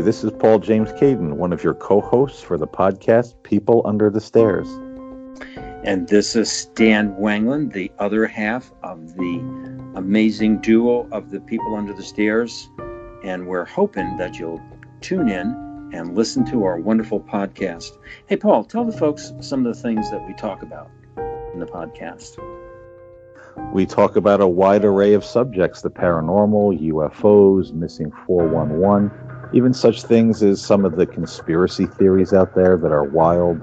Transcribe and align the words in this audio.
Hey, 0.00 0.04
this 0.06 0.24
is 0.24 0.32
Paul 0.32 0.60
James 0.60 0.90
Caden, 0.92 1.34
one 1.34 1.52
of 1.52 1.62
your 1.62 1.74
co 1.74 2.00
hosts 2.00 2.40
for 2.40 2.56
the 2.56 2.66
podcast 2.66 3.34
People 3.42 3.82
Under 3.84 4.08
the 4.08 4.18
Stairs. 4.18 4.66
And 5.84 6.08
this 6.08 6.34
is 6.34 6.50
Stan 6.50 7.14
Wangland, 7.16 7.74
the 7.74 7.92
other 7.98 8.26
half 8.26 8.72
of 8.82 9.14
the 9.16 9.92
amazing 9.94 10.62
duo 10.62 11.06
of 11.12 11.30
the 11.30 11.38
People 11.40 11.74
Under 11.74 11.92
the 11.92 12.02
Stairs. 12.02 12.70
And 13.24 13.46
we're 13.46 13.66
hoping 13.66 14.16
that 14.16 14.38
you'll 14.38 14.62
tune 15.02 15.28
in 15.28 15.90
and 15.92 16.16
listen 16.16 16.46
to 16.46 16.64
our 16.64 16.78
wonderful 16.78 17.20
podcast. 17.20 17.98
Hey, 18.24 18.38
Paul, 18.38 18.64
tell 18.64 18.86
the 18.86 18.96
folks 18.96 19.34
some 19.42 19.66
of 19.66 19.76
the 19.76 19.82
things 19.82 20.10
that 20.10 20.26
we 20.26 20.32
talk 20.32 20.62
about 20.62 20.90
in 21.52 21.60
the 21.60 21.66
podcast. 21.66 22.38
We 23.74 23.84
talk 23.84 24.16
about 24.16 24.40
a 24.40 24.48
wide 24.48 24.86
array 24.86 25.12
of 25.12 25.26
subjects 25.26 25.82
the 25.82 25.90
paranormal, 25.90 26.80
UFOs, 26.88 27.74
missing 27.74 28.10
411, 28.26 29.10
even 29.52 29.74
such 29.74 30.02
things 30.02 30.42
as 30.42 30.62
some 30.62 30.84
of 30.84 30.96
the 30.96 31.06
conspiracy 31.06 31.86
theories 31.86 32.32
out 32.32 32.54
there 32.54 32.76
that 32.76 32.92
are 32.92 33.04
wild, 33.04 33.60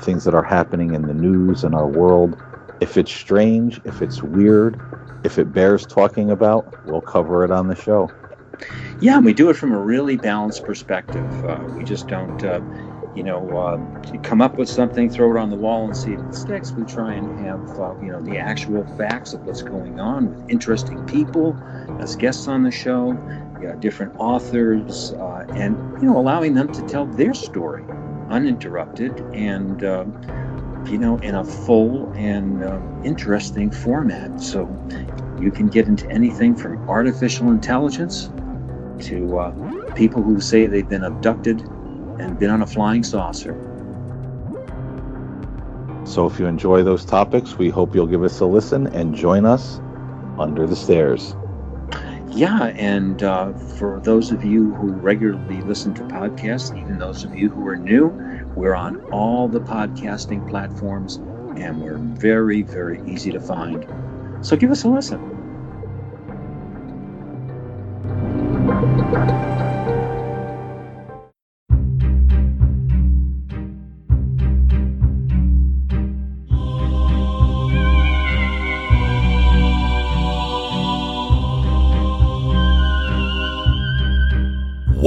things 0.00 0.24
that 0.24 0.34
are 0.34 0.42
happening 0.42 0.94
in 0.94 1.02
the 1.02 1.14
news 1.14 1.64
in 1.64 1.74
our 1.74 1.86
world. 1.86 2.40
If 2.80 2.96
it's 2.96 3.12
strange, 3.12 3.80
if 3.84 4.02
it's 4.02 4.22
weird, 4.22 4.80
if 5.24 5.38
it 5.38 5.52
bears 5.52 5.86
talking 5.86 6.30
about, 6.30 6.86
we'll 6.86 7.02
cover 7.02 7.44
it 7.44 7.50
on 7.50 7.68
the 7.68 7.74
show. 7.74 8.10
Yeah, 9.00 9.18
we 9.18 9.32
do 9.32 9.48
it 9.50 9.56
from 9.56 9.72
a 9.72 9.78
really 9.78 10.16
balanced 10.16 10.64
perspective. 10.64 11.44
Uh, 11.44 11.62
we 11.74 11.84
just 11.84 12.08
don't, 12.08 12.42
uh, 12.44 12.60
you 13.14 13.22
know, 13.22 13.48
uh, 13.56 14.20
come 14.22 14.42
up 14.42 14.56
with 14.56 14.68
something, 14.68 15.08
throw 15.10 15.34
it 15.34 15.40
on 15.40 15.50
the 15.50 15.56
wall, 15.56 15.86
and 15.86 15.96
see 15.96 16.12
if 16.12 16.20
it 16.20 16.34
sticks. 16.34 16.72
We 16.72 16.84
try 16.84 17.14
and 17.14 17.38
have, 17.40 17.80
uh, 17.80 17.94
you 18.02 18.12
know, 18.12 18.20
the 18.20 18.38
actual 18.38 18.84
facts 18.96 19.32
of 19.32 19.46
what's 19.46 19.62
going 19.62 19.98
on 19.98 20.34
with 20.34 20.50
interesting 20.50 21.04
people 21.06 21.58
as 21.98 22.16
guests 22.16 22.48
on 22.48 22.62
the 22.62 22.70
show, 22.70 23.12
different 23.80 24.14
authors, 24.18 25.12
uh, 25.12 25.46
and 25.50 25.76
you 26.00 26.08
know, 26.08 26.18
allowing 26.18 26.54
them 26.54 26.72
to 26.72 26.82
tell 26.82 27.06
their 27.06 27.34
story 27.34 27.84
uninterrupted 28.28 29.18
and. 29.34 29.82
Uh, 29.84 30.04
you 30.86 30.96
know, 30.96 31.18
in 31.18 31.34
a 31.34 31.44
full 31.44 32.10
and 32.16 32.64
interesting 33.04 33.70
format. 33.70 34.40
So 34.40 34.66
you 35.38 35.50
can 35.50 35.68
get 35.68 35.86
into 35.86 36.08
anything 36.10 36.56
from 36.56 36.88
artificial 36.88 37.50
intelligence 37.50 38.30
to 39.06 39.38
uh, 39.38 39.94
people 39.94 40.22
who 40.22 40.40
say 40.40 40.66
they've 40.66 40.88
been 40.88 41.04
abducted 41.04 41.60
and 41.60 42.38
been 42.38 42.50
on 42.50 42.62
a 42.62 42.66
flying 42.66 43.02
saucer. 43.02 43.56
So, 46.04 46.26
if 46.26 46.40
you 46.40 46.46
enjoy 46.46 46.82
those 46.82 47.04
topics, 47.04 47.56
we 47.56 47.68
hope 47.68 47.94
you'll 47.94 48.06
give 48.06 48.24
us 48.24 48.40
a 48.40 48.46
listen 48.46 48.88
and 48.88 49.14
join 49.14 49.44
us 49.44 49.80
under 50.38 50.66
the 50.66 50.74
stairs. 50.74 51.34
Yeah, 52.32 52.66
and 52.76 53.22
uh, 53.22 53.54
for 53.54 54.00
those 54.00 54.30
of 54.30 54.44
you 54.44 54.74
who 54.74 54.92
regularly 54.92 55.62
listen 55.62 55.94
to 55.94 56.04
podcasts, 56.04 56.76
even 56.78 56.98
those 56.98 57.24
of 57.24 57.34
you 57.34 57.50
who 57.50 57.66
are 57.66 57.76
new, 57.76 58.16
we're 58.54 58.74
on 58.74 58.98
all 59.10 59.48
the 59.48 59.60
podcasting 59.60 60.48
platforms 60.48 61.20
and 61.56 61.80
we're 61.80 61.98
very, 61.98 62.62
very 62.62 63.02
easy 63.06 63.32
to 63.32 63.40
find. 63.40 63.86
So 64.42 64.56
give 64.56 64.70
us 64.70 64.84
a 64.84 64.88
listen. 64.88 65.20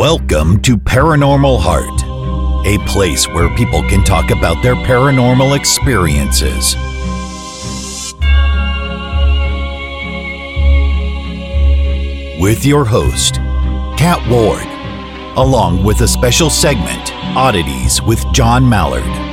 Welcome 0.04 0.62
to 0.64 0.76
Paranormal 0.76 1.62
Heart, 1.62 2.68
a 2.68 2.78
place 2.92 3.26
where 3.26 3.48
people 3.56 3.82
can 3.84 4.04
talk 4.04 4.32
about 4.32 4.62
their 4.62 4.76
paranormal 4.76 5.58
experiences. 5.58 6.76
With 12.38 12.66
your 12.66 12.84
host, 12.84 13.36
Kat 13.98 14.20
Ward, 14.30 14.68
along 15.38 15.86
with 15.86 16.02
a 16.02 16.08
special 16.10 16.50
segment, 16.50 17.14
Oddities 17.38 18.02
with 18.02 18.26
John 18.34 18.68
Mallard. 18.68 19.33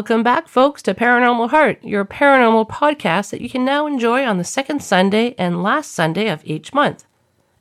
Welcome 0.00 0.22
back, 0.22 0.48
folks, 0.48 0.80
to 0.84 0.94
Paranormal 0.94 1.50
Heart, 1.50 1.84
your 1.84 2.06
paranormal 2.06 2.70
podcast 2.70 3.28
that 3.32 3.42
you 3.42 3.50
can 3.50 3.66
now 3.66 3.86
enjoy 3.86 4.24
on 4.24 4.38
the 4.38 4.44
second 4.44 4.82
Sunday 4.82 5.34
and 5.36 5.62
last 5.62 5.92
Sunday 5.92 6.28
of 6.28 6.40
each 6.46 6.72
month. 6.72 7.04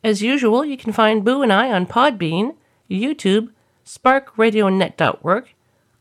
As 0.06 0.22
usual, 0.22 0.64
you 0.64 0.78
can 0.78 0.94
find 0.94 1.26
Boo 1.26 1.42
and 1.42 1.52
I 1.52 1.70
on 1.70 1.86
Podbean, 1.86 2.56
YouTube, 2.90 3.50
SparkRadioNet.org, 3.86 5.54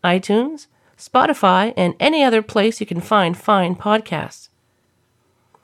iTunes, 0.05 0.69
Spotify, 0.97 1.75
and 1.77 1.97
any 1.99 2.23
other 2.23 2.41
place 2.41 2.79
you 2.79 2.87
can 2.87 3.01
find 3.01 3.37
fine 3.37 3.75
podcasts. 3.75 4.49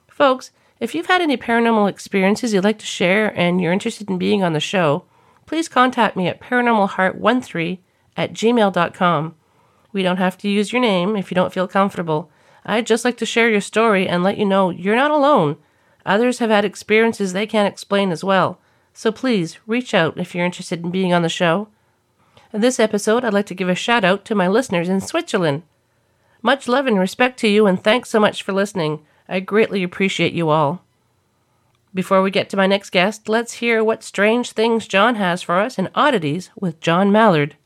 Folks, 0.09 0.51
if 0.81 0.93
you've 0.93 1.06
had 1.06 1.21
any 1.21 1.37
paranormal 1.37 1.89
experiences 1.89 2.53
you'd 2.53 2.65
like 2.65 2.81
to 2.81 2.85
share 2.85 3.29
and 3.39 3.61
you're 3.61 3.73
interested 3.73 4.11
in 4.11 4.19
being 4.19 4.43
on 4.43 4.55
the 4.55 4.59
show, 4.59 5.05
please 5.47 5.69
contact 5.69 6.17
me 6.17 6.27
at 6.27 6.41
paranormalheart13 6.41 7.79
at 8.17 8.33
gmail.com 8.33 9.37
we 9.94 10.03
don't 10.03 10.19
have 10.19 10.37
to 10.38 10.49
use 10.49 10.72
your 10.72 10.82
name 10.82 11.16
if 11.16 11.31
you 11.31 11.34
don't 11.34 11.53
feel 11.53 11.66
comfortable. 11.66 12.31
I'd 12.66 12.87
just 12.87 13.05
like 13.05 13.16
to 13.19 13.27
share 13.27 13.49
your 13.49 13.62
story 13.62 14.06
and 14.06 14.22
let 14.22 14.37
you 14.37 14.44
know 14.44 14.69
you're 14.69 14.97
not 14.97 15.10
alone. 15.10 15.56
Others 16.05 16.41
have 16.41 16.50
had 16.50 16.65
experiences 16.65 17.32
they 17.32 17.47
can't 17.47 17.72
explain 17.72 18.10
as 18.10 18.22
well. 18.22 18.59
So 18.93 19.10
please 19.10 19.59
reach 19.66 19.94
out 19.94 20.19
if 20.19 20.34
you're 20.34 20.44
interested 20.44 20.84
in 20.84 20.91
being 20.91 21.12
on 21.12 21.22
the 21.22 21.28
show. 21.28 21.69
In 22.53 22.60
this 22.60 22.78
episode, 22.78 23.25
I'd 23.25 23.32
like 23.32 23.47
to 23.47 23.55
give 23.55 23.69
a 23.69 23.75
shout 23.75 24.05
out 24.05 24.25
to 24.27 24.34
my 24.34 24.49
listeners 24.49 24.88
in 24.88 25.00
Switzerland. 25.00 25.62
Much 26.43 26.69
love 26.69 26.87
and 26.87 26.99
respect 26.99 27.38
to 27.41 27.49
you, 27.49 27.66
and 27.66 27.82
thanks 27.82 28.11
so 28.11 28.21
much 28.21 28.43
for 28.43 28.53
listening. 28.53 29.00
I 29.28 29.41
greatly 29.41 29.82
appreciate 29.82 30.34
you 30.34 30.50
all. 30.50 30.82
Before 31.94 32.22
we 32.22 32.31
get 32.31 32.50
to 32.50 32.56
my 32.56 32.66
next 32.66 32.91
guest, 32.91 33.28
let's 33.28 33.55
hear 33.55 33.82
what 33.82 34.03
strange 34.03 34.53
things 34.53 34.87
John 34.87 35.15
has 35.15 35.43
for 35.43 35.59
us 35.59 35.78
in 35.78 35.88
Oddities 35.94 36.50
with 36.59 36.81
John 36.81 37.11
Mallard. 37.11 37.56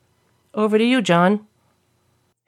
Over 0.55 0.79
to 0.79 0.85
you, 0.85 1.03
John. 1.03 1.47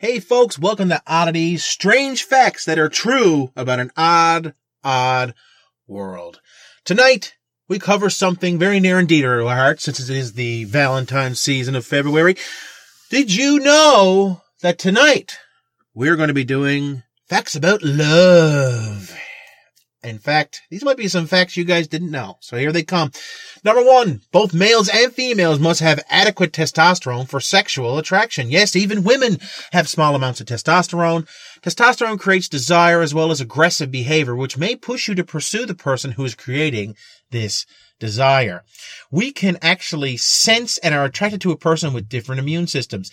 Hey 0.03 0.19
folks, 0.19 0.59
welcome 0.59 0.89
to 0.89 1.03
Oddities, 1.07 1.63
strange 1.63 2.25
facts 2.25 2.65
that 2.65 2.79
are 2.79 2.89
true 2.89 3.53
about 3.55 3.81
an 3.81 3.91
odd, 3.99 4.55
odd 4.83 5.35
world. 5.87 6.41
Tonight, 6.87 7.35
we 7.69 7.79
cover 7.79 8.09
something 8.09 8.59
very 8.59 8.81
near 8.81 8.99
and 8.99 9.07
dear 9.07 9.41
to 9.41 9.47
our 9.47 9.55
hearts 9.55 9.83
since 9.83 10.01
it 10.01 10.17
is 10.17 10.33
the 10.33 10.65
Valentine's 10.65 11.39
season 11.39 11.77
of 11.77 11.85
February. 11.85 12.35
Did 13.11 13.37
you 13.37 13.59
know 13.59 14.41
that 14.63 14.79
tonight 14.79 15.37
we're 15.93 16.17
going 16.17 16.29
to 16.29 16.35
be 16.35 16.45
doing 16.45 17.03
facts 17.29 17.55
about 17.55 17.83
love? 17.83 19.20
In 20.03 20.19
fact, 20.19 20.63
these 20.71 20.83
might 20.83 20.97
be 20.97 21.09
some 21.09 21.27
facts 21.27 21.59
you 21.59 21.65
guys 21.65 21.87
didn't 21.87 22.11
know. 22.11 22.39
So 22.41 22.57
here 22.57 22.73
they 22.73 22.83
come. 22.83 23.13
Number 23.65 23.85
one, 23.85 24.23
both 24.33 24.55
males 24.55 24.89
and 24.89 25.13
females 25.13 25.59
must 25.59 25.81
have 25.81 26.03
adequate 26.09 26.53
testosterone 26.53 27.29
for 27.29 27.39
sexual 27.39 27.99
attraction. 27.99 28.51
Yes, 28.51 28.75
even 28.75 29.05
women 29.05 29.39
have 29.73 29.91
small 29.91 30.15
amounts 30.15 30.41
of 30.41 30.47
testosterone. 30.47 31.29
Testosterone 31.61 32.19
creates 32.19 32.49
desire 32.49 33.03
as 33.03 33.13
well 33.13 33.31
as 33.31 33.43
aggressive 33.43 33.91
behavior, 33.91 34.35
which 34.35 34.57
may 34.57 34.75
push 34.75 35.07
you 35.07 35.15
to 35.15 35.25
pursue 35.25 35.67
the 35.67 35.75
person 35.75 36.13
who 36.13 36.25
is 36.25 36.35
creating 36.35 36.97
this 37.31 37.67
desire. 37.99 38.65
We 39.11 39.33
can 39.33 39.59
actually 39.61 40.17
sense 40.17 40.79
and 40.79 40.95
are 40.95 41.05
attracted 41.05 41.43
to 41.43 41.53
a 41.53 41.59
person 41.59 41.93
with 41.93 42.09
different 42.09 42.41
immune 42.41 42.69
systems. 42.69 43.13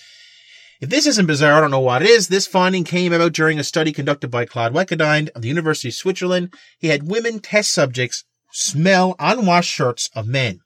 If 0.80 0.90
this 0.90 1.08
isn't 1.08 1.26
bizarre, 1.26 1.58
I 1.58 1.62
don't 1.62 1.72
know 1.72 1.80
what 1.80 2.04
it 2.04 2.10
is. 2.10 2.28
This 2.28 2.46
finding 2.46 2.84
came 2.84 3.12
about 3.12 3.34
during 3.34 3.58
a 3.58 3.64
study 3.64 3.92
conducted 3.92 4.30
by 4.30 4.46
Claude 4.46 4.74
Weckendine 4.74 5.30
of 5.30 5.42
the 5.42 5.48
University 5.48 5.88
of 5.88 5.96
Switzerland. 5.96 6.54
He 6.78 6.90
had 6.90 7.10
women 7.10 7.40
test 7.40 7.72
subjects 7.72 8.26
smell 8.52 9.16
unwashed 9.18 9.72
shirts 9.72 10.10
of 10.16 10.28
men. 10.28 10.60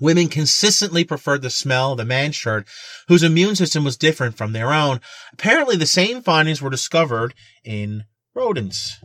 Women 0.00 0.28
consistently 0.28 1.04
preferred 1.04 1.42
the 1.42 1.48
smell 1.48 1.92
of 1.92 1.98
the 1.98 2.04
man's 2.04 2.36
shirt, 2.36 2.66
whose 3.08 3.22
immune 3.22 3.56
system 3.56 3.84
was 3.84 3.96
different 3.96 4.36
from 4.36 4.52
their 4.52 4.72
own. 4.72 5.00
Apparently, 5.32 5.76
the 5.76 5.86
same 5.86 6.22
findings 6.22 6.60
were 6.60 6.70
discovered 6.70 7.34
in 7.64 8.04
rodents. 8.34 8.98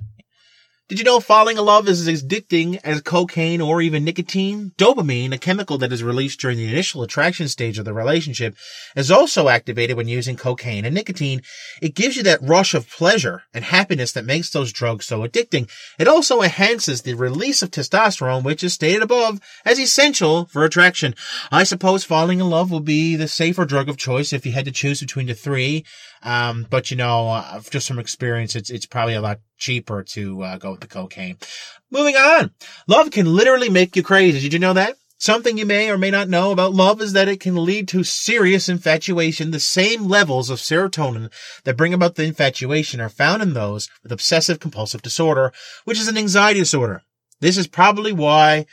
Did 0.89 0.99
you 0.99 1.03
know 1.03 1.19
falling 1.19 1.57
in 1.57 1.65
love 1.65 1.89
is 1.89 2.07
as 2.07 2.23
addicting 2.23 2.79
as 2.81 3.01
cocaine 3.01 3.59
or 3.59 3.81
even 3.81 4.05
nicotine? 4.05 4.71
Dopamine, 4.77 5.33
a 5.33 5.37
chemical 5.37 5.77
that 5.79 5.91
is 5.91 6.01
released 6.01 6.39
during 6.39 6.55
the 6.55 6.69
initial 6.69 7.03
attraction 7.03 7.49
stage 7.49 7.77
of 7.77 7.83
the 7.83 7.93
relationship, 7.93 8.55
is 8.95 9.11
also 9.11 9.49
activated 9.49 9.97
when 9.97 10.07
using 10.07 10.37
cocaine 10.37 10.85
and 10.85 10.95
nicotine. 10.95 11.41
It 11.81 11.93
gives 11.93 12.15
you 12.15 12.23
that 12.23 12.41
rush 12.41 12.73
of 12.73 12.89
pleasure 12.89 13.43
and 13.53 13.65
happiness 13.65 14.13
that 14.13 14.23
makes 14.23 14.49
those 14.49 14.71
drugs 14.71 15.05
so 15.05 15.27
addicting. 15.27 15.69
It 15.99 16.07
also 16.07 16.41
enhances 16.41 17.01
the 17.01 17.15
release 17.15 17.61
of 17.61 17.71
testosterone, 17.71 18.45
which 18.45 18.63
is 18.63 18.73
stated 18.73 19.01
above 19.01 19.41
as 19.65 19.81
essential 19.81 20.45
for 20.45 20.63
attraction. 20.63 21.15
I 21.51 21.65
suppose 21.65 22.05
falling 22.05 22.39
in 22.39 22.49
love 22.49 22.71
will 22.71 22.79
be 22.79 23.17
the 23.17 23.27
safer 23.27 23.65
drug 23.65 23.89
of 23.89 23.97
choice 23.97 24.31
if 24.31 24.45
you 24.45 24.53
had 24.53 24.63
to 24.63 24.71
choose 24.71 25.01
between 25.01 25.27
the 25.27 25.33
three. 25.33 25.83
Um, 26.23 26.65
but 26.69 26.91
you 26.91 26.95
know, 26.95 27.27
uh, 27.27 27.59
just 27.69 27.89
from 27.89 27.99
experience, 27.99 28.55
it's, 28.55 28.69
it's 28.69 28.85
probably 28.85 29.15
a 29.15 29.21
lot 29.21 29.39
cheaper 29.57 30.03
to 30.03 30.43
uh, 30.43 30.57
go 30.57 30.71
with 30.71 30.81
the 30.81 30.87
cocaine. 30.87 31.37
Moving 31.91 32.15
on. 32.15 32.51
Love 32.87 33.11
can 33.11 33.25
literally 33.25 33.69
make 33.69 33.95
you 33.95 34.03
crazy. 34.03 34.39
Did 34.39 34.53
you 34.53 34.59
know 34.59 34.73
that? 34.73 34.97
Something 35.19 35.57
you 35.57 35.65
may 35.65 35.89
or 35.89 35.97
may 35.97 36.11
not 36.11 36.29
know 36.29 36.51
about 36.51 36.75
love 36.75 37.01
is 37.01 37.13
that 37.13 37.27
it 37.27 37.39
can 37.39 37.65
lead 37.65 37.87
to 37.87 38.03
serious 38.03 38.69
infatuation. 38.69 39.49
The 39.49 39.59
same 39.59 40.07
levels 40.07 40.51
of 40.51 40.59
serotonin 40.59 41.31
that 41.63 41.75
bring 41.75 41.91
about 41.91 42.15
the 42.15 42.23
infatuation 42.23 43.01
are 43.01 43.09
found 43.09 43.41
in 43.41 43.53
those 43.53 43.89
with 44.03 44.11
obsessive 44.11 44.59
compulsive 44.59 45.01
disorder, 45.01 45.51
which 45.85 45.99
is 45.99 46.07
an 46.07 46.19
anxiety 46.19 46.59
disorder. 46.59 47.01
This 47.39 47.57
is 47.57 47.67
probably 47.67 48.11
why 48.11 48.67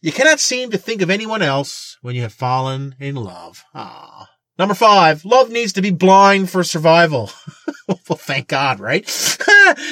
you 0.00 0.12
cannot 0.12 0.38
seem 0.38 0.70
to 0.70 0.78
think 0.78 1.02
of 1.02 1.10
anyone 1.10 1.42
else 1.42 1.98
when 2.00 2.14
you 2.14 2.22
have 2.22 2.32
fallen 2.32 2.94
in 3.00 3.16
love. 3.16 3.64
Ah. 3.74 4.28
Number 4.58 4.74
five, 4.74 5.24
love 5.24 5.50
needs 5.50 5.72
to 5.74 5.82
be 5.82 5.90
blind 5.90 6.50
for 6.50 6.64
survival. 6.64 7.30
well, 7.88 8.18
thank 8.18 8.48
God, 8.48 8.80
right? 8.80 9.04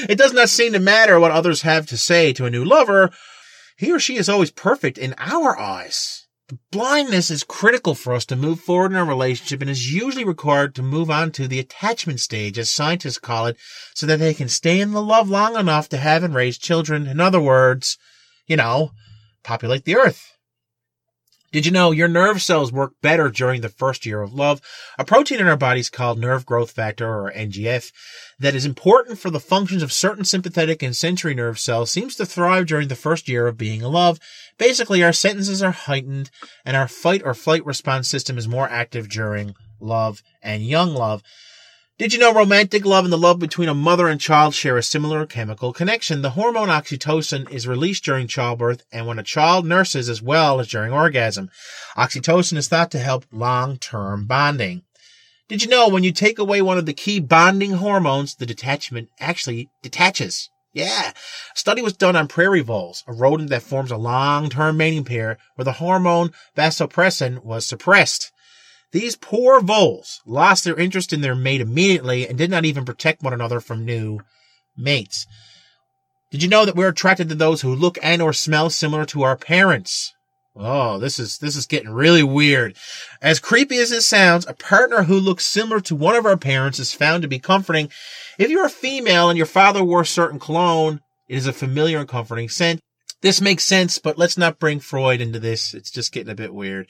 it 0.09 0.19
does 0.19 0.33
not 0.33 0.49
seem 0.49 0.73
to 0.73 0.81
matter 0.81 1.21
what 1.21 1.31
others 1.31 1.63
have 1.63 1.87
to 1.87 1.97
say 1.97 2.33
to 2.33 2.47
a 2.47 2.51
new 2.51 2.65
lover. 2.65 3.11
He 3.77 3.93
or 3.93 4.01
she 4.01 4.17
is 4.17 4.29
always 4.29 4.51
perfect 4.51 4.99
in 4.99 5.15
our 5.19 5.57
eyes. 5.57 6.27
The 6.49 6.59
blindness 6.71 7.31
is 7.31 7.45
critical 7.45 7.95
for 7.95 8.13
us 8.13 8.25
to 8.27 8.37
move 8.37 8.61
forward 8.61 8.93
in 8.93 8.99
a 8.99 9.05
relationship 9.05 9.61
and 9.61 9.71
is 9.71 9.93
usually 9.93 10.25
required 10.25 10.75
to 10.77 10.83
move 10.83 11.11
on 11.11 11.33
to 11.33 11.49
the 11.49 11.59
attachment 11.59 12.21
stage, 12.21 12.59
as 12.59 12.71
scientists 12.71 13.19
call 13.19 13.47
it, 13.47 13.57
so 13.95 14.07
that 14.07 14.19
they 14.19 14.33
can 14.33 14.49
stay 14.49 14.81
in 14.81 14.93
the 14.93 15.03
love 15.03 15.29
long 15.29 15.57
enough 15.57 15.89
to 15.89 15.97
have 15.97 16.23
and 16.23 16.35
raise 16.35 16.57
children. 16.57 17.07
In 17.07 17.21
other 17.21 17.41
words, 17.41 17.99
you 18.47 18.57
know, 18.57 18.93
populate 19.43 19.85
the 19.85 19.97
earth. 19.97 20.36
Did 21.53 21.65
you 21.65 21.73
know 21.73 21.93
your 21.93 22.09
nerve 22.09 22.43
cells 22.43 22.73
work 22.73 22.95
better 23.03 23.29
during 23.29 23.61
the 23.61 23.69
first 23.69 24.05
year 24.05 24.21
of 24.21 24.35
love? 24.35 24.61
A 24.99 25.05
protein 25.05 25.39
in 25.39 25.47
our 25.47 25.57
bodies 25.57 25.89
called 25.89 26.19
nerve 26.19 26.45
growth 26.45 26.73
factor 26.73 27.09
or 27.09 27.33
NGF 27.33 27.93
that 28.39 28.55
is 28.55 28.67
important 28.67 29.19
for 29.19 29.31
the 29.31 29.41
functions 29.41 29.83
of 29.83 29.93
certain 29.93 30.25
sympathetic 30.25 30.83
and 30.83 30.95
sensory 30.95 31.35
nerve 31.35 31.59
cells 31.59 31.91
seems 31.91 32.17
to 32.17 32.27
thrive 32.27 32.67
during 32.67 32.89
the 32.89 32.97
first 32.97 33.29
year 33.29 33.47
of 33.47 33.57
being 33.57 33.81
in 33.81 33.93
love. 33.93 34.19
Basically, 34.59 35.05
our 35.05 35.13
sentences 35.13 35.63
are 35.63 35.71
heightened 35.71 36.31
and 36.65 36.77
our 36.77 36.89
fight 36.89 37.23
or 37.25 37.33
flight 37.33 37.65
response 37.65 38.09
system 38.09 38.39
is 38.39 38.49
more 38.49 38.69
active 38.69 39.09
during 39.09 39.55
love 39.81 40.23
and 40.43 40.67
young 40.67 40.95
love. 40.95 41.23
Did 41.99 42.13
you 42.13 42.19
know 42.19 42.35
romantic 42.35 42.85
love 42.85 43.05
and 43.05 43.13
the 43.13 43.17
love 43.17 43.39
between 43.39 43.71
a 43.71 43.75
mother 43.75 44.07
and 44.07 44.21
child 44.21 44.53
share 44.55 44.77
a 44.77 44.83
similar 44.83 45.25
chemical 45.25 45.73
connection? 45.73 46.21
The 46.21 46.33
hormone 46.33 46.69
oxytocin 46.69 47.51
is 47.51 47.67
released 47.67 48.05
during 48.05 48.27
childbirth 48.27 48.85
and 48.93 49.07
when 49.07 49.19
a 49.19 49.23
child 49.23 49.65
nurses 49.65 50.11
as 50.11 50.21
well 50.21 50.61
as 50.61 50.69
during 50.69 50.93
orgasm. 50.93 51.49
Oxytocin 51.97 52.59
is 52.59 52.69
thought 52.69 52.91
to 52.91 52.99
help 52.99 53.25
long-term 53.33 54.27
bonding. 54.27 54.83
Did 55.49 55.63
you 55.63 55.71
know 55.71 55.89
when 55.89 56.05
you 56.05 56.13
take 56.13 56.39
away 56.39 56.61
one 56.61 56.77
of 56.77 56.85
the 56.85 56.93
key 56.93 57.19
bonding 57.19 57.73
hormones, 57.73 58.35
the 58.35 58.45
detachment 58.45 59.09
actually 59.19 59.71
detaches? 59.83 60.51
Yeah. 60.75 61.13
A 61.13 61.59
study 61.59 61.81
was 61.81 61.95
done 61.95 62.15
on 62.15 62.29
prairie 62.29 62.61
voles, 62.61 63.05
a 63.07 63.15
rodent 63.15 63.49
that 63.49 63.63
forms 63.63 63.91
a 63.91 63.97
long-term 63.97 64.77
mating 64.77 65.05
pair 65.05 65.39
where 65.55 65.65
the 65.65 65.73
hormone 65.73 66.33
vasopressin 66.55 67.43
was 67.43 67.67
suppressed. 67.67 68.33
These 68.93 69.17
poor 69.17 69.61
voles 69.61 70.21
lost 70.25 70.65
their 70.65 70.77
interest 70.77 71.12
in 71.12 71.21
their 71.21 71.35
mate 71.35 71.61
immediately 71.61 72.27
and 72.27 72.38
did 72.38 72.50
not 72.50 72.65
even 72.65 72.85
protect 72.85 73.23
one 73.23 73.33
another 73.33 73.61
from 73.61 73.85
new 73.85 74.21
mates. 74.77 75.27
Did 76.31 76.43
you 76.43 76.49
know 76.49 76.65
that 76.65 76.77
we're 76.77 76.88
attracted 76.88 77.29
to 77.29 77.35
those 77.35 77.62
who 77.62 77.75
look 77.75 77.99
and 78.03 78.21
or 78.23 78.33
smell 78.33 78.71
similar 78.71 79.05
to 79.06 79.23
our 79.23 79.37
parents? 79.37 80.15
Oh, 80.59 80.99
this 80.99 81.19
is, 81.19 81.38
this 81.38 81.55
is 81.55 81.67
getting 81.67 81.91
really 81.91 82.23
weird. 82.23 82.77
As 83.21 83.38
creepy 83.38 83.77
as 83.79 83.93
it 83.93 84.03
sounds, 84.03 84.47
a 84.47 84.55
partner 84.55 85.03
who 85.03 85.21
looks 85.21 85.44
similar 85.44 85.81
to 85.83 85.94
one 85.94 86.17
of 86.17 86.25
our 86.25 86.37
parents 86.37 86.79
is 86.79 86.94
found 86.94 87.23
to 87.23 87.29
be 87.29 87.38
comforting. 87.38 87.91
If 88.38 88.50
you're 88.50 88.65
a 88.65 88.71
female 88.71 89.29
and 89.29 89.37
your 89.37 89.47
father 89.47 89.85
wore 89.85 90.00
a 90.00 90.06
certain 90.06 90.38
cologne, 90.38 91.00
it 91.29 91.37
is 91.37 91.47
a 91.47 91.53
familiar 91.53 91.99
and 91.99 92.09
comforting 92.09 92.49
scent. 92.49 92.81
This 93.21 93.41
makes 93.41 93.65
sense, 93.65 93.99
but 93.99 94.17
let's 94.17 94.38
not 94.38 94.59
bring 94.59 94.81
Freud 94.81 95.21
into 95.21 95.38
this. 95.38 95.75
It's 95.75 95.91
just 95.91 96.12
getting 96.12 96.33
a 96.33 96.37
bit 96.37 96.55
weird. 96.55 96.88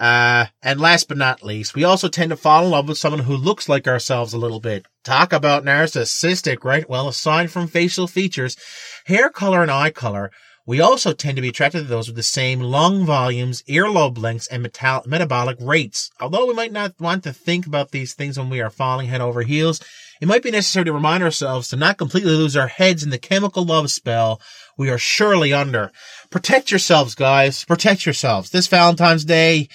Uh, 0.00 0.46
and 0.62 0.80
last 0.80 1.08
but 1.08 1.18
not 1.18 1.42
least, 1.42 1.74
we 1.74 1.84
also 1.84 2.08
tend 2.08 2.30
to 2.30 2.36
fall 2.36 2.64
in 2.64 2.70
love 2.70 2.88
with 2.88 2.96
someone 2.96 3.20
who 3.20 3.36
looks 3.36 3.68
like 3.68 3.86
ourselves 3.86 4.32
a 4.32 4.38
little 4.38 4.58
bit. 4.58 4.86
Talk 5.04 5.30
about 5.34 5.62
narcissistic, 5.62 6.64
right? 6.64 6.88
Well, 6.88 7.06
aside 7.06 7.50
from 7.50 7.68
facial 7.68 8.06
features, 8.06 8.56
hair 9.04 9.28
color 9.28 9.60
and 9.60 9.70
eye 9.70 9.90
color, 9.90 10.30
we 10.70 10.80
also 10.80 11.12
tend 11.12 11.34
to 11.34 11.42
be 11.42 11.48
attracted 11.48 11.80
to 11.80 11.88
those 11.88 12.06
with 12.06 12.14
the 12.14 12.22
same 12.22 12.60
lung 12.60 13.04
volumes, 13.04 13.60
earlobe 13.62 14.16
lengths, 14.16 14.46
and 14.46 14.62
metal- 14.62 15.02
metabolic 15.04 15.56
rates. 15.60 16.12
Although 16.20 16.46
we 16.46 16.54
might 16.54 16.70
not 16.70 16.94
want 17.00 17.24
to 17.24 17.32
think 17.32 17.66
about 17.66 17.90
these 17.90 18.14
things 18.14 18.38
when 18.38 18.48
we 18.50 18.60
are 18.60 18.70
falling 18.70 19.08
head 19.08 19.20
over 19.20 19.42
heels, 19.42 19.80
it 20.20 20.28
might 20.28 20.44
be 20.44 20.52
necessary 20.52 20.84
to 20.84 20.92
remind 20.92 21.24
ourselves 21.24 21.66
to 21.68 21.76
not 21.76 21.98
completely 21.98 22.36
lose 22.36 22.56
our 22.56 22.68
heads 22.68 23.02
in 23.02 23.10
the 23.10 23.18
chemical 23.18 23.64
love 23.64 23.90
spell 23.90 24.40
we 24.78 24.90
are 24.90 24.96
surely 24.96 25.52
under. 25.52 25.90
Protect 26.30 26.70
yourselves, 26.70 27.16
guys. 27.16 27.64
Protect 27.64 28.06
yourselves. 28.06 28.50
This 28.50 28.68
Valentine's 28.68 29.24
Day, 29.24 29.66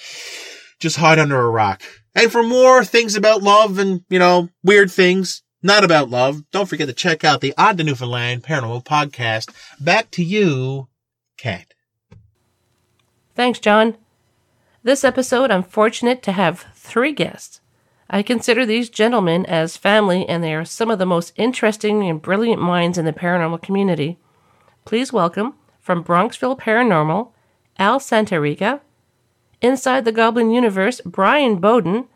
just 0.80 0.96
hide 0.96 1.18
under 1.18 1.38
a 1.38 1.50
rock. 1.50 1.82
And 2.14 2.32
for 2.32 2.42
more 2.42 2.86
things 2.86 3.16
about 3.16 3.42
love 3.42 3.78
and, 3.78 4.00
you 4.08 4.18
know, 4.18 4.48
weird 4.64 4.90
things, 4.90 5.42
not 5.66 5.84
about 5.84 6.08
love, 6.08 6.48
don't 6.52 6.68
forget 6.68 6.86
to 6.86 6.94
check 6.94 7.24
out 7.24 7.40
the 7.40 7.52
Odd 7.58 7.76
to 7.78 7.84
Newfoundland 7.84 8.44
Paranormal 8.44 8.84
Podcast. 8.84 9.52
Back 9.80 10.10
to 10.12 10.22
you, 10.22 10.88
Kat. 11.36 11.74
Thanks, 13.34 13.58
John. 13.58 13.96
This 14.84 15.02
episode, 15.02 15.50
I'm 15.50 15.64
fortunate 15.64 16.22
to 16.22 16.32
have 16.32 16.66
three 16.74 17.12
guests. 17.12 17.60
I 18.08 18.22
consider 18.22 18.64
these 18.64 18.88
gentlemen 18.88 19.44
as 19.46 19.76
family, 19.76 20.26
and 20.28 20.42
they 20.42 20.54
are 20.54 20.64
some 20.64 20.90
of 20.90 21.00
the 21.00 21.04
most 21.04 21.32
interesting 21.34 22.08
and 22.08 22.22
brilliant 22.22 22.62
minds 22.62 22.96
in 22.96 23.04
the 23.04 23.12
paranormal 23.12 23.60
community. 23.60 24.18
Please 24.84 25.12
welcome 25.12 25.54
from 25.80 26.04
Bronxville 26.04 26.58
Paranormal, 26.60 27.32
Al 27.78 27.98
Santariga, 27.98 28.80
Inside 29.60 30.04
the 30.04 30.12
Goblin 30.12 30.52
Universe, 30.52 31.00
Brian 31.04 31.56
Bowden, 31.56 32.06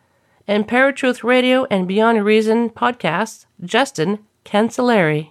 and 0.46 0.66
Paratruth 0.66 1.22
Radio 1.22 1.64
and 1.70 1.86
Beyond 1.86 2.24
Reason 2.24 2.70
podcasts, 2.70 3.46
Justin 3.64 4.20
Cancelleri. 4.44 5.30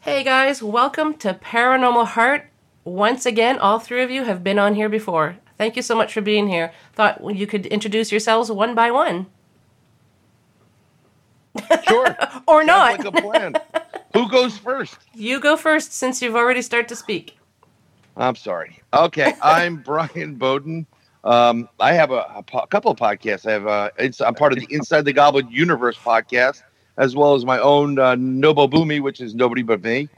Hey 0.00 0.22
guys, 0.22 0.62
welcome 0.62 1.14
to 1.14 1.34
Paranormal 1.34 2.06
Heart. 2.06 2.46
Once 2.84 3.26
again, 3.26 3.58
all 3.58 3.78
three 3.78 4.02
of 4.02 4.10
you 4.10 4.24
have 4.24 4.42
been 4.42 4.58
on 4.58 4.74
here 4.74 4.88
before. 4.88 5.36
Thank 5.58 5.76
you 5.76 5.82
so 5.82 5.94
much 5.94 6.12
for 6.14 6.20
being 6.20 6.48
here. 6.48 6.72
Thought 6.94 7.34
you 7.34 7.46
could 7.46 7.66
introduce 7.66 8.10
yourselves 8.10 8.50
one 8.50 8.74
by 8.74 8.90
one. 8.90 9.26
Sure. 11.88 12.16
or 12.46 12.64
not. 12.64 13.02
Sounds 13.02 13.04
like 13.04 13.18
a 13.18 13.22
plan. 13.22 13.54
Who 14.14 14.28
goes 14.30 14.56
first? 14.56 14.96
You 15.14 15.40
go 15.40 15.56
first 15.56 15.92
since 15.92 16.22
you've 16.22 16.36
already 16.36 16.62
started 16.62 16.88
to 16.88 16.96
speak. 16.96 17.36
I'm 18.16 18.36
sorry. 18.36 18.80
Okay, 18.92 19.34
I'm 19.42 19.76
Brian 19.76 20.36
Bowden. 20.36 20.86
Um, 21.24 21.68
I 21.80 21.92
have 21.92 22.10
a, 22.10 22.26
a 22.36 22.42
po- 22.42 22.66
couple 22.66 22.90
of 22.90 22.98
podcasts. 22.98 23.46
I 23.46 23.52
have 23.52 23.66
uh, 23.66 23.90
it's, 23.98 24.20
I'm 24.20 24.34
part 24.34 24.52
of 24.52 24.58
the 24.58 24.66
Inside 24.74 25.04
the 25.04 25.12
Goblin 25.12 25.48
Universe 25.50 25.96
podcast, 25.96 26.62
as 26.96 27.16
well 27.16 27.34
as 27.34 27.44
my 27.44 27.58
own 27.58 27.98
uh, 27.98 28.14
Nobo 28.16 28.66
Boomy, 28.66 29.00
which 29.00 29.20
is 29.20 29.34
nobody 29.34 29.62
but 29.62 29.82
me. 29.82 30.08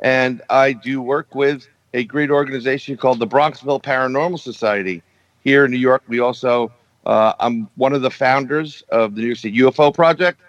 And 0.00 0.42
I 0.50 0.72
do 0.72 1.02
work 1.02 1.34
with 1.34 1.66
a 1.92 2.04
great 2.04 2.30
organization 2.30 2.96
called 2.96 3.18
the 3.18 3.26
Bronxville 3.26 3.82
Paranormal 3.82 4.38
Society 4.38 5.02
here 5.42 5.64
in 5.64 5.70
New 5.70 5.78
York. 5.78 6.02
We 6.08 6.20
also 6.20 6.72
uh, 7.06 7.32
I'm 7.40 7.68
one 7.76 7.92
of 7.92 8.02
the 8.02 8.10
founders 8.10 8.82
of 8.90 9.14
the 9.14 9.22
New 9.22 9.28
York 9.28 9.38
State 9.38 9.54
UFO 9.54 9.92
Project, 9.92 10.40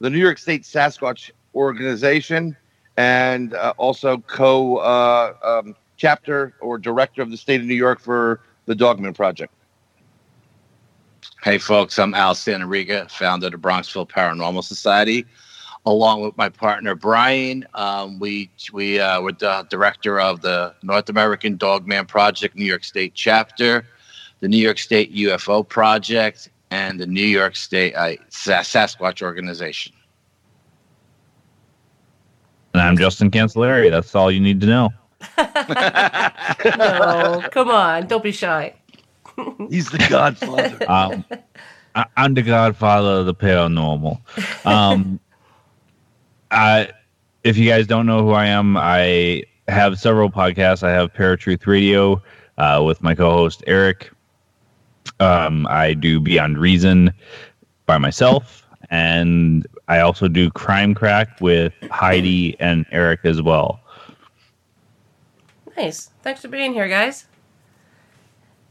the 0.00 0.10
New 0.10 0.18
York 0.18 0.38
State 0.38 0.62
Sasquatch 0.62 1.30
Organization, 1.54 2.56
and 2.96 3.54
uh, 3.54 3.74
also 3.76 4.18
co 4.18 4.78
uh, 4.78 5.34
um, 5.42 5.74
chapter 5.96 6.54
or 6.60 6.78
director 6.78 7.22
of 7.22 7.30
the 7.30 7.36
state 7.36 7.60
of 7.60 7.66
New 7.66 7.74
York 7.74 8.00
for 8.00 8.40
the 8.66 8.74
Dogman 8.74 9.14
Project. 9.14 9.52
Hey, 11.42 11.58
folks, 11.58 11.98
I'm 11.98 12.14
Al 12.14 12.34
Santariga, 12.34 13.10
founder 13.10 13.46
of 13.46 13.52
the 13.52 13.58
Bronxville 13.58 14.08
Paranormal 14.08 14.64
Society. 14.64 15.24
Along 15.86 16.20
with 16.20 16.36
my 16.36 16.48
partner 16.48 16.96
Brian, 16.96 17.64
um, 17.74 18.18
we 18.18 18.50
we 18.72 18.98
uh, 18.98 19.20
were 19.20 19.30
the 19.30 19.64
director 19.70 20.18
of 20.18 20.40
the 20.40 20.74
North 20.82 21.08
American 21.08 21.56
Dogman 21.56 22.06
Project, 22.06 22.56
New 22.56 22.64
York 22.64 22.82
State 22.82 23.14
chapter, 23.14 23.86
the 24.40 24.48
New 24.48 24.56
York 24.56 24.78
State 24.78 25.14
UFO 25.14 25.66
Project, 25.66 26.50
and 26.72 26.98
the 26.98 27.06
New 27.06 27.24
York 27.24 27.54
State 27.54 27.94
uh, 27.94 28.16
Sasquatch 28.30 29.22
Organization. 29.22 29.92
And 32.74 32.82
I'm 32.82 32.96
Justin 32.96 33.30
Cancellari. 33.30 33.88
That's 33.88 34.12
all 34.16 34.32
you 34.32 34.40
need 34.40 34.60
to 34.62 34.66
know. 34.66 34.90
No, 36.78 37.42
come 37.50 37.70
on, 37.70 38.06
don't 38.06 38.22
be 38.22 38.32
shy. 38.32 38.74
He's 39.70 39.90
the 39.90 40.04
Godfather. 40.08 40.84
Um, 40.88 41.24
I, 41.94 42.04
I'm 42.18 42.34
the 42.34 42.42
godfather 42.42 43.20
of 43.20 43.26
the 43.26 43.34
paranormal. 43.34 44.20
Um, 44.66 45.18
I, 46.50 46.90
if 47.42 47.56
you 47.56 47.66
guys 47.66 47.86
don't 47.86 48.04
know 48.04 48.22
who 48.22 48.32
I 48.32 48.46
am, 48.46 48.76
I 48.76 49.44
have 49.68 49.98
several 49.98 50.30
podcasts. 50.30 50.82
I 50.82 50.90
have 50.92 51.12
Paratruth 51.14 51.66
Radio 51.66 52.22
uh, 52.58 52.82
with 52.84 53.02
my 53.02 53.14
co-host 53.14 53.64
Eric. 53.66 54.10
Um, 55.20 55.66
I 55.68 55.94
do 55.94 56.20
Beyond 56.20 56.58
Reason 56.58 57.12
by 57.86 57.96
myself, 57.96 58.66
and 58.90 59.66
I 59.88 60.00
also 60.00 60.28
do 60.28 60.50
Crime 60.50 60.94
Crack 60.94 61.40
with 61.40 61.72
Heidi 61.90 62.60
and 62.60 62.84
Eric 62.90 63.20
as 63.24 63.40
well. 63.40 63.80
Nice. 65.76 66.10
Thanks 66.22 66.40
for 66.40 66.48
being 66.48 66.72
here, 66.72 66.88
guys. 66.88 67.26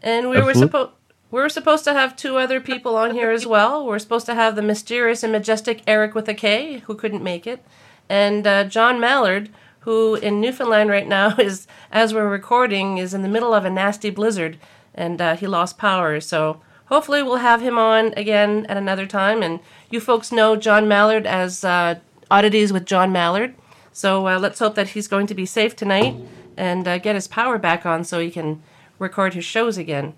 And 0.01 0.29
we 0.29 0.41
were 0.41 0.53
supposed 0.53 0.91
we 1.31 1.41
were 1.41 1.49
supposed 1.49 1.83
to 1.83 1.93
have 1.93 2.15
two 2.15 2.37
other 2.37 2.61
people 2.61 2.95
on 2.95 3.11
here 3.11 3.31
as 3.31 3.45
well. 3.45 3.85
We're 3.85 3.99
supposed 3.99 4.25
to 4.27 4.35
have 4.35 4.55
the 4.55 4.61
mysterious 4.61 5.23
and 5.23 5.31
majestic 5.31 5.81
Eric 5.85 6.15
with 6.15 6.29
a 6.29 6.33
K, 6.33 6.79
who 6.85 6.95
couldn't 6.95 7.23
make 7.23 7.45
it, 7.45 7.65
and 8.07 8.47
uh, 8.47 8.63
John 8.65 8.99
Mallard, 8.99 9.49
who 9.79 10.15
in 10.15 10.39
Newfoundland 10.39 10.89
right 10.89 11.07
now 11.07 11.35
is, 11.39 11.67
as 11.91 12.13
we're 12.13 12.29
recording, 12.29 12.99
is 12.99 13.13
in 13.13 13.21
the 13.21 13.27
middle 13.27 13.53
of 13.53 13.65
a 13.65 13.69
nasty 13.69 14.09
blizzard, 14.09 14.57
and 14.93 15.19
uh, 15.19 15.35
he 15.35 15.47
lost 15.47 15.77
power. 15.77 16.21
So 16.21 16.61
hopefully 16.85 17.21
we'll 17.21 17.37
have 17.37 17.61
him 17.61 17.77
on 17.77 18.13
again 18.15 18.65
at 18.67 18.77
another 18.77 19.05
time. 19.07 19.43
And 19.43 19.59
you 19.89 19.99
folks 19.99 20.31
know 20.31 20.55
John 20.55 20.87
Mallard 20.87 21.25
as 21.25 21.63
uh, 21.63 21.95
Oddities 22.31 22.71
with 22.71 22.85
John 22.85 23.11
Mallard. 23.11 23.55
So 23.91 24.27
uh, 24.27 24.39
let's 24.39 24.59
hope 24.59 24.75
that 24.75 24.89
he's 24.89 25.07
going 25.07 25.27
to 25.27 25.35
be 25.35 25.45
safe 25.45 25.75
tonight 25.75 26.15
and 26.57 26.87
uh, 26.87 26.97
get 26.97 27.15
his 27.15 27.27
power 27.27 27.57
back 27.57 27.85
on 27.85 28.03
so 28.03 28.19
he 28.19 28.31
can 28.31 28.61
record 28.99 29.33
his 29.33 29.45
shows 29.45 29.77
again. 29.77 30.13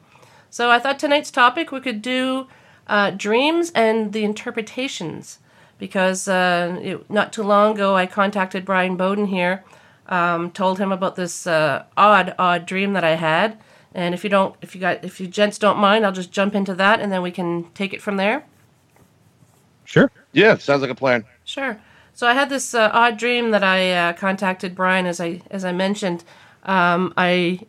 So 0.49 0.69
I 0.69 0.79
thought 0.79 0.99
tonight's 0.99 1.31
topic 1.31 1.71
we 1.71 1.79
could 1.79 2.01
do 2.01 2.47
uh, 2.87 3.11
dreams 3.11 3.71
and 3.75 4.13
the 4.13 4.23
interpretations 4.23 5.39
because 5.77 6.27
uh, 6.27 6.79
it, 6.81 7.09
not 7.09 7.33
too 7.33 7.43
long 7.43 7.75
ago 7.75 7.95
I 7.95 8.05
contacted 8.05 8.65
Brian 8.65 8.95
Bowden 8.95 9.27
here, 9.27 9.63
um, 10.07 10.51
told 10.51 10.79
him 10.79 10.91
about 10.91 11.15
this 11.15 11.45
uh, 11.45 11.83
odd, 11.95 12.33
odd 12.39 12.65
dream 12.65 12.93
that 12.93 13.03
I 13.03 13.15
had. 13.15 13.59
And 13.93 14.13
if 14.13 14.23
you 14.23 14.29
don't, 14.29 14.55
if 14.61 14.75
you 14.75 14.81
got, 14.81 15.03
if 15.03 15.19
you 15.19 15.27
gents 15.27 15.57
don't 15.57 15.79
mind, 15.79 16.05
I'll 16.05 16.11
just 16.11 16.31
jump 16.31 16.55
into 16.55 16.73
that 16.75 16.99
and 16.99 17.11
then 17.11 17.21
we 17.21 17.31
can 17.31 17.65
take 17.73 17.93
it 17.93 18.01
from 18.01 18.17
there. 18.17 18.45
Sure. 19.85 20.11
yeah, 20.33 20.57
sounds 20.57 20.81
like 20.81 20.91
a 20.91 20.95
plan. 20.95 21.23
Sure. 21.45 21.79
So 22.17 22.25
I 22.25 22.33
had 22.33 22.49
this 22.49 22.73
uh, 22.73 22.89
odd 22.93 23.17
dream 23.17 23.51
that 23.51 23.63
I 23.63 23.91
uh, 23.91 24.13
contacted 24.13 24.73
Brian 24.73 25.05
as 25.05 25.21
I 25.21 25.39
as 25.51 25.63
I 25.63 25.71
mentioned. 25.71 26.23
Um, 26.63 27.13
I 27.15 27.59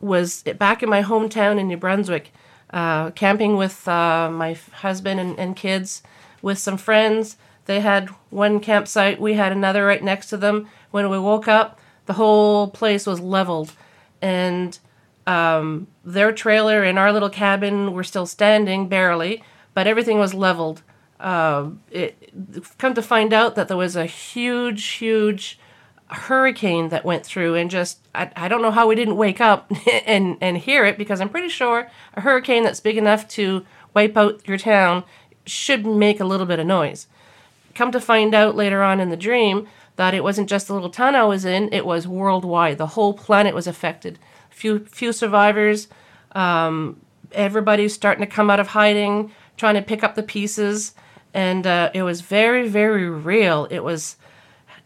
was 0.00 0.44
back 0.44 0.84
in 0.84 0.88
my 0.88 1.02
hometown 1.02 1.58
in 1.58 1.66
New 1.66 1.76
Brunswick, 1.76 2.32
uh, 2.72 3.10
camping 3.10 3.56
with 3.56 3.88
uh, 3.88 4.30
my 4.30 4.56
husband 4.74 5.18
and, 5.18 5.36
and 5.40 5.56
kids, 5.56 6.04
with 6.40 6.56
some 6.56 6.76
friends. 6.76 7.36
They 7.64 7.80
had 7.80 8.10
one 8.30 8.60
campsite, 8.60 9.20
we 9.20 9.34
had 9.34 9.50
another 9.50 9.84
right 9.84 10.04
next 10.04 10.28
to 10.28 10.36
them. 10.36 10.68
When 10.92 11.10
we 11.10 11.18
woke 11.18 11.48
up, 11.48 11.80
the 12.06 12.12
whole 12.12 12.68
place 12.68 13.06
was 13.08 13.18
leveled, 13.18 13.72
and 14.22 14.78
um, 15.26 15.88
their 16.04 16.30
trailer 16.30 16.84
and 16.84 16.96
our 16.96 17.12
little 17.12 17.28
cabin 17.28 17.92
were 17.92 18.04
still 18.04 18.26
standing 18.26 18.86
barely, 18.86 19.42
but 19.74 19.88
everything 19.88 20.20
was 20.20 20.32
leveled. 20.32 20.82
Uh, 21.20 21.70
it, 21.90 22.32
come 22.78 22.94
to 22.94 23.02
find 23.02 23.32
out 23.32 23.54
that 23.54 23.68
there 23.68 23.76
was 23.76 23.94
a 23.94 24.06
huge, 24.06 24.84
huge 24.84 25.58
hurricane 26.08 26.88
that 26.88 27.04
went 27.04 27.24
through 27.24 27.54
and 27.54 27.70
just 27.70 28.00
I, 28.14 28.30
I 28.34 28.48
don't 28.48 28.62
know 28.62 28.72
how 28.72 28.88
we 28.88 28.96
didn't 28.96 29.16
wake 29.16 29.40
up 29.40 29.70
and 30.06 30.36
and 30.40 30.58
hear 30.58 30.84
it 30.84 30.98
because 30.98 31.20
I'm 31.20 31.28
pretty 31.28 31.48
sure 31.48 31.88
a 32.14 32.20
hurricane 32.20 32.64
that's 32.64 32.80
big 32.80 32.96
enough 32.96 33.28
to 33.28 33.64
wipe 33.94 34.16
out 34.16 34.46
your 34.48 34.58
town 34.58 35.04
should 35.46 35.86
make 35.86 36.18
a 36.18 36.24
little 36.24 36.46
bit 36.46 36.58
of 36.58 36.66
noise. 36.66 37.06
Come 37.74 37.92
to 37.92 38.00
find 38.00 38.34
out 38.34 38.56
later 38.56 38.82
on 38.82 38.98
in 38.98 39.10
the 39.10 39.16
dream 39.16 39.68
that 39.96 40.14
it 40.14 40.24
wasn't 40.24 40.48
just 40.48 40.66
the 40.66 40.74
little 40.74 40.90
town 40.90 41.14
I 41.14 41.24
was 41.24 41.44
in, 41.44 41.72
it 41.72 41.84
was 41.86 42.08
worldwide. 42.08 42.78
The 42.78 42.86
whole 42.88 43.12
planet 43.14 43.54
was 43.54 43.66
affected. 43.66 44.18
Few 44.50 44.80
few 44.86 45.12
survivors, 45.12 45.88
um, 46.32 47.00
everybody's 47.32 47.94
starting 47.94 48.24
to 48.24 48.30
come 48.30 48.50
out 48.50 48.60
of 48.60 48.68
hiding, 48.68 49.32
trying 49.56 49.74
to 49.74 49.82
pick 49.82 50.02
up 50.02 50.14
the 50.14 50.22
pieces, 50.22 50.94
and 51.34 51.66
uh, 51.66 51.90
it 51.94 52.02
was 52.02 52.20
very, 52.20 52.68
very 52.68 53.08
real. 53.08 53.66
It 53.70 53.80
was 53.80 54.16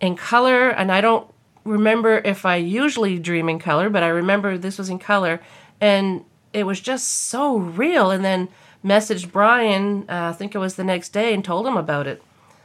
in 0.00 0.16
color, 0.16 0.68
and 0.68 0.92
I 0.92 1.00
don't 1.00 1.26
remember 1.64 2.18
if 2.24 2.44
I 2.44 2.56
usually 2.56 3.18
dream 3.18 3.48
in 3.48 3.58
color, 3.58 3.88
but 3.88 4.02
I 4.02 4.08
remember 4.08 4.58
this 4.58 4.78
was 4.78 4.88
in 4.88 4.98
color, 4.98 5.40
and 5.80 6.24
it 6.52 6.64
was 6.64 6.80
just 6.80 7.08
so 7.08 7.56
real. 7.56 8.10
And 8.10 8.24
then 8.24 8.48
messaged 8.84 9.32
Brian, 9.32 10.04
uh, 10.08 10.30
I 10.30 10.32
think 10.32 10.54
it 10.54 10.58
was 10.58 10.74
the 10.76 10.84
next 10.84 11.10
day, 11.10 11.32
and 11.32 11.44
told 11.44 11.66
him 11.66 11.76
about 11.76 12.06
it. 12.06 12.22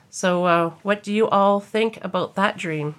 So, 0.10 0.46
uh, 0.46 0.70
what 0.82 1.04
do 1.04 1.14
you 1.14 1.30
all 1.30 1.60
think 1.60 2.04
about 2.04 2.36
that 2.36 2.58
dream? 2.58 2.96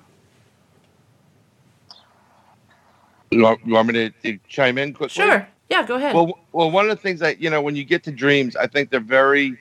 You 3.30 3.42
want, 3.42 3.60
you 3.64 3.74
want 3.74 3.88
me 3.88 3.94
to, 3.94 4.10
to 4.22 4.38
chime 4.48 4.78
in 4.78 4.92
quickly? 4.92 5.22
Sure. 5.22 5.48
Yeah, 5.68 5.86
go 5.86 5.96
ahead. 5.96 6.14
Well, 6.14 6.38
well, 6.52 6.70
one 6.70 6.90
of 6.90 6.90
the 6.90 7.00
things 7.00 7.20
that 7.20 7.40
you 7.40 7.48
know 7.48 7.62
when 7.62 7.76
you 7.76 7.84
get 7.84 8.02
to 8.04 8.10
dreams, 8.10 8.56
I 8.56 8.66
think 8.66 8.90
they're 8.90 8.98
very 8.98 9.56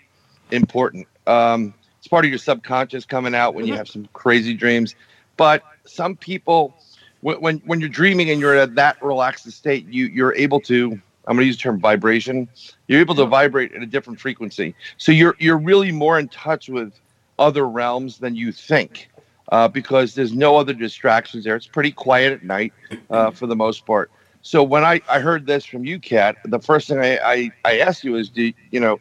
important. 0.51 1.07
Um, 1.27 1.73
it's 1.97 2.07
part 2.07 2.25
of 2.25 2.29
your 2.29 2.39
subconscious 2.39 3.05
coming 3.05 3.35
out 3.35 3.53
when 3.53 3.65
you 3.65 3.73
Mhm. 3.73 3.77
have 3.77 3.87
some 3.87 4.07
crazy 4.13 4.53
dreams. 4.53 4.95
But 5.37 5.63
some 5.85 6.15
people, 6.15 6.75
when 7.21 7.39
when, 7.41 7.57
when 7.65 7.79
you're 7.79 7.89
dreaming 7.89 8.29
and 8.29 8.39
you're 8.39 8.55
at 8.55 8.75
that 8.75 9.01
relaxed 9.01 9.49
state, 9.51 9.85
you 9.87 10.05
you're 10.05 10.33
able 10.35 10.59
to. 10.61 10.99
I'm 11.27 11.35
going 11.35 11.43
to 11.43 11.47
use 11.47 11.57
the 11.57 11.61
term 11.61 11.79
vibration. 11.79 12.47
You're 12.87 13.01
able 13.01 13.13
to 13.15 13.25
vibrate 13.25 13.73
at 13.73 13.83
a 13.83 13.85
different 13.85 14.19
frequency, 14.19 14.73
so 14.97 15.11
you're 15.11 15.35
you're 15.39 15.59
really 15.59 15.91
more 15.91 16.17
in 16.17 16.27
touch 16.29 16.69
with 16.69 16.93
other 17.37 17.67
realms 17.67 18.17
than 18.17 18.35
you 18.35 18.51
think, 18.51 19.09
uh, 19.51 19.67
because 19.67 20.15
there's 20.15 20.33
no 20.33 20.57
other 20.57 20.73
distractions 20.73 21.43
there. 21.43 21.55
It's 21.55 21.67
pretty 21.67 21.91
quiet 21.91 22.33
at 22.33 22.43
night, 22.43 22.73
uh, 23.11 23.31
for 23.31 23.45
the 23.45 23.55
most 23.55 23.85
part. 23.85 24.09
So 24.41 24.63
when 24.63 24.83
I, 24.83 25.01
I 25.09 25.19
heard 25.19 25.45
this 25.45 25.65
from 25.65 25.85
you, 25.85 25.99
Kat, 25.99 26.37
the 26.45 26.59
first 26.59 26.87
thing 26.87 26.99
I, 26.99 27.17
I, 27.17 27.51
I 27.65 27.79
asked 27.79 28.03
you 28.03 28.15
is, 28.15 28.29
do 28.29 28.51
you 28.71 28.79
know, 28.79 28.99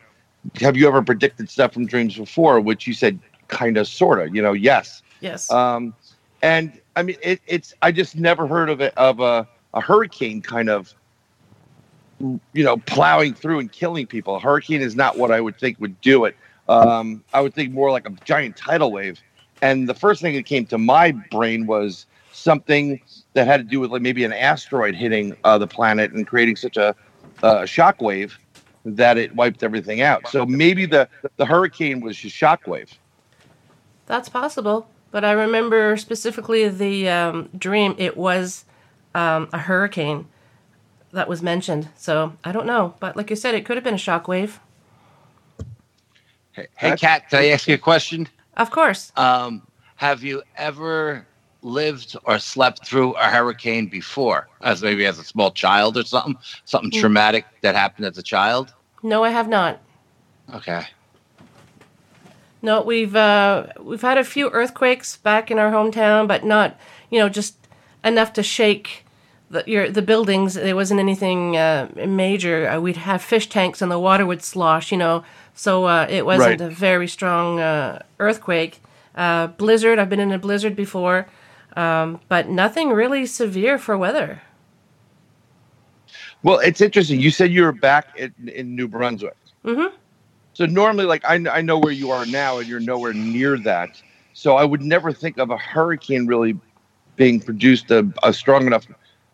have 0.60 0.76
you 0.76 0.88
ever 0.88 1.02
predicted 1.02 1.50
stuff 1.50 1.72
from 1.72 1.86
dreams 1.86 2.16
before? 2.16 2.60
Which 2.60 2.86
you 2.86 2.94
said 2.94 3.18
kind 3.48 3.76
of, 3.76 3.88
sort 3.88 4.20
of, 4.20 4.34
you 4.34 4.42
know, 4.42 4.52
yes. 4.52 5.02
yes. 5.20 5.50
Um, 5.50 5.94
and 6.42 6.78
I 6.96 7.02
mean, 7.02 7.16
it, 7.22 7.40
it's 7.46 7.74
I 7.82 7.92
just 7.92 8.16
never 8.16 8.46
heard 8.46 8.70
of 8.70 8.80
it 8.80 8.92
of 8.96 9.20
a, 9.20 9.48
a 9.74 9.80
hurricane 9.80 10.42
kind 10.42 10.68
of, 10.68 10.94
you 12.20 12.64
know, 12.64 12.76
plowing 12.78 13.34
through 13.34 13.60
and 13.60 13.70
killing 13.70 14.06
people. 14.06 14.36
A 14.36 14.40
hurricane 14.40 14.80
is 14.80 14.96
not 14.96 15.18
what 15.18 15.30
I 15.30 15.40
would 15.40 15.58
think 15.58 15.80
would 15.80 16.00
do 16.00 16.24
it. 16.24 16.36
Um, 16.68 17.24
I 17.32 17.40
would 17.40 17.54
think 17.54 17.72
more 17.72 17.90
like 17.90 18.06
a 18.06 18.12
giant 18.24 18.56
tidal 18.56 18.92
wave. 18.92 19.20
And 19.62 19.88
the 19.88 19.94
first 19.94 20.20
thing 20.20 20.34
that 20.34 20.44
came 20.44 20.66
to 20.66 20.78
my 20.78 21.12
brain 21.12 21.66
was 21.66 22.06
something 22.32 23.00
that 23.32 23.46
had 23.46 23.58
to 23.58 23.64
do 23.64 23.80
with 23.80 23.90
like 23.90 24.02
maybe 24.02 24.24
an 24.24 24.32
asteroid 24.32 24.94
hitting 24.94 25.36
uh, 25.44 25.58
the 25.58 25.66
planet 25.66 26.12
and 26.12 26.26
creating 26.26 26.56
such 26.56 26.76
a, 26.76 26.94
a 27.42 27.66
shock 27.66 28.00
wave 28.00 28.38
that 28.84 29.18
it 29.18 29.34
wiped 29.34 29.62
everything 29.62 30.00
out. 30.00 30.28
So 30.28 30.46
maybe 30.46 30.86
the 30.86 31.08
the 31.36 31.46
hurricane 31.46 32.00
was 32.00 32.16
just 32.16 32.36
shockwave. 32.36 32.90
That's 34.06 34.28
possible, 34.28 34.88
but 35.10 35.24
I 35.24 35.32
remember 35.32 35.96
specifically 35.96 36.68
the 36.68 37.08
um, 37.08 37.50
dream. 37.56 37.94
It 37.98 38.16
was 38.16 38.64
um, 39.14 39.48
a 39.52 39.58
hurricane 39.58 40.26
that 41.12 41.28
was 41.28 41.42
mentioned. 41.42 41.88
So 41.96 42.34
I 42.44 42.52
don't 42.52 42.66
know, 42.66 42.94
but 43.00 43.16
like 43.16 43.30
you 43.30 43.36
said, 43.36 43.54
it 43.54 43.64
could 43.64 43.76
have 43.76 43.84
been 43.84 43.94
a 43.94 43.98
shockwave. 43.98 44.58
Hey, 46.52 46.66
hey, 46.76 46.96
Kat, 46.96 47.28
can 47.28 47.40
I 47.40 47.48
ask 47.48 47.68
you 47.68 47.74
a 47.74 47.78
question? 47.78 48.28
Of 48.56 48.70
course. 48.70 49.12
Um, 49.16 49.62
have 49.96 50.24
you 50.24 50.42
ever 50.56 51.26
lived 51.62 52.16
or 52.24 52.38
slept 52.38 52.86
through 52.86 53.12
a 53.14 53.24
hurricane 53.24 53.86
before, 53.86 54.48
as 54.62 54.82
maybe 54.82 55.04
as 55.06 55.18
a 55.18 55.24
small 55.24 55.50
child 55.50 55.96
or 55.96 56.04
something, 56.04 56.36
something 56.64 56.90
Mm. 56.90 57.00
traumatic 57.00 57.44
that 57.62 57.74
happened 57.74 58.06
as 58.06 58.16
a 58.18 58.22
child? 58.22 58.72
No, 59.02 59.24
I 59.24 59.30
have 59.30 59.48
not. 59.48 59.80
Okay. 60.54 60.82
No, 62.60 62.82
we've 62.82 63.14
uh, 63.14 63.66
we've 63.80 64.02
had 64.02 64.18
a 64.18 64.24
few 64.24 64.50
earthquakes 64.50 65.16
back 65.16 65.50
in 65.50 65.58
our 65.58 65.70
hometown, 65.70 66.26
but 66.26 66.44
not 66.44 66.76
you 67.10 67.18
know 67.18 67.28
just 67.28 67.54
enough 68.04 68.32
to 68.32 68.42
shake 68.42 69.04
the 69.50 69.62
your 69.66 69.90
the 69.90 70.02
buildings. 70.02 70.54
There 70.54 70.74
wasn't 70.74 70.98
anything 71.00 71.56
uh, 71.56 71.88
major. 72.06 72.68
Uh, 72.68 72.80
we'd 72.80 72.96
have 72.96 73.22
fish 73.22 73.48
tanks 73.48 73.80
and 73.80 73.90
the 73.92 73.98
water 73.98 74.26
would 74.26 74.42
slosh. 74.42 74.90
You 74.90 74.98
know, 74.98 75.24
so 75.54 75.84
uh, 75.84 76.06
it 76.10 76.26
wasn't 76.26 76.60
Right. 76.60 76.60
a 76.60 76.68
very 76.68 77.06
strong 77.06 77.60
uh, 77.60 78.02
earthquake. 78.18 78.80
Uh, 79.14 79.46
blizzard. 79.48 79.98
I've 80.00 80.08
been 80.10 80.20
in 80.20 80.32
a 80.32 80.38
blizzard 80.38 80.74
before, 80.74 81.26
um, 81.76 82.20
but 82.28 82.48
nothing 82.48 82.90
really 82.90 83.26
severe 83.26 83.78
for 83.78 83.96
weather. 83.96 84.42
Well, 86.42 86.58
it's 86.60 86.80
interesting. 86.80 87.20
You 87.20 87.30
said 87.30 87.50
you 87.50 87.62
were 87.62 87.72
back 87.72 88.16
in, 88.16 88.32
in 88.48 88.74
New 88.76 88.88
Brunswick. 88.88 89.36
Mhm. 89.64 89.92
So 90.52 90.66
normally, 90.66 91.04
like 91.04 91.24
I, 91.24 91.34
I 91.50 91.60
know 91.60 91.78
where 91.78 91.92
you 91.92 92.10
are 92.10 92.26
now, 92.26 92.58
and 92.58 92.68
you're 92.68 92.80
nowhere 92.80 93.12
near 93.12 93.58
that. 93.58 94.02
So 94.32 94.56
I 94.56 94.64
would 94.64 94.82
never 94.82 95.12
think 95.12 95.38
of 95.38 95.50
a 95.50 95.56
hurricane 95.56 96.26
really 96.26 96.56
being 97.16 97.40
produced 97.40 97.90
a, 97.90 98.08
a 98.22 98.32
strong 98.32 98.66
enough. 98.66 98.86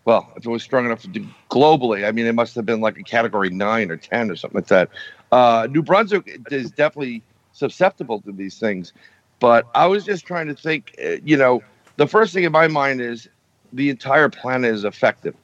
Well, 0.06 0.30
if 0.36 0.44
it 0.44 0.48
was 0.50 0.62
strong 0.62 0.84
enough 0.84 1.02
to 1.02 1.08
do 1.08 1.26
globally, 1.50 2.06
I 2.06 2.12
mean, 2.12 2.26
it 2.26 2.34
must 2.34 2.54
have 2.56 2.66
been 2.66 2.80
like 2.80 2.98
a 2.98 3.02
category 3.02 3.50
nine 3.50 3.90
or 3.90 3.96
10 3.96 4.30
or 4.30 4.36
something 4.36 4.58
like 4.58 4.66
that. 4.68 4.90
Uh, 5.32 5.66
New 5.70 5.82
Brunswick 5.82 6.40
is 6.50 6.70
definitely 6.70 7.22
susceptible 7.52 8.20
to 8.22 8.32
these 8.32 8.58
things. 8.58 8.92
But 9.40 9.66
I 9.74 9.86
was 9.86 10.04
just 10.04 10.26
trying 10.26 10.46
to 10.48 10.54
think, 10.54 10.94
uh, 11.02 11.16
you 11.24 11.36
know, 11.36 11.62
the 11.96 12.06
first 12.06 12.34
thing 12.34 12.44
in 12.44 12.52
my 12.52 12.68
mind 12.68 13.00
is 13.00 13.28
the 13.72 13.90
entire 13.90 14.28
planet 14.28 14.72
is 14.72 14.84
effective. 14.84 15.34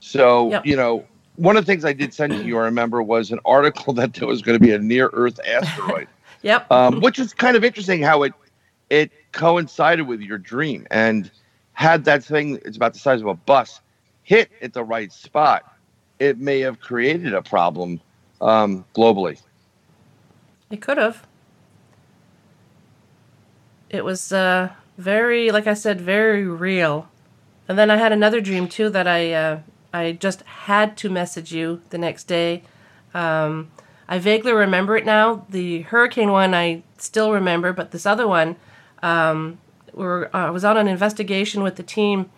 So, 0.00 0.50
Yep. 0.50 0.66
you 0.66 0.76
know, 0.76 1.04
one 1.36 1.56
of 1.56 1.64
the 1.64 1.70
things 1.72 1.84
I 1.84 1.92
did 1.92 2.12
send 2.12 2.32
to 2.32 2.44
you, 2.44 2.58
I 2.58 2.62
remember, 2.62 3.02
was 3.02 3.30
an 3.30 3.40
article 3.44 3.92
that 3.94 4.14
there 4.14 4.28
was 4.28 4.42
going 4.42 4.58
to 4.58 4.64
be 4.64 4.72
a 4.72 4.78
near 4.78 5.10
Earth 5.12 5.40
asteroid, 5.46 6.08
Yep. 6.42 6.70
um, 6.70 7.00
which 7.00 7.18
is 7.18 7.32
kind 7.34 7.56
of 7.56 7.64
interesting 7.64 8.02
how 8.02 8.22
it 8.22 8.32
it 8.90 9.10
coincided 9.32 10.06
with 10.06 10.20
your 10.20 10.38
dream. 10.38 10.86
And 10.90 11.30
had 11.74 12.04
that 12.06 12.24
thing, 12.24 12.58
it's 12.64 12.76
about 12.76 12.94
the 12.94 12.98
size 12.98 13.20
of 13.20 13.26
a 13.26 13.34
bus, 13.34 13.80
hit 14.22 14.50
at 14.62 14.72
the 14.72 14.82
right 14.82 15.12
spot, 15.12 15.62
it 16.18 16.38
may 16.38 16.60
have 16.60 16.80
created 16.80 17.34
a 17.34 17.42
problem 17.42 18.00
um, 18.40 18.84
globally. 18.96 19.40
It 20.70 20.80
could 20.80 20.98
have. 20.98 21.26
It 23.90 24.04
was 24.04 24.32
uh, 24.32 24.70
very, 24.98 25.50
like 25.50 25.66
I 25.66 25.74
said, 25.74 26.00
very 26.00 26.46
real. 26.46 27.08
And 27.68 27.78
then 27.78 27.90
I 27.90 27.96
had 27.96 28.12
another 28.12 28.40
dream 28.40 28.68
too 28.68 28.90
that 28.90 29.06
I 29.06 29.32
uh, 29.32 29.60
I 29.92 30.12
just 30.12 30.42
had 30.42 30.96
to 30.98 31.08
message 31.08 31.52
you 31.52 31.80
the 31.90 31.98
next 31.98 32.24
day. 32.24 32.62
Um, 33.14 33.70
I 34.08 34.18
vaguely 34.18 34.52
remember 34.52 34.96
it 34.96 35.06
now. 35.06 35.46
The 35.48 35.82
hurricane 35.82 36.30
one 36.30 36.54
I 36.54 36.82
still 36.98 37.32
remember, 37.32 37.72
but 37.72 37.90
this 37.90 38.06
other 38.06 38.26
one, 38.26 38.56
um, 39.02 39.58
we 39.92 40.04
were, 40.04 40.30
uh, 40.34 40.46
I 40.46 40.50
was 40.50 40.64
on 40.64 40.76
an 40.76 40.88
investigation 40.88 41.62
with 41.62 41.76
the 41.76 41.82
team, 41.82 42.30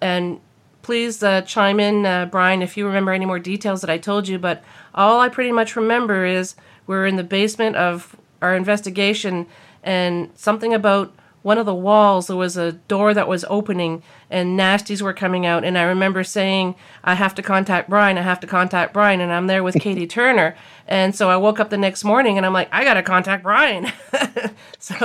and 0.00 0.40
please 0.82 1.22
uh, 1.22 1.42
chime 1.42 1.78
in, 1.78 2.06
uh, 2.06 2.26
Brian, 2.26 2.60
if 2.62 2.76
you 2.76 2.86
remember 2.86 3.12
any 3.12 3.24
more 3.24 3.38
details 3.38 3.80
that 3.80 3.90
I 3.90 3.98
told 3.98 4.26
you. 4.26 4.38
But 4.38 4.64
all 4.94 5.20
I 5.20 5.28
pretty 5.28 5.52
much 5.52 5.76
remember 5.76 6.24
is 6.24 6.56
we're 6.86 7.06
in 7.06 7.16
the 7.16 7.24
basement 7.24 7.76
of 7.76 8.16
our 8.42 8.56
investigation, 8.56 9.46
and 9.82 10.30
something 10.34 10.74
about 10.74 11.12
one 11.46 11.58
of 11.58 11.64
the 11.64 11.72
walls, 11.72 12.26
there 12.26 12.34
was 12.34 12.56
a 12.56 12.72
door 12.72 13.14
that 13.14 13.28
was 13.28 13.44
opening, 13.48 14.02
and 14.28 14.58
nasties 14.58 15.00
were 15.00 15.12
coming 15.12 15.46
out. 15.46 15.62
And 15.62 15.78
I 15.78 15.82
remember 15.82 16.24
saying, 16.24 16.74
I 17.04 17.14
have 17.14 17.36
to 17.36 17.42
contact 17.42 17.88
Brian, 17.88 18.18
I 18.18 18.22
have 18.22 18.40
to 18.40 18.48
contact 18.48 18.92
Brian. 18.92 19.20
And 19.20 19.32
I'm 19.32 19.46
there 19.46 19.62
with 19.62 19.76
Katie 19.76 20.06
Turner. 20.18 20.56
And 20.88 21.14
so 21.14 21.30
I 21.30 21.36
woke 21.36 21.60
up 21.60 21.70
the 21.70 21.76
next 21.78 22.02
morning 22.02 22.36
and 22.36 22.44
I'm 22.44 22.52
like, 22.52 22.68
I 22.72 22.82
got 22.82 22.94
to 22.94 23.02
contact 23.04 23.44
Brian. 23.44 23.92
so 24.80 24.96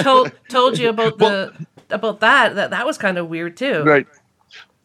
told, 0.00 0.32
told 0.48 0.78
you 0.78 0.88
about 0.88 1.18
the. 1.18 1.52
About 1.90 2.20
that, 2.20 2.54
that 2.54 2.70
that 2.70 2.86
was 2.86 2.96
kind 2.96 3.18
of 3.18 3.28
weird 3.28 3.56
too. 3.56 3.82
Right. 3.82 4.06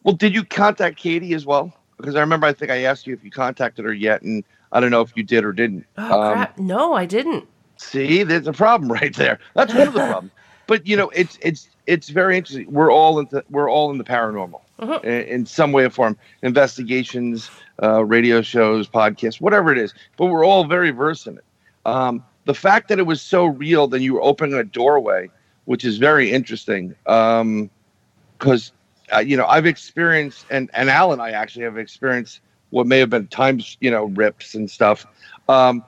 Well, 0.02 0.16
did 0.16 0.34
you 0.34 0.44
contact 0.44 0.98
Katie 0.98 1.34
as 1.34 1.46
well? 1.46 1.72
Because 1.96 2.14
I 2.16 2.20
remember 2.20 2.46
I 2.46 2.52
think 2.52 2.70
I 2.70 2.82
asked 2.82 3.06
you 3.06 3.14
if 3.14 3.24
you 3.24 3.30
contacted 3.30 3.84
her 3.84 3.94
yet, 3.94 4.22
and 4.22 4.44
I 4.72 4.80
don't 4.80 4.90
know 4.90 5.02
if 5.02 5.16
you 5.16 5.22
did 5.22 5.44
or 5.44 5.52
didn't. 5.52 5.86
Oh 5.96 6.20
Um, 6.20 6.32
crap! 6.32 6.58
No, 6.58 6.94
I 6.94 7.06
didn't. 7.06 7.46
See, 7.76 8.24
there's 8.24 8.48
a 8.48 8.52
problem 8.52 8.90
right 9.00 9.14
there. 9.14 9.38
That's 9.54 9.72
one 9.72 9.86
of 9.86 9.94
the 9.94 10.00
problems. 10.00 10.32
But 10.66 10.86
you 10.86 10.96
know, 10.96 11.10
it's 11.10 11.38
it's 11.42 11.68
it's 11.86 12.08
very 12.08 12.36
interesting. 12.36 12.70
We're 12.72 12.92
all 12.92 13.18
into 13.18 13.44
we're 13.50 13.70
all 13.70 13.90
in 13.90 13.98
the 13.98 14.04
paranormal 14.04 14.60
Mhm. 14.80 15.04
in, 15.04 15.22
in 15.22 15.46
some 15.46 15.72
way 15.72 15.84
or 15.84 15.90
form. 15.90 16.18
Investigations, 16.42 17.50
uh, 17.82 18.04
radio 18.04 18.42
shows, 18.42 18.88
podcasts, 18.88 19.40
whatever 19.40 19.72
it 19.72 19.78
is. 19.78 19.94
But 20.16 20.26
we're 20.26 20.44
all 20.44 20.64
very 20.64 20.90
versed 20.90 21.26
in 21.26 21.38
it. 21.38 21.44
Um, 21.86 22.22
the 22.44 22.54
fact 22.54 22.88
that 22.88 22.98
it 22.98 23.06
was 23.06 23.22
so 23.22 23.46
real, 23.46 23.86
then 23.86 24.02
you 24.02 24.14
were 24.14 24.22
opening 24.22 24.54
a 24.54 24.64
doorway, 24.64 25.30
which 25.64 25.84
is 25.84 25.98
very 25.98 26.30
interesting. 26.30 26.94
Because 27.04 28.72
uh, 29.14 29.18
you 29.18 29.36
know, 29.36 29.46
I've 29.46 29.66
experienced, 29.66 30.46
and 30.50 30.70
and 30.74 30.90
Al 30.90 31.12
and 31.12 31.22
I 31.22 31.30
actually 31.30 31.64
have 31.64 31.78
experienced 31.78 32.40
what 32.70 32.86
may 32.86 32.98
have 32.98 33.10
been 33.10 33.28
times, 33.28 33.76
you 33.80 33.90
know, 33.90 34.06
rips 34.06 34.54
and 34.54 34.68
stuff. 34.70 35.06
Um, 35.48 35.84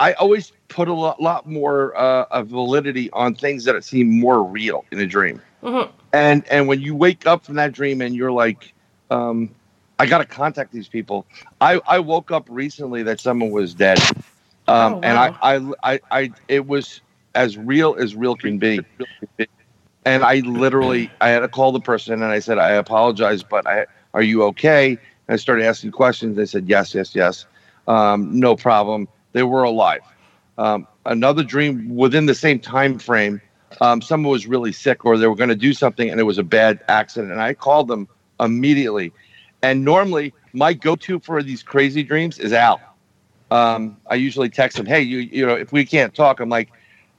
I 0.00 0.14
always 0.14 0.52
put 0.68 0.88
a 0.88 0.94
lot, 0.94 1.20
lot 1.22 1.46
more 1.46 1.96
uh, 1.96 2.24
of 2.30 2.48
validity 2.48 3.10
on 3.12 3.34
things 3.34 3.64
that 3.66 3.84
seem 3.84 4.18
more 4.18 4.42
real 4.42 4.84
in 4.90 4.98
a 4.98 5.06
dream. 5.06 5.40
Mhm. 5.62 5.90
And 6.12 6.44
and 6.50 6.66
when 6.66 6.80
you 6.80 6.96
wake 6.96 7.26
up 7.26 7.44
from 7.44 7.56
that 7.56 7.72
dream 7.72 8.00
and 8.00 8.16
you're 8.16 8.32
like, 8.32 8.72
um, 9.10 9.50
I 9.98 10.06
got 10.06 10.18
to 10.18 10.24
contact 10.24 10.72
these 10.72 10.88
people. 10.88 11.26
I 11.60 11.80
I 11.86 12.00
woke 12.00 12.32
up 12.32 12.46
recently 12.50 13.02
that 13.04 13.20
someone 13.20 13.50
was 13.50 13.74
dead, 13.74 13.98
um, 14.66 14.94
Oh, 14.94 15.00
and. 15.02 15.18
I, 15.18 15.30
I 15.42 15.72
I 15.84 16.00
I 16.10 16.32
it 16.48 16.66
was 16.66 17.02
as 17.34 17.56
real 17.56 17.96
as 17.98 18.16
real 18.16 18.36
can 18.36 18.58
be. 18.58 18.80
And 20.04 20.24
I 20.24 20.36
literally, 20.40 21.10
I 21.20 21.28
had 21.28 21.40
to 21.40 21.48
call 21.48 21.72
the 21.72 21.80
person 21.80 22.14
and 22.14 22.24
I 22.24 22.38
said, 22.40 22.58
I 22.58 22.70
apologize, 22.72 23.42
but 23.42 23.66
I, 23.66 23.86
are 24.14 24.22
you 24.22 24.42
okay? 24.44 24.90
And 24.92 25.34
I 25.34 25.36
started 25.36 25.64
asking 25.66 25.92
questions. 25.92 26.36
They 26.36 26.46
said, 26.46 26.68
yes, 26.68 26.94
yes, 26.94 27.14
yes. 27.14 27.46
Um, 27.86 28.38
no 28.38 28.56
problem. 28.56 29.08
They 29.32 29.42
were 29.42 29.62
alive. 29.62 30.00
Um, 30.58 30.86
another 31.06 31.42
dream 31.42 31.94
within 31.94 32.26
the 32.26 32.34
same 32.34 32.58
time 32.58 32.98
frame, 32.98 33.40
um, 33.80 34.02
someone 34.02 34.30
was 34.30 34.46
really 34.46 34.72
sick 34.72 35.04
or 35.04 35.16
they 35.16 35.26
were 35.26 35.36
going 35.36 35.48
to 35.48 35.56
do 35.56 35.72
something 35.72 36.10
and 36.10 36.20
it 36.20 36.24
was 36.24 36.38
a 36.38 36.42
bad 36.42 36.80
accident. 36.88 37.32
And 37.32 37.40
I 37.40 37.54
called 37.54 37.88
them 37.88 38.08
immediately. 38.38 39.12
And 39.62 39.84
normally, 39.84 40.34
my 40.52 40.72
go-to 40.72 41.20
for 41.20 41.42
these 41.42 41.62
crazy 41.62 42.02
dreams 42.02 42.38
is 42.38 42.52
Al. 42.52 42.80
Um, 43.50 43.96
I 44.08 44.14
usually 44.14 44.48
text 44.48 44.78
him, 44.78 44.86
"Hey, 44.86 45.00
you, 45.02 45.18
you 45.18 45.44
know, 45.44 45.54
if 45.54 45.72
we 45.72 45.84
can't 45.84 46.14
talk, 46.14 46.40
I'm 46.40 46.48
like, 46.48 46.70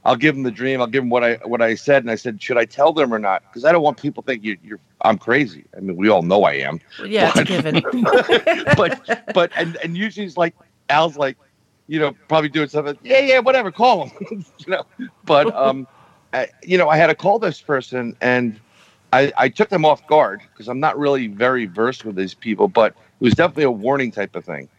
I'll 0.04 0.16
give 0.16 0.36
him 0.36 0.44
the 0.44 0.52
dream. 0.52 0.82
I'll 0.82 0.88
give 0.88 1.04
him 1.04 1.10
what 1.10 1.24
I 1.24 1.36
what 1.46 1.62
I 1.62 1.76
said, 1.76 2.04
and 2.04 2.10
I 2.10 2.16
said, 2.16 2.42
should 2.42 2.58
I 2.58 2.66
tell 2.66 2.92
them 2.94 3.14
or 3.14 3.20
not? 3.20 3.44
Because 3.44 3.66
I 3.66 3.72
don't 3.72 3.84
want 3.84 3.98
people 4.02 4.24
to 4.24 4.28
think 4.28 4.44
you, 4.44 4.58
you're 4.64 4.80
I'm 5.02 5.18
crazy. 5.18 5.66
I 5.76 5.82
mean, 5.82 5.96
we 5.98 6.10
all 6.10 6.24
know 6.24 6.44
I 6.44 6.54
am. 6.54 6.80
Yeah, 7.06 7.32
it's 7.36 7.38
a 7.38 7.72
But- 7.72 7.92
given. 7.92 8.66
but 8.78 9.34
but 9.34 9.52
and 9.56 9.76
and 9.84 9.96
usually 9.98 10.26
it's 10.26 10.38
like 10.38 10.56
Al's 10.90 11.18
like, 11.18 11.38
you 11.92 12.00
know, 12.00 12.16
probably 12.30 12.48
doing 12.48 12.70
something. 12.70 12.98
Yeah, 13.04 13.20
yeah, 13.20 13.40
whatever. 13.40 13.70
Call 13.70 14.06
him. 14.06 14.46
you 14.60 14.68
know, 14.68 14.84
but 15.26 15.54
um, 15.54 15.86
I, 16.32 16.48
you 16.64 16.78
know, 16.78 16.88
I 16.88 16.96
had 16.96 17.08
to 17.08 17.16
call 17.16 17.38
this 17.38 17.60
person, 17.60 18.16
and 18.22 18.58
I 19.12 19.34
I 19.36 19.50
took 19.50 19.68
them 19.68 19.84
off 19.84 20.08
guard 20.08 20.42
because 20.54 20.70
I'm 20.70 20.80
not 20.80 20.98
really 20.98 21.28
very 21.28 21.66
versed 21.66 22.06
with 22.06 22.16
these 22.16 22.34
people, 22.34 22.70
but 22.70 22.94
it 22.94 23.24
was 23.26 23.34
definitely 23.34 23.66
a 23.66 23.72
warning 23.72 24.10
type 24.10 24.38
of 24.38 24.46
thing. 24.46 24.70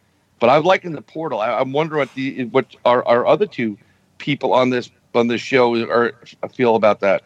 But 0.40 0.48
I 0.48 0.56
like 0.56 0.86
in 0.86 0.92
the 0.92 1.02
portal. 1.02 1.40
I, 1.40 1.52
I'm 1.52 1.72
wondering 1.72 1.98
what 1.98 2.14
the 2.14 2.46
what 2.46 2.74
our 2.86 3.06
our 3.06 3.26
other 3.26 3.44
two 3.44 3.76
people 4.16 4.54
on 4.54 4.70
this 4.70 4.90
on 5.14 5.28
this 5.28 5.42
show 5.42 5.74
are 5.90 6.14
feel 6.54 6.76
about 6.76 7.00
that. 7.00 7.22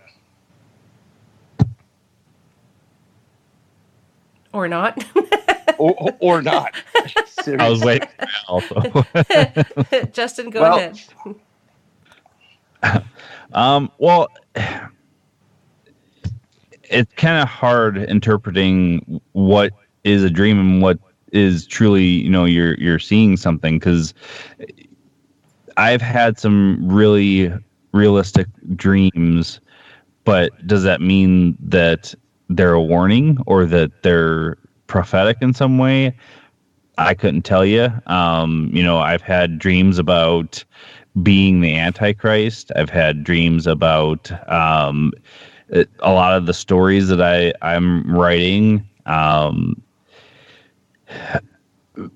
or 4.52 4.66
not. 4.66 5.04
or, 5.78 6.16
or 6.18 6.42
not. 6.42 6.74
I 7.58 7.68
was 7.68 7.82
waiting 7.82 8.08
for 8.18 8.26
Al, 8.48 8.60
so. 8.60 10.06
Justin, 10.12 10.50
go 10.50 10.62
Well, 10.62 10.76
ahead. 10.78 11.00
Um, 13.52 13.90
well, 13.98 14.28
it's 16.84 17.12
kind 17.14 17.40
of 17.42 17.48
hard 17.48 17.96
interpreting 17.96 19.20
what 19.32 19.72
is 20.04 20.22
a 20.22 20.30
dream 20.30 20.58
and 20.58 20.82
what 20.82 20.98
is 21.32 21.66
truly, 21.66 22.04
you 22.04 22.30
know, 22.30 22.44
you're 22.44 22.74
you're 22.74 22.98
seeing 22.98 23.36
something 23.36 23.78
because 23.78 24.14
I've 25.76 26.02
had 26.02 26.38
some 26.38 26.78
really 26.88 27.52
realistic 27.92 28.46
dreams, 28.76 29.60
but 30.24 30.50
does 30.66 30.82
that 30.84 31.00
mean 31.00 31.56
that 31.60 32.14
they're 32.48 32.74
a 32.74 32.82
warning 32.82 33.38
or 33.46 33.64
that 33.66 34.02
they're 34.02 34.58
prophetic 34.86 35.38
in 35.40 35.52
some 35.54 35.78
way? 35.78 36.16
I 36.98 37.14
couldn't 37.14 37.42
tell 37.42 37.64
you. 37.64 37.90
Um, 38.06 38.70
you 38.72 38.82
know, 38.82 38.98
I've 38.98 39.22
had 39.22 39.58
dreams 39.58 39.98
about 39.98 40.64
being 41.22 41.60
the 41.60 41.76
Antichrist. 41.76 42.72
I've 42.76 42.90
had 42.90 43.24
dreams 43.24 43.66
about 43.66 44.30
um, 44.50 45.12
it- 45.68 45.90
a 46.00 46.12
lot 46.12 46.36
of 46.36 46.46
the 46.46 46.54
stories 46.54 47.08
that 47.08 47.20
I 47.22 47.52
I'm 47.62 48.10
writing. 48.14 48.86
Um, 49.06 49.80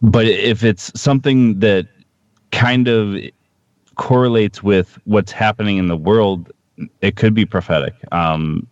but 0.02 0.26
if 0.26 0.64
it's 0.64 0.98
something 1.00 1.58
that 1.60 1.86
kind 2.52 2.88
of 2.88 3.16
correlates 3.96 4.62
with 4.62 4.98
what's 5.04 5.32
happening 5.32 5.78
in 5.78 5.88
the 5.88 5.96
world, 5.96 6.52
it 7.00 7.16
could 7.16 7.34
be 7.34 7.46
prophetic. 7.46 7.94
Um, 8.12 8.66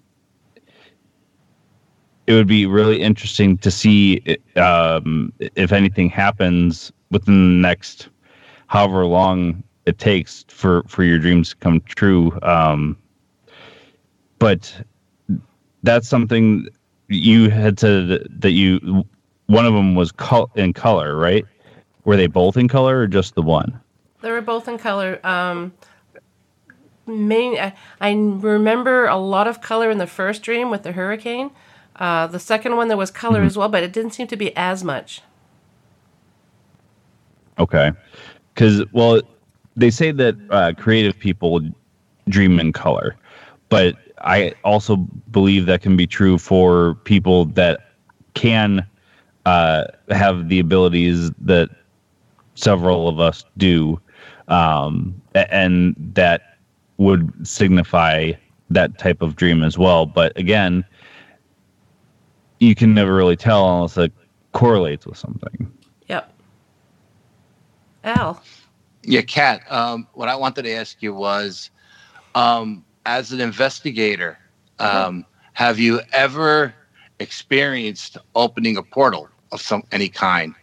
it 2.29 2.35
would 2.35 2.47
be 2.47 2.67
really 2.67 3.01
interesting 3.01 3.57
to 3.57 3.71
see 3.71 4.37
um, 4.57 5.33
if 5.57 5.73
anything 5.73 6.11
happens 6.11 6.93
within 7.11 7.62
the 7.62 7.67
next 7.67 8.11
however 8.67 9.07
long 9.07 9.62
it 9.87 9.99
takes 9.99 10.45
for 10.49 10.83
for 10.87 11.05
your 11.05 11.19
dreams 11.19 11.51
to 11.51 11.57
come 11.57 11.81
true. 11.81 12.38
Um, 12.43 12.99
but 14.38 14.85
that's 15.83 16.07
something 16.07 16.69
you 17.09 17.49
had 17.49 17.81
said 17.81 18.27
that 18.29 18.51
you 18.51 19.05
one 19.47 19.64
of 19.64 19.73
them 19.73 19.95
was 19.95 20.12
col- 20.12 20.51
in 20.55 20.75
color, 20.75 21.17
right? 21.17 21.47
Were 22.05 22.19
they 22.19 22.27
both 22.27 22.59
in 22.59 22.69
color 22.69 22.99
or 22.99 23.07
just 23.07 23.37
the 23.37 23.43
one? 23.43 23.81
They 24.21 24.31
were 24.31 24.43
both 24.43 24.69
in 24.69 24.77
color. 24.77 25.19
Um, 25.25 25.73
main. 27.07 27.59
I, 27.59 27.73
I 28.03 28.12
remember 28.12 29.07
a 29.07 29.17
lot 29.17 29.49
of 29.49 29.62
color 29.62 29.91
in 29.91 29.97
the 29.97 30.07
first 30.07 30.43
dream 30.43 30.71
with 30.71 30.83
the 30.83 30.93
hurricane. 30.93 31.53
Uh, 31.99 32.27
the 32.27 32.39
second 32.39 32.77
one 32.77 32.89
there 32.89 32.97
was 32.97 33.11
color 33.11 33.43
as 33.43 33.57
well, 33.57 33.69
but 33.69 33.83
it 33.83 33.93
didn't 33.93 34.13
seem 34.13 34.27
to 34.29 34.37
be 34.37 34.57
as 34.57 34.85
much. 34.85 35.23
Okay. 37.59 37.93
Because, 38.55 38.85
well, 38.93 39.21
they 39.77 39.91
say 39.91 40.13
that 40.13 40.37
uh, 40.51 40.73
creative 40.77 41.19
people 41.19 41.61
dream 42.29 42.61
in 42.61 42.73
color, 42.73 43.17
but 43.69 43.97
I 44.21 44.55
also 44.65 44.97
believe 45.31 45.67
that 45.67 45.83
can 45.83 45.97
be 45.97 46.07
true 46.07 46.39
for 46.39 46.95
people 47.05 47.47
that 47.47 47.93
can 48.35 48.87
uh, 49.47 49.85
have 50.11 50.49
the 50.49 50.59
abilities 50.59 51.31
that 51.41 51.71
several 52.55 53.09
of 53.09 53.21
us 53.21 53.45
do, 53.57 54.01
um, 54.49 55.21
and 55.35 55.95
that 56.15 56.59
would 56.99 57.47
signify 57.47 58.33
that 58.71 58.99
type 58.99 59.23
of 59.23 59.37
dream 59.37 59.63
as 59.63 59.79
well. 59.79 60.05
But 60.07 60.37
again, 60.37 60.85
you 62.59 62.75
can 62.75 62.94
never 62.94 63.14
really 63.14 63.37
tell 63.37 63.68
unless 63.75 63.97
it 63.97 64.12
correlates 64.53 65.07
with 65.07 65.16
something. 65.16 65.73
Yep. 66.09 66.33
Al. 68.05 68.42
Yeah, 69.03 69.23
Kat. 69.23 69.62
Um, 69.71 70.07
what 70.14 70.29
I 70.29 70.37
wanted 70.37 70.62
to 70.62 70.73
ask 70.73 71.03
you 71.03 71.14
was, 71.14 71.71
um, 72.35 72.85
as 73.07 73.33
an 73.33 73.40
investigator, 73.40 74.38
um, 74.79 75.25
have 75.55 75.79
you 75.79 76.01
ever 76.12 76.75
experienced 77.18 78.16
opening 78.35 78.77
a 78.77 78.83
portal 78.83 79.29
of 79.53 79.61
some 79.61 79.83
any 79.92 80.09
kind? 80.09 80.55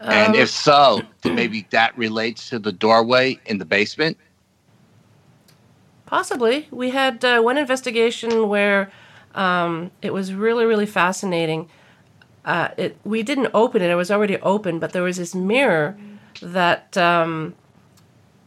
and 0.00 0.34
if 0.34 0.48
so, 0.48 1.02
maybe 1.24 1.66
that 1.70 1.96
relates 1.96 2.48
to 2.48 2.58
the 2.58 2.72
doorway 2.72 3.38
in 3.46 3.58
the 3.58 3.66
basement. 3.66 4.16
Possibly. 6.06 6.66
We 6.70 6.90
had 6.90 7.24
uh, 7.24 7.40
one 7.42 7.58
investigation 7.58 8.48
where 8.48 8.90
um, 9.34 9.90
it 10.02 10.12
was 10.12 10.34
really, 10.34 10.64
really 10.64 10.86
fascinating. 10.86 11.68
Uh, 12.44 12.68
it 12.76 12.96
we 13.04 13.22
didn't 13.22 13.48
open 13.52 13.82
it; 13.82 13.90
it 13.90 13.94
was 13.94 14.10
already 14.10 14.38
open, 14.38 14.78
but 14.78 14.92
there 14.92 15.02
was 15.02 15.16
this 15.18 15.34
mirror 15.34 15.96
that 16.40 16.96
um, 16.96 17.54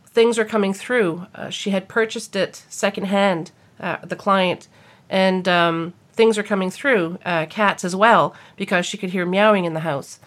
things 0.06 0.38
were 0.38 0.46
coming 0.46 0.74
through. 0.74 1.28
Uh, 1.36 1.50
she 1.50 1.69
had 1.69 1.88
purchased 1.88 2.36
it 2.36 2.65
secondhand, 2.69 3.52
uh, 3.80 3.98
the 4.04 4.15
client, 4.15 4.67
and 5.10 5.48
um, 5.48 5.93
things 6.12 6.38
are 6.38 6.43
coming 6.43 6.72
through. 6.72 7.19
Uh, 7.26 7.46
cats 7.46 7.84
as 7.84 7.96
well, 7.96 8.36
because 8.58 8.86
she 8.86 8.98
could 8.98 9.12
hear 9.12 9.26
meowing 9.26 9.65
in 9.65 9.74
the 9.74 9.82
house, 9.82 10.19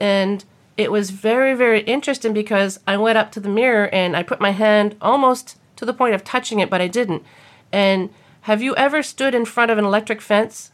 and 0.00 0.44
it 0.76 0.90
was 0.90 1.10
very, 1.10 1.54
very 1.54 1.80
interesting 1.82 2.32
because 2.32 2.80
I 2.86 2.96
went 2.96 3.18
up 3.18 3.30
to 3.32 3.40
the 3.40 3.48
mirror 3.48 3.88
and 3.92 4.16
I 4.16 4.22
put 4.22 4.40
my 4.40 4.50
hand 4.50 4.96
almost 5.00 5.58
to 5.76 5.84
the 5.84 5.92
point 5.92 6.14
of 6.14 6.24
touching 6.24 6.60
it, 6.60 6.70
but 6.70 6.80
I 6.80 6.88
didn't. 6.88 7.22
And 7.70 8.10
have 8.42 8.62
you 8.62 8.74
ever 8.76 9.02
stood 9.02 9.34
in 9.34 9.44
front 9.44 9.70
of 9.70 9.78
an 9.78 9.84
electric 9.84 10.20
fence? 10.20 10.70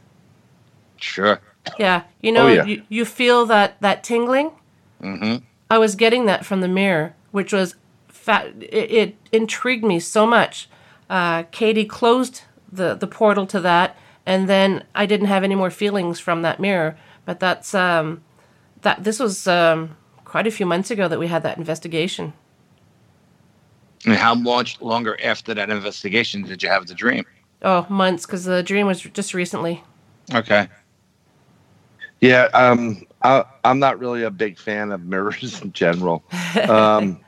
Sure. 0.96 1.40
Yeah, 1.78 2.02
you 2.20 2.32
know, 2.32 2.46
Oh, 2.46 2.52
yeah. 2.52 2.64
you, 2.64 2.82
you 2.88 3.04
feel 3.04 3.46
that 3.46 3.80
that 3.80 4.02
tingling. 4.02 4.50
Mm-hmm. 5.02 5.44
I 5.70 5.78
was 5.78 5.94
getting 5.94 6.26
that 6.26 6.44
from 6.46 6.60
the 6.60 6.68
mirror, 6.68 7.14
which 7.30 7.52
was 7.52 7.74
fa- 8.08 8.52
it, 8.60 8.90
it 8.90 9.16
intrigued 9.32 9.84
me 9.84 10.00
so 10.00 10.26
much. 10.26 10.68
Uh, 11.10 11.44
Katie 11.50 11.84
closed 11.84 12.42
the 12.72 12.94
the 12.94 13.06
portal 13.06 13.46
to 13.46 13.60
that, 13.60 13.96
and 14.26 14.48
then 14.48 14.84
I 14.94 15.06
didn't 15.06 15.26
have 15.26 15.44
any 15.44 15.54
more 15.54 15.70
feelings 15.70 16.18
from 16.20 16.42
that 16.42 16.58
mirror. 16.58 16.96
But 17.26 17.38
that's 17.40 17.74
um, 17.74 18.22
that 18.82 19.04
this 19.04 19.18
was 19.20 19.46
um, 19.46 19.96
quite 20.24 20.46
a 20.46 20.50
few 20.50 20.64
months 20.66 20.90
ago 20.90 21.06
that 21.08 21.18
we 21.18 21.26
had 21.26 21.42
that 21.42 21.58
investigation. 21.58 22.32
And 24.06 24.14
how 24.16 24.34
much 24.34 24.80
longer 24.80 25.18
after 25.22 25.52
that 25.54 25.70
investigation 25.70 26.42
did 26.42 26.62
you 26.62 26.68
have 26.68 26.86
the 26.86 26.94
dream? 26.94 27.24
Oh, 27.62 27.86
months 27.88 28.24
because 28.26 28.44
the 28.44 28.62
dream 28.62 28.86
was 28.86 29.00
just 29.00 29.34
recently. 29.34 29.82
Okay. 30.32 30.68
Yeah, 32.20 32.44
um, 32.54 33.04
I, 33.22 33.44
I'm 33.64 33.78
not 33.78 33.98
really 33.98 34.22
a 34.24 34.30
big 34.30 34.58
fan 34.58 34.92
of 34.92 35.04
mirrors 35.04 35.60
in 35.62 35.72
general. 35.72 36.24
Um, 36.68 37.20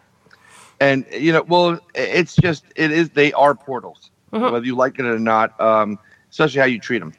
and 0.80 1.04
you 1.12 1.32
know, 1.32 1.42
well, 1.42 1.78
it's 1.94 2.34
just 2.36 2.64
it 2.74 2.90
is 2.90 3.10
they 3.10 3.32
are 3.34 3.54
portals, 3.54 4.10
Mhm. 4.32 4.50
whether 4.50 4.64
you 4.64 4.74
like 4.74 4.98
it 4.98 5.04
or 5.04 5.18
not. 5.18 5.58
Um, 5.60 5.98
especially 6.30 6.60
how 6.60 6.66
you 6.66 6.78
treat 6.78 7.00
them. 7.00 7.12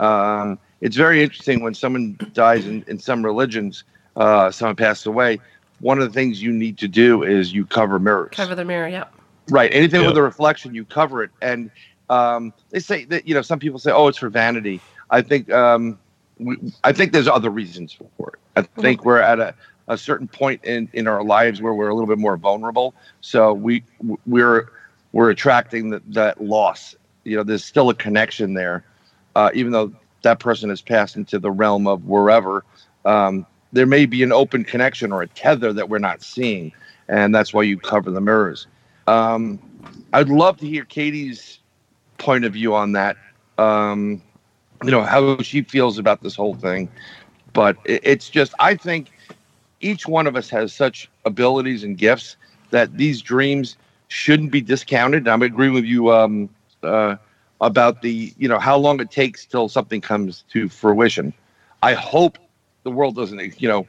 Um, 0.00 0.58
it's 0.80 0.96
very 0.96 1.22
interesting 1.22 1.62
when 1.62 1.74
someone 1.74 2.18
dies 2.32 2.66
in, 2.66 2.82
in 2.88 2.98
some 2.98 3.24
religions, 3.24 3.84
uh, 4.16 4.50
someone 4.50 4.74
passed 4.76 5.06
away. 5.06 5.40
One 5.80 5.98
of 6.00 6.04
the 6.04 6.12
things 6.12 6.42
you 6.42 6.52
need 6.52 6.76
to 6.78 6.88
do 6.88 7.22
is 7.22 7.52
you 7.52 7.64
cover 7.66 7.98
mirrors. 7.98 8.30
Cover 8.32 8.54
the 8.54 8.64
mirror. 8.64 8.88
Yep. 8.88 9.14
Right. 9.50 9.70
Anything 9.72 10.00
Yeah. 10.02 10.08
with 10.08 10.16
a 10.16 10.22
reflection, 10.22 10.74
you 10.74 10.84
cover 10.84 11.22
it. 11.22 11.30
And 11.40 11.70
um, 12.14 12.52
they 12.70 12.78
say 12.78 13.04
that 13.06 13.26
you 13.26 13.34
know 13.34 13.42
some 13.42 13.58
people 13.58 13.78
say, 13.78 13.90
"Oh, 13.90 14.06
it's 14.08 14.18
for 14.18 14.28
vanity." 14.28 14.80
I 15.10 15.20
think 15.22 15.50
um, 15.52 15.98
we, 16.38 16.56
I 16.84 16.92
think 16.92 17.12
there's 17.12 17.28
other 17.28 17.50
reasons 17.50 17.92
for 17.92 18.28
it. 18.28 18.38
I 18.56 18.62
think 18.80 19.04
we're 19.04 19.20
at 19.20 19.40
a, 19.40 19.54
a 19.88 19.98
certain 19.98 20.28
point 20.28 20.64
in, 20.64 20.88
in 20.92 21.08
our 21.08 21.24
lives 21.24 21.60
where 21.60 21.74
we're 21.74 21.88
a 21.88 21.94
little 21.94 22.06
bit 22.06 22.18
more 22.18 22.36
vulnerable. 22.36 22.94
So 23.20 23.52
we 23.52 23.82
we're 24.26 24.70
we're 25.12 25.30
attracting 25.30 25.90
the, 25.90 26.02
that 26.08 26.42
loss. 26.42 26.94
You 27.24 27.36
know, 27.36 27.42
there's 27.42 27.64
still 27.64 27.90
a 27.90 27.94
connection 27.94 28.54
there, 28.54 28.84
uh, 29.34 29.50
even 29.54 29.72
though 29.72 29.92
that 30.22 30.38
person 30.38 30.68
has 30.70 30.80
passed 30.80 31.16
into 31.16 31.38
the 31.38 31.50
realm 31.50 31.86
of 31.86 32.04
wherever. 32.06 32.64
Um, 33.04 33.44
there 33.72 33.86
may 33.86 34.06
be 34.06 34.22
an 34.22 34.30
open 34.30 34.62
connection 34.62 35.10
or 35.10 35.22
a 35.22 35.26
tether 35.26 35.72
that 35.72 35.88
we're 35.88 35.98
not 35.98 36.22
seeing, 36.22 36.72
and 37.08 37.34
that's 37.34 37.52
why 37.52 37.62
you 37.62 37.76
cover 37.76 38.12
the 38.12 38.20
mirrors. 38.20 38.68
Um, 39.08 39.58
I'd 40.12 40.28
love 40.28 40.58
to 40.58 40.66
hear 40.66 40.84
Katie's 40.84 41.58
point 42.18 42.44
of 42.44 42.52
view 42.52 42.74
on 42.74 42.92
that. 42.92 43.16
Um, 43.58 44.22
you 44.82 44.90
know 44.90 45.02
how 45.02 45.38
she 45.38 45.62
feels 45.62 45.98
about 45.98 46.22
this 46.22 46.34
whole 46.34 46.54
thing, 46.54 46.90
but 47.52 47.76
it, 47.84 48.00
it's 48.04 48.28
just 48.28 48.54
I 48.58 48.74
think 48.74 49.10
each 49.80 50.06
one 50.06 50.26
of 50.26 50.36
us 50.36 50.48
has 50.50 50.72
such 50.72 51.10
abilities 51.24 51.84
and 51.84 51.96
gifts 51.96 52.36
that 52.70 52.96
these 52.96 53.22
dreams 53.22 53.76
shouldn't 54.08 54.50
be 54.50 54.60
discounted. 54.60 55.28
I'm 55.28 55.42
agreeing 55.42 55.74
with 55.74 55.84
you 55.84 56.12
um, 56.12 56.48
uh, 56.82 57.16
about 57.60 58.02
the 58.02 58.32
you 58.36 58.48
know 58.48 58.58
how 58.58 58.76
long 58.76 59.00
it 59.00 59.10
takes 59.10 59.46
till 59.46 59.68
something 59.68 60.00
comes 60.00 60.44
to 60.50 60.68
fruition. 60.68 61.32
I 61.82 61.94
hope 61.94 62.38
the 62.82 62.90
world 62.90 63.16
doesn't 63.16 63.60
you 63.60 63.68
know 63.68 63.86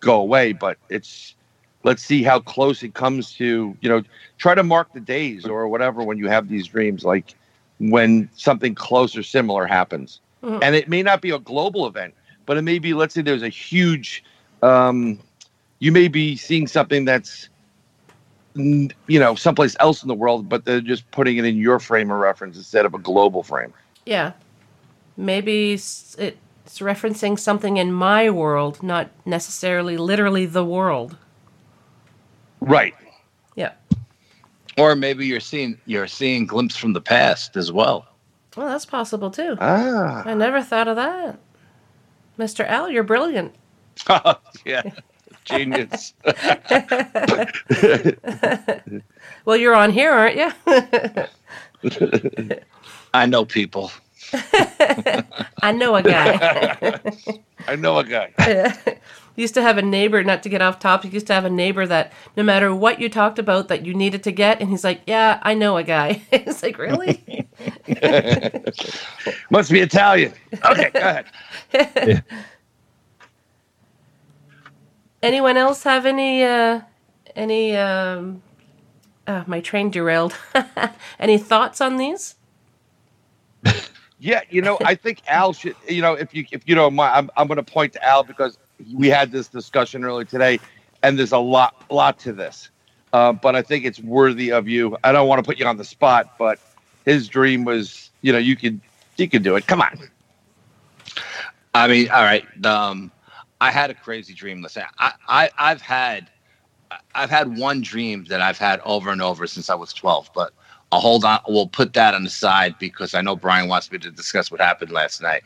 go 0.00 0.20
away, 0.20 0.52
but 0.52 0.78
it's 0.88 1.34
let's 1.84 2.02
see 2.02 2.22
how 2.22 2.40
close 2.40 2.82
it 2.82 2.94
comes 2.94 3.32
to 3.34 3.76
you 3.80 3.88
know 3.88 4.02
try 4.38 4.54
to 4.54 4.62
mark 4.62 4.92
the 4.92 5.00
days 5.00 5.46
or 5.46 5.68
whatever 5.68 6.02
when 6.02 6.18
you 6.18 6.28
have 6.28 6.48
these 6.48 6.66
dreams 6.66 7.04
like 7.04 7.34
when 7.80 8.28
something 8.34 8.74
close 8.74 9.16
or 9.16 9.22
similar 9.22 9.66
happens 9.66 10.20
Mhm. 10.44 10.60
and 10.62 10.74
it 10.76 10.88
may 10.88 11.02
not 11.02 11.20
be 11.22 11.30
a 11.30 11.38
global 11.38 11.86
event 11.86 12.14
but 12.46 12.56
it 12.56 12.62
may 12.62 12.78
be 12.78 12.94
let's 12.94 13.14
say 13.14 13.22
there's 13.22 13.42
a 13.42 13.48
huge 13.48 14.22
um, 14.62 15.18
you 15.80 15.90
may 15.90 16.06
be 16.08 16.36
seeing 16.36 16.66
something 16.66 17.04
that's 17.06 17.48
you 18.54 18.90
know 19.18 19.34
someplace 19.34 19.76
else 19.80 20.02
in 20.02 20.08
the 20.08 20.14
world 20.14 20.48
but 20.48 20.64
they're 20.64 20.80
just 20.80 21.10
putting 21.10 21.38
it 21.38 21.44
in 21.44 21.56
your 21.56 21.78
frame 21.78 22.10
of 22.10 22.18
reference 22.18 22.56
instead 22.56 22.84
of 22.84 22.94
a 22.94 22.98
global 22.98 23.42
frame 23.42 23.72
Yeah. 24.06 24.32
Maybe 25.16 25.72
it's 25.74 26.16
referencing 26.78 27.38
something 27.38 27.76
in 27.76 27.92
my 27.92 28.30
world, 28.30 28.82
not 28.82 29.10
necessarily 29.26 29.96
literally 29.98 30.46
the 30.46 30.64
world. 30.64 31.16
right. 32.60 32.94
Or 34.78 34.94
maybe 34.96 35.26
you're 35.26 35.40
seeing 35.40 35.78
you're 35.86 36.06
seeing 36.06 36.46
glimpse 36.46 36.76
from 36.76 36.92
the 36.92 37.00
past 37.00 37.56
as 37.56 37.72
well. 37.72 38.06
Well, 38.56 38.68
that's 38.68 38.86
possible 38.86 39.30
too. 39.30 39.56
ah 39.60 40.22
I 40.24 40.34
never 40.34 40.62
thought 40.62 40.88
of 40.88 40.96
that. 40.96 41.38
Mr. 42.38 42.66
Al, 42.66 42.90
you're 42.90 43.02
brilliant. 43.04 43.54
yeah 44.64 44.82
genius 45.44 46.14
Well, 49.44 49.56
you're 49.56 49.74
on 49.74 49.90
here, 49.90 50.12
aren't 50.12 50.36
you? 50.36 50.50
I 53.14 53.26
know 53.26 53.44
people. 53.44 53.90
I 55.62 55.72
know 55.74 55.96
a 55.96 56.02
guy. 56.02 57.00
i 57.66 57.74
know 57.76 57.98
a 57.98 58.04
guy 58.04 58.32
used 59.40 59.54
to 59.54 59.62
have 59.62 59.78
a 59.78 59.82
neighbor, 59.82 60.22
not 60.22 60.42
to 60.44 60.48
get 60.48 60.62
off 60.62 60.78
topic, 60.78 61.12
used 61.12 61.26
to 61.28 61.34
have 61.34 61.44
a 61.44 61.50
neighbor 61.50 61.86
that 61.86 62.12
no 62.36 62.42
matter 62.42 62.74
what 62.74 63.00
you 63.00 63.08
talked 63.08 63.38
about 63.38 63.68
that 63.68 63.84
you 63.86 63.94
needed 63.94 64.22
to 64.24 64.32
get, 64.32 64.60
and 64.60 64.70
he's 64.70 64.84
like, 64.84 65.00
Yeah, 65.06 65.40
I 65.42 65.54
know 65.54 65.76
a 65.76 65.82
guy. 65.82 66.22
it's 66.32 66.62
like, 66.62 66.78
Really? 66.78 67.46
must 69.50 69.70
be 69.70 69.80
italian 69.80 70.32
okay 70.64 70.90
go 70.94 71.22
ahead 71.72 72.24
Anyone 75.22 75.58
else 75.58 75.82
have 75.82 76.06
any 76.06 76.42
uh 76.42 76.80
any 77.36 77.76
um 77.76 78.42
uh, 79.26 79.44
my 79.46 79.60
train 79.60 79.90
derailed. 79.90 80.36
any 81.20 81.38
thoughts 81.38 81.80
on 81.80 81.96
these? 81.98 82.34
Yeah, 84.18 84.40
you 84.50 84.60
know, 84.60 84.76
I 84.84 84.94
think 84.94 85.22
Al 85.28 85.52
should. 85.52 85.76
You 85.88 86.02
know, 86.02 86.14
if 86.14 86.34
you 86.34 86.44
if 86.50 86.62
you 86.66 86.74
don't 86.74 86.94
mind, 86.94 87.12
I'm 87.14 87.30
I'm 87.36 87.46
going 87.46 87.56
to 87.56 87.62
point 87.62 87.92
to 87.94 88.04
Al 88.06 88.22
because 88.22 88.58
we 88.94 89.08
had 89.08 89.32
this 89.32 89.48
discussion 89.48 90.04
earlier 90.04 90.24
today, 90.24 90.60
and 91.02 91.18
there's 91.18 91.32
a 91.32 91.38
lot 91.38 91.74
lot 91.90 92.18
to 92.20 92.32
this. 92.32 92.70
uh, 93.12 93.32
but 93.32 93.56
I 93.56 93.62
think 93.62 93.84
it's 93.84 94.00
worthy 94.00 94.50
of 94.52 94.68
you. 94.68 94.96
I 95.04 95.12
don't 95.12 95.28
want 95.28 95.42
to 95.42 95.48
put 95.48 95.58
you 95.58 95.66
on 95.66 95.76
the 95.76 95.84
spot, 95.84 96.38
but 96.38 96.58
his 97.04 97.28
dream 97.28 97.64
was, 97.64 98.10
you 98.22 98.32
know, 98.32 98.38
you 98.38 98.56
could 98.56 98.80
you 99.16 99.28
could 99.28 99.42
do 99.42 99.56
it. 99.56 99.66
Come 99.66 99.80
on. 99.82 99.98
I 101.74 101.88
mean, 101.88 102.08
all 102.10 102.22
right. 102.22 102.44
Um, 102.66 103.12
I 103.60 103.70
had 103.70 103.90
a 103.90 103.94
crazy 103.94 104.34
dream. 104.34 104.62
Listen, 104.62 104.84
I, 104.98 105.12
I 105.28 105.50
I've 105.58 105.82
had 105.82 106.30
I've 107.14 107.30
had 107.30 107.56
one 107.58 107.82
dream 107.82 108.24
that 108.28 108.40
I've 108.40 108.58
had 108.58 108.80
over 108.84 109.10
and 109.10 109.22
over 109.22 109.46
since 109.46 109.70
I 109.70 109.74
was 109.74 109.92
12, 109.92 110.30
but 110.34 110.52
I'll 110.92 111.00
hold 111.00 111.24
on. 111.24 111.40
We'll 111.48 111.68
put 111.68 111.92
that 111.94 112.14
on 112.14 112.24
the 112.24 112.30
side 112.30 112.76
because 112.78 113.14
I 113.14 113.20
know 113.22 113.36
Brian 113.36 113.68
wants 113.68 113.90
me 113.92 113.98
to 113.98 114.10
discuss 114.10 114.50
what 114.50 114.60
happened 114.60 114.90
last 114.90 115.22
night. 115.22 115.42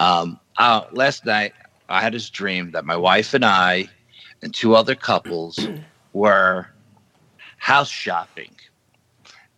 Um, 0.00 0.40
uh, 0.58 0.82
last 0.92 1.24
night, 1.24 1.52
I 1.90 2.00
had 2.00 2.14
this 2.14 2.30
dream 2.30 2.70
that 2.70 2.84
my 2.84 2.96
wife 2.96 3.34
and 3.34 3.44
I 3.44 3.88
and 4.42 4.54
two 4.54 4.76
other 4.76 4.94
couples 4.94 5.58
were 6.12 6.68
house 7.58 7.90
shopping. 7.90 8.54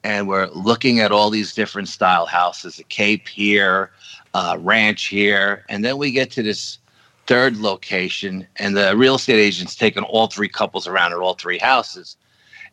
And 0.03 0.27
we're 0.27 0.49
looking 0.49 0.99
at 0.99 1.13
all 1.13 1.31
these 1.31 1.55
different 1.55 1.89
style 1.89 2.27
houses, 2.27 2.79
a 2.79 2.85
cape 2.85 3.29
here, 3.29 3.93
a 4.35 4.59
ranch 4.59 5.05
here. 5.05 5.65
And 5.69 5.85
then 5.85 5.99
we 5.99 6.11
get 6.11 6.31
to 6.33 6.43
this 6.43 6.79
third 7.29 7.59
location, 7.59 8.49
and 8.57 8.77
the 8.77 8.97
real 8.97 9.15
estate 9.15 9.39
agent's 9.39 9.77
taking 9.77 10.03
all 10.03 10.27
three 10.27 10.49
couples 10.49 10.89
around 10.89 11.13
at 11.13 11.19
all 11.19 11.35
three 11.35 11.59
houses. 11.59 12.17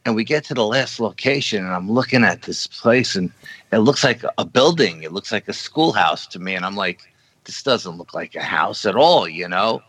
And 0.06 0.16
we 0.16 0.24
get 0.24 0.44
to 0.46 0.56
the 0.56 0.66
last 0.66 1.00
location, 1.00 1.64
and 1.64 1.76
I'm 1.76 1.92
looking 1.92 2.24
at 2.24 2.44
this 2.44 2.66
place, 2.66 3.16
and 3.16 3.32
it 3.72 3.80
looks 3.80 4.04
like 4.04 4.24
a 4.38 4.46
building. 4.46 5.04
It 5.04 5.12
looks 5.12 5.32
like 5.32 5.48
a 5.48 5.54
schoolhouse 5.54 6.26
to 6.28 6.40
me. 6.40 6.56
And 6.56 6.66
I'm 6.66 6.76
like, 6.76 7.02
this 7.50 7.64
doesn't 7.64 7.98
look 7.98 8.14
like 8.14 8.36
a 8.36 8.44
house 8.44 8.86
at 8.86 8.96
all, 8.96 9.28
you 9.28 9.48
know? 9.48 9.82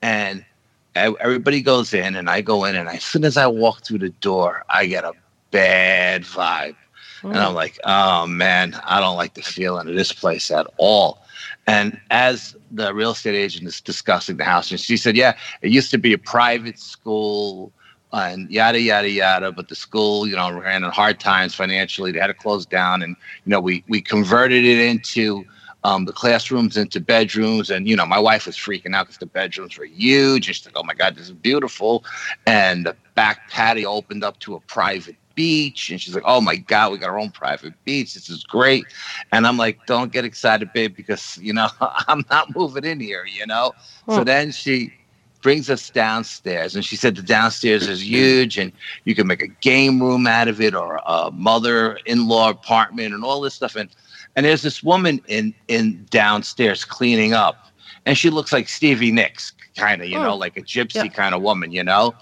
And 0.00 0.46
everybody 0.94 1.60
goes 1.60 1.92
in, 1.92 2.16
and 2.16 2.30
I 2.30 2.40
go 2.40 2.64
in, 2.64 2.74
and 2.74 2.88
as 2.88 3.04
soon 3.04 3.24
as 3.24 3.36
I 3.36 3.46
walk 3.46 3.84
through 3.84 3.98
the 3.98 4.08
door, 4.08 4.64
I 4.70 4.86
get 4.86 5.04
a 5.04 5.12
bad 5.50 6.22
vibe. 6.22 6.74
Mm. 7.20 7.30
And 7.30 7.38
I'm 7.38 7.54
like, 7.54 7.78
oh 7.84 8.26
man, 8.26 8.80
I 8.84 8.98
don't 8.98 9.16
like 9.16 9.34
the 9.34 9.42
feeling 9.42 9.88
of 9.88 9.94
this 9.94 10.10
place 10.10 10.50
at 10.50 10.66
all. 10.78 11.20
And 11.66 12.00
as 12.10 12.56
the 12.70 12.94
real 12.94 13.10
estate 13.10 13.34
agent 13.34 13.66
is 13.68 13.82
discussing 13.82 14.38
the 14.38 14.44
house, 14.44 14.70
and 14.70 14.80
she 14.80 14.96
said, 14.96 15.14
yeah, 15.14 15.36
it 15.60 15.70
used 15.70 15.90
to 15.90 15.98
be 15.98 16.14
a 16.14 16.18
private 16.18 16.78
school 16.78 17.72
and 18.14 18.50
yada 18.50 18.80
yada 18.80 19.10
yada. 19.10 19.52
But 19.52 19.68
the 19.68 19.74
school, 19.74 20.26
you 20.26 20.34
know, 20.34 20.50
ran 20.50 20.82
in 20.82 20.90
hard 20.90 21.20
times 21.20 21.54
financially. 21.54 22.10
They 22.10 22.20
had 22.20 22.28
to 22.28 22.34
close 22.34 22.64
down, 22.64 23.02
and 23.02 23.16
you 23.44 23.50
know, 23.50 23.60
we 23.60 23.84
we 23.86 24.00
converted 24.00 24.64
it 24.64 24.78
into 24.78 25.44
um, 25.84 26.04
the 26.04 26.12
classrooms 26.12 26.76
into 26.76 27.00
bedrooms. 27.00 27.70
And, 27.70 27.88
you 27.88 27.96
know, 27.96 28.06
my 28.06 28.18
wife 28.18 28.46
was 28.46 28.56
freaking 28.56 28.94
out 28.94 29.06
because 29.06 29.18
the 29.18 29.26
bedrooms 29.26 29.76
were 29.78 29.84
huge. 29.84 30.46
And 30.46 30.56
she's 30.56 30.66
like, 30.66 30.76
oh 30.76 30.84
my 30.84 30.94
God, 30.94 31.16
this 31.16 31.26
is 31.26 31.32
beautiful. 31.32 32.04
And 32.46 32.86
the 32.86 32.96
back 33.14 33.50
patio 33.50 33.90
opened 33.90 34.24
up 34.24 34.38
to 34.40 34.54
a 34.54 34.60
private 34.60 35.16
beach. 35.34 35.90
And 35.90 36.00
she's 36.00 36.14
like, 36.14 36.24
oh 36.26 36.40
my 36.40 36.56
God, 36.56 36.92
we 36.92 36.98
got 36.98 37.10
our 37.10 37.18
own 37.18 37.30
private 37.30 37.74
beach. 37.84 38.14
This 38.14 38.28
is 38.28 38.44
great. 38.44 38.84
And 39.32 39.46
I'm 39.46 39.56
like, 39.56 39.86
don't 39.86 40.12
get 40.12 40.24
excited, 40.24 40.72
babe, 40.72 40.94
because, 40.96 41.38
you 41.38 41.52
know, 41.52 41.68
I'm 41.80 42.24
not 42.30 42.54
moving 42.54 42.84
in 42.84 43.00
here, 43.00 43.24
you 43.24 43.46
know? 43.46 43.72
Hmm. 44.06 44.14
So 44.14 44.24
then 44.24 44.52
she 44.52 44.92
brings 45.42 45.68
us 45.68 45.90
downstairs 45.90 46.76
and 46.76 46.84
she 46.84 46.94
said 46.94 47.16
the 47.16 47.22
downstairs 47.22 47.88
is 47.88 48.06
huge 48.06 48.56
and 48.56 48.70
you 49.04 49.12
can 49.12 49.26
make 49.26 49.42
a 49.42 49.48
game 49.48 50.00
room 50.00 50.24
out 50.24 50.46
of 50.46 50.60
it 50.60 50.72
or 50.72 51.00
a 51.04 51.32
mother-in-law 51.32 52.48
apartment 52.48 53.12
and 53.12 53.24
all 53.24 53.40
this 53.40 53.52
stuff 53.52 53.74
and 53.74 53.90
and 54.36 54.46
there's 54.46 54.62
this 54.62 54.82
woman 54.82 55.20
in 55.28 55.54
in 55.68 56.06
downstairs 56.10 56.84
cleaning 56.84 57.32
up 57.32 57.68
and 58.06 58.16
she 58.16 58.30
looks 58.30 58.52
like 58.52 58.68
stevie 58.68 59.12
nicks 59.12 59.52
kind 59.76 60.02
of 60.02 60.08
you 60.08 60.18
oh. 60.18 60.22
know 60.22 60.36
like 60.36 60.56
a 60.56 60.62
gypsy 60.62 61.04
yeah. 61.04 61.08
kind 61.08 61.34
of 61.34 61.42
woman 61.42 61.72
you 61.72 61.82
know 61.82 62.14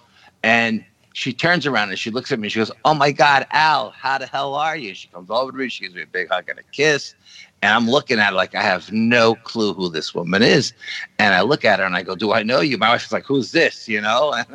and 0.43 0.85
she 1.13 1.33
turns 1.33 1.67
around 1.67 1.91
and 1.91 1.99
she 1.99 2.11
looks 2.11 2.31
at 2.33 2.39
me. 2.39 2.49
She 2.49 2.59
goes, 2.59 2.71
"Oh 2.85 2.95
my 2.95 3.11
God, 3.11 3.47
Al, 3.51 3.91
how 3.91 4.19
the 4.19 4.27
hell 4.27 4.55
are 4.55 4.77
you?" 4.77 4.95
She 4.95 5.09
comes 5.09 5.31
over 5.31 5.53
to 5.53 5.59
me. 5.59 5.69
She 5.69 5.83
gives 5.83 5.95
me 5.95 6.03
a 6.03 6.07
big 6.07 6.29
hug 6.29 6.49
and 6.49 6.59
a 6.59 6.63
kiss, 6.73 7.15
and 7.63 7.75
I'm 7.75 7.91
looking 7.91 8.19
at 8.19 8.31
her 8.31 8.33
like 8.33 8.55
I 8.55 8.63
have 8.63 8.91
no 8.93 9.35
clue 9.35 9.75
who 9.75 9.89
this 9.89 10.15
woman 10.15 10.43
is. 10.43 10.73
And 11.19 11.35
I 11.35 11.43
look 11.43 11.65
at 11.65 11.79
her 11.81 11.85
and 11.85 11.97
I 11.97 12.03
go, 12.03 12.15
"Do 12.15 12.33
I 12.33 12.43
know 12.43 12.61
you?" 12.61 12.79
My 12.79 12.91
wife's 12.91 13.13
like, 13.13 13.27
"Who's 13.27 13.53
this?" 13.53 13.89
You 13.89 14.01
know. 14.01 14.35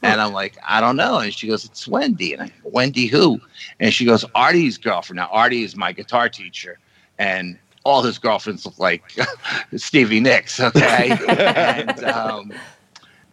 And, 0.00 0.20
I'm 0.20 0.32
like, 0.32 0.56
I 0.62 0.80
don't 0.80 0.94
know. 0.94 1.18
And 1.18 1.34
she 1.34 1.48
goes, 1.48 1.64
It's 1.64 1.88
Wendy. 1.88 2.32
And 2.32 2.42
I 2.42 2.46
go, 2.46 2.70
Wendy 2.70 3.06
who? 3.06 3.40
And 3.80 3.92
she 3.92 4.04
goes, 4.04 4.24
Artie's 4.32 4.78
girlfriend. 4.78 5.16
Now, 5.16 5.26
Artie 5.32 5.64
is 5.64 5.74
my 5.74 5.90
guitar 5.90 6.28
teacher. 6.28 6.78
And 7.18 7.58
all 7.84 8.02
his 8.02 8.18
girlfriends 8.18 8.66
look 8.66 8.78
like 8.78 9.02
Stevie 9.76 10.20
Nicks, 10.20 10.60
okay? 10.60 11.16
and 11.28 12.04
um, 12.04 12.52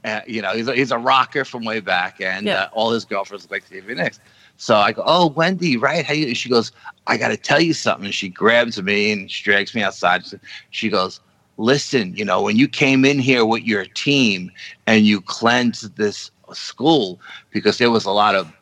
uh, 0.06 0.22
you 0.28 0.42
know, 0.42 0.54
he's 0.54 0.68
a, 0.68 0.76
he's 0.76 0.92
a 0.92 0.98
rocker 0.98 1.44
from 1.44 1.66
way 1.66 1.80
back, 1.80 2.22
and 2.22 2.46
yeah. 2.46 2.64
uh, 2.64 2.70
all 2.74 2.92
his 2.92 3.06
girlfriends 3.06 3.44
look 3.46 3.52
like 3.52 3.66
Stevie 3.66 3.96
Nicks. 3.96 4.20
So 4.58 4.76
I 4.76 4.92
go, 4.92 5.04
"Oh, 5.06 5.28
Wendy, 5.28 5.78
right? 5.78 6.06
How 6.06 6.14
you?" 6.14 6.36
She 6.36 6.48
goes, 6.48 6.72
"I 7.08 7.18
got 7.18 7.30
to 7.30 7.38
tell 7.38 7.60
you 7.60 7.74
something." 7.74 8.06
And 8.06 8.14
she 8.14 8.30
grabs 8.30 8.82
me 8.82 9.12
and 9.12 9.30
she 9.30 9.44
drags 9.44 9.74
me 9.74 9.82
outside. 9.82 10.24
She 10.70 10.90
goes, 10.90 11.20
"Listen, 11.58 12.16
you 12.16 12.24
know, 12.24 12.42
when 12.42 12.56
you 12.56 12.68
came 12.68 13.04
in 13.04 13.20
here 13.20 13.46
with 13.46 13.64
your 13.64 13.86
team 13.86 14.52
and 14.86 15.06
you 15.06 15.22
cleansed 15.22 15.98
this 15.98 16.32
school 16.54 17.20
because 17.52 17.80
there 17.80 17.90
was 17.90 18.06
a 18.06 18.12
lot 18.12 18.36
of 18.36 18.54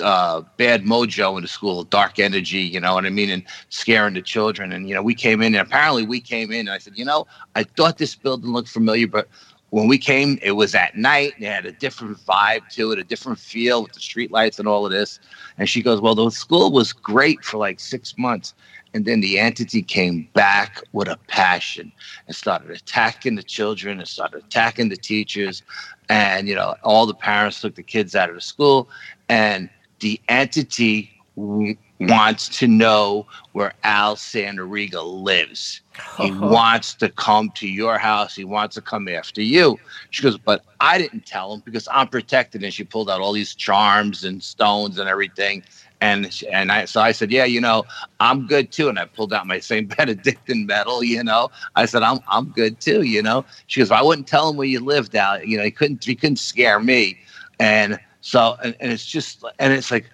uh, 0.00 0.42
bad 0.56 0.84
mojo 0.84 1.36
in 1.36 1.42
the 1.42 1.48
school, 1.48 1.84
dark 1.84 2.18
energy, 2.18 2.60
you 2.60 2.80
know 2.80 2.94
what 2.94 3.06
I 3.06 3.10
mean, 3.10 3.30
and 3.30 3.44
scaring 3.68 4.14
the 4.14 4.22
children. 4.22 4.72
And 4.72 4.88
you 4.88 4.94
know, 4.94 5.02
we 5.02 5.14
came 5.14 5.42
in, 5.42 5.54
and 5.54 5.66
apparently 5.66 6.06
we 6.06 6.20
came 6.20 6.50
in, 6.52 6.60
and 6.60 6.70
I 6.70 6.78
said, 6.78 6.96
you 6.96 7.04
know, 7.04 7.26
I 7.54 7.64
thought 7.64 7.98
this 7.98 8.14
building 8.14 8.52
looked 8.52 8.68
familiar, 8.68 9.06
but 9.06 9.28
when 9.72 9.88
we 9.88 9.96
came, 9.96 10.38
it 10.42 10.52
was 10.52 10.74
at 10.74 10.96
night. 10.96 11.32
And 11.36 11.44
It 11.44 11.50
had 11.50 11.66
a 11.66 11.72
different 11.72 12.18
vibe 12.26 12.68
to 12.74 12.92
it, 12.92 12.98
a 12.98 13.04
different 13.04 13.38
feel 13.38 13.82
with 13.82 13.92
the 13.92 14.00
streetlights 14.00 14.58
and 14.58 14.68
all 14.68 14.84
of 14.84 14.92
this. 14.92 15.18
And 15.56 15.66
she 15.66 15.82
goes, 15.82 16.00
Well, 16.00 16.14
the 16.14 16.30
school 16.30 16.70
was 16.70 16.92
great 16.92 17.42
for 17.42 17.56
like 17.56 17.80
six 17.80 18.16
months. 18.18 18.52
And 18.92 19.06
then 19.06 19.22
the 19.22 19.38
entity 19.38 19.82
came 19.82 20.28
back 20.34 20.82
with 20.92 21.08
a 21.08 21.18
passion 21.26 21.90
and 22.26 22.36
started 22.36 22.70
attacking 22.70 23.36
the 23.36 23.42
children 23.42 23.98
and 23.98 24.06
started 24.06 24.44
attacking 24.44 24.90
the 24.90 24.96
teachers. 24.96 25.62
And, 26.10 26.46
you 26.46 26.54
know, 26.54 26.74
all 26.82 27.06
the 27.06 27.14
parents 27.14 27.62
took 27.62 27.74
the 27.74 27.82
kids 27.82 28.14
out 28.14 28.28
of 28.28 28.34
the 28.34 28.42
school. 28.42 28.90
And 29.30 29.70
the 30.02 30.20
entity 30.28 31.10
wants 31.36 32.48
to 32.58 32.66
know 32.66 33.26
where 33.52 33.72
Al 33.84 34.16
Sandariga 34.16 35.02
lives. 35.02 35.80
He 36.18 36.30
wants 36.32 36.94
to 36.94 37.08
come 37.08 37.50
to 37.52 37.68
your 37.68 37.96
house. 37.96 38.34
He 38.34 38.44
wants 38.44 38.74
to 38.74 38.82
come 38.82 39.08
after 39.08 39.40
you. 39.40 39.78
She 40.10 40.22
goes, 40.22 40.36
but 40.36 40.64
I 40.80 40.98
didn't 40.98 41.24
tell 41.24 41.54
him 41.54 41.62
because 41.64 41.88
I'm 41.90 42.08
protected. 42.08 42.62
And 42.62 42.74
she 42.74 42.84
pulled 42.84 43.08
out 43.08 43.20
all 43.20 43.32
these 43.32 43.54
charms 43.54 44.24
and 44.24 44.42
stones 44.42 44.98
and 44.98 45.08
everything. 45.08 45.62
And 46.00 46.42
and 46.50 46.72
I 46.72 46.84
so 46.84 47.00
I 47.00 47.12
said, 47.12 47.30
yeah, 47.30 47.44
you 47.44 47.60
know, 47.60 47.84
I'm 48.18 48.48
good 48.48 48.72
too. 48.72 48.88
And 48.88 48.98
I 48.98 49.04
pulled 49.04 49.32
out 49.32 49.46
my 49.46 49.60
Saint 49.70 49.96
Benedictine 49.96 50.66
medal. 50.66 51.04
You 51.04 51.22
know, 51.22 51.50
I 51.76 51.86
said, 51.86 52.02
I'm 52.02 52.18
I'm 52.28 52.50
good 52.50 52.80
too. 52.80 53.02
You 53.02 53.22
know, 53.22 53.44
she 53.68 53.80
goes, 53.80 53.90
well, 53.90 54.00
I 54.00 54.02
wouldn't 54.02 54.26
tell 54.26 54.50
him 54.50 54.56
where 54.56 54.66
you 54.66 54.80
lived 54.80 55.14
out. 55.14 55.46
You 55.46 55.58
know, 55.58 55.64
he 55.64 55.70
couldn't 55.70 56.04
he 56.04 56.16
couldn't 56.16 56.40
scare 56.40 56.80
me. 56.80 57.18
And 57.60 58.00
so 58.22 58.56
and, 58.64 58.74
and 58.80 58.90
it's 58.90 59.04
just 59.04 59.44
and 59.58 59.72
it's 59.72 59.90
like 59.90 60.06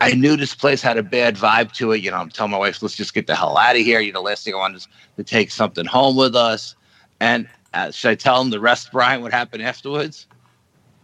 I 0.00 0.12
knew 0.12 0.36
this 0.36 0.54
place 0.54 0.80
had 0.80 0.96
a 0.96 1.02
bad 1.02 1.36
vibe 1.36 1.72
to 1.72 1.92
it. 1.92 1.98
You 2.02 2.10
know, 2.10 2.16
I'm 2.16 2.30
telling 2.30 2.52
my 2.52 2.58
wife, 2.58 2.80
let's 2.82 2.96
just 2.96 3.12
get 3.12 3.26
the 3.26 3.36
hell 3.36 3.58
out 3.58 3.76
of 3.76 3.82
here. 3.82 4.00
You 4.00 4.12
know, 4.12 4.22
last 4.22 4.44
thing 4.44 4.54
I 4.54 4.56
wanted 4.56 4.78
is 4.78 4.88
to 5.16 5.24
take 5.24 5.50
something 5.50 5.84
home 5.84 6.16
with 6.16 6.34
us. 6.34 6.74
And 7.20 7.46
uh, 7.74 7.90
should 7.90 8.10
I 8.10 8.14
tell 8.14 8.40
him 8.40 8.48
the 8.48 8.60
rest, 8.60 8.92
Brian, 8.92 9.20
what 9.20 9.32
happened 9.32 9.62
afterwards? 9.62 10.26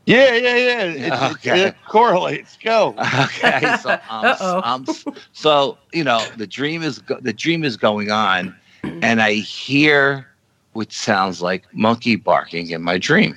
Yeah, 0.07 0.35
yeah, 0.35 0.57
yeah. 0.57 0.83
It, 0.85 1.33
okay. 1.33 1.63
it, 1.63 1.67
it 1.69 1.77
correlates. 1.87 2.57
Go. 2.63 2.95
Okay. 3.23 3.77
So, 3.83 3.99
um, 4.09 4.63
um, 4.65 4.87
so 5.33 5.79
you 5.93 6.05
know, 6.05 6.25
the 6.37 6.47
dream 6.47 6.83
is 6.83 7.01
go- 7.01 7.21
the 7.21 7.33
dream 7.33 7.65
is 7.65 7.77
going 7.77 8.11
on, 8.11 8.55
and 8.85 9.21
I 9.21 9.33
hear 9.33 10.29
what 10.75 10.93
sounds 10.93 11.43
like 11.43 11.65
monkey 11.75 12.15
barking 12.15 12.71
in 12.71 12.83
my 12.83 12.99
dream. 12.99 13.37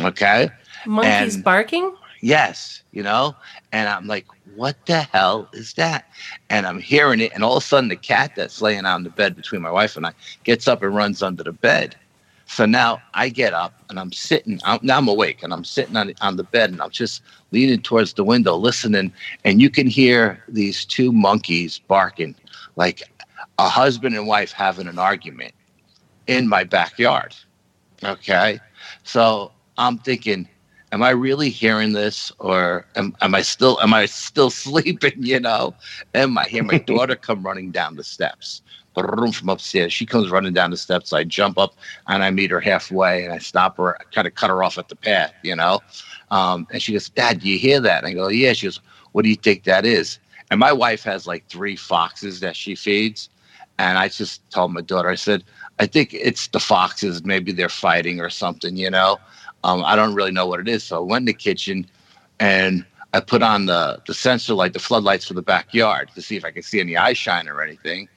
Okay. 0.00 0.50
Monkeys 0.86 1.36
and, 1.36 1.44
barking. 1.44 1.94
Yes, 2.20 2.82
you 2.92 3.02
know, 3.02 3.34
and 3.72 3.88
I'm 3.88 4.06
like, 4.06 4.26
what 4.54 4.76
the 4.86 5.02
hell 5.02 5.48
is 5.52 5.74
that? 5.74 6.06
And 6.50 6.66
I'm 6.66 6.78
hearing 6.78 7.20
it, 7.20 7.32
and 7.34 7.42
all 7.42 7.56
of 7.56 7.62
a 7.62 7.66
sudden, 7.66 7.88
the 7.88 7.96
cat 7.96 8.32
that's 8.36 8.60
laying 8.60 8.84
on 8.84 9.04
the 9.04 9.10
bed 9.10 9.36
between 9.36 9.62
my 9.62 9.70
wife 9.70 9.96
and 9.96 10.06
I 10.06 10.12
gets 10.44 10.68
up 10.68 10.82
and 10.82 10.94
runs 10.94 11.22
under 11.22 11.42
the 11.42 11.52
bed. 11.52 11.96
So 12.46 12.66
now 12.66 13.00
I 13.14 13.28
get 13.28 13.54
up 13.54 13.72
and 13.88 13.98
I'm 13.98 14.12
sitting. 14.12 14.60
I'm, 14.64 14.80
now 14.82 14.98
I'm 14.98 15.06
awake 15.06 15.42
and 15.42 15.52
I'm 15.52 15.64
sitting 15.64 15.96
on 15.96 16.12
on 16.20 16.36
the 16.36 16.42
bed 16.42 16.70
and 16.70 16.82
I'm 16.82 16.90
just 16.90 17.22
leaning 17.52 17.80
towards 17.80 18.14
the 18.14 18.24
window, 18.24 18.56
listening. 18.56 19.12
And 19.44 19.62
you 19.62 19.70
can 19.70 19.86
hear 19.86 20.42
these 20.48 20.84
two 20.84 21.12
monkeys 21.12 21.78
barking, 21.78 22.34
like 22.74 23.02
a 23.58 23.68
husband 23.68 24.16
and 24.16 24.26
wife 24.26 24.50
having 24.50 24.88
an 24.88 24.98
argument 24.98 25.54
in 26.26 26.48
my 26.48 26.64
backyard. 26.64 27.36
Okay, 28.02 28.58
so 29.04 29.52
I'm 29.78 29.98
thinking 29.98 30.48
am 30.92 31.02
I 31.02 31.10
really 31.10 31.50
hearing 31.50 31.92
this 31.92 32.32
or 32.38 32.86
am, 32.96 33.14
am 33.20 33.34
I 33.34 33.42
still 33.42 33.80
am 33.80 33.94
I 33.94 34.06
still 34.06 34.50
sleeping? 34.64 35.14
You 35.16 35.40
know, 35.40 35.74
and 36.14 36.38
I 36.38 36.44
hear 36.44 36.62
my 36.64 36.78
daughter 36.86 37.16
come 37.16 37.42
running 37.42 37.70
down 37.70 37.96
the 37.96 38.04
steps 38.04 38.62
from 38.94 39.48
upstairs. 39.48 39.92
She 39.92 40.04
comes 40.04 40.30
running 40.30 40.52
down 40.52 40.70
the 40.70 40.76
steps. 40.76 41.12
I 41.12 41.24
jump 41.24 41.58
up 41.58 41.74
and 42.08 42.22
I 42.22 42.30
meet 42.30 42.50
her 42.50 42.60
halfway 42.60 43.24
and 43.24 43.32
I 43.32 43.38
stop 43.38 43.76
her, 43.76 43.96
I 44.00 44.04
kind 44.12 44.26
of 44.26 44.34
cut 44.34 44.50
her 44.50 44.62
off 44.62 44.78
at 44.78 44.88
the 44.88 44.96
path, 44.96 45.32
you 45.42 45.56
know. 45.56 45.80
Um, 46.30 46.66
and 46.72 46.82
she 46.82 46.92
goes, 46.92 47.08
Dad, 47.08 47.40
do 47.40 47.48
you 47.48 47.58
hear 47.58 47.80
that? 47.80 47.98
And 47.98 48.06
I 48.06 48.12
go, 48.14 48.28
Yeah. 48.28 48.52
She 48.52 48.66
goes, 48.66 48.80
What 49.12 49.22
do 49.22 49.28
you 49.28 49.36
think 49.36 49.64
that 49.64 49.84
is? 49.86 50.18
And 50.50 50.58
my 50.58 50.72
wife 50.72 51.02
has 51.04 51.26
like 51.26 51.46
three 51.48 51.76
foxes 51.76 52.40
that 52.40 52.56
she 52.56 52.74
feeds. 52.74 53.28
And 53.78 53.96
I 53.96 54.08
just 54.08 54.48
told 54.50 54.72
my 54.72 54.82
daughter, 54.82 55.08
I 55.08 55.14
said, 55.14 55.44
I 55.78 55.86
think 55.86 56.12
it's 56.12 56.48
the 56.48 56.60
foxes. 56.60 57.24
Maybe 57.24 57.52
they're 57.52 57.70
fighting 57.70 58.20
or 58.20 58.28
something, 58.28 58.76
you 58.76 58.90
know? 58.90 59.18
Um, 59.64 59.82
I 59.84 59.96
don't 59.96 60.14
really 60.14 60.32
know 60.32 60.46
what 60.46 60.60
it 60.60 60.68
is. 60.68 60.84
So 60.84 60.96
I 60.96 61.00
went 61.00 61.22
in 61.22 61.26
the 61.26 61.34
kitchen 61.34 61.86
and 62.38 62.84
I 63.12 63.20
put 63.20 63.42
on 63.42 63.66
the, 63.66 64.00
the 64.06 64.14
sensor 64.14 64.54
light, 64.54 64.72
the 64.72 64.78
floodlights 64.78 65.26
for 65.26 65.34
the 65.34 65.42
backyard 65.42 66.10
to 66.14 66.22
see 66.22 66.36
if 66.36 66.44
I 66.44 66.50
could 66.50 66.64
see 66.64 66.80
any 66.80 66.96
eye 66.96 67.12
shine 67.12 67.48
or 67.48 67.62
anything. 67.62 68.08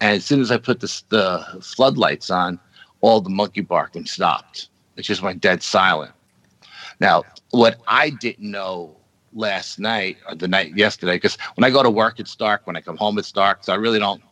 And 0.00 0.16
as 0.16 0.24
soon 0.24 0.40
as 0.40 0.50
I 0.50 0.58
put 0.58 0.80
the, 0.80 1.02
the 1.08 1.62
floodlights 1.62 2.30
on, 2.30 2.58
all 3.00 3.20
the 3.20 3.30
monkey 3.30 3.60
barking 3.60 4.06
stopped. 4.06 4.68
It 4.96 5.02
just 5.02 5.22
went 5.22 5.40
dead 5.40 5.62
silent. 5.62 6.12
Now, 7.00 7.24
what 7.50 7.80
I 7.88 8.10
didn't 8.10 8.50
know 8.50 8.96
last 9.32 9.78
night 9.78 10.18
or 10.28 10.34
the 10.34 10.48
night 10.48 10.76
yesterday, 10.76 11.16
because 11.16 11.36
when 11.54 11.64
I 11.64 11.70
go 11.70 11.82
to 11.82 11.90
work, 11.90 12.20
it's 12.20 12.36
dark. 12.36 12.66
When 12.66 12.76
I 12.76 12.80
come 12.80 12.96
home, 12.96 13.18
it's 13.18 13.32
dark. 13.32 13.64
So 13.64 13.72
I 13.72 13.76
really 13.76 13.98
don't 13.98 14.22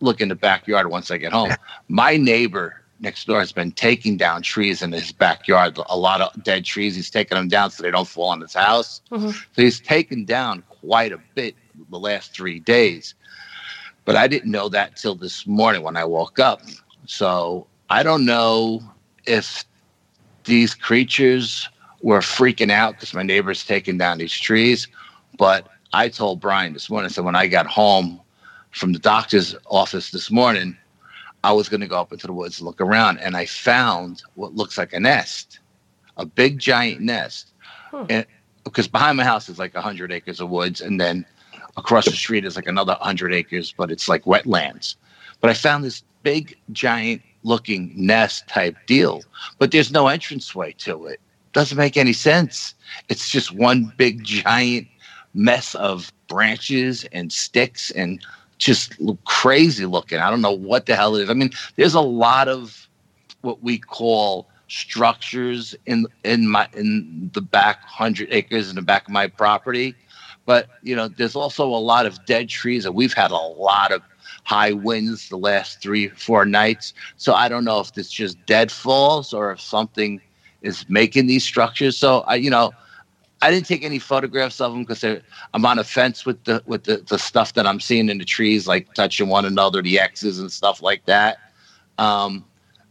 look 0.00 0.20
in 0.20 0.28
the 0.28 0.34
backyard 0.34 0.90
once 0.90 1.10
I 1.10 1.16
get 1.16 1.32
home. 1.32 1.50
My 1.88 2.16
neighbor 2.16 2.82
next 3.00 3.26
door 3.26 3.38
has 3.40 3.52
been 3.52 3.72
taking 3.72 4.16
down 4.16 4.42
trees 4.42 4.82
in 4.82 4.92
his 4.92 5.12
backyard, 5.12 5.78
a 5.88 5.96
lot 5.96 6.20
of 6.20 6.42
dead 6.42 6.64
trees. 6.64 6.96
He's 6.96 7.10
taking 7.10 7.36
them 7.36 7.48
down 7.48 7.70
so 7.70 7.82
they 7.82 7.90
don't 7.90 8.08
fall 8.08 8.28
on 8.30 8.40
his 8.40 8.54
house. 8.54 9.00
Mhm. 9.10 9.32
So 9.32 9.62
he's 9.62 9.80
taken 9.80 10.24
down 10.24 10.62
quite 10.68 11.12
a 11.12 11.20
bit 11.34 11.54
the 11.90 11.98
last 11.98 12.32
three 12.32 12.58
days. 12.58 13.14
But 14.04 14.16
I 14.16 14.26
didn't 14.26 14.50
know 14.50 14.68
that 14.70 14.96
till 14.96 15.14
this 15.14 15.46
morning 15.46 15.82
when 15.82 15.96
I 15.96 16.04
woke 16.04 16.38
up. 16.38 16.62
So 17.06 17.66
I 17.90 18.02
don't 18.02 18.24
know 18.24 18.82
if 19.26 19.64
these 20.44 20.74
creatures 20.74 21.68
were 22.00 22.20
freaking 22.20 22.70
out 22.70 22.94
because 22.94 23.14
my 23.14 23.22
neighbor's 23.22 23.64
taking 23.64 23.98
down 23.98 24.18
these 24.18 24.32
trees. 24.32 24.88
But 25.36 25.68
I 25.92 26.08
told 26.08 26.40
Brian 26.40 26.72
this 26.72 26.90
morning, 26.90 27.10
so 27.10 27.22
when 27.22 27.36
I 27.36 27.46
got 27.46 27.66
home 27.66 28.20
from 28.70 28.92
the 28.92 28.98
doctor's 28.98 29.54
office 29.70 30.10
this 30.10 30.30
morning, 30.30 30.76
I 31.44 31.52
was 31.52 31.68
going 31.68 31.80
to 31.80 31.86
go 31.86 32.00
up 32.00 32.12
into 32.12 32.26
the 32.26 32.32
woods 32.32 32.60
look 32.60 32.80
around. 32.80 33.18
And 33.18 33.36
I 33.36 33.46
found 33.46 34.22
what 34.34 34.54
looks 34.54 34.76
like 34.78 34.92
a 34.92 35.00
nest, 35.00 35.60
a 36.16 36.26
big 36.26 36.58
giant 36.58 37.00
nest. 37.00 37.52
Hmm. 37.90 38.04
And 38.10 38.26
because 38.64 38.88
behind 38.88 39.16
my 39.16 39.24
house 39.24 39.48
is 39.48 39.58
like 39.58 39.74
100 39.74 40.12
acres 40.12 40.40
of 40.40 40.50
woods. 40.50 40.80
And 40.80 41.00
then 41.00 41.24
across 41.76 42.04
the 42.04 42.12
street 42.12 42.44
is 42.44 42.56
like 42.56 42.66
another 42.66 42.94
100 42.94 43.32
acres, 43.32 43.72
but 43.76 43.90
it's 43.90 44.08
like 44.08 44.24
wetlands. 44.24 44.96
But 45.40 45.50
I 45.50 45.54
found 45.54 45.84
this 45.84 46.02
big, 46.22 46.56
giant 46.72 47.22
looking 47.44 47.92
nest 47.94 48.48
type 48.48 48.76
deal, 48.86 49.22
but 49.58 49.70
there's 49.70 49.92
no 49.92 50.08
entranceway 50.08 50.72
to 50.72 51.06
it. 51.06 51.20
Doesn't 51.52 51.78
make 51.78 51.96
any 51.96 52.12
sense. 52.12 52.74
It's 53.08 53.30
just 53.30 53.52
one 53.52 53.92
big, 53.96 54.24
giant 54.24 54.88
mess 55.34 55.74
of 55.76 56.12
branches 56.28 57.06
and 57.12 57.32
sticks 57.32 57.90
and 57.92 58.24
just 58.58 59.00
look 59.00 59.22
crazy 59.24 59.86
looking. 59.86 60.18
I 60.18 60.30
don't 60.30 60.42
know 60.42 60.52
what 60.52 60.86
the 60.86 60.94
hell 60.96 61.16
it 61.16 61.24
is. 61.24 61.30
I 61.30 61.34
mean, 61.34 61.50
there's 61.76 61.94
a 61.94 62.00
lot 62.00 62.48
of 62.48 62.88
what 63.40 63.62
we 63.62 63.78
call 63.78 64.48
structures 64.68 65.74
in 65.86 66.06
in 66.24 66.48
my 66.48 66.68
in 66.74 67.30
the 67.32 67.40
back 67.40 67.82
hundred 67.84 68.28
acres 68.30 68.68
in 68.68 68.76
the 68.76 68.82
back 68.82 69.06
of 69.06 69.12
my 69.12 69.26
property. 69.26 69.94
But 70.44 70.68
you 70.82 70.94
know, 70.96 71.08
there's 71.08 71.36
also 71.36 71.66
a 71.66 71.76
lot 71.78 72.06
of 72.06 72.24
dead 72.26 72.48
trees, 72.48 72.84
and 72.84 72.94
we've 72.94 73.14
had 73.14 73.30
a 73.30 73.36
lot 73.36 73.92
of 73.92 74.02
high 74.44 74.72
winds 74.72 75.28
the 75.28 75.36
last 75.36 75.82
three, 75.82 76.08
four 76.08 76.44
nights. 76.44 76.94
So 77.16 77.34
I 77.34 77.48
don't 77.48 77.64
know 77.64 77.80
if 77.80 77.90
it's 77.96 78.10
just 78.10 78.44
dead 78.46 78.72
falls 78.72 79.34
or 79.34 79.52
if 79.52 79.60
something 79.60 80.20
is 80.62 80.86
making 80.88 81.26
these 81.26 81.44
structures. 81.44 81.96
So 81.96 82.20
I, 82.20 82.36
you 82.36 82.50
know, 82.50 82.72
I 83.40 83.50
didn't 83.50 83.66
take 83.66 83.84
any 83.84 83.98
photographs 83.98 84.60
of 84.60 84.72
them 84.72 84.82
because 84.82 85.04
I'm 85.54 85.64
on 85.64 85.78
a 85.78 85.84
fence 85.84 86.26
with 86.26 86.42
the 86.44 86.62
with 86.66 86.84
the, 86.84 86.98
the 87.08 87.18
stuff 87.18 87.54
that 87.54 87.66
I'm 87.66 87.80
seeing 87.80 88.08
in 88.08 88.18
the 88.18 88.24
trees, 88.24 88.66
like 88.66 88.92
touching 88.94 89.28
one 89.28 89.44
another, 89.44 89.80
the 89.80 89.98
X's 90.00 90.40
and 90.40 90.50
stuff 90.50 90.82
like 90.82 91.04
that. 91.06 91.38
Um, 91.98 92.44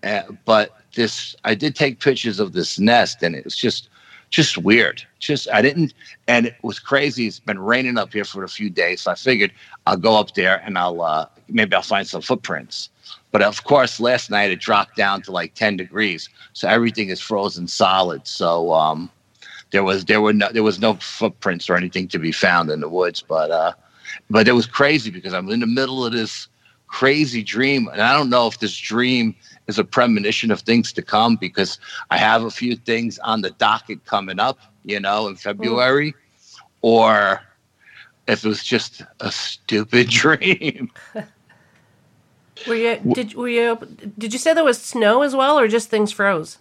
uh, 0.03 0.23
but 0.45 0.71
this, 0.95 1.35
I 1.43 1.55
did 1.55 1.75
take 1.75 1.99
pictures 1.99 2.39
of 2.39 2.53
this 2.53 2.79
nest, 2.79 3.23
and 3.23 3.35
it 3.35 3.43
was 3.43 3.55
just 3.55 3.89
just 4.29 4.57
weird. 4.57 5.03
Just 5.19 5.49
I 5.51 5.61
didn't, 5.61 5.93
and 6.27 6.47
it 6.47 6.55
was 6.61 6.79
crazy. 6.79 7.27
It's 7.27 7.39
been 7.39 7.59
raining 7.59 7.97
up 7.97 8.13
here 8.13 8.25
for 8.25 8.43
a 8.43 8.49
few 8.49 8.69
days, 8.69 9.01
so 9.01 9.11
I 9.11 9.15
figured 9.15 9.51
I'll 9.85 9.97
go 9.97 10.17
up 10.17 10.33
there 10.33 10.61
and 10.65 10.77
I'll 10.77 11.01
uh, 11.01 11.27
maybe 11.49 11.75
I'll 11.75 11.81
find 11.81 12.07
some 12.07 12.21
footprints. 12.21 12.89
But 13.31 13.41
of 13.41 13.63
course, 13.65 13.99
last 13.99 14.29
night 14.29 14.51
it 14.51 14.59
dropped 14.59 14.95
down 14.95 15.21
to 15.23 15.31
like 15.31 15.53
10 15.53 15.77
degrees, 15.77 16.29
so 16.53 16.67
everything 16.67 17.09
is 17.09 17.19
frozen 17.19 17.67
solid. 17.67 18.27
So 18.27 18.73
um, 18.73 19.09
there 19.71 19.83
was 19.83 20.05
there 20.05 20.21
were 20.21 20.33
no 20.33 20.51
there 20.51 20.63
was 20.63 20.79
no 20.79 20.95
footprints 20.95 21.69
or 21.69 21.75
anything 21.75 22.07
to 22.09 22.19
be 22.19 22.31
found 22.31 22.69
in 22.69 22.79
the 22.79 22.89
woods. 22.89 23.23
But 23.27 23.51
uh, 23.51 23.73
but 24.29 24.47
it 24.47 24.53
was 24.53 24.65
crazy 24.65 25.09
because 25.09 25.33
I'm 25.33 25.49
in 25.49 25.59
the 25.59 25.67
middle 25.67 26.05
of 26.05 26.13
this 26.13 26.47
crazy 26.87 27.43
dream, 27.43 27.87
and 27.89 28.01
I 28.01 28.13
don't 28.13 28.29
know 28.29 28.47
if 28.47 28.59
this 28.59 28.77
dream 28.77 29.35
is 29.67 29.77
a 29.77 29.83
premonition 29.83 30.51
of 30.51 30.61
things 30.61 30.93
to 30.93 31.01
come 31.01 31.35
because 31.35 31.79
I 32.09 32.17
have 32.17 32.43
a 32.43 32.51
few 32.51 32.75
things 32.75 33.19
on 33.19 33.41
the 33.41 33.51
docket 33.51 34.05
coming 34.05 34.39
up, 34.39 34.59
you 34.85 34.99
know, 34.99 35.27
in 35.27 35.35
February, 35.35 36.15
or 36.81 37.41
if 38.27 38.45
it 38.45 38.47
was 38.47 38.63
just 38.63 39.03
a 39.19 39.31
stupid 39.31 40.09
dream. 40.09 40.91
Were 42.67 42.75
you 42.75 42.99
did 43.13 43.33
were 43.35 43.49
you 43.49 43.77
did 44.17 44.33
you 44.33 44.39
say 44.39 44.53
there 44.53 44.63
was 44.63 44.81
snow 44.81 45.21
as 45.21 45.35
well, 45.35 45.59
or 45.59 45.67
just 45.67 45.89
things 45.89 46.11
froze? 46.11 46.57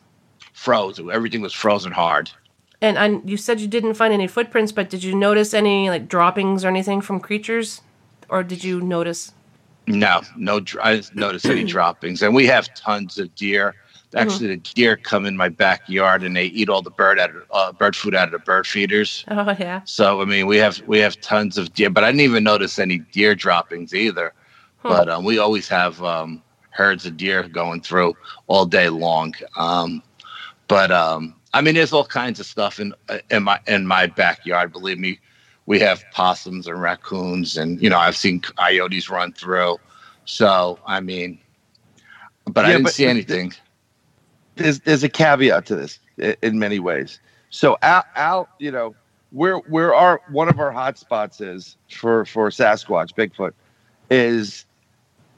Froze. 0.52 0.98
Everything 0.98 1.40
was 1.40 1.52
frozen 1.52 1.92
hard. 1.92 2.30
And 2.80 2.98
I, 2.98 3.20
you 3.24 3.36
said 3.36 3.60
you 3.60 3.68
didn't 3.68 3.94
find 3.94 4.12
any 4.12 4.26
footprints, 4.26 4.72
but 4.72 4.90
did 4.90 5.02
you 5.02 5.14
notice 5.14 5.54
any 5.54 5.88
like 5.88 6.08
droppings 6.08 6.64
or 6.64 6.68
anything 6.68 7.00
from 7.00 7.20
creatures, 7.20 7.80
or 8.28 8.42
did 8.42 8.62
you 8.62 8.80
notice? 8.80 9.32
No, 9.86 10.20
no. 10.36 10.60
I 10.82 10.96
didn't 10.96 11.16
notice 11.16 11.44
any 11.44 11.64
droppings, 11.74 12.22
and 12.22 12.34
we 12.34 12.46
have 12.46 12.72
tons 12.74 13.18
of 13.18 13.34
deer. 13.34 13.74
Actually, 14.14 14.48
the 14.48 14.56
deer 14.56 14.96
come 14.96 15.26
in 15.26 15.36
my 15.36 15.48
backyard 15.48 16.22
and 16.22 16.34
they 16.34 16.46
eat 16.46 16.68
all 16.70 16.80
the 16.80 16.90
bird 16.90 17.18
out 17.18 17.30
of, 17.30 17.42
uh, 17.50 17.72
bird 17.72 17.94
food 17.94 18.14
out 18.14 18.28
of 18.28 18.32
the 18.32 18.38
bird 18.38 18.66
feeders. 18.66 19.24
Oh 19.28 19.54
yeah. 19.58 19.82
So 19.84 20.22
I 20.22 20.24
mean, 20.24 20.46
we 20.46 20.56
have 20.56 20.80
we 20.86 20.98
have 21.00 21.20
tons 21.20 21.58
of 21.58 21.72
deer, 21.74 21.90
but 21.90 22.04
I 22.04 22.08
didn't 22.08 22.22
even 22.22 22.44
notice 22.44 22.78
any 22.78 22.98
deer 22.98 23.34
droppings 23.34 23.94
either. 23.94 24.32
Hmm. 24.78 24.88
But 24.88 25.08
um, 25.08 25.24
we 25.24 25.38
always 25.38 25.68
have 25.68 26.02
um, 26.02 26.42
herds 26.70 27.04
of 27.06 27.16
deer 27.16 27.48
going 27.48 27.80
through 27.80 28.16
all 28.46 28.64
day 28.64 28.88
long. 28.88 29.34
Um, 29.56 30.02
but 30.68 30.90
um, 30.90 31.34
I 31.56 31.62
mean, 31.62 31.74
there's 31.74 31.94
all 31.94 32.04
kinds 32.04 32.38
of 32.38 32.44
stuff 32.44 32.78
in 32.78 32.92
uh, 33.08 33.18
in 33.30 33.44
my 33.44 33.58
in 33.66 33.86
my 33.86 34.08
backyard. 34.08 34.72
Believe 34.72 34.98
me, 34.98 35.18
we 35.64 35.80
have 35.80 36.04
possums 36.12 36.66
and 36.66 36.78
raccoons, 36.82 37.56
and 37.56 37.82
you 37.82 37.88
know, 37.88 37.96
I've 37.96 38.14
seen 38.14 38.40
coyotes 38.40 39.08
run 39.08 39.32
through. 39.32 39.78
So 40.26 40.78
I 40.86 41.00
mean, 41.00 41.38
but 42.44 42.66
I 42.66 42.72
didn't 42.72 42.82
but- 42.82 42.92
see 42.92 43.06
anything. 43.06 43.54
there's 44.56 44.80
there's 44.80 45.02
a 45.02 45.08
caveat 45.08 45.64
to 45.66 45.76
this 45.76 45.98
in 46.42 46.58
many 46.58 46.78
ways. 46.78 47.20
So 47.48 47.78
Al, 47.80 48.04
Al 48.16 48.48
you 48.58 48.70
know, 48.70 48.94
where 49.30 49.56
where 49.56 49.94
our 49.94 50.20
one 50.28 50.50
of 50.50 50.60
our 50.60 50.70
hot 50.70 50.98
spots 50.98 51.40
is 51.40 51.78
for 51.90 52.26
for 52.26 52.50
Sasquatch, 52.50 53.14
Bigfoot, 53.14 53.52
is 54.10 54.66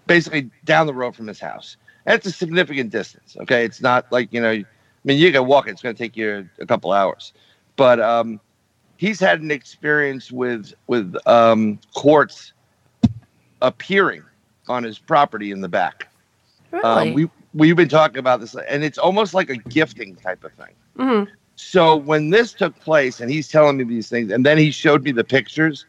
basically 0.08 0.50
down 0.64 0.88
the 0.88 0.94
road 0.94 1.14
from 1.14 1.28
his 1.28 1.38
house. 1.38 1.76
It's 2.06 2.26
a 2.26 2.32
significant 2.32 2.90
distance. 2.90 3.36
Okay, 3.38 3.64
it's 3.64 3.80
not 3.80 4.10
like 4.10 4.32
you 4.32 4.40
know, 4.40 4.64
mean, 5.08 5.18
you 5.18 5.32
can 5.32 5.46
walk 5.46 5.66
it; 5.66 5.72
it's 5.72 5.82
going 5.82 5.94
to 5.94 5.98
take 5.98 6.16
you 6.16 6.48
a 6.60 6.66
couple 6.66 6.92
hours. 6.92 7.32
But 7.76 8.00
um, 8.00 8.40
he's 8.96 9.18
had 9.18 9.40
an 9.40 9.50
experience 9.50 10.30
with 10.30 10.74
with 10.86 11.16
um, 11.26 11.80
quartz 11.94 12.52
appearing 13.62 14.22
on 14.68 14.84
his 14.84 14.98
property 14.98 15.50
in 15.50 15.60
the 15.60 15.68
back. 15.68 16.08
Really? 16.70 16.84
Um, 16.84 17.14
we 17.14 17.30
we've 17.54 17.76
been 17.76 17.88
talking 17.88 18.18
about 18.18 18.40
this, 18.40 18.54
and 18.54 18.84
it's 18.84 18.98
almost 18.98 19.34
like 19.34 19.50
a 19.50 19.56
gifting 19.56 20.14
type 20.16 20.44
of 20.44 20.52
thing. 20.52 20.74
hmm 20.96 21.24
So 21.56 21.96
when 21.96 22.30
this 22.30 22.52
took 22.52 22.78
place, 22.80 23.20
and 23.20 23.30
he's 23.30 23.48
telling 23.48 23.78
me 23.78 23.84
these 23.84 24.08
things, 24.08 24.30
and 24.30 24.44
then 24.44 24.58
he 24.58 24.70
showed 24.70 25.02
me 25.02 25.12
the 25.12 25.24
pictures. 25.24 25.86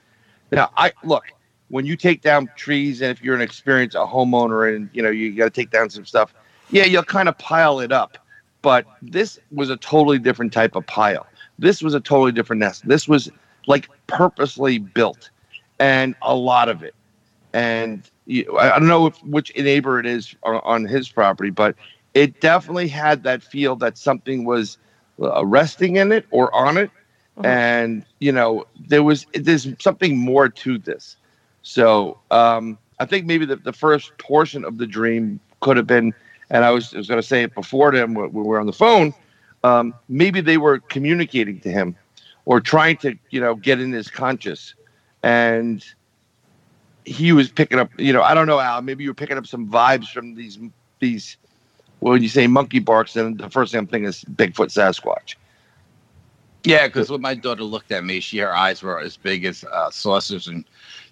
Now 0.51 0.71
I 0.77 0.93
look 1.03 1.25
when 1.69 1.85
you 1.85 1.95
take 1.95 2.21
down 2.21 2.49
trees, 2.55 3.01
and 3.01 3.11
if 3.11 3.21
you're 3.21 3.35
an 3.35 3.41
experienced 3.41 3.95
a 3.95 4.05
homeowner, 4.05 4.73
and 4.73 4.89
you 4.93 5.03
know 5.03 5.09
you 5.09 5.35
got 5.35 5.45
to 5.45 5.49
take 5.49 5.71
down 5.71 5.89
some 5.89 6.05
stuff. 6.05 6.33
Yeah, 6.71 6.85
you'll 6.85 7.03
kind 7.03 7.27
of 7.27 7.37
pile 7.37 7.79
it 7.79 7.91
up, 7.91 8.17
but 8.61 8.85
this 9.01 9.39
was 9.51 9.69
a 9.69 9.77
totally 9.77 10.19
different 10.19 10.53
type 10.53 10.75
of 10.75 10.85
pile. 10.85 11.27
This 11.57 11.81
was 11.81 11.93
a 11.93 11.99
totally 11.99 12.31
different 12.31 12.59
nest. 12.59 12.87
This 12.87 13.07
was 13.07 13.29
like 13.67 13.89
purposely 14.07 14.77
built, 14.79 15.29
and 15.79 16.15
a 16.21 16.35
lot 16.35 16.69
of 16.69 16.83
it. 16.83 16.95
And 17.53 18.09
you, 18.25 18.57
I 18.57 18.75
I 18.75 18.79
don't 18.79 18.87
know 18.87 19.07
if, 19.07 19.17
which 19.23 19.51
neighbor 19.55 19.99
it 19.99 20.05
is 20.05 20.35
on, 20.43 20.61
on 20.63 20.85
his 20.85 21.09
property, 21.09 21.49
but 21.49 21.75
it 22.13 22.39
definitely 22.39 22.87
had 22.87 23.23
that 23.23 23.43
feel 23.43 23.75
that 23.77 23.97
something 23.97 24.45
was 24.45 24.77
uh, 25.21 25.45
resting 25.45 25.95
in 25.97 26.11
it 26.11 26.25
or 26.31 26.53
on 26.55 26.77
it, 26.77 26.91
Mhm. 27.37 27.45
and 27.45 28.05
you 28.19 28.31
know 28.31 28.65
there 28.87 29.03
was 29.03 29.25
there's 29.33 29.67
something 29.81 30.17
more 30.17 30.49
to 30.49 30.77
this. 30.77 31.17
So 31.61 32.17
um, 32.31 32.77
I 32.99 33.05
think 33.05 33.25
maybe 33.25 33.45
the, 33.45 33.55
the 33.57 33.73
first 33.73 34.17
portion 34.17 34.63
of 34.65 34.77
the 34.77 34.87
dream 34.87 35.39
could 35.61 35.77
have 35.77 35.87
been, 35.87 36.13
and 36.49 36.65
I 36.65 36.71
was, 36.71 36.93
was 36.93 37.07
going 37.07 37.21
to 37.21 37.27
say 37.27 37.43
it 37.43 37.53
before 37.53 37.91
to 37.91 37.97
him 37.97 38.13
when 38.13 38.31
we 38.33 38.41
were 38.41 38.59
on 38.59 38.65
the 38.65 38.73
phone, 38.73 39.13
um, 39.63 39.93
maybe 40.07 40.41
they 40.41 40.57
were 40.57 40.79
communicating 40.79 41.59
to 41.61 41.69
him 41.69 41.95
or 42.45 42.59
trying 42.59 42.97
to, 42.97 43.15
you 43.29 43.39
know, 43.39 43.55
get 43.55 43.79
in 43.79 43.91
his 43.91 44.09
conscious. 44.09 44.73
And 45.21 45.85
he 47.05 47.31
was 47.31 47.49
picking 47.49 47.79
up, 47.79 47.89
you 47.99 48.13
know, 48.13 48.23
I 48.23 48.33
don't 48.33 48.47
know, 48.47 48.59
Al, 48.59 48.81
maybe 48.81 49.03
you 49.03 49.09
were 49.11 49.15
picking 49.15 49.37
up 49.37 49.47
some 49.47 49.67
vibes 49.67 50.07
from 50.07 50.35
these, 50.35 50.57
these, 50.99 51.37
when 51.99 52.23
you 52.23 52.29
say 52.29 52.47
monkey 52.47 52.79
barks, 52.79 53.13
then 53.13 53.37
the 53.37 53.49
first 53.49 53.71
thing 53.71 53.79
I'm 53.79 53.87
thinking 53.87 54.07
is 54.07 54.23
Bigfoot 54.23 54.69
Sasquatch. 54.69 55.35
Yeah, 56.63 56.87
because 56.87 57.09
when 57.09 57.21
my 57.21 57.35
daughter 57.35 57.63
looked 57.63 57.91
at 57.91 58.03
me, 58.03 58.19
she 58.19 58.37
her 58.39 58.53
eyes 58.53 58.83
were 58.83 58.99
as 58.99 59.17
big 59.17 59.45
as 59.45 59.63
uh, 59.63 59.89
saucers, 59.91 60.47
and 60.47 60.65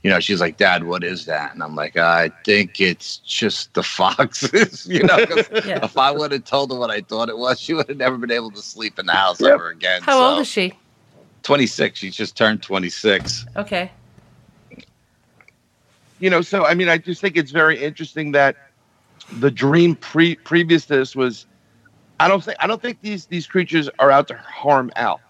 you 0.04 0.10
know 0.10 0.20
she's 0.20 0.42
like, 0.42 0.58
"Dad, 0.58 0.84
what 0.84 1.04
is 1.04 1.26
that?" 1.26 1.54
And 1.54 1.64
I'm 1.64 1.76
like, 1.76 1.96
"I 1.96 2.32
think 2.44 2.80
it's 2.82 3.18
just 3.20 3.74
the 3.74 3.84
foxes." 3.84 4.86
you 4.90 5.04
know, 5.04 5.26
'cause 5.26 5.50
Yeah. 5.66 5.84
if 5.84 5.98
I 5.98 6.12
would 6.12 6.32
have 6.34 6.44
told 6.44 6.72
her 6.72 6.78
what 6.78 6.92
I 6.92 7.02
thought 7.02 7.30
it 7.30 7.38
was, 7.38 7.60
she 7.60 7.74
would 7.74 7.88
have 7.88 7.98
never 7.98 8.18
been 8.18 8.32
able 8.32 8.52
to 8.52 8.62
sleep 8.62 9.00
in 9.00 9.06
the 9.06 9.14
house 9.14 9.40
Yep. 9.40 9.54
ever 9.54 9.70
again. 9.70 10.02
How 10.02 10.20
so, 10.20 10.26
old 10.32 10.40
is 10.42 10.48
she? 10.48 10.74
26. 11.44 12.00
She 12.00 12.10
just 12.10 12.36
turned 12.36 12.62
26. 12.62 13.46
Okay. 13.56 13.92
you 16.20 16.30
know 16.30 16.42
so 16.42 16.66
i 16.66 16.74
mean 16.74 16.90
i 16.90 16.98
just 16.98 17.22
think 17.22 17.38
it's 17.38 17.52
very 17.52 17.82
interesting 17.82 18.32
that 18.32 18.56
the 19.40 19.52
dream 19.52 19.96
pre 19.96 20.36
previous 20.36 20.86
to 20.86 20.96
this 20.98 21.16
was 21.16 21.46
i 22.20 22.28
don't 22.28 22.44
think 22.44 22.58
i 22.60 22.68
don't 22.68 22.82
think 22.82 23.00
these 23.02 23.28
these 23.28 23.48
creatures 23.48 23.90
are 24.00 24.12
out 24.12 24.28
to 24.28 24.36
harm 24.36 24.92
al 24.96 25.22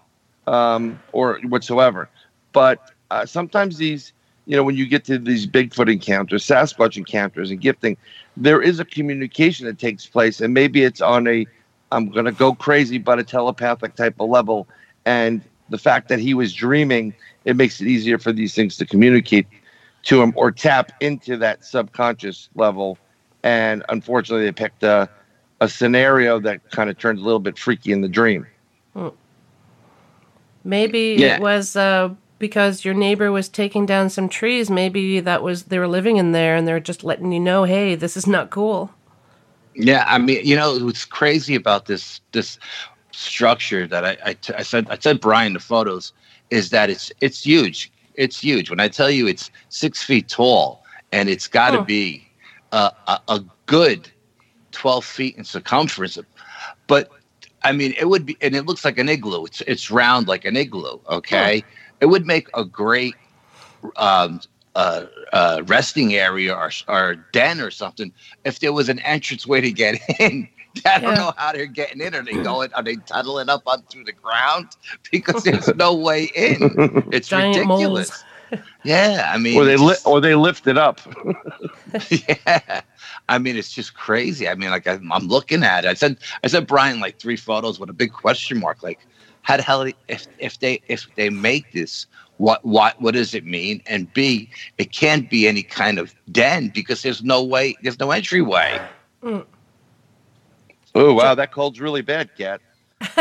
um 0.48 0.98
or 1.12 1.38
whatsoever 1.48 2.08
but 2.52 2.90
uh, 3.10 3.24
sometimes 3.24 3.78
these 3.78 4.12
you 4.46 4.56
know 4.56 4.64
when 4.64 4.76
you 4.76 4.86
get 4.86 5.04
to 5.04 5.18
these 5.18 5.46
bigfoot 5.46 5.90
encounters 5.92 6.44
sasquatch 6.44 6.96
encounters 6.96 7.50
and 7.50 7.60
gifting 7.60 7.96
there 8.36 8.60
is 8.60 8.80
a 8.80 8.84
communication 8.84 9.66
that 9.66 9.78
takes 9.78 10.06
place 10.06 10.40
and 10.40 10.54
maybe 10.54 10.82
it's 10.82 11.00
on 11.00 11.26
a 11.26 11.46
i'm 11.92 12.08
going 12.08 12.24
to 12.24 12.32
go 12.32 12.54
crazy 12.54 12.98
but 12.98 13.18
a 13.18 13.24
telepathic 13.24 13.94
type 13.94 14.14
of 14.20 14.28
level 14.28 14.66
and 15.04 15.42
the 15.70 15.78
fact 15.78 16.08
that 16.08 16.18
he 16.18 16.34
was 16.34 16.52
dreaming 16.52 17.14
it 17.44 17.56
makes 17.56 17.80
it 17.80 17.86
easier 17.86 18.18
for 18.18 18.32
these 18.32 18.54
things 18.54 18.76
to 18.76 18.84
communicate 18.84 19.46
to 20.04 20.22
him 20.22 20.32
or 20.36 20.50
tap 20.50 20.92
into 21.00 21.36
that 21.36 21.64
subconscious 21.64 22.48
level. 22.54 22.98
And 23.42 23.84
unfortunately, 23.88 24.44
they 24.44 24.52
picked 24.52 24.82
a, 24.82 25.08
a 25.60 25.68
scenario 25.68 26.40
that 26.40 26.70
kind 26.70 26.90
of 26.90 26.98
turned 26.98 27.18
a 27.18 27.22
little 27.22 27.40
bit 27.40 27.58
freaky 27.58 27.92
in 27.92 28.00
the 28.00 28.08
dream. 28.08 28.46
Maybe 30.64 31.16
Yeah. 31.18 31.36
it 31.36 31.40
was 31.40 31.76
uh, 31.76 32.10
because 32.38 32.84
your 32.84 32.94
neighbor 32.94 33.32
was 33.32 33.48
taking 33.48 33.86
down 33.86 34.10
some 34.10 34.28
trees. 34.28 34.70
Maybe 34.70 35.20
that 35.20 35.42
was 35.42 35.64
they 35.64 35.78
were 35.78 35.88
living 35.88 36.16
in 36.16 36.32
there 36.32 36.56
and 36.56 36.66
they're 36.66 36.80
just 36.80 37.04
letting 37.04 37.32
you 37.32 37.40
know, 37.40 37.64
hey, 37.64 37.94
this 37.94 38.16
is 38.16 38.26
not 38.26 38.50
cool. 38.50 38.90
Yeah, 39.74 40.04
I 40.06 40.18
mean, 40.18 40.44
you 40.44 40.56
know, 40.56 40.78
what's 40.84 41.04
crazy 41.04 41.54
about 41.54 41.86
this 41.86 42.20
this 42.32 42.58
structure 43.12 43.86
that 43.86 44.04
I, 44.04 44.16
I, 44.24 44.32
t- 44.34 44.54
I 44.54 44.62
said 44.62 44.88
I 44.90 44.98
said 44.98 45.20
Brian 45.20 45.52
the 45.52 45.60
photos 45.60 46.12
is 46.50 46.70
that 46.70 46.90
it's 46.90 47.12
it's 47.20 47.44
huge. 47.44 47.90
It's 48.14 48.40
huge. 48.40 48.70
When 48.70 48.80
I 48.80 48.88
tell 48.88 49.10
you 49.10 49.26
it's 49.28 49.50
six 49.68 50.02
feet 50.02 50.28
tall 50.28 50.82
and 51.12 51.28
it's 51.28 51.46
got 51.46 51.70
to 51.70 51.82
be 51.84 52.26
a, 52.72 52.92
a, 53.06 53.20
a 53.28 53.44
good 53.66 54.10
twelve 54.72 55.04
feet 55.04 55.36
in 55.36 55.44
circumference, 55.44 56.18
but 56.86 57.10
I 57.62 57.72
mean, 57.72 57.94
it 57.98 58.08
would 58.08 58.26
be, 58.26 58.36
and 58.40 58.54
it 58.54 58.66
looks 58.66 58.84
like 58.84 58.98
an 58.98 59.08
igloo. 59.08 59.44
It's 59.44 59.60
it's 59.62 59.90
round 59.90 60.28
like 60.28 60.44
an 60.44 60.56
igloo. 60.56 60.98
Okay, 61.08 61.64
it 62.00 62.06
would 62.06 62.26
make 62.26 62.48
a 62.54 62.64
great 62.64 63.14
um, 63.96 64.40
uh, 64.74 65.06
uh, 65.32 65.62
resting 65.66 66.14
area 66.14 66.54
or 66.54 66.70
or 66.88 67.16
den 67.32 67.60
or 67.60 67.70
something 67.70 68.12
if 68.44 68.60
there 68.60 68.72
was 68.72 68.88
an 68.88 68.98
entrance 69.00 69.46
way 69.46 69.60
to 69.60 69.70
get 69.72 70.00
in. 70.20 70.48
I 70.86 70.98
don't 71.00 71.10
Yeah. 71.10 71.16
know 71.16 71.32
how 71.36 71.52
they're 71.52 71.66
getting 71.66 72.00
in. 72.00 72.14
Are 72.14 72.22
they 72.24 72.36
going? 72.36 72.72
Are 72.74 72.82
they 72.82 72.96
tunneling 72.96 73.48
up 73.48 73.62
on 73.66 73.82
through 73.90 74.04
the 74.04 74.12
ground? 74.12 74.68
Because 75.10 75.42
there's 75.42 75.74
no 75.74 75.94
way 75.94 76.24
in. 76.36 76.78
It's 77.12 77.28
Giant 77.28 77.56
ridiculous. 77.56 78.24
Yeah, 78.84 79.30
I 79.32 79.38
mean, 79.38 79.56
or 79.58 79.64
they 79.64 79.72
it's 79.74 79.82
li- 79.82 79.96
or 80.04 80.20
they 80.20 80.34
lift 80.34 80.66
it 80.66 80.78
up. 80.78 81.00
yeah, 82.10 82.80
I 83.28 83.38
mean, 83.38 83.56
it's 83.56 83.72
just 83.72 83.94
crazy. 83.94 84.48
I 84.48 84.54
mean, 84.54 84.70
like 84.70 84.86
I'm, 84.86 85.12
I'm 85.12 85.28
looking 85.28 85.62
at 85.62 85.84
it. 85.84 85.88
I 85.88 85.94
said, 85.94 86.18
I 86.42 86.46
said, 86.46 86.66
Brian, 86.66 87.00
like 87.00 87.18
three 87.18 87.36
photos 87.36 87.78
with 87.78 87.90
a 87.90 87.92
big 87.92 88.12
question 88.12 88.58
mark. 88.58 88.82
Like, 88.82 89.00
how 89.42 89.56
the 89.56 89.62
hell? 89.62 89.82
If 90.08 90.26
if 90.38 90.58
they 90.60 90.80
if 90.88 91.06
they 91.14 91.30
make 91.30 91.72
this, 91.72 92.06
what 92.38 92.64
what 92.64 93.00
what 93.00 93.14
does 93.14 93.34
it 93.34 93.44
mean? 93.44 93.82
And 93.86 94.12
B, 94.14 94.50
it 94.78 94.92
can't 94.92 95.28
be 95.28 95.46
any 95.46 95.62
kind 95.62 95.98
of 95.98 96.14
den 96.32 96.68
because 96.68 97.02
there's 97.02 97.22
no 97.22 97.44
way, 97.44 97.76
there's 97.82 97.98
no 97.98 98.10
entryway. 98.10 98.80
Oh 100.94 101.12
wow, 101.14 101.34
that 101.34 101.52
cold's 101.52 101.80
really 101.80 102.02
bad, 102.02 102.30
Kat. 102.36 102.60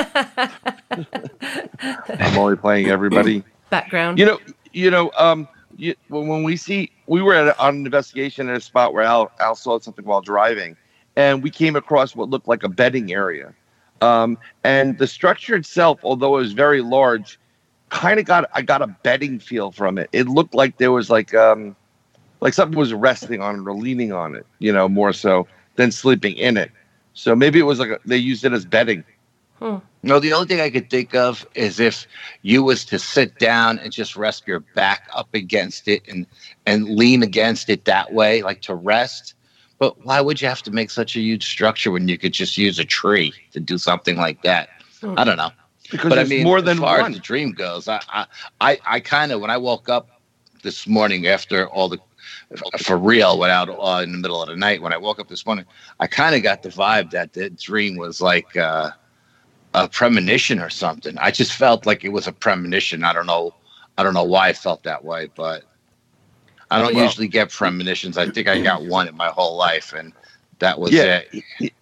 I'm 2.19 2.37
only 2.37 2.55
playing 2.55 2.87
everybody. 2.87 3.43
Background. 3.69 4.17
You 4.17 4.25
know, 4.25 4.39
you 4.71 4.89
know, 4.89 5.11
um, 5.17 5.47
you, 5.77 5.95
when, 6.09 6.43
we 6.43 6.57
see, 6.57 6.91
we 7.05 7.21
were 7.21 7.33
at 7.33 7.59
on 7.59 7.75
an 7.75 7.85
investigation 7.85 8.49
at 8.49 8.57
a 8.57 8.61
spot 8.61 8.93
where 8.93 9.03
Al, 9.03 9.31
Al 9.39 9.55
saw 9.55 9.79
something 9.79 10.05
while 10.05 10.21
driving, 10.21 10.75
and 11.15 11.43
we 11.43 11.49
came 11.49 11.75
across 11.75 12.15
what 12.15 12.29
looked 12.29 12.47
like 12.47 12.63
a 12.63 12.69
bedding 12.69 13.13
area. 13.13 13.53
Um, 14.01 14.37
and 14.63 14.97
the 14.97 15.07
structure 15.07 15.55
itself, 15.55 15.99
although 16.03 16.37
it 16.37 16.41
was 16.41 16.53
very 16.53 16.81
large, 16.81 17.39
kind 17.89 18.19
of 18.19 18.25
got 18.25 18.49
I 18.53 18.61
got 18.61 18.81
a 18.81 18.87
bedding 18.87 19.39
feel 19.39 19.71
from 19.71 19.97
it. 19.97 20.09
It 20.11 20.27
looked 20.27 20.53
like 20.53 20.77
there 20.77 20.91
was 20.91 21.09
like 21.09 21.33
um, 21.33 21.75
like 22.41 22.53
something 22.53 22.77
was 22.77 22.93
resting 22.93 23.41
on 23.41 23.55
it 23.55 23.67
or 23.67 23.73
leaning 23.73 24.11
on 24.11 24.35
it, 24.35 24.45
you 24.59 24.71
know, 24.71 24.87
more 24.87 25.13
so 25.13 25.47
than 25.75 25.91
sleeping 25.91 26.35
in 26.35 26.57
it. 26.57 26.71
So 27.13 27.35
maybe 27.35 27.59
it 27.59 27.63
was 27.63 27.79
like 27.79 27.89
a, 27.89 27.99
they 28.05 28.17
used 28.17 28.45
it 28.45 28.53
as 28.53 28.65
bedding. 28.65 29.03
No, 30.03 30.19
the 30.19 30.33
only 30.33 30.47
thing 30.47 30.61
I 30.61 30.69
could 30.69 30.89
think 30.89 31.15
of 31.15 31.45
is 31.55 31.79
if 31.79 32.07
you 32.41 32.63
was 32.63 32.85
to 32.85 32.99
sit 32.99 33.39
down 33.39 33.79
and 33.79 33.91
just 33.91 34.15
rest 34.15 34.47
your 34.47 34.59
back 34.59 35.09
up 35.13 35.27
against 35.33 35.87
it 35.87 36.07
and 36.07 36.25
and 36.65 36.89
lean 36.89 37.23
against 37.23 37.69
it 37.69 37.85
that 37.85 38.13
way, 38.13 38.41
like 38.41 38.61
to 38.63 38.75
rest. 38.75 39.33
But 39.79 40.05
why 40.05 40.21
would 40.21 40.41
you 40.41 40.47
have 40.47 40.63
to 40.63 40.71
make 40.71 40.89
such 40.89 41.15
a 41.15 41.19
huge 41.19 41.45
structure 41.45 41.91
when 41.91 42.07
you 42.07 42.17
could 42.17 42.33
just 42.33 42.57
use 42.57 42.79
a 42.79 42.85
tree 42.85 43.33
to 43.51 43.59
do 43.59 43.77
something 43.77 44.17
like 44.17 44.41
that? 44.43 44.69
I 45.03 45.23
don't 45.23 45.37
know. 45.37 45.51
Because 45.91 46.09
but 46.09 46.19
I 46.19 46.23
mean, 46.23 46.43
more 46.43 46.61
than 46.61 46.77
as 46.77 46.79
far 46.79 47.01
one. 47.01 47.11
as 47.11 47.17
the 47.17 47.23
dream 47.23 47.51
goes, 47.51 47.87
I 47.87 48.01
I 48.09 48.25
I, 48.61 48.79
I 48.85 48.99
kind 48.99 49.31
of 49.31 49.41
when 49.41 49.49
I 49.49 49.57
woke 49.57 49.89
up 49.89 50.09
this 50.63 50.87
morning 50.87 51.27
after 51.27 51.67
all 51.67 51.89
the 51.89 51.99
for 52.79 52.97
real 52.97 53.39
without 53.39 53.69
uh, 53.69 54.01
in 54.03 54.11
the 54.11 54.17
middle 54.17 54.41
of 54.41 54.49
the 54.49 54.55
night 54.55 54.81
when 54.81 54.93
I 54.93 54.97
woke 54.97 55.19
up 55.19 55.27
this 55.27 55.45
morning, 55.45 55.65
I 55.99 56.07
kind 56.07 56.35
of 56.35 56.43
got 56.43 56.63
the 56.63 56.69
vibe 56.69 57.11
that 57.11 57.33
the 57.33 57.49
dream 57.49 57.97
was 57.97 58.21
like 58.21 58.55
uh, 58.55 58.91
a 59.77 59.87
premonition 59.87 60.59
or 60.59 60.69
something. 60.69 61.17
I 61.19 61.29
just 61.31 61.53
felt 61.53 61.85
like 61.85 62.03
it 62.03 62.09
was 62.09 62.27
a 62.27 62.31
premonition. 62.31 63.03
I 63.03 63.13
don't 63.13 63.27
know. 63.27 63.53
I 63.97 64.03
don't 64.03 64.13
know 64.15 64.23
why 64.23 64.47
I 64.49 64.53
felt 64.53 64.83
that 64.83 65.03
way, 65.05 65.29
but 65.35 65.63
I 66.71 66.81
don't 66.81 66.95
Well- 66.95 67.03
usually 67.05 67.27
get 67.27 67.51
premonitions. 67.51 68.17
I 68.17 68.29
think 68.29 68.47
I 68.47 68.59
got 68.61 68.83
one 68.85 69.07
in 69.07 69.15
my 69.15 69.29
whole 69.29 69.55
life, 69.55 69.93
and 69.93 70.13
that 70.59 70.79
was 70.79 70.91
Yeah. 70.91 71.21
it. 71.59 71.73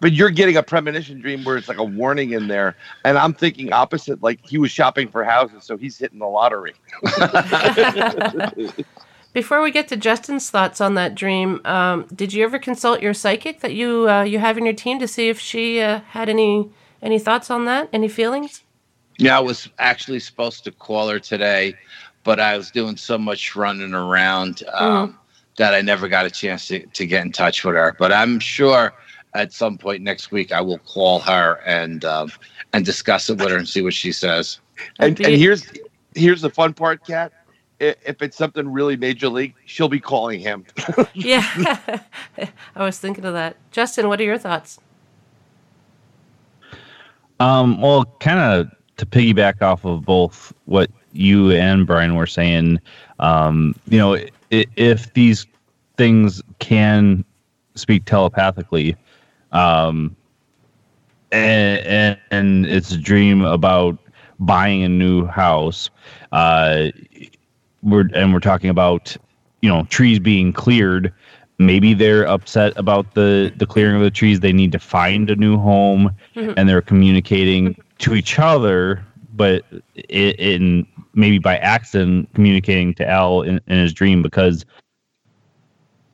But 0.00 0.12
you're 0.12 0.30
getting 0.30 0.56
a 0.56 0.62
premonition 0.62 1.20
dream 1.20 1.42
where 1.44 1.56
it's 1.56 1.68
like 1.68 1.78
a 1.78 1.84
warning 1.84 2.32
in 2.32 2.46
there, 2.48 2.76
and 3.04 3.18
I'm 3.18 3.32
thinking 3.34 3.72
opposite. 3.72 4.22
Like 4.22 4.38
he 4.46 4.56
was 4.58 4.70
shopping 4.70 5.08
for 5.08 5.24
houses, 5.24 5.64
so 5.64 5.76
he's 5.76 5.98
hitting 5.98 6.18
the 6.20 6.26
lottery. 6.26 6.74
Before 9.32 9.60
we 9.62 9.70
get 9.70 9.88
to 9.88 9.96
Justin's 9.96 10.50
thoughts 10.50 10.80
on 10.80 10.94
that 10.94 11.14
dream, 11.14 11.60
um, 11.64 12.06
did 12.14 12.32
you 12.32 12.44
ever 12.44 12.58
consult 12.58 13.02
your 13.02 13.12
psychic 13.14 13.60
that 13.60 13.74
you 13.74 14.08
uh, 14.08 14.22
you 14.22 14.38
have 14.38 14.56
in 14.58 14.64
your 14.64 14.74
team 14.74 14.98
to 15.00 15.06
see 15.08 15.28
if 15.28 15.38
she 15.38 15.80
uh, 15.80 16.00
had 16.10 16.28
any 16.28 16.70
any 17.02 17.18
thoughts 17.18 17.50
on 17.50 17.64
that, 17.66 17.88
any 17.92 18.08
feelings? 18.08 18.62
Yeah, 19.18 19.36
I 19.36 19.40
was 19.40 19.68
actually 19.78 20.20
supposed 20.20 20.64
to 20.64 20.70
call 20.70 21.08
her 21.08 21.18
today, 21.18 21.74
but 22.24 22.38
I 22.38 22.56
was 22.56 22.70
doing 22.70 22.96
so 22.96 23.18
much 23.18 23.56
running 23.56 23.94
around 23.94 24.62
um, 24.72 25.18
that 25.56 25.74
I 25.74 25.80
never 25.80 26.08
got 26.08 26.24
a 26.24 26.30
chance 26.30 26.68
to, 26.68 26.86
to 26.86 27.06
get 27.06 27.24
in 27.24 27.32
touch 27.32 27.64
with 27.64 27.74
her. 27.74 27.96
But 27.98 28.12
I'm 28.12 28.38
sure 28.38 28.92
at 29.34 29.52
some 29.52 29.76
point 29.76 30.02
next 30.02 30.30
week 30.30 30.52
I 30.52 30.60
will 30.60 30.78
call 30.78 31.18
her 31.20 31.60
and 31.66 32.04
um, 32.04 32.30
and 32.72 32.84
discuss 32.84 33.28
it 33.28 33.38
with 33.38 33.50
her 33.50 33.56
and 33.56 33.68
see 33.68 33.82
what 33.82 33.94
she 33.94 34.12
says. 34.12 34.60
And, 34.98 35.18
and 35.20 35.34
here's 35.34 35.66
here's 36.14 36.40
the 36.40 36.50
fun 36.50 36.74
part, 36.74 37.04
Kat. 37.06 37.32
If 37.80 38.22
it's 38.22 38.36
something 38.36 38.72
really 38.72 38.96
major 38.96 39.28
league, 39.28 39.54
she'll 39.64 39.88
be 39.88 40.00
calling 40.00 40.40
him. 40.40 40.64
Yeah, 41.14 41.46
I 42.76 42.84
was 42.84 42.98
thinking 42.98 43.24
of 43.24 43.34
that. 43.34 43.56
Justin, 43.70 44.08
what 44.08 44.20
are 44.20 44.24
your 44.24 44.38
thoughts? 44.38 44.80
Um, 47.40 47.80
well, 47.80 48.04
kind 48.20 48.38
of 48.40 48.70
to 48.96 49.06
piggyback 49.06 49.62
off 49.62 49.84
of 49.84 50.04
both 50.04 50.52
what 50.66 50.90
you 51.12 51.52
and 51.52 51.86
Brian 51.86 52.14
were 52.16 52.26
saying, 52.26 52.80
um, 53.20 53.74
you 53.88 53.98
know, 53.98 54.16
i- 54.16 54.66
if 54.76 55.12
these 55.14 55.46
things 55.96 56.42
can 56.58 57.24
speak 57.74 58.04
telepathically, 58.04 58.96
um, 59.52 60.14
and, 61.30 61.86
and, 61.86 62.18
and 62.30 62.66
it's 62.66 62.92
a 62.92 62.98
dream 62.98 63.42
about 63.44 63.98
buying 64.40 64.82
a 64.82 64.88
new 64.88 65.26
house, 65.26 65.90
uh, 66.32 66.88
we're 67.82 68.08
and 68.14 68.32
we're 68.32 68.40
talking 68.40 68.70
about 68.70 69.16
you 69.62 69.68
know 69.68 69.84
trees 69.84 70.18
being 70.18 70.52
cleared 70.52 71.12
maybe 71.58 71.94
they're 71.94 72.26
upset 72.26 72.72
about 72.76 73.14
the 73.14 73.52
the 73.56 73.66
clearing 73.66 73.96
of 73.96 74.02
the 74.02 74.10
trees. 74.10 74.40
They 74.40 74.52
need 74.52 74.72
to 74.72 74.78
find 74.78 75.30
a 75.30 75.36
new 75.36 75.58
home, 75.58 76.12
Mhm. 76.36 76.54
and 76.56 76.68
they're 76.68 76.82
communicating 76.82 77.76
to 77.98 78.14
each 78.14 78.38
other, 78.38 79.04
but 79.34 79.64
i 79.72 80.00
in 80.38 80.86
maybe 81.14 81.38
by 81.38 81.56
accident 81.58 82.28
communicating 82.34 82.94
to 82.94 83.08
Al 83.08 83.42
in, 83.42 83.60
in 83.66 83.78
his 83.78 83.92
dream 83.92 84.22
because. 84.22 84.64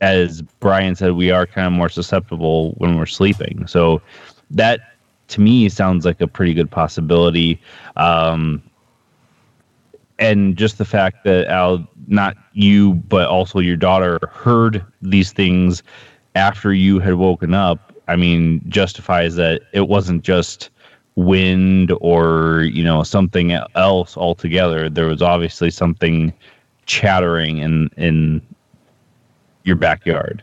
As 0.01 0.43
Brian 0.61 0.95
said, 0.97 1.13
we 1.13 1.31
are 1.31 1.47
kind 1.47 1.67
of 1.67 1.73
more 1.73 1.89
susceptible 1.89 2.73
when 2.77 2.99
we're 2.99 3.07
sleeping. 3.07 3.67
So 3.67 4.03
that 4.51 4.81
to 5.29 5.41
me 5.41 5.67
sounds 5.71 6.05
like 6.05 6.21
a 6.21 6.27
pretty 6.27 6.53
good 6.53 6.71
possibility. 6.71 7.59
Um, 7.97 8.63
and 10.19 10.57
just 10.57 10.79
the 10.79 10.85
fact 10.85 11.25
that 11.25 11.47
Al, 11.49 11.87
not 12.07 12.37
you, 12.53 12.95
but 12.95 13.29
also 13.29 13.59
your 13.59 13.77
daughter, 13.77 14.19
heard 14.31 14.85
these 15.03 15.33
things 15.33 15.83
after 16.35 16.73
you 16.73 16.99
had 16.99 17.15
woken 17.15 17.55
up, 17.55 17.93
I 18.09 18.17
mean, 18.17 18.63
justifies 18.69 19.35
that 19.37 19.63
it 19.73 19.89
wasn't 19.89 20.23
just 20.23 20.71
wind 21.17 21.93
or 22.01 22.63
you 22.63 22.83
know 22.83 23.03
something 23.03 23.53
else 23.53 24.17
altogether. 24.17 24.89
There 24.91 25.07
was 25.07 25.23
obviously 25.23 25.71
something 25.71 26.33
chattering 26.87 27.59
in 27.59 27.89
in 27.97 28.43
your 29.65 29.77
backyard. 29.77 30.43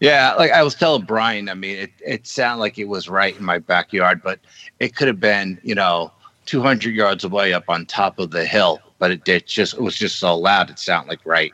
Yeah, 0.00 0.34
like 0.34 0.50
I 0.50 0.62
was 0.62 0.74
telling 0.74 1.02
Brian, 1.02 1.48
I 1.48 1.54
mean, 1.54 1.78
it, 1.78 1.90
it 2.04 2.26
sounded 2.26 2.60
like 2.60 2.78
it 2.78 2.84
was 2.84 3.08
right 3.08 3.36
in 3.36 3.44
my 3.44 3.58
backyard, 3.58 4.20
but 4.22 4.38
it 4.78 4.94
could 4.94 5.08
have 5.08 5.20
been, 5.20 5.58
you 5.62 5.74
know, 5.74 6.12
200 6.44 6.94
yards 6.94 7.24
away 7.24 7.54
up 7.54 7.64
on 7.68 7.86
top 7.86 8.18
of 8.18 8.30
the 8.30 8.44
hill. 8.44 8.80
But 8.98 9.10
it, 9.10 9.28
it 9.28 9.46
just 9.46 9.74
it 9.74 9.80
was 9.80 9.96
just 9.96 10.18
so 10.18 10.36
loud, 10.36 10.70
it 10.70 10.78
sounded 10.78 11.08
like 11.08 11.20
right. 11.24 11.52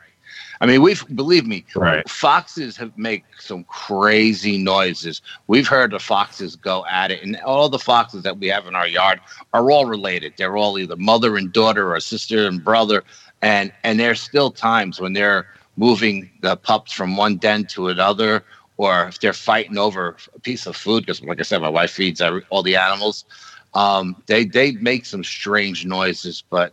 I 0.61 0.67
mean, 0.67 0.83
we've 0.83 1.03
believe 1.15 1.47
me, 1.47 1.65
Right. 1.75 2.07
foxes 2.07 2.77
have 2.77 2.95
make 2.95 3.25
some 3.39 3.63
crazy 3.63 4.59
noises. 4.59 5.21
We've 5.47 5.67
heard 5.67 5.91
the 5.91 5.99
foxes 5.99 6.55
go 6.55 6.85
at 6.85 7.09
it, 7.09 7.23
and 7.23 7.35
all 7.37 7.67
the 7.67 7.79
foxes 7.79 8.21
that 8.23 8.37
we 8.37 8.47
have 8.47 8.67
in 8.67 8.75
our 8.75 8.87
yard 8.87 9.19
are 9.53 9.71
all 9.71 9.85
related. 9.85 10.33
They're 10.37 10.57
all 10.57 10.77
either 10.77 10.95
mother 10.97 11.35
and 11.35 11.51
daughter 11.51 11.93
or 11.95 11.99
sister 11.99 12.47
and 12.47 12.63
brother, 12.63 13.03
and 13.41 13.71
and 13.83 13.99
there's 13.99 14.21
still 14.21 14.51
times 14.51 15.01
when 15.01 15.13
they're 15.13 15.47
moving 15.77 16.29
the 16.41 16.55
pups 16.55 16.91
from 16.91 17.17
one 17.17 17.37
den 17.37 17.65
to 17.65 17.87
another, 17.87 18.43
or 18.77 19.07
if 19.07 19.19
they're 19.19 19.33
fighting 19.33 19.79
over 19.79 20.15
a 20.35 20.39
piece 20.39 20.67
of 20.67 20.75
food. 20.75 21.01
Because, 21.07 21.23
like 21.23 21.39
I 21.39 21.43
said, 21.43 21.61
my 21.61 21.69
wife 21.69 21.91
feeds 21.91 22.21
every, 22.21 22.43
all 22.49 22.61
the 22.61 22.75
animals. 22.75 23.25
Um, 23.73 24.21
they 24.27 24.45
they 24.45 24.73
make 24.73 25.05
some 25.07 25.23
strange 25.23 25.85
noises, 25.85 26.43
but 26.49 26.71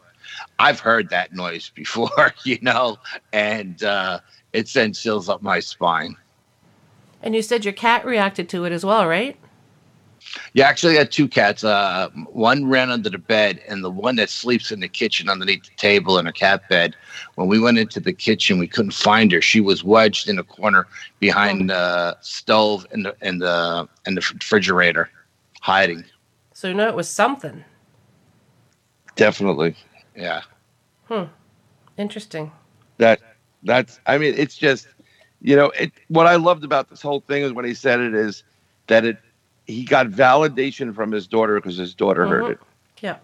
I've 0.59 0.80
heard 0.80 1.11
that 1.11 1.34
noise 1.34 1.70
before, 1.74 2.34
you 2.45 2.59
know, 2.62 2.99
and 3.32 3.82
uh, 3.82 4.20
it 4.53 4.68
sends 4.68 5.03
chills 5.03 5.28
up 5.28 5.43
my 5.43 5.61
spine. 5.61 6.16
And 7.22 7.34
you 7.34 7.43
said 7.43 7.64
your 7.64 7.74
cat 7.74 8.05
reacted 8.05 8.49
to 8.51 8.64
it 8.64 8.72
as 8.72 8.84
well, 8.84 9.07
right? 9.07 9.36
Yeah, 10.53 10.66
actually, 10.66 10.97
I 10.97 10.99
had 10.99 11.12
two 11.12 11.28
cats. 11.28 11.64
Uh, 11.64 12.11
one 12.32 12.68
ran 12.68 12.91
under 12.91 13.09
the 13.09 13.18
bed, 13.18 13.61
and 13.68 13.82
the 13.82 13.91
one 13.91 14.16
that 14.16 14.30
sleeps 14.30 14.70
in 14.70 14.80
the 14.80 14.89
kitchen 14.89 15.28
underneath 15.28 15.64
the 15.64 15.74
table 15.76 16.18
in 16.18 16.26
a 16.26 16.32
cat 16.32 16.68
bed. 16.68 16.95
When 17.36 17.49
we 17.49 17.59
went 17.59 17.78
into 17.78 18.01
the 18.01 18.12
kitchen, 18.12 18.59
we 18.59 18.66
couldn't 18.66 18.93
find 18.93 19.32
her. 19.32 19.41
She 19.41 19.61
was 19.61 19.84
wedged 19.84 20.28
in 20.28 20.39
a 20.39 20.45
corner 20.45 20.86
behind 21.20 21.70
the 21.70 22.16
stove 22.20 22.86
and 22.91 23.05
the 23.05 23.16
and 23.20 23.41
the 23.41 23.89
and 24.07 24.16
the 24.16 24.20
refrigerator, 24.34 25.11
hiding. 25.61 26.05
So 26.53 26.68
you 26.68 26.74
know 26.74 26.89
it 26.89 26.97
was 26.97 27.09
something. 27.09 27.64
Definitely. 29.16 29.74
Yeah. 30.19 30.43
Hmm. 31.09 31.25
Interesting. 31.99 32.53
That 32.99 33.21
that's 33.62 34.01
I 34.07 34.19
mean, 34.19 34.35
it's 34.37 34.57
just 34.57 34.89
you 35.41 35.57
know, 35.57 35.71
it 35.71 35.93
what 36.09 36.27
I 36.27 36.37
loved 36.37 36.64
about 36.64 36.91
this 36.91 37.03
whole 37.03 37.21
thing 37.21 37.43
is 37.43 37.53
when 37.53 37.64
he 37.66 37.75
said 37.75 38.01
it 38.01 38.14
is 38.14 38.45
that 38.89 39.05
it 39.05 39.19
he 39.66 39.85
got 39.85 40.09
validation 40.09 40.95
from 40.95 41.12
his 41.12 41.29
daughter 41.29 41.57
because 41.61 41.77
his 41.79 41.95
daughter 41.95 42.27
Mhm. 42.27 42.29
heard 42.29 42.49
it. 42.49 42.61
Yeah. 43.01 43.19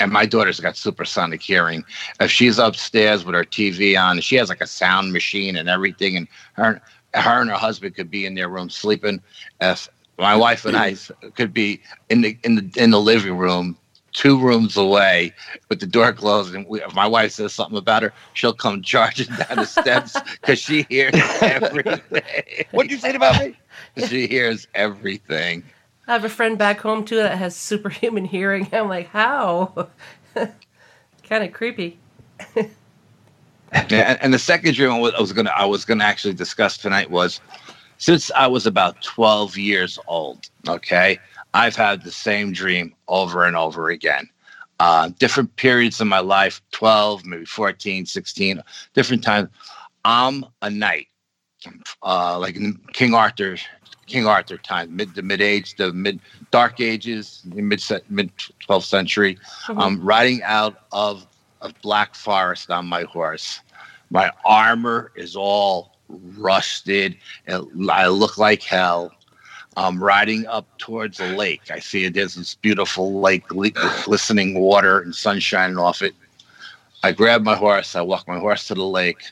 And 0.00 0.12
my 0.12 0.26
daughter's 0.26 0.60
got 0.60 0.76
supersonic 0.76 1.42
hearing. 1.42 1.84
If 2.20 2.30
she's 2.30 2.58
upstairs 2.58 3.24
with 3.24 3.34
her 3.34 3.44
TV 3.44 3.96
on, 3.96 4.20
she 4.20 4.36
has 4.36 4.48
like 4.50 4.60
a 4.62 4.66
sound 4.66 5.12
machine 5.12 5.56
and 5.56 5.68
everything, 5.68 6.16
and 6.16 6.28
her, 6.54 6.80
her 7.14 7.40
and 7.40 7.50
her 7.50 7.56
husband 7.56 7.94
could 7.96 8.10
be 8.10 8.26
in 8.26 8.34
their 8.34 8.48
room 8.48 8.70
sleeping. 8.70 9.22
If 9.60 9.88
my 10.18 10.36
wife 10.36 10.64
and 10.66 10.76
I 10.76 10.96
could 11.34 11.52
be 11.54 11.82
in 12.10 12.22
the 12.22 12.38
in 12.44 12.56
the 12.56 12.70
in 12.76 12.90
the 12.90 13.00
living 13.00 13.36
room, 13.38 13.78
two 14.12 14.38
rooms 14.38 14.76
away, 14.76 15.32
with 15.68 15.80
the 15.80 15.86
door 15.86 16.12
closed, 16.12 16.54
and 16.54 16.66
we, 16.66 16.82
if 16.82 16.94
my 16.94 17.06
wife 17.06 17.32
says 17.32 17.52
something 17.52 17.78
about 17.78 18.02
her, 18.02 18.12
she'll 18.34 18.52
come 18.52 18.82
charging 18.82 19.34
down 19.34 19.58
the 19.58 19.66
steps 19.66 20.20
because 20.32 20.58
she 20.58 20.86
hears 20.88 21.14
everything. 21.40 22.02
What'd 22.72 22.92
you 22.92 22.98
say 22.98 23.14
about 23.14 23.40
me? 23.46 23.56
she 24.06 24.26
hears 24.26 24.66
everything. 24.74 25.64
I 26.06 26.12
have 26.12 26.24
a 26.24 26.28
friend 26.28 26.58
back 26.58 26.80
home 26.80 27.04
too 27.04 27.16
that 27.16 27.38
has 27.38 27.56
superhuman 27.56 28.24
hearing. 28.24 28.68
I'm 28.72 28.88
like, 28.88 29.08
how? 29.08 29.88
kind 30.34 31.44
of 31.44 31.52
creepy. 31.52 31.98
Yeah, 33.88 34.10
and, 34.10 34.22
and 34.22 34.34
the 34.34 34.38
second 34.38 34.74
dream 34.74 34.90
I 34.92 34.96
I 34.96 35.20
was 35.20 35.32
gonna 35.32 35.52
I 35.56 35.64
was 35.64 35.84
gonna 35.84 36.04
actually 36.04 36.34
discuss 36.34 36.76
tonight 36.76 37.10
was 37.10 37.40
since 37.98 38.30
I 38.32 38.46
was 38.46 38.66
about 38.66 39.00
12 39.02 39.56
years 39.56 39.98
old. 40.06 40.50
Okay, 40.68 41.18
I've 41.54 41.76
had 41.76 42.02
the 42.02 42.10
same 42.10 42.52
dream 42.52 42.94
over 43.08 43.44
and 43.44 43.56
over 43.56 43.90
again. 43.90 44.28
Uh, 44.80 45.10
different 45.18 45.54
periods 45.56 46.00
of 46.00 46.06
my 46.06 46.18
life 46.18 46.60
12 46.72 47.24
maybe 47.24 47.44
14 47.44 48.06
16 48.06 48.62
different 48.94 49.22
times. 49.22 49.48
I'm 50.04 50.44
a 50.62 50.70
knight 50.70 51.06
uh, 52.02 52.38
like 52.38 52.56
in 52.56 52.80
king 52.92 53.14
arthur 53.14 53.56
king 54.06 54.26
arthur 54.26 54.56
time 54.56 54.94
mid 54.94 55.14
the 55.14 55.22
mid 55.22 55.40
age 55.40 55.76
the 55.76 55.92
mid 55.92 56.18
dark 56.50 56.80
ages 56.80 57.42
mid 57.46 57.82
mid 58.08 58.36
12th 58.36 58.84
century. 58.84 59.38
I'm 59.68 60.02
riding 60.02 60.42
out 60.42 60.86
of 60.90 61.26
a 61.60 61.72
black 61.82 62.14
forest 62.14 62.70
on 62.70 62.86
my 62.86 63.04
horse. 63.04 63.60
My 64.10 64.30
armor 64.44 65.12
is 65.14 65.36
all 65.36 65.92
rusted. 66.08 67.16
And 67.46 67.90
i 67.90 68.08
look 68.08 68.36
like 68.38 68.62
hell 68.62 69.12
I'm 69.76 70.02
riding 70.02 70.46
up 70.46 70.66
towards 70.78 71.18
a 71.20 71.34
lake. 71.34 71.70
I 71.70 71.78
see 71.78 72.04
it. 72.04 72.14
There's 72.14 72.34
this 72.34 72.54
beautiful 72.56 73.20
lake, 73.20 73.46
glistening 73.48 74.58
water 74.58 75.00
and 75.00 75.14
sun 75.14 75.40
shining 75.40 75.78
off 75.78 76.02
it. 76.02 76.14
I 77.02 77.12
grab 77.12 77.42
my 77.42 77.56
horse. 77.56 77.96
I 77.96 78.02
walk 78.02 78.28
my 78.28 78.38
horse 78.38 78.68
to 78.68 78.74
the 78.74 78.84
lake. 78.84 79.22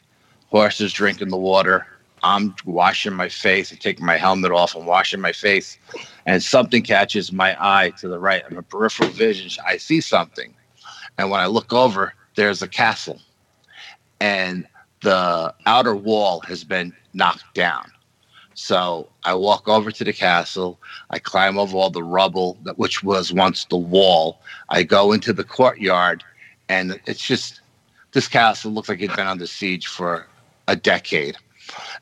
Horse 0.48 0.80
is 0.80 0.92
drinking 0.92 1.28
the 1.28 1.36
water. 1.36 1.86
I'm 2.22 2.54
washing 2.64 3.14
my 3.14 3.28
face. 3.28 3.72
I 3.72 3.76
take 3.76 4.00
my 4.00 4.16
helmet 4.16 4.52
off 4.52 4.74
and 4.74 4.86
washing 4.86 5.20
my 5.20 5.32
face, 5.32 5.78
and 6.26 6.42
something 6.42 6.82
catches 6.82 7.32
my 7.32 7.56
eye 7.58 7.90
to 7.98 8.08
the 8.08 8.18
right. 8.18 8.42
I'm 8.50 8.58
a 8.58 8.62
peripheral 8.62 9.10
vision. 9.10 9.50
I 9.66 9.76
see 9.76 10.00
something, 10.00 10.54
and 11.16 11.30
when 11.30 11.40
I 11.40 11.46
look 11.46 11.72
over, 11.72 12.12
there's 12.34 12.60
a 12.60 12.68
castle, 12.68 13.20
and 14.20 14.66
the 15.02 15.54
outer 15.64 15.96
wall 15.96 16.40
has 16.40 16.62
been 16.62 16.92
knocked 17.14 17.54
down. 17.54 17.90
So 18.60 19.08
I 19.24 19.34
walk 19.34 19.68
over 19.68 19.90
to 19.90 20.04
the 20.04 20.12
castle. 20.12 20.78
I 21.08 21.18
climb 21.18 21.58
over 21.58 21.74
all 21.78 21.88
the 21.88 22.02
rubble 22.02 22.58
that 22.64 22.78
which 22.78 23.02
was 23.02 23.32
once 23.32 23.64
the 23.64 23.78
wall. 23.78 24.38
I 24.68 24.82
go 24.82 25.12
into 25.12 25.32
the 25.32 25.44
courtyard, 25.44 26.22
and 26.68 27.00
it's 27.06 27.26
just 27.26 27.62
this 28.12 28.28
castle 28.28 28.70
looks 28.70 28.90
like 28.90 29.00
it's 29.00 29.16
been 29.16 29.26
under 29.26 29.46
siege 29.46 29.86
for 29.86 30.26
a 30.68 30.76
decade. 30.76 31.38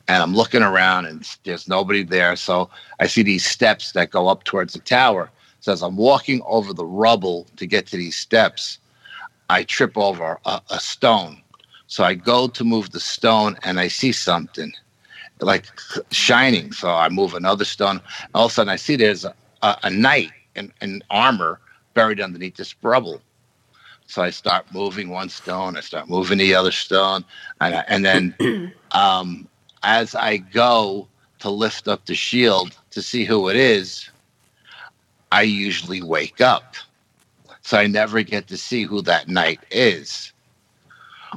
And 0.08 0.20
I'm 0.20 0.34
looking 0.34 0.62
around, 0.62 1.06
and 1.06 1.24
there's 1.44 1.68
nobody 1.68 2.02
there. 2.02 2.34
So 2.34 2.68
I 2.98 3.06
see 3.06 3.22
these 3.22 3.46
steps 3.46 3.92
that 3.92 4.10
go 4.10 4.26
up 4.26 4.42
towards 4.42 4.72
the 4.72 4.80
tower. 4.80 5.30
So 5.60 5.72
as 5.72 5.80
I'm 5.80 5.96
walking 5.96 6.42
over 6.44 6.74
the 6.74 6.84
rubble 6.84 7.46
to 7.56 7.66
get 7.66 7.86
to 7.86 7.96
these 7.96 8.16
steps, 8.16 8.78
I 9.48 9.62
trip 9.62 9.96
over 9.96 10.40
a, 10.44 10.60
a 10.70 10.80
stone. 10.80 11.40
So 11.86 12.02
I 12.02 12.14
go 12.14 12.48
to 12.48 12.64
move 12.64 12.90
the 12.90 13.00
stone, 13.00 13.56
and 13.62 13.78
I 13.78 13.86
see 13.86 14.10
something 14.10 14.72
like 15.40 15.66
shining. 16.10 16.72
So 16.72 16.90
I 16.90 17.08
move 17.08 17.34
another 17.34 17.64
stone. 17.64 18.00
All 18.34 18.46
of 18.46 18.50
a 18.50 18.54
sudden, 18.54 18.70
I 18.72 18.76
see 18.76 18.96
there's 18.96 19.24
a, 19.24 19.34
a, 19.62 19.90
knight 19.90 20.30
in, 20.54 20.72
in 20.80 21.02
armor 21.10 21.60
buried 21.94 22.20
underneath 22.20 22.56
this 22.56 22.74
rubble. 22.82 23.20
So 24.06 24.22
I 24.22 24.30
start 24.30 24.66
moving 24.72 25.10
one 25.10 25.28
stone. 25.28 25.76
I 25.76 25.80
start 25.80 26.08
moving 26.08 26.38
the 26.38 26.54
other 26.54 26.72
stone, 26.72 27.24
and, 27.60 27.74
I- 27.74 27.84
and 27.88 28.04
then 28.04 28.72
um, 28.92 29.46
as 29.82 30.14
I 30.14 30.38
go 30.38 31.08
to 31.40 31.50
lift 31.50 31.88
up 31.88 32.06
the 32.06 32.14
shield 32.14 32.76
to 32.90 33.02
see 33.02 33.24
who 33.24 33.48
it 33.48 33.56
is, 33.56 34.10
I 35.30 35.42
usually 35.42 36.02
wake 36.02 36.40
up. 36.40 36.74
So 37.62 37.78
I 37.78 37.86
never 37.86 38.22
get 38.22 38.46
to 38.48 38.56
see 38.56 38.84
who 38.84 39.02
that 39.02 39.28
knight 39.28 39.60
is. 39.70 40.32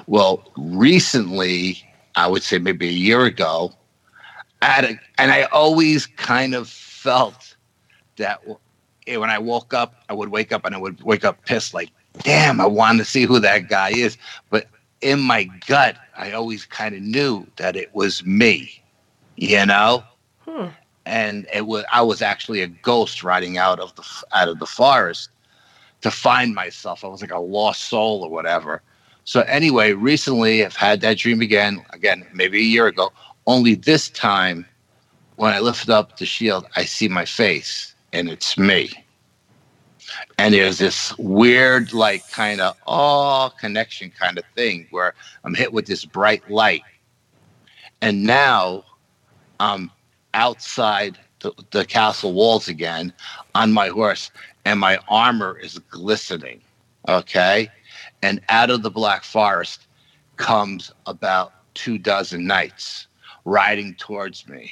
Well, 0.07 0.49
recently, 0.55 1.83
I 2.15 2.27
would 2.27 2.43
say 2.43 2.57
maybe 2.57 2.87
a 2.87 2.91
year 2.93 3.25
ago, 3.25 3.73
I 4.61 4.99
and 5.17 5.31
I 5.31 5.43
always 5.43 6.05
kind 6.05 6.53
of 6.53 6.69
felt 6.69 7.55
that 8.17 8.41
eh, 9.07 9.17
when 9.17 9.29
I 9.29 9.39
woke 9.39 9.73
up, 9.73 9.95
I 10.09 10.13
would 10.13 10.29
wake 10.29 10.51
up 10.51 10.65
and 10.65 10.75
I 10.75 10.77
would 10.77 11.01
wake 11.03 11.25
up 11.25 11.43
pissed, 11.45 11.73
like, 11.73 11.89
damn, 12.19 12.61
I 12.61 12.65
wanted 12.67 12.99
to 12.99 13.05
see 13.05 13.25
who 13.25 13.39
that 13.39 13.69
guy 13.69 13.89
is. 13.89 14.17
But 14.49 14.67
in 15.01 15.19
my 15.19 15.45
gut, 15.67 15.97
I 16.17 16.31
always 16.31 16.65
kind 16.65 16.95
of 16.95 17.01
knew 17.01 17.47
that 17.57 17.75
it 17.75 17.93
was 17.93 18.23
me, 18.25 18.81
you 19.35 19.65
know. 19.65 20.03
Hmm. 20.45 20.67
And 21.05 21.47
it 21.53 21.65
was 21.65 21.83
I 21.91 22.01
was 22.01 22.21
actually 22.21 22.61
a 22.61 22.67
ghost 22.67 23.23
riding 23.23 23.57
out 23.57 23.79
of 23.79 23.95
the 23.95 24.03
out 24.33 24.47
of 24.47 24.59
the 24.59 24.67
forest 24.67 25.29
to 26.01 26.11
find 26.11 26.53
myself. 26.53 27.03
I 27.03 27.07
was 27.07 27.21
like 27.21 27.31
a 27.31 27.39
lost 27.39 27.83
soul 27.83 28.23
or 28.23 28.29
whatever. 28.29 28.81
So 29.23 29.41
anyway, 29.41 29.93
recently 29.93 30.63
I've 30.63 30.75
had 30.75 31.01
that 31.01 31.17
dream 31.17 31.41
again. 31.41 31.83
Again, 31.91 32.25
maybe 32.33 32.59
a 32.59 32.63
year 32.63 32.87
ago. 32.87 33.11
Only 33.47 33.75
this 33.75 34.09
time, 34.09 34.65
when 35.37 35.53
I 35.53 35.59
lift 35.59 35.89
up 35.89 36.17
the 36.17 36.25
shield, 36.25 36.67
I 36.75 36.85
see 36.85 37.07
my 37.07 37.25
face, 37.25 37.95
and 38.13 38.29
it's 38.29 38.57
me. 38.57 38.91
And 40.37 40.53
there's 40.53 40.77
this 40.77 41.17
weird, 41.17 41.93
like, 41.93 42.29
kind 42.29 42.61
of 42.61 42.77
oh 42.85 43.51
connection 43.59 44.11
kind 44.11 44.37
of 44.37 44.43
thing 44.55 44.87
where 44.91 45.15
I'm 45.43 45.55
hit 45.55 45.73
with 45.73 45.87
this 45.87 46.05
bright 46.05 46.49
light, 46.51 46.83
and 48.01 48.23
now 48.23 48.83
I'm 49.59 49.89
outside 50.33 51.17
the, 51.39 51.51
the 51.71 51.85
castle 51.85 52.33
walls 52.33 52.67
again 52.67 53.11
on 53.55 53.71
my 53.71 53.87
horse, 53.87 54.29
and 54.65 54.79
my 54.79 54.99
armor 55.09 55.57
is 55.57 55.79
glistening. 55.79 56.61
Okay, 57.09 57.69
and 58.21 58.39
out 58.49 58.69
of 58.69 58.83
the 58.83 58.91
black 58.91 59.23
forest 59.23 59.87
comes 60.37 60.91
about 61.07 61.53
two 61.73 61.97
dozen 61.97 62.45
knights 62.45 63.07
riding 63.45 63.95
towards 63.95 64.47
me. 64.47 64.71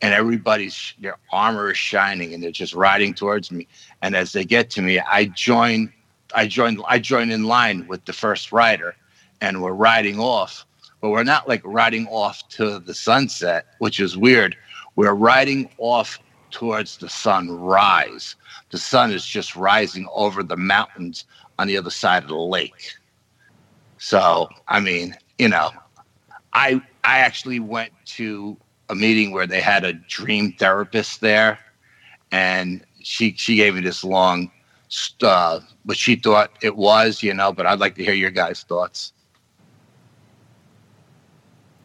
And 0.00 0.14
everybody's 0.14 0.94
their 1.00 1.18
armor 1.32 1.70
is 1.70 1.76
shining 1.76 2.32
and 2.32 2.42
they're 2.42 2.50
just 2.50 2.74
riding 2.74 3.14
towards 3.14 3.52
me. 3.52 3.68
And 4.02 4.16
as 4.16 4.32
they 4.32 4.44
get 4.44 4.70
to 4.70 4.82
me 4.82 5.00
i 5.00 5.26
join 5.26 5.92
i 6.34 6.46
join 6.46 6.78
i 6.88 6.98
join 6.98 7.30
in 7.30 7.44
line 7.44 7.86
with 7.86 8.04
the 8.04 8.12
first 8.12 8.52
rider 8.52 8.96
and 9.40 9.62
we're 9.62 9.72
riding 9.72 10.18
off. 10.18 10.66
But 11.00 11.10
we're 11.10 11.24
not 11.24 11.46
like 11.48 11.62
riding 11.64 12.06
off 12.08 12.48
to 12.50 12.78
the 12.78 12.94
sunset 12.94 13.66
which 13.78 14.00
is 14.00 14.16
weird. 14.16 14.56
We're 14.96 15.14
riding 15.14 15.68
off 15.78 16.18
towards 16.50 16.96
the 16.96 17.08
sunrise 17.08 18.34
the 18.70 18.78
sun 18.78 19.12
is 19.12 19.24
just 19.24 19.56
rising 19.56 20.08
over 20.12 20.42
the 20.42 20.56
mountains 20.56 21.26
on 21.58 21.66
the 21.66 21.76
other 21.76 21.90
side 21.90 22.22
of 22.22 22.28
the 22.30 22.36
lake. 22.36 22.94
So 23.98 24.48
i 24.68 24.80
mean 24.80 25.16
you 25.38 25.48
know 25.48 25.70
i 26.54 26.80
I 27.06 27.18
actually 27.18 27.60
went 27.60 27.92
to 28.06 28.56
a 28.90 28.94
meeting 28.96 29.30
where 29.30 29.46
they 29.46 29.60
had 29.60 29.84
a 29.84 29.92
dream 29.92 30.52
therapist 30.58 31.20
there, 31.20 31.58
and 32.32 32.84
she 33.00 33.32
she 33.36 33.54
gave 33.54 33.76
me 33.76 33.80
this 33.80 34.02
long, 34.02 34.50
uh, 35.22 35.60
what 35.84 35.96
she 35.96 36.16
thought 36.16 36.50
it 36.62 36.76
was, 36.76 37.22
you 37.22 37.32
know. 37.32 37.52
But 37.52 37.66
I'd 37.66 37.78
like 37.78 37.94
to 37.94 38.04
hear 38.04 38.12
your 38.14 38.32
guys' 38.32 38.64
thoughts. 38.64 39.12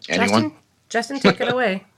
Anyone? 0.10 0.54
Justin, 0.90 1.20
Justin 1.20 1.20
take 1.20 1.42
it 1.42 1.54
away. 1.54 1.86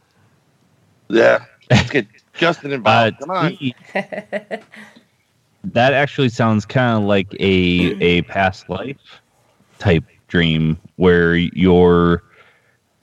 Yeah, 1.10 1.46
let's 1.70 1.92
get 1.92 2.08
Justin 2.34 2.72
involved. 2.74 3.20
Come 3.20 3.30
on. 3.30 3.58
that 5.64 5.94
actually 5.94 6.30
sounds 6.30 6.66
kind 6.66 6.98
of 6.98 7.04
like 7.08 7.32
a 7.40 7.96
a 8.02 8.22
past 8.24 8.68
life 8.70 9.22
type 9.78 10.06
dream 10.28 10.80
where 10.96 11.36
you're 11.36 12.24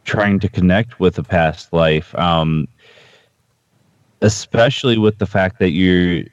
trying 0.05 0.39
to 0.41 0.49
connect 0.49 1.01
with 1.01 1.19
a 1.19 1.23
past 1.23 1.73
life 1.73 2.15
um, 2.17 2.67
especially 4.23 4.99
with 4.99 5.19
the 5.19 5.27
fact 5.27 5.59
that 5.59 5.71
you 5.71 6.29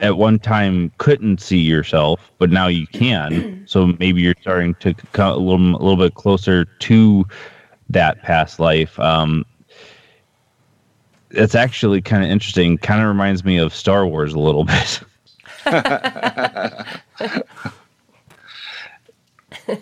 at 0.00 0.16
one 0.16 0.38
time 0.38 0.90
couldn't 0.98 1.40
see 1.40 1.58
yourself 1.58 2.30
but 2.38 2.50
now 2.50 2.66
you 2.66 2.86
can. 2.88 3.62
So 3.74 3.86
maybe 3.98 4.20
you're 4.20 4.34
starting 4.42 4.74
to 4.76 4.92
come 5.12 5.32
a 5.32 5.36
little, 5.36 5.70
a 5.70 5.82
little 5.82 5.96
bit 5.96 6.14
closer 6.14 6.66
to 6.66 7.24
that 7.88 8.22
past 8.22 8.60
life. 8.60 8.98
Um, 9.00 9.44
it's 11.30 11.54
actually 11.54 12.02
kind 12.02 12.22
of 12.22 12.30
interesting 12.30 12.76
kind 12.78 13.00
of 13.00 13.08
reminds 13.08 13.44
me 13.44 13.58
of 13.58 13.74
star 13.74 14.06
wars 14.06 14.34
a 14.34 14.38
little 14.38 14.64
bit. 14.74 15.00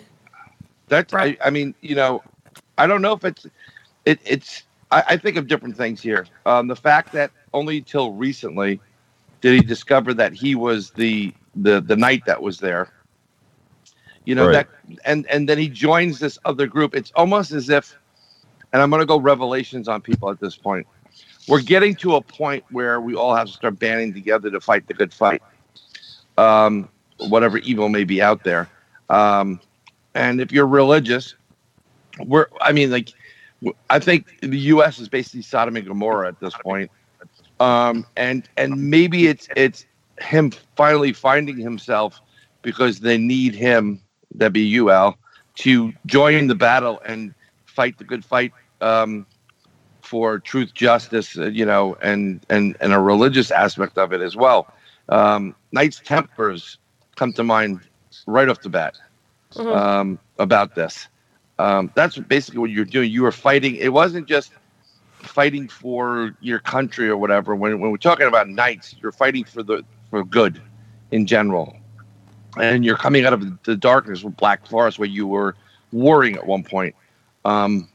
That's 0.87 1.13
I, 1.13 1.37
I 1.43 1.49
mean, 1.49 1.73
you 1.81 1.95
know, 1.95 2.23
I 2.77 2.87
don't 2.87 3.01
know 3.01 3.13
if 3.13 3.23
it's 3.23 3.45
it, 4.05 4.19
it's. 4.25 4.63
I, 4.91 5.03
I, 5.09 5.17
think 5.17 5.37
of 5.37 5.47
different 5.47 5.77
things 5.77 6.01
here. 6.01 6.25
Um, 6.45 6.67
the 6.67 6.75
fact 6.75 7.13
that 7.13 7.31
only 7.53 7.81
till 7.81 8.13
recently 8.13 8.79
did 9.41 9.53
he 9.53 9.61
discover 9.61 10.13
that 10.15 10.33
he 10.33 10.55
was 10.55 10.91
the 10.91 11.33
the 11.55 11.81
the 11.81 11.95
knight 11.95 12.25
that 12.25 12.41
was 12.41 12.59
there. 12.59 12.91
You 14.25 14.35
know 14.35 14.47
right. 14.47 14.67
that, 14.87 14.99
and 15.05 15.27
and 15.27 15.47
then 15.47 15.57
he 15.57 15.67
joins 15.67 16.19
this 16.19 16.39
other 16.45 16.67
group. 16.67 16.95
It's 16.95 17.11
almost 17.15 17.51
as 17.51 17.69
if, 17.69 17.97
and 18.71 18.81
I'm 18.81 18.89
going 18.89 19.01
to 19.01 19.05
go 19.05 19.19
revelations 19.19 19.87
on 19.87 20.01
people 20.01 20.29
at 20.29 20.39
this 20.39 20.55
point. 20.55 20.87
We're 21.47 21.61
getting 21.61 21.93
to 21.95 22.15
a 22.15 22.21
point 22.21 22.63
where 22.71 23.01
we 23.01 23.15
all 23.15 23.35
have 23.35 23.47
to 23.47 23.53
start 23.53 23.77
banding 23.77 24.13
together 24.13 24.49
to 24.49 24.61
fight 24.61 24.87
the 24.87 24.93
good 24.93 25.13
fight, 25.13 25.41
um, 26.37 26.87
whatever 27.17 27.57
evil 27.57 27.89
may 27.89 28.05
be 28.05 28.21
out 28.21 28.45
there. 28.45 28.69
Um, 29.09 29.59
and 30.15 30.39
if 30.39 30.53
you're 30.53 30.67
religious, 30.67 31.35
we're 32.19 32.47
I 32.61 32.71
mean 32.71 32.91
like 32.91 33.13
I 33.89 33.99
think 33.99 34.41
the 34.41 34.59
U.S. 34.59 34.99
is 34.99 35.07
basically 35.09 35.41
Sodom 35.41 35.75
and 35.75 35.87
Gomorrah 35.87 36.27
at 36.27 36.39
this 36.39 36.53
point, 36.63 36.91
um, 37.59 38.05
and 38.17 38.47
and 38.57 38.89
maybe 38.89 39.27
it's 39.27 39.47
it's 39.55 39.85
him 40.19 40.51
finally 40.75 41.13
finding 41.13 41.57
himself 41.57 42.21
because 42.61 42.99
they 42.99 43.17
need 43.17 43.55
him, 43.55 44.01
that 44.35 44.53
be 44.53 44.61
you, 44.61 44.89
Al, 44.89 45.17
to 45.55 45.93
join 46.05 46.47
the 46.47 46.55
battle 46.55 47.01
and 47.05 47.33
fight 47.65 47.97
the 47.97 48.03
good 48.03 48.23
fight 48.23 48.53
um, 48.81 49.25
for 50.01 50.39
truth, 50.39 50.73
justice, 50.73 51.37
uh, 51.37 51.45
you 51.45 51.65
know, 51.65 51.95
and 52.01 52.45
and 52.49 52.75
and 52.81 52.93
a 52.93 52.99
religious 52.99 53.51
aspect 53.51 53.97
of 53.97 54.13
it 54.13 54.21
as 54.21 54.35
well. 54.35 54.73
Um, 55.09 55.55
Knights 55.71 56.01
Templars 56.03 56.77
come 57.15 57.33
to 57.33 57.43
mind 57.43 57.81
right 58.25 58.47
off 58.49 58.61
the 58.61 58.69
bat 58.69 58.97
mm-hmm. 59.53 59.69
um, 59.69 60.19
about 60.39 60.75
this. 60.75 61.07
Um, 61.63 61.89
that's 61.95 62.17
basically 62.17 62.59
what 62.59 62.71
you're 62.71 62.83
doing. 62.83 63.09
You 63.09 63.23
were 63.23 63.31
fighting. 63.31 63.77
It 63.77 63.93
wasn't 63.93 64.27
just 64.27 64.51
fighting 65.13 65.69
for 65.69 66.35
your 66.41 66.59
country 66.59 67.07
or 67.07 67.15
whatever. 67.15 67.55
When, 67.55 67.79
when 67.79 67.89
we're 67.89 67.95
talking 67.95 68.27
about 68.27 68.49
knights, 68.49 68.97
you're 69.01 69.13
fighting 69.13 69.45
for 69.45 69.63
the 69.63 69.85
for 70.09 70.25
good 70.25 70.61
in 71.11 71.25
general. 71.25 71.77
And 72.59 72.83
you're 72.83 72.97
coming 72.97 73.25
out 73.25 73.31
of 73.31 73.63
the 73.63 73.77
darkness 73.77 74.23
with 74.23 74.35
Black 74.35 74.67
Forest, 74.67 74.99
where 74.99 75.07
you 75.07 75.25
were 75.25 75.55
warring 75.93 76.35
at 76.35 76.45
one 76.45 76.65
point. 76.65 76.95
Um, 77.45 77.87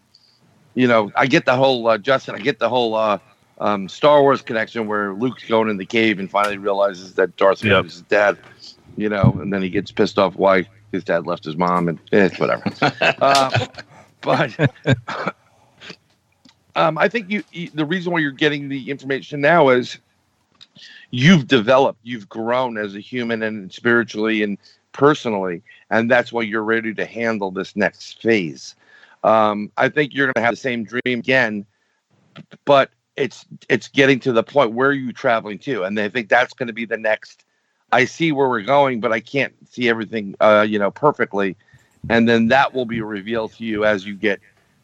you 0.74 0.88
know, 0.88 1.12
I 1.14 1.26
get 1.26 1.44
the 1.44 1.54
whole 1.54 1.86
uh, 1.88 1.98
Justin. 1.98 2.36
I 2.36 2.38
get 2.38 2.58
the 2.58 2.70
whole 2.70 2.94
uh, 2.94 3.18
um, 3.58 3.86
Star 3.90 4.22
Wars 4.22 4.40
connection 4.40 4.86
where 4.86 5.12
Luke's 5.12 5.44
going 5.44 5.68
in 5.68 5.76
the 5.76 5.84
cave 5.84 6.18
and 6.18 6.30
finally 6.30 6.56
realizes 6.56 7.16
that 7.16 7.36
Darth 7.36 7.60
Vader 7.60 7.74
yep. 7.74 7.84
is 7.84 7.92
his 7.92 8.02
dad. 8.02 8.38
You 8.96 9.10
know, 9.10 9.36
and 9.42 9.52
then 9.52 9.60
he 9.60 9.68
gets 9.68 9.92
pissed 9.92 10.18
off 10.18 10.36
why 10.36 10.66
his 10.92 11.04
dad 11.04 11.26
left 11.26 11.44
his 11.44 11.56
mom, 11.56 11.88
and 11.88 11.98
eh, 12.12 12.28
whatever. 12.38 12.64
uh, 13.20 13.66
but 14.20 14.72
um, 16.76 16.98
I 16.98 17.08
think 17.08 17.30
you, 17.30 17.42
you, 17.52 17.70
the 17.70 17.84
reason 17.84 18.12
why 18.12 18.20
you're 18.20 18.30
getting 18.30 18.68
the 18.68 18.90
information 18.90 19.40
now 19.40 19.68
is 19.68 19.98
you've 21.10 21.46
developed, 21.46 22.00
you've 22.02 22.28
grown 22.28 22.78
as 22.78 22.94
a 22.94 23.00
human 23.00 23.42
and 23.42 23.72
spiritually 23.72 24.42
and 24.42 24.58
personally, 24.92 25.62
and 25.90 26.10
that's 26.10 26.32
why 26.32 26.42
you're 26.42 26.64
ready 26.64 26.94
to 26.94 27.04
handle 27.06 27.50
this 27.50 27.76
next 27.76 28.22
phase. 28.22 28.74
Um, 29.24 29.72
I 29.76 29.88
think 29.88 30.14
you're 30.14 30.26
going 30.26 30.34
to 30.34 30.42
have 30.42 30.52
the 30.52 30.56
same 30.56 30.84
dream 30.84 31.18
again, 31.18 31.66
but 32.64 32.90
it's 33.16 33.44
it's 33.68 33.88
getting 33.88 34.20
to 34.20 34.32
the 34.32 34.44
point 34.44 34.72
where 34.72 34.90
are 34.90 34.92
you 34.92 35.12
traveling 35.12 35.58
to, 35.60 35.82
and 35.84 35.98
I 35.98 36.08
think 36.08 36.28
that's 36.28 36.54
going 36.54 36.68
to 36.68 36.72
be 36.72 36.84
the 36.84 36.96
next 36.96 37.44
I 37.92 38.04
see 38.04 38.32
where 38.32 38.48
we're 38.48 38.62
going, 38.62 39.00
but 39.00 39.12
I 39.12 39.20
can't 39.20 39.54
see 39.70 39.88
everything, 39.88 40.34
uh, 40.40 40.66
you 40.68 40.78
know, 40.78 40.90
perfectly. 40.90 41.56
And 42.08 42.28
then 42.28 42.48
that 42.48 42.74
will 42.74 42.84
be 42.84 43.00
revealed 43.00 43.52
to 43.54 43.64
you 43.64 43.84
as 43.84 44.06
you 44.06 44.14
get 44.14 44.40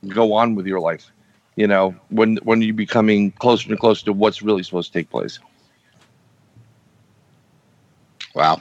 go 0.08 0.32
on 0.32 0.54
with 0.54 0.66
your 0.66 0.80
life. 0.80 1.10
You 1.56 1.66
know, 1.66 1.94
when 2.08 2.36
when 2.38 2.62
you're 2.62 2.74
becoming 2.74 3.30
closer 3.32 3.70
and 3.70 3.78
closer 3.78 4.04
to 4.06 4.12
what's 4.12 4.42
really 4.42 4.62
supposed 4.62 4.92
to 4.92 4.98
take 4.98 5.10
place. 5.10 5.38
Wow. 8.34 8.60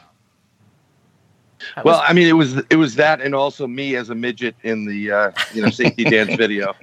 well, 1.83 2.03
I 2.05 2.13
mean, 2.13 2.27
it 2.27 2.33
was 2.33 2.57
it 2.69 2.75
was 2.75 2.95
that, 2.95 3.19
and 3.21 3.33
also 3.33 3.65
me 3.65 3.95
as 3.95 4.11
a 4.11 4.15
midget 4.15 4.55
in 4.61 4.85
the 4.85 5.11
uh, 5.11 5.31
you 5.53 5.63
know 5.63 5.69
safety 5.69 6.03
dance 6.03 6.35
video, 6.35 6.75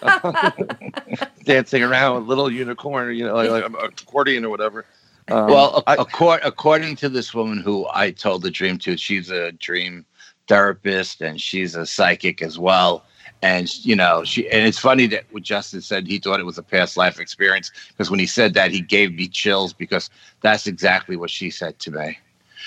dancing 1.44 1.82
around 1.82 2.20
with 2.20 2.28
little 2.28 2.50
unicorn, 2.50 3.14
you 3.14 3.26
know, 3.26 3.34
like, 3.34 3.50
like 3.50 3.64
accordion 4.00 4.46
or 4.46 4.48
whatever. 4.48 4.86
Um, 5.30 5.46
well, 5.46 5.82
I, 5.86 5.94
according, 5.94 6.46
according 6.46 6.96
to 6.96 7.08
this 7.08 7.34
woman 7.34 7.58
who 7.58 7.86
I 7.92 8.10
told 8.10 8.42
the 8.42 8.50
dream 8.50 8.78
to, 8.78 8.96
she's 8.96 9.30
a 9.30 9.52
dream 9.52 10.04
therapist 10.48 11.20
and 11.20 11.40
she's 11.40 11.74
a 11.74 11.86
psychic 11.86 12.40
as 12.42 12.58
well. 12.58 13.04
And 13.42 13.72
you 13.84 13.94
know, 13.94 14.24
she 14.24 14.48
and 14.50 14.66
it's 14.66 14.78
funny 14.78 15.06
that 15.08 15.24
what 15.30 15.44
Justin 15.44 15.80
said 15.80 16.06
he 16.06 16.18
thought 16.18 16.40
it 16.40 16.46
was 16.46 16.58
a 16.58 16.62
past 16.62 16.96
life 16.96 17.20
experience 17.20 17.70
because 17.88 18.10
when 18.10 18.18
he 18.18 18.26
said 18.26 18.54
that 18.54 18.72
he 18.72 18.80
gave 18.80 19.14
me 19.14 19.28
chills 19.28 19.72
because 19.72 20.10
that's 20.40 20.66
exactly 20.66 21.16
what 21.16 21.30
she 21.30 21.50
said 21.50 21.78
to 21.80 21.92
me. 21.92 22.18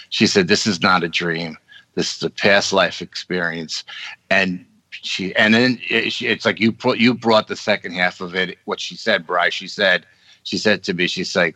She 0.09 0.27
said, 0.27 0.47
"This 0.47 0.65
is 0.65 0.81
not 0.81 1.03
a 1.03 1.09
dream. 1.09 1.57
This 1.95 2.15
is 2.15 2.23
a 2.23 2.29
past 2.29 2.71
life 2.71 3.01
experience, 3.01 3.83
and 4.29 4.65
she 4.91 5.35
and 5.35 5.53
then 5.53 5.79
it, 5.89 6.13
she, 6.13 6.27
it's 6.27 6.45
like 6.45 6.61
you 6.61 6.71
put 6.71 6.99
you 6.99 7.13
brought 7.13 7.49
the 7.49 7.55
second 7.57 7.93
half 7.93 8.21
of 8.21 8.33
it. 8.33 8.57
What 8.63 8.79
she 8.79 8.95
said, 8.95 9.27
Bryce. 9.27 9.53
She 9.53 9.67
said 9.67 10.05
she 10.43 10.57
said 10.57 10.83
to 10.83 10.93
me, 10.93 11.07
she's 11.07 11.35
like, 11.35 11.55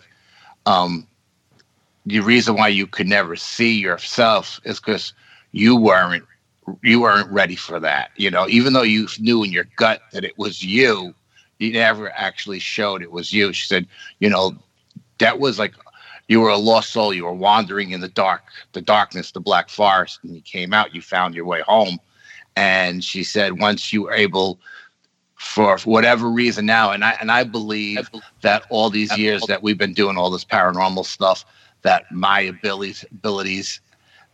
um, 0.65 1.07
the 2.05 2.19
reason 2.19 2.55
why 2.55 2.67
you 2.67 2.87
could 2.87 3.07
never 3.07 3.35
see 3.35 3.79
yourself 3.79 4.59
is 4.63 4.79
because 4.79 5.13
you 5.51 5.75
weren't 5.75 6.23
you 6.81 7.01
weren't 7.01 7.29
ready 7.31 7.55
for 7.55 7.79
that. 7.79 8.09
You 8.15 8.31
know, 8.31 8.47
even 8.47 8.73
though 8.73 8.81
you 8.83 9.07
knew 9.19 9.43
in 9.43 9.51
your 9.51 9.67
gut 9.75 10.01
that 10.13 10.23
it 10.23 10.37
was 10.37 10.63
you, 10.63 11.13
you 11.59 11.73
never 11.73 12.11
actually 12.11 12.59
showed 12.59 13.01
it 13.01 13.11
was 13.11 13.31
you. 13.31 13.53
She 13.53 13.67
said, 13.67 13.87
you 14.19 14.29
know, 14.29 14.55
that 15.19 15.39
was 15.39 15.59
like 15.59 15.73
you 16.27 16.41
were 16.41 16.49
a 16.49 16.57
lost 16.57 16.91
soul. 16.91 17.13
You 17.13 17.25
were 17.25 17.33
wandering 17.33 17.91
in 17.91 18.01
the 18.01 18.09
dark, 18.09 18.43
the 18.73 18.81
darkness, 18.81 19.31
the 19.31 19.39
black 19.39 19.69
forest, 19.69 20.19
and 20.23 20.35
you 20.35 20.41
came 20.41 20.73
out. 20.73 20.95
You 20.95 21.01
found 21.01 21.35
your 21.35 21.45
way 21.45 21.61
home. 21.61 21.99
And 22.55 23.03
she 23.03 23.23
said, 23.23 23.59
once 23.59 23.91
you 23.91 24.03
were 24.03 24.13
able, 24.13 24.59
for 25.45 25.77
whatever 25.85 26.29
reason 26.29 26.65
now, 26.65 26.91
and 26.91 27.03
I 27.03 27.15
and 27.21 27.31
I 27.31 27.43
believe 27.43 28.09
that 28.41 28.63
all 28.69 28.89
these 28.89 29.15
years 29.17 29.43
that 29.47 29.63
we've 29.63 29.77
been 29.77 29.93
doing 29.93 30.17
all 30.17 30.29
this 30.29 30.43
paranormal 30.43 31.05
stuff, 31.05 31.45
that 31.83 32.11
my 32.11 32.41
abilities 32.41 33.05
abilities 33.11 33.79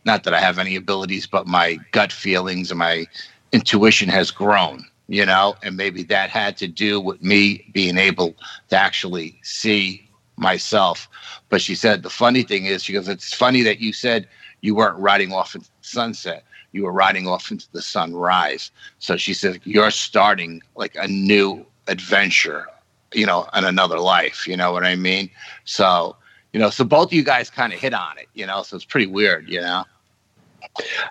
not 0.04 0.24
that 0.24 0.34
I 0.34 0.40
have 0.40 0.58
any 0.58 0.76
abilities, 0.76 1.26
but 1.26 1.46
my 1.46 1.78
gut 1.92 2.12
feelings 2.12 2.70
and 2.70 2.78
my 2.78 3.06
intuition 3.52 4.08
has 4.08 4.30
grown, 4.30 4.84
you 5.08 5.24
know, 5.24 5.54
and 5.62 5.76
maybe 5.76 6.02
that 6.04 6.30
had 6.30 6.56
to 6.58 6.66
do 6.66 7.00
with 7.00 7.22
me 7.22 7.68
being 7.72 7.98
able 7.98 8.34
to 8.70 8.76
actually 8.76 9.38
see 9.42 10.08
myself. 10.36 11.08
But 11.50 11.60
she 11.60 11.74
said 11.74 12.02
the 12.02 12.10
funny 12.10 12.42
thing 12.42 12.66
is, 12.66 12.82
she 12.82 12.92
goes, 12.92 13.08
it's 13.08 13.32
funny 13.32 13.62
that 13.62 13.80
you 13.80 13.92
said 13.92 14.26
you 14.60 14.74
weren't 14.74 14.98
riding 14.98 15.32
off 15.32 15.52
the 15.52 15.64
sunset. 15.82 16.44
You 16.72 16.84
were 16.84 16.92
riding 16.92 17.26
off 17.28 17.50
into 17.50 17.70
the 17.72 17.82
sunrise. 17.82 18.70
So 18.98 19.16
she 19.16 19.34
said, 19.34 19.60
you're 19.64 19.90
starting 19.90 20.62
like 20.76 20.96
a 20.96 21.06
new 21.06 21.64
adventure, 21.88 22.66
you 23.12 23.26
know, 23.26 23.48
in 23.54 23.64
another 23.64 23.98
life. 23.98 24.46
You 24.46 24.56
know 24.56 24.72
what 24.72 24.84
I 24.84 24.96
mean? 24.96 25.30
So, 25.64 26.16
you 26.52 26.60
know, 26.60 26.70
so 26.70 26.84
both 26.84 27.08
of 27.08 27.12
you 27.12 27.24
guys 27.24 27.50
kind 27.50 27.72
of 27.72 27.78
hit 27.78 27.94
on 27.94 28.18
it, 28.18 28.28
you 28.34 28.46
know, 28.46 28.62
so 28.62 28.76
it's 28.76 28.84
pretty 28.84 29.06
weird, 29.06 29.48
you 29.48 29.60
know? 29.60 29.84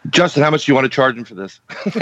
Justin, 0.10 0.44
how 0.44 0.50
much 0.50 0.66
do 0.66 0.72
you 0.72 0.76
want 0.76 0.86
to 0.86 0.90
charge 0.90 1.16
him 1.16 1.26
for 1.26 1.36
this? 1.36 1.60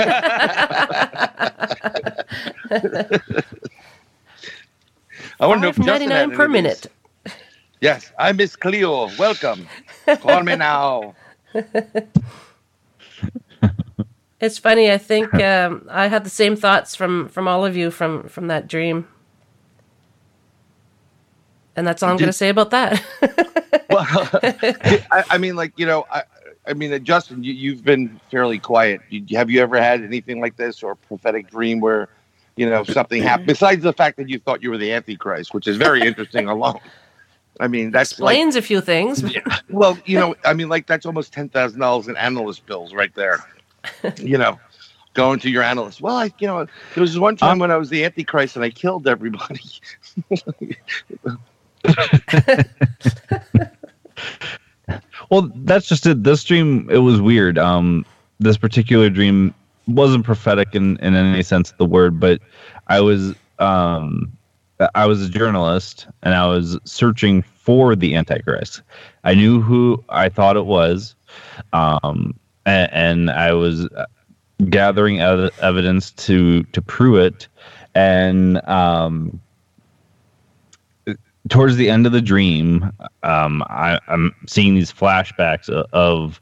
I 5.41 5.47
want 5.47 5.59
to 5.59 5.61
know 5.61 5.69
if 5.69 5.75
Justin 5.75 6.11
had 6.11 6.29
99 6.29 6.31
per 6.31 6.47
minute. 6.47 6.87
Yes, 7.81 8.11
I'm 8.19 8.37
Miss 8.37 8.55
Cleo. 8.55 9.09
Welcome. 9.17 9.67
Call 10.19 10.43
me 10.43 10.55
now. 10.55 11.15
It's 14.39 14.57
funny. 14.57 14.91
I 14.91 14.97
think 14.97 15.33
um, 15.43 15.87
I 15.89 16.07
had 16.07 16.23
the 16.23 16.29
same 16.29 16.55
thoughts 16.55 16.95
from 16.95 17.29
from 17.29 17.47
all 17.47 17.65
of 17.65 17.75
you 17.75 17.91
from 17.91 18.27
from 18.29 18.47
that 18.47 18.67
dream, 18.67 19.07
and 21.75 21.85
that's 21.87 22.03
all 22.03 22.09
I'm 22.09 22.17
going 22.17 22.29
to 22.29 22.33
say 22.33 22.49
about 22.49 22.71
that. 22.71 23.03
Well, 23.89 24.05
I, 24.43 25.23
I 25.31 25.37
mean, 25.39 25.55
like 25.55 25.73
you 25.75 25.85
know, 25.85 26.05
I, 26.11 26.23
I 26.67 26.73
mean, 26.73 26.93
uh, 26.93 26.99
Justin, 26.99 27.43
you, 27.43 27.53
you've 27.53 27.83
been 27.83 28.19
fairly 28.29 28.59
quiet. 28.59 29.01
You, 29.09 29.25
have 29.37 29.49
you 29.49 29.61
ever 29.61 29.81
had 29.81 30.03
anything 30.03 30.39
like 30.39 30.57
this 30.57 30.83
or 30.83 30.91
a 30.91 30.95
prophetic 30.95 31.49
dream 31.49 31.79
where, 31.79 32.07
you 32.55 32.69
know, 32.69 32.83
something 32.83 33.23
happened 33.23 33.47
besides 33.47 33.81
the 33.83 33.93
fact 33.93 34.17
that 34.17 34.29
you 34.29 34.39
thought 34.39 34.61
you 34.61 34.69
were 34.69 34.77
the 34.77 34.91
Antichrist, 34.91 35.53
which 35.53 35.67
is 35.67 35.77
very 35.77 36.01
interesting 36.01 36.47
alone. 36.47 36.79
I 37.59 37.67
mean, 37.67 37.91
that 37.91 38.01
Explains 38.01 38.55
a 38.55 38.61
few 38.61 38.79
things. 38.79 39.23
like, 39.23 39.43
well, 39.69 39.97
you 40.05 40.19
know, 40.19 40.35
I 40.45 40.53
mean, 40.53 40.69
like 40.69 40.85
that's 40.85 41.05
almost 41.05 41.33
ten 41.33 41.49
thousand 41.49 41.79
dollars 41.79 42.07
in 42.07 42.15
analyst 42.15 42.65
bills 42.67 42.93
right 42.93 43.13
there. 43.15 43.43
You 44.17 44.37
know, 44.37 44.59
going 45.13 45.39
to 45.39 45.49
your 45.49 45.63
analyst. 45.63 46.01
Well, 46.01 46.15
I, 46.15 46.33
you 46.39 46.47
know, 46.47 46.65
there 46.95 47.01
was 47.01 47.19
one 47.19 47.35
time 47.35 47.59
when 47.59 47.71
I 47.71 47.77
was 47.77 47.89
the 47.89 48.05
Antichrist 48.05 48.55
and 48.55 48.65
I 48.65 48.69
killed 48.69 49.07
everybody. 49.07 49.61
Well, 55.29 55.51
that's 55.57 55.87
just 55.87 56.05
it. 56.07 56.23
This 56.23 56.43
dream, 56.43 56.89
it 56.89 56.99
was 56.99 57.21
weird. 57.21 57.57
Um, 57.57 58.05
this 58.39 58.57
particular 58.57 59.09
dream 59.09 59.53
wasn't 59.87 60.25
prophetic 60.25 60.73
in, 60.73 60.97
in 60.97 61.15
any 61.15 61.43
sense 61.43 61.71
of 61.71 61.77
the 61.77 61.85
word, 61.85 62.19
but 62.19 62.41
I 62.87 63.01
was 63.01 63.35
um, 63.59 64.31
I 64.95 65.05
was 65.05 65.21
a 65.21 65.29
journalist 65.29 66.07
and 66.23 66.33
I 66.33 66.47
was 66.47 66.79
searching 66.85 67.41
for 67.41 67.95
the 67.95 68.15
Antichrist. 68.15 68.81
I 69.23 69.35
knew 69.35 69.61
who 69.61 70.03
I 70.09 70.29
thought 70.29 70.55
it 70.55 70.65
was, 70.65 71.15
um, 71.73 72.39
and, 72.69 72.91
and 72.93 73.31
I 73.31 73.53
was 73.53 73.87
gathering 74.69 75.19
ev- 75.21 75.51
evidence 75.61 76.11
to 76.11 76.63
to 76.63 76.81
prove 76.81 77.17
it. 77.17 77.47
And 77.95 78.65
um, 78.67 79.41
towards 81.49 81.75
the 81.75 81.89
end 81.89 82.05
of 82.05 82.11
the 82.11 82.21
dream, 82.21 82.91
um, 83.23 83.63
I, 83.63 83.99
I'm 84.07 84.35
seeing 84.47 84.75
these 84.75 84.93
flashbacks 84.93 85.69
of, 85.69 85.85
of 85.93 86.41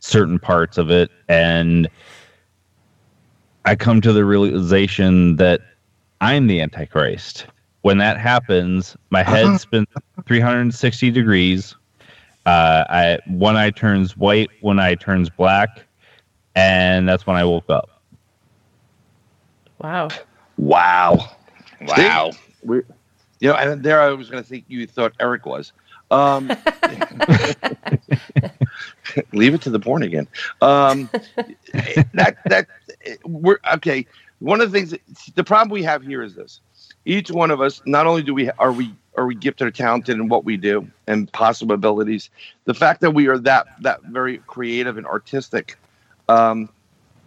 certain 0.00 0.38
parts 0.38 0.78
of 0.78 0.90
it, 0.90 1.10
and 1.28 1.88
I 3.64 3.76
come 3.76 4.00
to 4.00 4.12
the 4.12 4.24
realization 4.24 5.36
that 5.36 5.60
I'm 6.20 6.46
the 6.46 6.60
Antichrist. 6.60 7.46
When 7.82 7.98
that 7.98 8.18
happens, 8.18 8.96
my 9.10 9.22
head 9.22 9.60
spins 9.60 9.86
360 10.26 11.10
degrees. 11.12 11.76
Uh, 12.48 12.84
I 12.88 13.18
one 13.26 13.56
eye 13.58 13.68
turns 13.68 14.16
white, 14.16 14.48
one 14.62 14.80
eye 14.80 14.94
turns 14.94 15.28
black, 15.28 15.84
and 16.54 17.06
that's 17.06 17.26
when 17.26 17.36
I 17.36 17.44
woke 17.44 17.68
up. 17.68 17.90
wow. 20.56 21.28
wow. 21.82 21.98
Wow. 21.98 22.30
We, 22.62 22.76
you 23.40 23.50
know, 23.50 23.54
and 23.54 23.82
there 23.82 24.00
I 24.00 24.08
was 24.12 24.30
going 24.30 24.42
to 24.42 24.48
think 24.48 24.64
you 24.66 24.86
thought 24.86 25.12
Eric 25.20 25.44
was. 25.44 25.74
Um, 26.10 26.48
leave 29.34 29.52
it 29.52 29.60
to 29.60 29.68
the 29.68 29.78
porn 29.78 30.02
again. 30.02 30.26
Um, 30.62 31.10
that 32.14 32.38
that 32.46 32.66
we're 33.26 33.58
okay. 33.74 34.06
One 34.38 34.62
of 34.62 34.72
the 34.72 34.78
things, 34.78 34.94
the 35.34 35.44
problem 35.44 35.68
we 35.68 35.82
have 35.82 36.02
here 36.02 36.22
is 36.22 36.34
this: 36.34 36.60
each 37.04 37.30
one 37.30 37.50
of 37.50 37.60
us, 37.60 37.82
not 37.84 38.06
only 38.06 38.22
do 38.22 38.32
we 38.32 38.48
are 38.52 38.72
we 38.72 38.94
are 39.18 39.26
we 39.26 39.34
gifted 39.34 39.66
or 39.66 39.70
talented 39.70 40.16
in 40.16 40.28
what 40.28 40.44
we 40.44 40.56
do 40.56 40.88
and 41.06 41.30
possible 41.32 41.74
abilities, 41.74 42.30
the 42.64 42.74
fact 42.74 43.00
that 43.00 43.10
we 43.10 43.26
are 43.26 43.38
that 43.38 43.66
that 43.82 44.02
very 44.04 44.38
creative 44.46 44.96
and 44.96 45.06
artistic 45.06 45.76
um, 46.28 46.68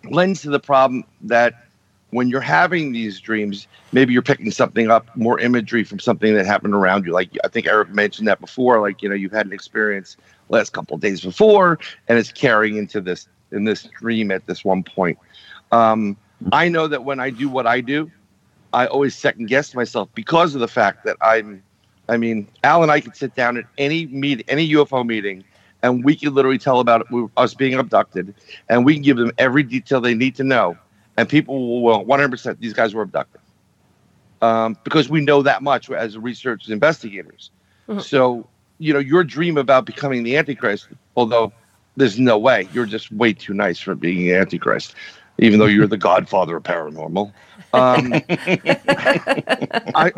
lends 0.10 0.42
to 0.42 0.50
the 0.50 0.60
problem 0.60 1.04
that 1.22 1.66
when 2.12 2.28
you're 2.28 2.42
having 2.42 2.92
these 2.92 3.20
dreams, 3.20 3.68
maybe 3.92 4.14
you're 4.14 4.22
picking 4.22 4.52
something 4.52 4.92
up, 4.92 5.16
more 5.16 5.39
imagery 5.39 5.84
from 5.84 6.00
something 6.00 6.34
that 6.34 6.46
happened 6.46 6.74
around 6.74 7.06
you. 7.06 7.14
Like 7.14 7.30
I 7.44 7.48
think 7.48 7.68
Eric 7.68 7.89
mentioned 7.89 8.28
that 8.28 8.39
before. 8.39 8.80
Like 8.82 9.02
you 9.02 9.10
know, 9.10 9.16
you've 9.16 9.32
had 9.32 9.46
an 9.46 9.54
experience 9.54 10.18
last 10.50 10.72
couple 10.74 10.98
days 10.98 11.22
before, 11.22 11.80
and 12.08 12.18
it's 12.18 12.32
carrying 12.32 12.78
into 12.78 13.02
this 13.02 13.28
in 13.52 13.66
this 13.66 13.84
dream 14.00 14.32
at 14.32 14.46
this 14.46 14.64
one 14.64 14.84
point. 14.84 15.18
Um, 15.72 16.18
I 16.52 16.70
know 16.70 16.88
that 16.88 17.04
when 17.04 17.20
I 17.20 17.30
do 17.30 17.50
what 17.50 17.68
I 17.68 17.82
do, 17.82 18.12
I 18.74 18.88
always 18.88 19.16
second 19.16 19.48
guess 19.48 19.76
myself 19.76 20.10
because 20.16 20.56
of 20.56 20.62
the 20.62 20.68
fact 20.68 21.06
that 21.06 21.18
I'm. 21.22 21.64
I 22.12 22.18
mean, 22.18 22.47
Al 22.64 22.84
and 22.84 22.91
I 22.91 22.99
could 22.99 23.16
sit 23.16 23.34
down 23.34 23.57
at 23.57 23.66
any 23.78 24.05
meet, 24.07 24.45
any 24.47 24.70
UFO 24.74 25.05
meeting, 25.05 25.43
and 25.82 26.03
we 26.03 26.16
could 26.16 26.34
literally 26.34 26.59
tell 26.59 26.80
about 26.80 27.07
us 27.38 27.55
being 27.55 27.74
abducted, 27.74 28.36
and 28.70 28.86
we 28.86 28.93
can 28.93 29.01
give 29.01 29.18
them 29.18 29.32
every 29.39 29.64
detail 29.64 29.99
they 30.01 30.14
need 30.14 30.36
to 30.36 30.43
know 30.43 30.78
and 31.18 31.30
people 31.30 31.82
will 31.84 32.05
100% 32.05 32.59
these 32.59 32.74
guys 32.74 32.93
were 32.93 33.03
abducted. 33.03 33.41
Um, 34.41 34.76
because 34.84 35.07
we 35.07 35.22
know 35.22 35.43
that 35.43 35.62
much 35.62 35.89
as 35.91 36.18
researchers 36.18 36.70
investigators. 36.70 37.51
Mhm. 37.88 38.01
so 38.01 38.47
you 38.80 38.93
know 38.93 38.99
your 38.99 39.24
dream 39.24 39.57
about 39.57 39.86
becoming 39.86 40.24
the 40.24 40.38
antichrist 40.38 40.88
although 41.16 41.51
there's 41.97 42.20
no 42.20 42.38
way 42.38 42.68
you're 42.74 42.86
just 42.86 43.12
way 43.12 43.34
too 43.34 43.53
nice 43.53 43.80
for 43.80 43.95
being 43.95 44.20
the 44.20 44.34
antichrist 44.34 44.93
even 45.42 45.60
though 45.60 45.66
you're 45.66 45.88
the 45.88 45.98
godfather 45.98 46.56
of 46.56 46.64
paranormal. 46.64 47.34
Um, 47.74 48.14
I, 49.96 50.12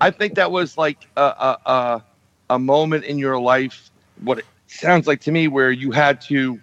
I 0.00 0.10
think 0.10 0.34
that 0.34 0.50
was 0.50 0.76
like 0.76 1.06
a, 1.16 1.56
a, 1.64 2.04
a, 2.50 2.58
moment 2.58 3.04
in 3.04 3.18
your 3.18 3.38
life 3.38 3.90
what 4.22 4.38
it 4.38 4.46
sounds 4.66 5.06
like 5.06 5.20
to 5.22 5.32
me 5.32 5.46
where 5.46 5.70
you 5.70 5.90
had 5.90 6.20
to 6.22 6.58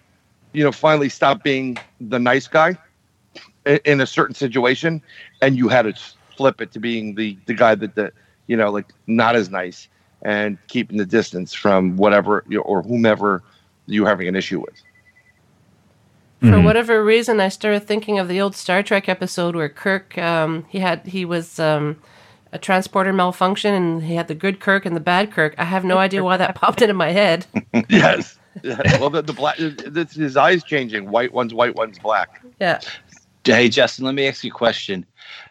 you 0.53 0.63
know 0.63 0.71
finally 0.71 1.09
stop 1.09 1.43
being 1.43 1.77
the 2.01 2.19
nice 2.19 2.47
guy 2.47 2.75
in 3.85 4.01
a 4.01 4.07
certain 4.07 4.33
situation 4.33 5.01
and 5.41 5.55
you 5.55 5.67
had 5.67 5.83
to 5.83 5.93
flip 6.35 6.61
it 6.61 6.71
to 6.71 6.79
being 6.79 7.13
the 7.15 7.37
the 7.45 7.53
guy 7.53 7.75
that 7.75 7.93
the 7.95 8.11
you 8.47 8.57
know 8.57 8.71
like 8.71 8.91
not 9.05 9.35
as 9.35 9.49
nice 9.49 9.87
and 10.23 10.57
keeping 10.67 10.97
the 10.97 11.05
distance 11.05 11.53
from 11.53 11.95
whatever 11.95 12.43
you 12.49 12.59
or 12.61 12.81
whomever 12.81 13.43
you're 13.85 14.07
having 14.07 14.27
an 14.27 14.35
issue 14.35 14.59
with 14.59 14.81
For 16.39 16.45
Mhm. 16.47 16.63
whatever 16.65 17.03
reason, 17.03 17.39
I 17.39 17.49
started 17.49 17.87
thinking 17.87 18.19
of 18.19 18.27
the 18.27 18.39
old 18.39 18.55
Star 18.55 18.83
Trek 18.83 19.09
episode 19.09 19.55
where 19.55 19.69
Kirk, 19.69 20.17
um, 20.17 20.65
he 20.69 20.79
had 20.79 21.01
he 21.07 21.25
was 21.25 21.59
um, 21.59 21.97
a 22.51 22.59
transporter 22.59 23.11
malfunction, 23.11 23.73
and 23.73 24.03
he 24.03 24.15
had 24.15 24.27
the 24.27 24.35
good 24.35 24.59
Kirk 24.59 24.85
and 24.85 24.95
the 24.95 24.99
bad 25.01 25.31
Kirk. 25.31 25.55
I 25.57 25.63
have 25.63 25.83
no 25.83 25.97
idea 25.97 26.23
why 26.23 26.37
that 26.37 26.53
popped 26.61 26.81
into 26.81 26.93
my 26.93 27.11
head. 27.11 27.47
yes 27.89 28.37
well, 28.63 29.09
the, 29.09 29.21
the 29.21 29.33
black, 29.33 29.57
this, 29.57 30.13
his 30.13 30.37
eyes 30.37 30.63
changing. 30.63 31.09
White 31.09 31.33
one's 31.33 31.53
white, 31.53 31.75
one's 31.75 31.99
black. 31.99 32.41
Yeah. 32.59 32.79
Hey, 33.43 33.69
Justin, 33.69 34.05
let 34.05 34.15
me 34.15 34.27
ask 34.27 34.43
you 34.43 34.51
a 34.51 34.53
question. 34.53 35.05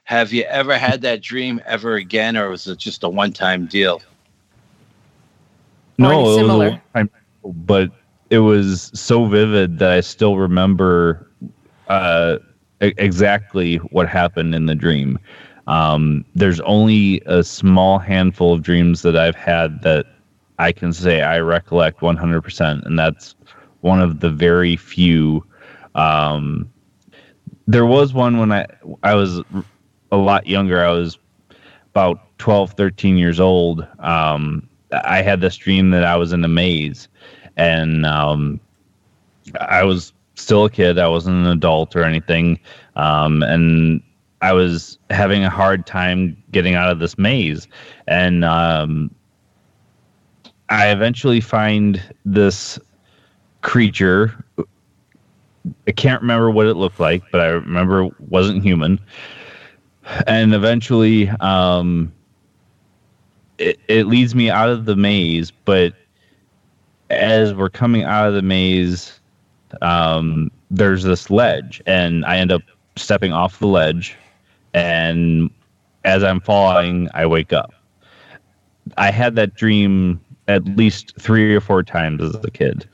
Have 0.04 0.32
you 0.32 0.42
ever 0.44 0.76
had 0.76 1.02
that 1.02 1.22
dream 1.22 1.60
ever 1.66 1.94
again, 1.94 2.36
or 2.36 2.50
was 2.50 2.66
it 2.66 2.78
just 2.78 3.02
a 3.04 3.08
one 3.08 3.32
time 3.32 3.66
deal? 3.66 4.02
No, 5.98 6.10
it 6.10 6.22
was 6.22 6.36
a 6.36 6.40
similar. 6.40 6.70
one-time 6.70 7.10
deal, 7.42 7.52
but 7.52 7.90
it 8.30 8.38
was 8.38 8.90
so 8.94 9.26
vivid 9.26 9.78
that 9.78 9.90
I 9.90 10.00
still 10.00 10.36
remember 10.36 11.30
uh, 11.88 12.38
exactly 12.80 13.76
what 13.76 14.08
happened 14.08 14.54
in 14.54 14.66
the 14.66 14.74
dream. 14.74 15.18
Um, 15.66 16.24
there's 16.34 16.60
only 16.60 17.20
a 17.26 17.42
small 17.42 17.98
handful 17.98 18.52
of 18.52 18.62
dreams 18.62 19.02
that 19.02 19.16
I've 19.16 19.36
had 19.36 19.82
that 19.82 20.06
I 20.58 20.72
can 20.72 20.92
say 20.92 21.22
I 21.22 21.40
recollect 21.40 22.00
100%, 22.00 22.86
and 22.86 22.98
that's 22.98 23.34
one 23.80 24.00
of 24.00 24.20
the 24.20 24.30
very 24.30 24.76
few. 24.76 25.44
Um, 25.94 26.70
there 27.66 27.86
was 27.86 28.14
one 28.14 28.38
when 28.38 28.52
I 28.52 28.66
I 29.02 29.14
was 29.14 29.40
a 30.12 30.16
lot 30.16 30.46
younger. 30.46 30.84
I 30.84 30.90
was 30.90 31.18
about 31.90 32.38
12, 32.38 32.72
13 32.72 33.16
years 33.16 33.40
old. 33.40 33.86
Um, 33.98 34.68
I 34.92 35.22
had 35.22 35.40
this 35.40 35.56
dream 35.56 35.90
that 35.90 36.04
I 36.04 36.16
was 36.16 36.32
in 36.32 36.44
a 36.44 36.48
maze, 36.48 37.08
and 37.56 38.04
um, 38.06 38.60
I 39.60 39.84
was 39.84 40.12
still 40.34 40.64
a 40.64 40.70
kid. 40.70 40.98
I 40.98 41.08
wasn't 41.08 41.46
an 41.46 41.52
adult 41.52 41.96
or 41.96 42.02
anything, 42.04 42.60
um, 42.94 43.42
and 43.42 44.02
I 44.42 44.52
was 44.52 44.98
having 45.10 45.44
a 45.44 45.50
hard 45.50 45.86
time 45.86 46.36
getting 46.52 46.74
out 46.74 46.90
of 46.90 46.98
this 46.98 47.18
maze. 47.18 47.66
And 48.06 48.44
um, 48.44 49.10
I 50.68 50.90
eventually 50.90 51.40
find 51.40 52.02
this 52.24 52.78
creature. 53.62 54.44
I 55.88 55.92
can't 55.92 56.20
remember 56.20 56.50
what 56.50 56.66
it 56.66 56.74
looked 56.74 57.00
like, 57.00 57.22
but 57.32 57.40
I 57.40 57.46
remember 57.46 58.04
it 58.04 58.20
wasn't 58.20 58.62
human. 58.62 59.00
And 60.26 60.54
eventually, 60.54 61.28
um, 61.40 62.12
it, 63.58 63.80
it 63.88 64.06
leads 64.06 64.34
me 64.34 64.50
out 64.50 64.68
of 64.68 64.84
the 64.84 64.94
maze, 64.94 65.50
but 65.50 65.94
as 67.16 67.54
we're 67.54 67.70
coming 67.70 68.04
out 68.04 68.28
of 68.28 68.34
the 68.34 68.42
maze, 68.42 69.20
um, 69.82 70.50
there's 70.70 71.02
this 71.02 71.30
ledge, 71.30 71.82
and 71.86 72.24
I 72.24 72.38
end 72.38 72.52
up 72.52 72.62
stepping 72.96 73.32
off 73.32 73.58
the 73.58 73.66
ledge, 73.66 74.16
and 74.74 75.50
as 76.04 76.22
I'm 76.22 76.40
falling, 76.40 77.08
I 77.14 77.26
wake 77.26 77.52
up. 77.52 77.72
I 78.96 79.10
had 79.10 79.36
that 79.36 79.54
dream 79.54 80.20
at 80.48 80.64
least 80.76 81.14
three 81.18 81.54
or 81.54 81.60
four 81.60 81.82
times 81.82 82.22
as 82.22 82.44
a 82.44 82.50
kid. 82.50 82.88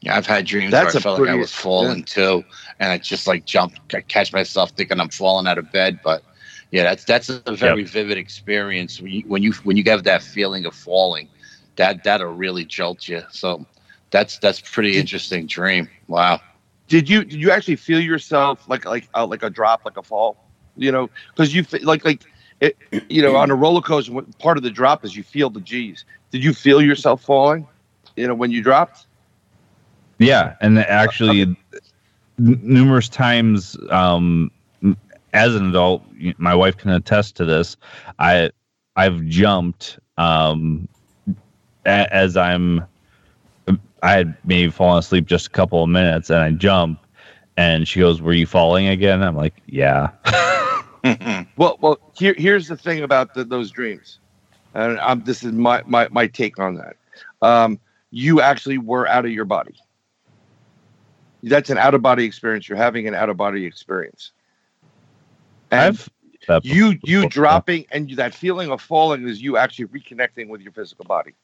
Yeah, 0.00 0.16
I've 0.16 0.26
had 0.26 0.46
dreams 0.46 0.70
That's 0.70 0.94
where 0.94 0.98
I 0.98 1.00
a 1.00 1.02
felt 1.02 1.20
like 1.20 1.30
I 1.30 1.34
was 1.34 1.52
falling 1.52 2.04
too, 2.04 2.44
and 2.78 2.92
I 2.92 2.98
just 2.98 3.26
like 3.26 3.44
jump, 3.44 3.74
I 3.92 4.00
catch 4.00 4.32
myself 4.32 4.70
thinking 4.70 5.00
I'm 5.00 5.08
falling 5.08 5.48
out 5.48 5.58
of 5.58 5.72
bed. 5.72 5.98
But 6.04 6.22
yeah, 6.70 6.84
that's 6.84 7.04
that's 7.04 7.28
a 7.28 7.40
very 7.56 7.82
vivid 7.82 8.16
experience 8.16 9.00
when 9.00 9.10
you 9.10 9.22
when 9.26 9.42
you 9.42 9.52
when 9.64 9.76
you 9.76 9.82
have 9.86 10.04
that 10.04 10.22
feeling 10.22 10.66
of 10.66 10.74
falling, 10.74 11.28
that 11.78 12.04
that'll 12.04 12.28
really 12.34 12.64
jolt 12.64 13.08
you. 13.08 13.22
So 13.30 13.66
that's 14.10 14.38
that's 14.38 14.60
pretty 14.60 14.98
interesting 14.98 15.46
dream. 15.46 15.88
Wow. 16.08 16.40
Did 16.88 17.08
you 17.08 17.24
did 17.24 17.40
you 17.40 17.50
actually 17.50 17.76
feel 17.76 18.00
yourself 18.00 18.68
like 18.68 18.84
like 18.84 19.08
uh, 19.14 19.26
like 19.26 19.42
a 19.42 19.50
drop, 19.50 19.84
like 19.84 19.96
a 19.96 20.02
fall? 20.02 20.36
You 20.76 20.92
know, 20.92 21.10
because 21.30 21.54
you 21.54 21.64
fe- 21.64 21.80
like 21.80 22.04
like 22.04 22.22
it, 22.60 22.76
you 23.08 23.22
know 23.22 23.36
on 23.36 23.50
a 23.50 23.54
roller 23.54 23.80
coaster. 23.80 24.12
what- 24.12 24.38
Part 24.38 24.56
of 24.58 24.62
the 24.62 24.70
drop 24.70 25.04
is 25.04 25.16
you 25.16 25.22
feel 25.22 25.50
the 25.50 25.60
G's. 25.60 26.04
Did 26.30 26.44
you 26.44 26.52
feel 26.52 26.82
yourself 26.82 27.22
falling? 27.22 27.66
You 28.16 28.28
know, 28.28 28.34
when 28.34 28.50
you 28.50 28.62
dropped. 28.62 29.06
Yeah, 30.18 30.56
and 30.60 30.78
actually, 30.78 31.42
n- 31.42 31.56
numerous 32.36 33.08
times 33.08 33.76
um, 33.90 34.50
as 35.32 35.54
an 35.54 35.68
adult, 35.68 36.02
my 36.38 36.54
wife 36.54 36.76
can 36.76 36.90
attest 36.90 37.36
to 37.36 37.44
this. 37.44 37.76
I 38.18 38.50
I've 38.96 39.24
jumped 39.26 39.98
um, 40.16 40.88
a- 40.94 40.97
as 41.84 42.36
I'm. 42.36 42.84
I 44.00 44.12
had 44.12 44.36
maybe 44.44 44.70
fallen 44.70 45.00
asleep 45.00 45.26
just 45.26 45.48
a 45.48 45.50
couple 45.50 45.82
of 45.82 45.90
minutes, 45.90 46.30
and 46.30 46.38
I 46.38 46.52
jump, 46.52 47.04
and 47.56 47.86
she 47.86 48.00
goes, 48.00 48.22
"Were 48.22 48.32
you 48.32 48.46
falling 48.46 48.86
again?" 48.86 49.22
I'm 49.22 49.36
like, 49.36 49.54
"Yeah." 49.66 50.10
Well, 51.56 51.78
well, 51.80 51.98
here 52.14 52.34
here's 52.36 52.68
the 52.68 52.76
thing 52.76 53.02
about 53.02 53.34
the, 53.34 53.44
those 53.44 53.70
dreams, 53.70 54.18
and 54.74 54.98
um, 55.00 55.22
this 55.24 55.42
is 55.42 55.52
my, 55.52 55.82
my 55.86 56.08
my 56.10 56.26
take 56.26 56.58
on 56.58 56.74
that. 56.76 56.96
Um, 57.40 57.80
you 58.10 58.40
actually 58.40 58.78
were 58.78 59.06
out 59.08 59.24
of 59.24 59.32
your 59.32 59.44
body. 59.44 59.74
That's 61.42 61.70
an 61.70 61.78
out 61.78 61.94
of 61.94 62.02
body 62.02 62.24
experience. 62.24 62.68
You're 62.68 62.78
having 62.78 63.06
an 63.08 63.14
out 63.14 63.28
of 63.28 63.36
body 63.36 63.64
experience. 63.64 64.32
And 65.70 65.98
I've 66.48 66.64
you 66.64 66.98
you 67.04 67.28
dropping 67.28 67.86
and 67.90 68.10
that 68.10 68.34
feeling 68.34 68.70
of 68.70 68.80
falling 68.80 69.28
is 69.28 69.40
you 69.40 69.56
actually 69.56 69.86
reconnecting 69.86 70.48
with 70.48 70.60
your 70.60 70.72
physical 70.72 71.04
body. 71.04 71.34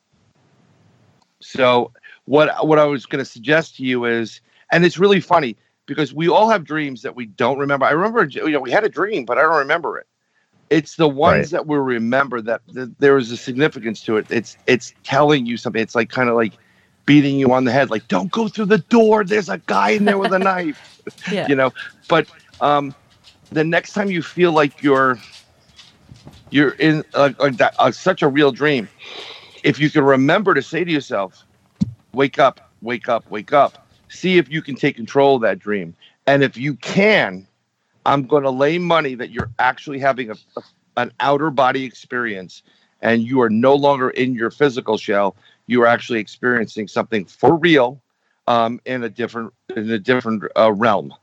So 1.44 1.92
what 2.24 2.66
what 2.66 2.78
I 2.78 2.84
was 2.84 3.06
going 3.06 3.22
to 3.22 3.30
suggest 3.30 3.76
to 3.76 3.84
you 3.84 4.04
is, 4.04 4.40
and 4.72 4.84
it's 4.84 4.98
really 4.98 5.20
funny 5.20 5.56
because 5.86 6.14
we 6.14 6.28
all 6.28 6.48
have 6.48 6.64
dreams 6.64 7.02
that 7.02 7.14
we 7.14 7.26
don't 7.26 7.58
remember. 7.58 7.86
I 7.86 7.90
remember, 7.90 8.24
you 8.24 8.50
know, 8.50 8.60
we 8.60 8.70
had 8.70 8.84
a 8.84 8.88
dream, 8.88 9.24
but 9.24 9.38
I 9.38 9.42
don't 9.42 9.56
remember 9.58 9.98
it. 9.98 10.06
It's 10.70 10.96
the 10.96 11.08
ones 11.08 11.50
Right. 11.50 11.50
that 11.50 11.66
we 11.66 11.76
remember 11.76 12.40
that, 12.42 12.62
that 12.68 12.98
there 12.98 13.16
is 13.18 13.30
a 13.30 13.36
significance 13.36 14.02
to 14.04 14.16
it. 14.16 14.26
It's 14.30 14.56
it's 14.66 14.94
telling 15.04 15.46
you 15.46 15.56
something. 15.56 15.82
It's 15.82 15.94
like 15.94 16.08
kind 16.10 16.28
of 16.28 16.34
like 16.36 16.54
beating 17.06 17.38
you 17.38 17.52
on 17.52 17.64
the 17.64 17.72
head, 17.72 17.90
like 17.90 18.08
don't 18.08 18.30
go 18.32 18.48
through 18.48 18.66
the 18.66 18.78
door. 18.78 19.24
There's 19.24 19.48
a 19.50 19.58
guy 19.58 19.90
in 19.90 20.04
there 20.06 20.18
with 20.18 20.32
a 20.32 20.38
knife. 20.38 20.78
Yeah. 21.30 21.48
You 21.48 21.54
know, 21.54 21.72
but 22.08 22.26
um, 22.60 22.94
the 23.50 23.64
next 23.64 23.92
time 23.92 24.10
you 24.10 24.22
feel 24.22 24.52
like 24.52 24.82
you're 24.82 25.22
you're 26.50 26.70
in 26.72 27.04
uh, 27.14 27.30
like 27.38 27.56
that, 27.58 27.74
uh, 27.78 27.90
such 27.90 28.22
a 28.22 28.28
real 28.28 28.52
dream, 28.52 28.88
if 29.64 29.80
you 29.80 29.90
can 29.90 30.04
remember 30.04 30.54
to 30.54 30.62
say 30.62 30.84
to 30.84 30.90
yourself, 30.90 31.44
"Wake 32.12 32.38
up, 32.38 32.70
wake 32.82 33.08
up, 33.08 33.28
wake 33.30 33.52
up," 33.52 33.88
see 34.08 34.38
if 34.38 34.48
you 34.48 34.62
can 34.62 34.76
take 34.76 34.94
control 34.94 35.36
of 35.36 35.42
that 35.42 35.58
dream, 35.58 35.96
and 36.26 36.44
if 36.44 36.56
you 36.56 36.74
can, 36.74 37.46
I'm 38.06 38.26
going 38.26 38.44
to 38.44 38.50
lay 38.50 38.78
money 38.78 39.14
that 39.16 39.30
you're 39.30 39.50
actually 39.58 39.98
having 39.98 40.30
a, 40.30 40.34
a 40.56 40.62
an 40.96 41.12
outer 41.18 41.50
body 41.50 41.84
experience, 41.84 42.62
and 43.02 43.22
you 43.22 43.40
are 43.40 43.50
no 43.50 43.74
longer 43.74 44.10
in 44.10 44.34
your 44.34 44.50
physical 44.50 44.96
shell. 44.96 45.34
You 45.66 45.82
are 45.82 45.86
actually 45.86 46.20
experiencing 46.20 46.86
something 46.86 47.24
for 47.24 47.56
real, 47.56 48.00
um, 48.46 48.80
in 48.84 49.02
a 49.02 49.08
different 49.08 49.52
in 49.74 49.90
a 49.90 49.98
different 49.98 50.44
uh, 50.56 50.72
realm. 50.72 51.14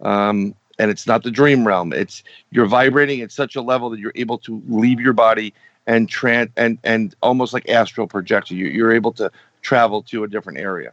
Um, 0.00 0.54
and 0.78 0.90
it's 0.90 1.06
not 1.06 1.24
the 1.24 1.30
dream 1.30 1.66
realm. 1.66 1.92
It's 1.92 2.22
you're 2.50 2.66
vibrating 2.66 3.20
at 3.20 3.32
such 3.32 3.56
a 3.56 3.60
level 3.60 3.90
that 3.90 3.98
you're 3.98 4.12
able 4.14 4.38
to 4.38 4.62
leave 4.68 5.00
your 5.00 5.12
body 5.12 5.52
and 5.88 6.06
tran 6.08 6.50
and 6.56 6.78
and 6.84 7.16
almost 7.22 7.52
like 7.52 7.68
astral 7.68 8.06
projection. 8.06 8.56
You, 8.56 8.66
you're 8.66 8.92
able 8.92 9.12
to 9.14 9.32
travel 9.62 10.02
to 10.04 10.22
a 10.22 10.28
different 10.28 10.60
area. 10.60 10.92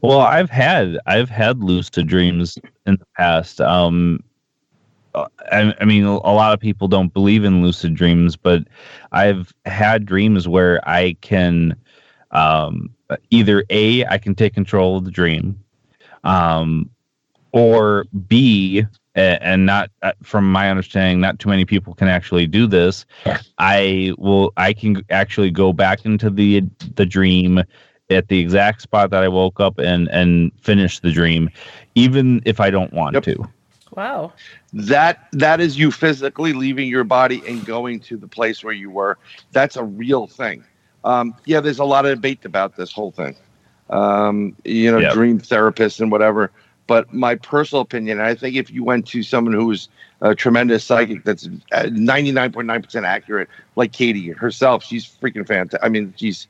Well, 0.00 0.20
I've 0.20 0.48
had 0.48 0.98
I've 1.04 1.28
had 1.28 1.62
lucid 1.62 2.06
dreams 2.06 2.56
in 2.86 2.96
the 2.96 3.06
past. 3.18 3.60
Um, 3.60 4.22
uh, 5.14 5.26
I, 5.52 5.74
I 5.80 5.84
mean, 5.84 6.04
a 6.04 6.16
lot 6.16 6.54
of 6.54 6.60
people 6.60 6.86
don't 6.86 7.12
believe 7.12 7.44
in 7.44 7.62
lucid 7.62 7.94
dreams, 7.94 8.36
but 8.36 8.62
I've 9.10 9.52
had 9.66 10.06
dreams 10.06 10.46
where 10.46 10.80
I 10.88 11.16
can 11.20 11.76
um, 12.30 12.94
either 13.30 13.64
a 13.70 14.06
I 14.06 14.18
can 14.18 14.34
take 14.34 14.54
control 14.54 14.96
of 14.96 15.04
the 15.04 15.10
dream, 15.10 15.58
um, 16.22 16.88
or 17.52 18.06
B, 18.26 18.84
and 19.14 19.66
not 19.66 19.90
uh, 20.02 20.12
from 20.22 20.50
my 20.50 20.70
understanding, 20.70 21.20
not 21.20 21.38
too 21.38 21.48
many 21.48 21.64
people 21.64 21.94
can 21.94 22.08
actually 22.08 22.46
do 22.46 22.66
this. 22.66 23.04
I 23.58 24.12
will 24.18 24.52
I 24.56 24.72
can 24.72 25.04
actually 25.10 25.50
go 25.50 25.72
back 25.72 26.04
into 26.04 26.30
the 26.30 26.62
the 26.94 27.06
dream 27.06 27.62
at 28.10 28.28
the 28.28 28.38
exact 28.38 28.82
spot 28.82 29.10
that 29.10 29.22
I 29.22 29.28
woke 29.28 29.60
up 29.60 29.78
and 29.78 30.08
and 30.08 30.52
finish 30.60 31.00
the 31.00 31.10
dream, 31.12 31.50
even 31.94 32.40
if 32.44 32.60
I 32.60 32.70
don't 32.70 32.92
want 32.92 33.14
Yep. 33.14 33.24
to. 33.24 33.48
Wow. 33.96 34.32
That 34.72 35.18
that 35.32 35.60
is 35.60 35.78
you 35.78 35.90
physically 35.90 36.52
leaving 36.52 36.88
your 36.88 37.04
body 37.04 37.44
and 37.46 37.64
going 37.64 38.00
to 38.00 38.16
the 38.16 38.28
place 38.28 38.62
where 38.62 38.72
you 38.74 38.90
were. 38.90 39.18
That's 39.52 39.76
a 39.76 39.84
real 39.84 40.26
thing. 40.26 40.64
Um, 41.04 41.34
yeah, 41.46 41.60
there's 41.60 41.78
a 41.78 41.84
lot 41.84 42.06
of 42.06 42.14
debate 42.16 42.44
about 42.44 42.76
this 42.76 42.92
whole 42.92 43.12
thing. 43.12 43.36
Um, 43.90 44.56
you 44.64 44.90
know, 44.90 45.02
Yep. 45.02 45.12
dream 45.12 45.40
therapists 45.40 46.00
and 46.00 46.10
whatever. 46.10 46.52
But 46.90 47.14
my 47.14 47.36
personal 47.36 47.82
opinion, 47.82 48.20
I 48.20 48.34
think 48.34 48.56
if 48.56 48.68
you 48.68 48.82
went 48.82 49.06
to 49.14 49.22
someone 49.22 49.54
who's 49.54 49.88
a 50.22 50.34
tremendous 50.34 50.82
psychic 50.82 51.22
that's 51.22 51.46
uh, 51.70 51.84
99.9% 51.84 53.04
accurate, 53.06 53.48
like 53.76 53.92
Katie 53.92 54.30
herself, 54.32 54.82
she's 54.82 55.06
freaking 55.06 55.46
fantastic. 55.46 55.78
I 55.84 55.88
mean, 55.88 56.12
she's 56.16 56.48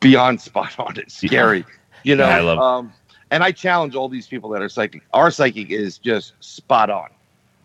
beyond 0.00 0.42
spot 0.42 0.78
on. 0.78 0.98
It's 0.98 1.14
scary, 1.14 1.64
you 2.02 2.14
know. 2.14 2.26
Yeah, 2.28 2.36
I 2.36 2.40
love- 2.40 2.58
um, 2.58 2.92
and 3.30 3.42
I 3.42 3.50
challenge 3.50 3.94
all 3.94 4.10
these 4.10 4.26
people 4.26 4.50
that 4.50 4.60
are 4.60 4.68
psychic. 4.68 5.00
Our 5.14 5.30
psychic 5.30 5.70
is 5.70 5.96
just 5.96 6.34
spot 6.40 6.90
on, 6.90 7.08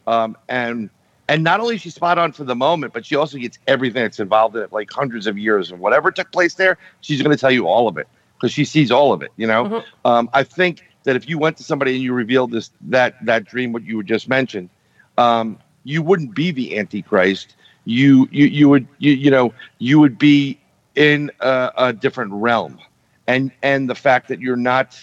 um, 0.07 0.37
and 0.47 0.89
And 1.27 1.43
not 1.43 1.59
only 1.59 1.75
is 1.75 1.81
she 1.81 1.89
spot 1.89 2.17
on 2.17 2.31
for 2.31 2.45
the 2.45 2.55
moment, 2.55 2.93
but 2.93 3.05
she 3.05 3.17
also 3.17 3.37
gets 3.37 3.59
everything 3.67 4.01
that's 4.03 4.21
involved 4.21 4.55
in 4.55 4.63
it, 4.63 4.71
like 4.71 4.89
hundreds 4.89 5.27
of 5.27 5.37
years 5.37 5.73
of 5.73 5.79
whatever 5.81 6.09
took 6.09 6.31
place 6.31 6.53
there. 6.53 6.77
She's 7.01 7.21
going 7.21 7.35
to 7.35 7.41
tell 7.41 7.51
you 7.51 7.67
all 7.67 7.89
of 7.89 7.97
it 7.97 8.07
because 8.37 8.53
she 8.53 8.63
sees 8.63 8.91
all 8.91 9.11
of 9.11 9.21
it. 9.21 9.31
You 9.35 9.45
know, 9.47 9.65
Mhm. 9.65 9.83
um, 10.05 10.29
I 10.33 10.43
think 10.45 10.85
that 11.07 11.15
if 11.15 11.29
you 11.29 11.39
went 11.39 11.55
to 11.57 11.63
somebody 11.63 11.93
and 11.95 12.03
you 12.03 12.11
revealed 12.13 12.51
this 12.51 12.69
that 12.81 13.15
that 13.25 13.45
dream, 13.45 13.71
what 13.71 13.83
you 13.83 13.95
were 13.95 14.03
just 14.03 14.27
mentioned, 14.27 14.69
um, 15.17 15.57
you 15.85 16.01
wouldn't 16.03 16.35
be 16.35 16.51
the 16.51 16.77
Antichrist. 16.77 17.55
You 17.85 18.27
you 18.29 18.45
you 18.47 18.67
would 18.67 18.87
you 18.99 19.13
you 19.13 19.31
know 19.31 19.53
you 19.79 19.99
would 20.01 20.19
be 20.19 20.59
in 20.95 21.31
a, 21.39 21.71
a 21.77 21.93
different 21.93 22.33
realm, 22.33 22.77
and 23.25 23.51
and 23.63 23.89
the 23.89 23.95
fact 23.95 24.27
that 24.27 24.41
you're 24.41 24.57
not, 24.57 24.99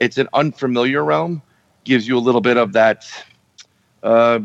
it's 0.00 0.16
an 0.16 0.28
unfamiliar 0.32 1.04
realm, 1.04 1.42
gives 1.84 2.08
you 2.08 2.16
a 2.16 2.20
little 2.20 2.40
bit 2.40 2.56
of 2.56 2.72
that 2.72 3.04
uh, 4.02 4.40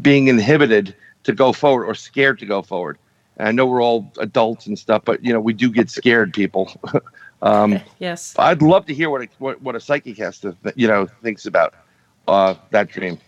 being 0.00 0.28
inhibited 0.28 0.96
to 1.24 1.32
go 1.34 1.52
forward 1.52 1.84
or 1.84 1.94
scared 1.94 2.38
to 2.38 2.46
go 2.46 2.62
forward. 2.62 2.98
And 3.36 3.48
I 3.48 3.52
know 3.52 3.66
we're 3.66 3.82
all 3.82 4.10
adults 4.18 4.66
and 4.66 4.78
stuff, 4.78 5.02
but 5.04 5.22
you 5.22 5.34
know 5.34 5.40
we 5.40 5.52
do 5.52 5.70
get 5.70 5.90
scared, 5.90 6.32
people. 6.32 6.72
um, 7.42 7.80
Yes. 7.98 8.34
I'd 8.38 8.62
love 8.62 8.86
to 8.86 8.94
hear 8.94 9.10
what 9.10 9.22
a, 9.22 9.28
what, 9.38 9.60
what 9.62 9.74
a 9.76 9.80
psychic 9.80 10.18
has 10.18 10.38
to 10.40 10.56
th- 10.62 10.74
you 10.76 10.88
know 10.88 11.06
thinks 11.22 11.46
about 11.46 11.74
uh, 12.26 12.54
that 12.70 12.88
dream. 12.88 13.18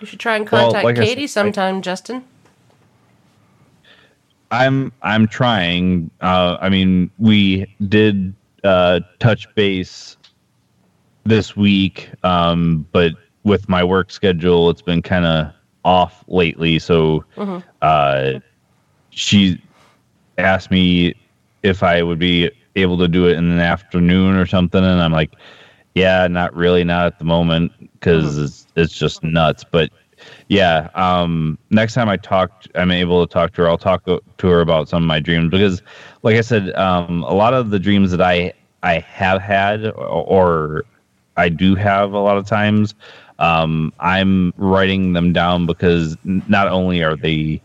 You 0.00 0.06
should 0.06 0.20
try 0.20 0.36
and 0.36 0.48
Well, 0.50 0.72
contact 0.72 0.84
like 0.84 0.96
Katie 0.96 1.26
said, 1.26 1.40
I- 1.40 1.46
sometime, 1.46 1.82
Justin. 1.82 2.24
I'm 4.50 4.92
I'm 5.02 5.26
trying. 5.26 6.10
Uh, 6.20 6.58
I 6.60 6.68
mean, 6.68 7.10
we 7.18 7.66
did 7.88 8.34
uh, 8.64 9.00
touch 9.18 9.52
base 9.54 10.16
this 11.24 11.56
week, 11.56 12.10
um, 12.22 12.86
but 12.92 13.12
with 13.44 13.68
my 13.68 13.82
work 13.82 14.10
schedule, 14.10 14.68
it's 14.68 14.82
been 14.82 15.00
kind 15.00 15.24
of 15.24 15.52
off 15.84 16.22
lately. 16.28 16.78
So 16.78 17.24
Mhm. 17.36 17.62
uh, 17.80 18.32
she 19.10 19.60
asked 20.36 20.70
me 20.70 21.14
if 21.62 21.82
I 21.82 22.02
would 22.02 22.18
be 22.18 22.50
able 22.76 22.98
to 22.98 23.08
do 23.08 23.28
it 23.28 23.36
in 23.36 23.56
the 23.56 23.62
afternoon 23.62 24.36
or 24.36 24.46
something, 24.46 24.82
and 24.82 25.00
I'm 25.00 25.12
like, 25.12 25.32
yeah, 25.94 26.26
not 26.26 26.54
really, 26.54 26.84
not 26.84 27.06
at 27.06 27.18
the 27.18 27.24
moment, 27.24 27.72
because 27.94 28.38
it's 28.38 28.66
it's 28.76 28.96
just 28.96 29.22
nuts. 29.22 29.64
But 29.64 29.90
yeah, 30.48 30.88
um, 30.94 31.58
next 31.70 31.94
time 31.94 32.08
I 32.08 32.16
talk, 32.16 32.64
I'm 32.74 32.90
able 32.90 33.26
to 33.26 33.32
talk 33.32 33.52
to 33.54 33.62
her. 33.62 33.68
I'll 33.68 33.78
talk 33.78 34.04
to 34.04 34.46
her 34.46 34.60
about 34.60 34.88
some 34.88 35.02
of 35.02 35.06
my 35.06 35.20
dreams 35.20 35.50
because, 35.50 35.82
like 36.22 36.36
I 36.36 36.40
said, 36.40 36.74
um, 36.76 37.22
a 37.24 37.34
lot 37.34 37.54
of 37.54 37.70
the 37.70 37.78
dreams 37.78 38.10
that 38.10 38.20
I 38.20 38.52
I 38.82 38.98
have 39.00 39.40
had 39.40 39.86
or, 39.86 39.94
or 39.94 40.84
I 41.36 41.48
do 41.48 41.74
have 41.74 42.12
a 42.12 42.18
lot 42.18 42.36
of 42.36 42.46
times, 42.46 42.94
um, 43.38 43.92
I'm 44.00 44.52
writing 44.56 45.12
them 45.12 45.32
down 45.32 45.66
because 45.66 46.16
not 46.24 46.68
only 46.68 47.02
are 47.02 47.16
they 47.16 47.60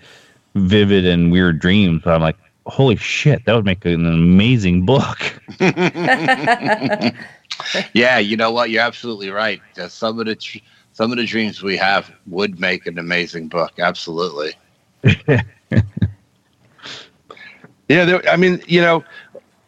vivid 0.55 1.05
and 1.05 1.31
weird 1.31 1.59
dreams, 1.59 2.01
but 2.03 2.13
I'm 2.15 2.21
like, 2.21 2.37
holy 2.67 2.95
shit, 2.95 3.45
that 3.45 3.55
would 3.55 3.65
make 3.65 3.83
an 3.85 4.05
amazing 4.05 4.85
book. 4.85 5.17
Yeah, 7.93 8.19
you 8.19 8.37
know 8.37 8.51
what? 8.51 8.69
You're 8.69 8.83
absolutely 8.83 9.31
right. 9.31 9.61
Uh, 9.79 9.87
Some 9.87 10.19
of 10.19 10.27
the 10.27 10.35
tr- 10.35 10.59
some 10.93 11.11
of 11.11 11.17
the 11.17 11.25
dreams 11.25 11.63
we 11.63 11.75
have 11.77 12.11
would 12.27 12.59
make 12.59 12.85
an 12.85 12.99
amazing 12.99 13.47
book. 13.47 13.71
Absolutely. 13.79 14.53
Yeah, 17.89 18.03
there, 18.03 18.29
I 18.29 18.35
mean, 18.35 18.61
you 18.67 18.81
know, 18.81 19.03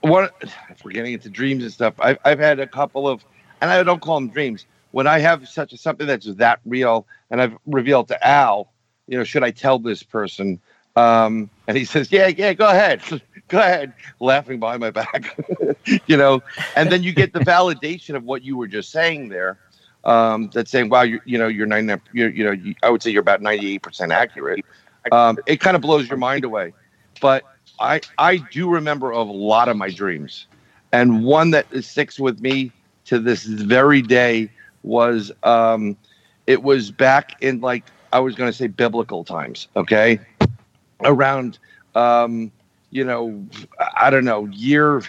what 0.02 0.34
if 0.42 0.84
we're 0.84 0.92
getting 0.92 1.14
into 1.14 1.30
dreams 1.30 1.64
and 1.64 1.72
stuff? 1.72 1.94
I've 2.00 2.18
I've 2.26 2.40
had 2.40 2.60
a 2.60 2.68
couple 2.68 3.08
of, 3.08 3.24
and 3.62 3.72
I 3.72 3.82
don't 3.82 4.02
call 4.02 4.16
them 4.16 4.28
dreams. 4.30 4.66
When 4.92 5.08
I 5.08 5.20
have 5.20 5.48
such 5.48 5.72
a, 5.72 5.78
something 5.78 6.06
that's 6.06 6.26
that 6.26 6.60
real, 6.66 7.08
and 7.32 7.42
I've 7.42 7.58
revealed 7.66 8.10
to 8.10 8.28
Al, 8.28 8.74
you 9.08 9.18
know, 9.18 9.24
should 9.24 9.44
I 9.44 9.52
tell 9.52 9.80
this 9.80 10.04
person? 10.04 10.60
Um, 10.96 11.50
and 11.68 11.78
he 11.78 11.86
says, 11.86 12.12
"Yeah, 12.12 12.28
yeah, 12.28 12.54
go 12.54 12.68
ahead, 12.68 13.02
go 13.48 13.60
ahead," 13.60 13.94
laughing 14.20 14.60
behind 14.60 14.82
my 14.82 14.92
back, 14.92 15.38
you 16.08 16.18
know. 16.18 16.42
And 16.76 16.92
then 16.92 17.04
you 17.04 17.14
get 17.14 17.34
the 17.34 17.40
validation 17.40 18.16
of 18.16 18.24
what 18.24 18.44
you 18.44 18.58
were 18.58 18.68
just 18.68 18.92
saying 18.92 19.30
there. 19.30 19.58
Um, 20.04 20.50
that's 20.54 20.72
saying, 20.72 20.90
"Wow, 20.90 21.04
you 21.04 21.22
you 21.26 21.38
know, 21.38 21.48
you're 21.48 21.68
ninety, 21.68 21.96
you're, 22.14 22.30
you 22.30 22.44
know, 22.44 22.52
you, 22.52 22.76
I 22.84 22.90
would 22.90 23.04
say 23.04 23.12
you're 23.12 23.22
about 23.22 23.42
ninety-eight 23.42 23.82
percent 23.82 24.12
accurate." 24.12 24.66
Um, 25.12 25.38
it 25.46 25.60
kind 25.60 25.76
of 25.76 25.82
blows 25.82 26.10
your 26.10 26.18
mind 26.18 26.44
away, 26.44 26.74
but 27.22 27.44
I 27.80 28.02
I 28.18 28.38
do 28.38 28.70
remember 28.70 29.12
a 29.12 29.22
lot 29.22 29.70
of 29.70 29.78
my 29.78 29.90
dreams, 29.90 30.48
and 30.92 31.24
one 31.24 31.52
that 31.52 31.68
sticks 31.84 32.20
with 32.20 32.42
me 32.42 32.72
to 33.06 33.20
this 33.20 33.44
very 33.44 34.02
day 34.02 34.50
was 34.84 35.32
um, 35.44 35.98
it 36.48 36.64
was 36.64 36.92
back 36.92 37.42
in 37.42 37.62
like 37.62 37.84
I 38.12 38.20
was 38.20 38.36
going 38.36 38.50
to 38.52 38.58
say 38.58 38.68
biblical 38.68 39.24
times, 39.24 39.68
okay, 39.76 40.20
around 41.04 41.60
um, 41.96 42.52
you 42.92 43.04
know 43.04 43.46
I 43.98 44.10
don't 44.10 44.26
know 44.26 44.46
year 44.48 45.02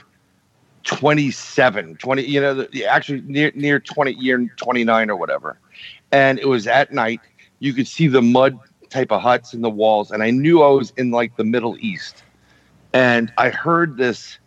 27 0.84 1.97
20 1.97 2.22
you 2.22 2.41
know 2.41 2.66
actually 2.88 3.20
near 3.22 3.53
near 3.55 3.78
20 3.78 4.12
year 4.14 4.51
29 4.57 5.11
or 5.11 5.16
whatever 5.16 5.59
and 6.11 6.38
it 6.38 6.49
was 6.49 6.66
at 6.66 6.93
night 6.93 7.20
you 7.59 7.74
could 7.74 7.86
see 7.86 8.09
the 8.09 8.22
mud 8.22 8.59
type 8.88 9.12
of 9.12 9.20
huts 9.20 9.53
in 9.53 9.61
the 9.61 9.68
walls 9.70 10.11
and 10.11 10.22
i 10.22 10.30
knew 10.30 10.62
i 10.62 10.68
was 10.68 10.91
in 10.97 11.11
like 11.11 11.36
the 11.36 11.45
middle 11.45 11.76
east 11.80 12.24
and 12.93 13.32
I 13.38 13.51
heard 13.51 13.97
this 13.97 14.38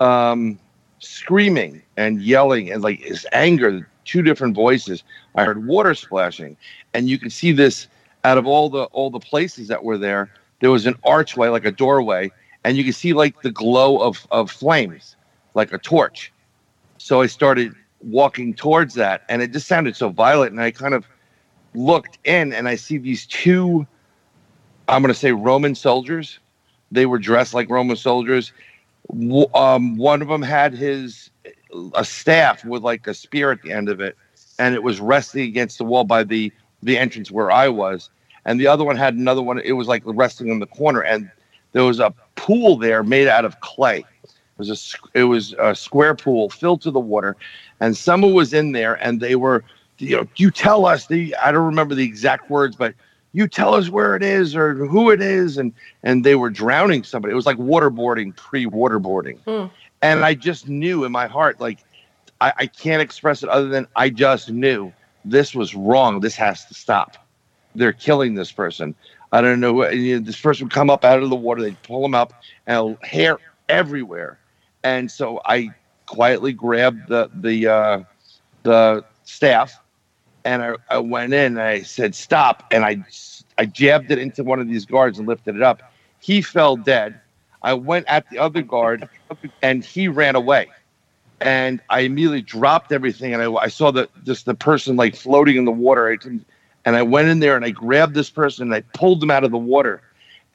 um, 0.00 0.58
screaming 0.98 1.82
and 1.96 2.22
yelling 2.22 2.70
and 2.70 2.82
like 2.82 3.02
this 3.02 3.26
anger, 3.32 3.88
two 4.04 4.22
different 4.22 4.54
voices. 4.54 5.02
I 5.34 5.44
heard 5.44 5.66
water 5.66 5.94
splashing, 5.94 6.56
and 6.92 7.08
you 7.08 7.18
could 7.18 7.32
see 7.32 7.52
this 7.52 7.88
out 8.24 8.38
of 8.38 8.46
all 8.46 8.68
the 8.70 8.84
all 8.84 9.10
the 9.10 9.20
places 9.20 9.68
that 9.68 9.82
were 9.82 9.98
there. 9.98 10.30
There 10.60 10.70
was 10.70 10.86
an 10.86 10.96
archway, 11.04 11.48
like 11.48 11.64
a 11.64 11.72
doorway, 11.72 12.30
and 12.64 12.76
you 12.76 12.84
could 12.84 12.94
see 12.94 13.12
like 13.12 13.42
the 13.42 13.50
glow 13.50 13.98
of 13.98 14.26
of 14.30 14.50
flames, 14.50 15.16
like 15.54 15.72
a 15.72 15.78
torch. 15.78 16.32
So 16.98 17.20
I 17.20 17.26
started 17.26 17.74
walking 18.02 18.54
towards 18.54 18.94
that, 18.94 19.22
and 19.28 19.42
it 19.42 19.52
just 19.52 19.66
sounded 19.68 19.96
so 19.96 20.08
violent. 20.08 20.52
And 20.52 20.60
I 20.60 20.70
kind 20.70 20.94
of 20.94 21.06
looked 21.74 22.18
in, 22.24 22.52
and 22.52 22.68
I 22.68 22.76
see 22.76 22.98
these 22.98 23.26
two. 23.26 23.86
I'm 24.88 25.02
going 25.02 25.12
to 25.12 25.18
say 25.18 25.32
Roman 25.32 25.74
soldiers 25.74 26.38
they 26.94 27.06
were 27.06 27.18
dressed 27.18 27.54
like 27.54 27.68
Roman 27.68 27.96
soldiers. 27.96 28.52
Um, 29.54 29.96
one 29.96 30.22
of 30.22 30.28
them 30.28 30.42
had 30.42 30.72
his 30.72 31.30
a 31.94 32.04
staff 32.04 32.64
with 32.64 32.82
like 32.82 33.06
a 33.06 33.14
spear 33.14 33.50
at 33.50 33.62
the 33.62 33.72
end 33.72 33.88
of 33.88 34.00
it, 34.00 34.16
and 34.58 34.74
it 34.74 34.82
was 34.82 35.00
resting 35.00 35.42
against 35.42 35.78
the 35.78 35.84
wall 35.84 36.04
by 36.04 36.22
the 36.22 36.52
the 36.82 36.96
entrance 36.96 37.30
where 37.30 37.50
I 37.50 37.68
was. 37.68 38.10
And 38.44 38.60
the 38.60 38.66
other 38.66 38.84
one 38.84 38.96
had 38.96 39.14
another 39.14 39.42
one. 39.42 39.58
It 39.60 39.72
was 39.72 39.88
like 39.88 40.02
resting 40.04 40.48
in 40.48 40.58
the 40.58 40.66
corner, 40.66 41.00
and 41.00 41.30
there 41.72 41.84
was 41.84 41.98
a 42.00 42.14
pool 42.36 42.76
there 42.76 43.02
made 43.02 43.28
out 43.28 43.44
of 43.44 43.60
clay. 43.60 44.04
It 44.22 44.58
was 44.58 44.70
a 44.70 45.18
it 45.18 45.24
was 45.24 45.54
a 45.58 45.74
square 45.74 46.14
pool 46.14 46.48
filled 46.50 46.82
to 46.82 46.90
the 46.90 47.00
water, 47.00 47.36
and 47.80 47.96
someone 47.96 48.34
was 48.34 48.52
in 48.52 48.72
there, 48.72 48.94
and 48.94 49.20
they 49.20 49.34
were, 49.36 49.64
you 49.98 50.16
know, 50.16 50.26
you 50.36 50.50
tell 50.50 50.86
us 50.86 51.06
the 51.06 51.34
I 51.36 51.50
don't 51.52 51.64
remember 51.64 51.94
the 51.94 52.04
exact 52.04 52.50
words, 52.50 52.76
but 52.76 52.94
you 53.32 53.48
tell 53.48 53.74
us 53.74 53.88
where 53.90 54.14
it 54.14 54.22
is 54.22 54.54
or 54.54 54.74
who 54.74 55.10
it 55.10 55.20
is, 55.20 55.58
and 55.58 55.72
and 56.02 56.22
they 56.24 56.36
were 56.36 56.50
drowning 56.50 57.02
somebody. 57.02 57.32
It 57.32 57.36
was 57.36 57.46
like 57.46 57.56
waterboarding, 57.56 58.36
pre 58.36 58.66
waterboarding, 58.66 59.38
Hmm. 59.44 59.66
and 60.02 60.24
I 60.24 60.34
just 60.34 60.68
knew 60.68 61.04
in 61.04 61.10
my 61.12 61.26
heart, 61.26 61.60
like 61.60 61.80
I, 62.40 62.52
I 62.58 62.66
can't 62.66 63.02
express 63.02 63.42
it 63.42 63.48
other 63.48 63.68
than 63.68 63.88
I 63.96 64.10
just 64.10 64.50
knew 64.50 64.92
this 65.24 65.54
was 65.54 65.74
wrong. 65.74 66.20
This 66.20 66.36
has 66.36 66.64
to 66.66 66.74
stop. 66.74 67.23
They're 67.74 67.92
killing 67.92 68.34
this 68.34 68.52
person. 68.52 68.94
I 69.32 69.40
don't 69.40 69.60
know. 69.60 69.88
you 69.90 70.18
know, 70.18 70.24
This 70.24 70.40
person 70.40 70.66
would 70.66 70.72
come 70.72 70.90
up 70.90 71.04
out 71.04 71.22
of 71.22 71.28
the 71.30 71.36
water. 71.36 71.62
They'd 71.62 71.82
pull 71.82 72.04
him 72.04 72.14
up, 72.14 72.32
and 72.66 72.96
hair 73.02 73.38
everywhere. 73.68 74.38
And 74.84 75.10
so 75.10 75.40
I 75.44 75.70
quietly 76.06 76.52
grabbed 76.52 77.08
the 77.08 77.30
the 77.34 77.66
uh, 77.66 78.02
the 78.62 79.04
staff, 79.24 79.80
and 80.44 80.62
I, 80.62 80.74
I 80.90 80.98
went 80.98 81.32
in 81.32 81.58
and 81.58 81.60
I 81.60 81.82
said 81.82 82.14
stop, 82.14 82.64
and 82.70 82.84
I 82.84 83.04
I 83.58 83.66
jabbed 83.66 84.10
it 84.10 84.18
into 84.18 84.44
one 84.44 84.60
of 84.60 84.68
these 84.68 84.84
guards 84.86 85.18
and 85.18 85.26
lifted 85.26 85.56
it 85.56 85.62
up. 85.62 85.82
He 86.20 86.40
fell 86.42 86.76
dead. 86.76 87.20
I 87.62 87.74
went 87.74 88.06
at 88.08 88.28
the 88.30 88.38
other 88.38 88.62
guard, 88.62 89.08
and 89.62 89.84
he 89.84 90.06
ran 90.08 90.36
away. 90.36 90.68
And 91.40 91.80
I 91.90 92.00
immediately 92.00 92.42
dropped 92.42 92.92
everything, 92.92 93.34
and 93.34 93.42
I, 93.42 93.52
I 93.52 93.68
saw 93.68 93.90
the 93.90 94.08
just 94.24 94.44
the 94.46 94.54
person 94.54 94.96
like 94.96 95.16
floating 95.16 95.56
in 95.56 95.64
the 95.64 95.72
water. 95.72 96.08
I 96.08 96.16
couldn't- 96.16 96.46
and 96.84 96.96
I 96.96 97.02
went 97.02 97.28
in 97.28 97.40
there 97.40 97.56
and 97.56 97.64
I 97.64 97.70
grabbed 97.70 98.14
this 98.14 98.30
person 98.30 98.64
and 98.64 98.74
I 98.74 98.80
pulled 98.96 99.20
them 99.20 99.30
out 99.30 99.44
of 99.44 99.50
the 99.50 99.58
water, 99.58 100.02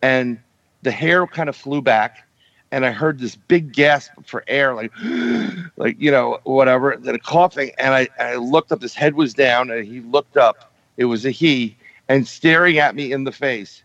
and 0.01 0.39
the 0.81 0.91
hair 0.91 1.25
kind 1.27 1.49
of 1.49 1.55
flew 1.55 1.81
back, 1.81 2.25
and 2.71 2.85
I 2.85 2.91
heard 2.91 3.19
this 3.19 3.35
big 3.35 3.73
gasp 3.73 4.11
for 4.25 4.43
air, 4.47 4.73
like, 4.73 4.91
like 5.77 5.99
you 5.99 6.11
know, 6.11 6.39
whatever, 6.43 6.95
then 6.97 7.15
a 7.15 7.19
coughing, 7.19 7.71
and 7.77 7.93
I, 7.93 8.07
I 8.19 8.35
looked 8.35 8.71
up. 8.71 8.81
His 8.81 8.93
head 8.93 9.15
was 9.15 9.33
down, 9.33 9.71
and 9.71 9.85
he 9.85 10.01
looked 10.01 10.37
up. 10.37 10.71
It 10.97 11.05
was 11.05 11.25
a 11.25 11.31
he, 11.31 11.77
and 12.07 12.27
staring 12.27 12.77
at 12.77 12.95
me 12.95 13.11
in 13.11 13.23
the 13.23 13.31
face, 13.31 13.83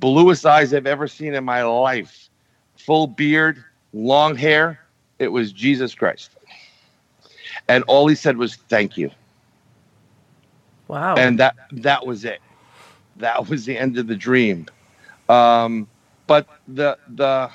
bluest 0.00 0.46
eyes 0.46 0.72
I've 0.72 0.86
ever 0.86 1.08
seen 1.08 1.34
in 1.34 1.44
my 1.44 1.62
life, 1.62 2.28
full 2.76 3.06
beard, 3.06 3.62
long 3.92 4.36
hair. 4.36 4.80
It 5.18 5.28
was 5.28 5.52
Jesus 5.52 5.94
Christ, 5.94 6.30
and 7.68 7.84
all 7.84 8.06
he 8.06 8.14
said 8.14 8.36
was 8.36 8.56
"Thank 8.56 8.96
you." 8.96 9.10
Wow. 10.88 11.16
and 11.16 11.38
that 11.38 11.54
that 11.72 12.06
was 12.06 12.24
it. 12.24 12.40
That 13.16 13.48
was 13.48 13.64
the 13.64 13.76
end 13.78 13.98
of 13.98 14.06
the 14.06 14.16
dream. 14.16 14.66
Um, 15.28 15.88
but 16.26 16.46
the 16.68 16.98
the 17.14 17.50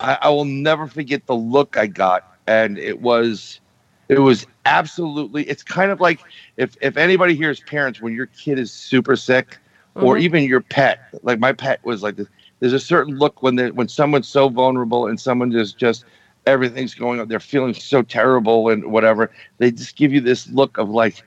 I, 0.00 0.18
I 0.22 0.28
will 0.30 0.44
never 0.44 0.86
forget 0.86 1.26
the 1.26 1.34
look 1.34 1.76
I 1.76 1.86
got, 1.86 2.24
and 2.46 2.78
it 2.78 3.00
was 3.00 3.60
it 4.08 4.18
was 4.18 4.46
absolutely. 4.66 5.44
It's 5.44 5.62
kind 5.62 5.90
of 5.90 6.00
like 6.00 6.20
if 6.56 6.76
if 6.80 6.96
anybody 6.96 7.34
here 7.34 7.50
is 7.50 7.60
parents 7.60 8.00
when 8.00 8.14
your 8.14 8.26
kid 8.26 8.58
is 8.58 8.72
super 8.72 9.16
sick, 9.16 9.58
or 9.94 10.16
Mhm. 10.16 10.20
even 10.20 10.44
your 10.44 10.60
pet. 10.60 10.98
Like 11.22 11.38
my 11.38 11.52
pet 11.52 11.80
was 11.84 12.02
like 12.02 12.16
this. 12.16 12.28
There's 12.60 12.72
a 12.72 12.80
certain 12.80 13.16
look 13.18 13.42
when 13.42 13.56
they 13.56 13.70
when 13.70 13.88
someone's 13.88 14.28
so 14.28 14.48
vulnerable 14.48 15.06
and 15.06 15.18
someone 15.20 15.50
just 15.50 15.78
just 15.78 16.04
everything's 16.46 16.94
going 16.94 17.20
on. 17.20 17.28
They're 17.28 17.40
feeling 17.40 17.74
so 17.74 18.02
terrible 18.02 18.68
and 18.70 18.90
whatever. 18.90 19.30
They 19.58 19.70
just 19.70 19.96
give 19.96 20.12
you 20.12 20.20
this 20.20 20.48
look 20.48 20.78
of 20.78 20.88
like, 20.88 21.22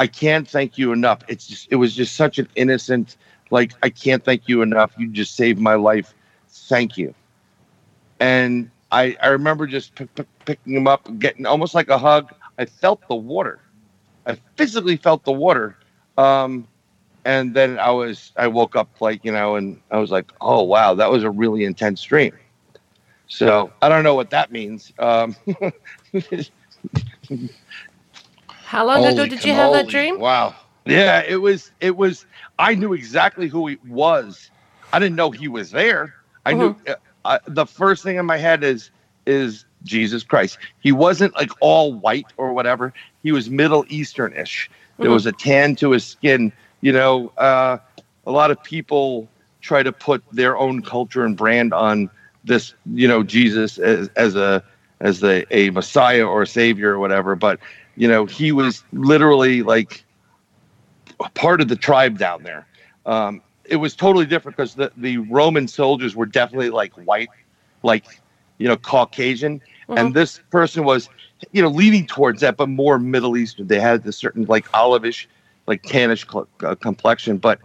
I 0.00 0.06
can't 0.06 0.48
thank 0.48 0.78
you 0.78 0.92
enough. 0.92 1.20
It's 1.28 1.46
just 1.46 1.68
it 1.70 1.76
was 1.76 1.94
just 1.94 2.16
such 2.16 2.38
an 2.38 2.48
innocent 2.56 3.18
like 3.50 3.74
I 3.82 3.90
can't 3.90 4.24
thank 4.24 4.48
you 4.48 4.62
enough. 4.62 4.92
You 4.96 5.08
just 5.08 5.36
saved 5.36 5.60
my 5.60 5.74
life. 5.74 6.14
Thank 6.48 6.96
you. 6.96 7.14
And 8.18 8.70
I 8.90 9.16
I 9.22 9.28
remember 9.28 9.66
just 9.66 9.94
p- 9.96 10.06
p- 10.06 10.24
picking 10.46 10.74
him 10.74 10.88
up, 10.88 11.06
getting 11.18 11.44
almost 11.44 11.74
like 11.74 11.90
a 11.90 11.98
hug. 11.98 12.32
I 12.58 12.64
felt 12.64 13.06
the 13.08 13.14
water. 13.14 13.60
I 14.26 14.38
physically 14.56 14.96
felt 14.96 15.24
the 15.24 15.32
water. 15.32 15.76
Um, 16.16 16.66
and 17.26 17.54
then 17.54 17.78
I 17.78 17.90
was 17.90 18.32
I 18.38 18.48
woke 18.48 18.76
up 18.76 19.02
like 19.02 19.22
you 19.22 19.32
know, 19.32 19.56
and 19.56 19.80
I 19.90 19.98
was 19.98 20.10
like, 20.10 20.32
oh 20.40 20.62
wow, 20.62 20.94
that 20.94 21.10
was 21.10 21.24
a 21.24 21.30
really 21.30 21.64
intense 21.64 22.02
dream. 22.02 22.32
So 23.28 23.70
I 23.82 23.90
don't 23.90 24.04
know 24.04 24.14
what 24.14 24.30
that 24.30 24.50
means. 24.50 24.92
Um, 24.98 25.36
How 28.70 28.86
long 28.86 29.04
ago 29.04 29.26
did 29.26 29.44
you 29.44 29.52
have 29.52 29.72
that 29.72 29.88
dream? 29.88 30.20
Wow. 30.20 30.54
Yeah, 30.86 31.24
it 31.26 31.38
was. 31.38 31.72
It 31.80 31.96
was. 31.96 32.24
I 32.60 32.76
knew 32.76 32.92
exactly 32.92 33.48
who 33.48 33.66
he 33.66 33.78
was. 33.88 34.48
I 34.92 35.00
didn't 35.00 35.16
know 35.16 35.32
he 35.32 35.48
was 35.48 35.72
there. 35.72 36.14
I 36.46 36.52
knew 36.52 36.76
uh, 36.86 36.94
uh, 37.24 37.38
the 37.48 37.66
first 37.66 38.04
thing 38.04 38.16
in 38.16 38.26
my 38.26 38.36
head 38.36 38.62
is 38.62 38.92
is 39.26 39.64
Jesus 39.82 40.22
Christ. 40.22 40.56
He 40.78 40.92
wasn't 40.92 41.34
like 41.34 41.50
all 41.60 41.92
white 41.92 42.32
or 42.36 42.52
whatever. 42.52 42.92
He 43.24 43.32
was 43.32 43.50
Middle 43.50 43.84
Easternish. 43.86 44.68
There 45.00 45.10
Mhm. 45.10 45.14
was 45.14 45.26
a 45.26 45.32
tan 45.32 45.74
to 45.76 45.90
his 45.90 46.06
skin. 46.06 46.52
You 46.80 46.92
know, 46.92 47.32
uh, 47.38 47.78
a 48.24 48.30
lot 48.30 48.52
of 48.52 48.62
people 48.62 49.28
try 49.62 49.82
to 49.82 49.92
put 49.92 50.22
their 50.30 50.56
own 50.56 50.80
culture 50.82 51.24
and 51.24 51.36
brand 51.36 51.74
on 51.74 52.08
this. 52.44 52.72
You 52.94 53.08
know, 53.08 53.24
Jesus 53.24 53.78
as, 53.78 54.08
as 54.14 54.36
a 54.36 54.62
as 55.00 55.24
a, 55.24 55.44
a 55.50 55.70
Messiah 55.70 56.24
or 56.26 56.42
a 56.42 56.46
Savior 56.46 56.92
or 56.94 56.98
whatever. 56.98 57.34
But 57.34 57.58
you 58.00 58.08
know, 58.08 58.24
he 58.24 58.50
was 58.50 58.82
literally 58.94 59.62
like 59.62 60.06
part 61.34 61.60
of 61.60 61.68
the 61.68 61.76
tribe 61.76 62.16
down 62.16 62.42
there. 62.42 62.66
Um, 63.04 63.42
it 63.66 63.76
was 63.76 63.94
totally 63.94 64.24
different 64.24 64.56
because 64.56 64.74
the, 64.74 64.90
the 64.96 65.18
Roman 65.18 65.68
soldiers 65.68 66.16
were 66.16 66.24
definitely 66.24 66.70
like 66.70 66.94
white, 66.94 67.28
like, 67.82 68.06
you 68.56 68.66
know, 68.68 68.78
Caucasian. 68.78 69.60
Mhm. 69.86 69.98
And 69.98 70.14
this 70.14 70.40
person 70.48 70.84
was, 70.84 71.10
you 71.52 71.60
know, 71.60 71.68
leaning 71.68 72.06
towards 72.06 72.40
that, 72.40 72.56
but 72.56 72.70
more 72.70 72.98
Middle 72.98 73.36
Eastern. 73.36 73.66
They 73.66 73.78
had 73.80 74.02
this 74.02 74.16
certain 74.16 74.44
like 74.46 74.66
olivish, 74.72 75.26
like 75.66 75.82
tannish 75.82 76.26
cl- 76.26 76.48
uh, 76.64 76.76
complexion. 76.76 77.36
But 77.36 77.60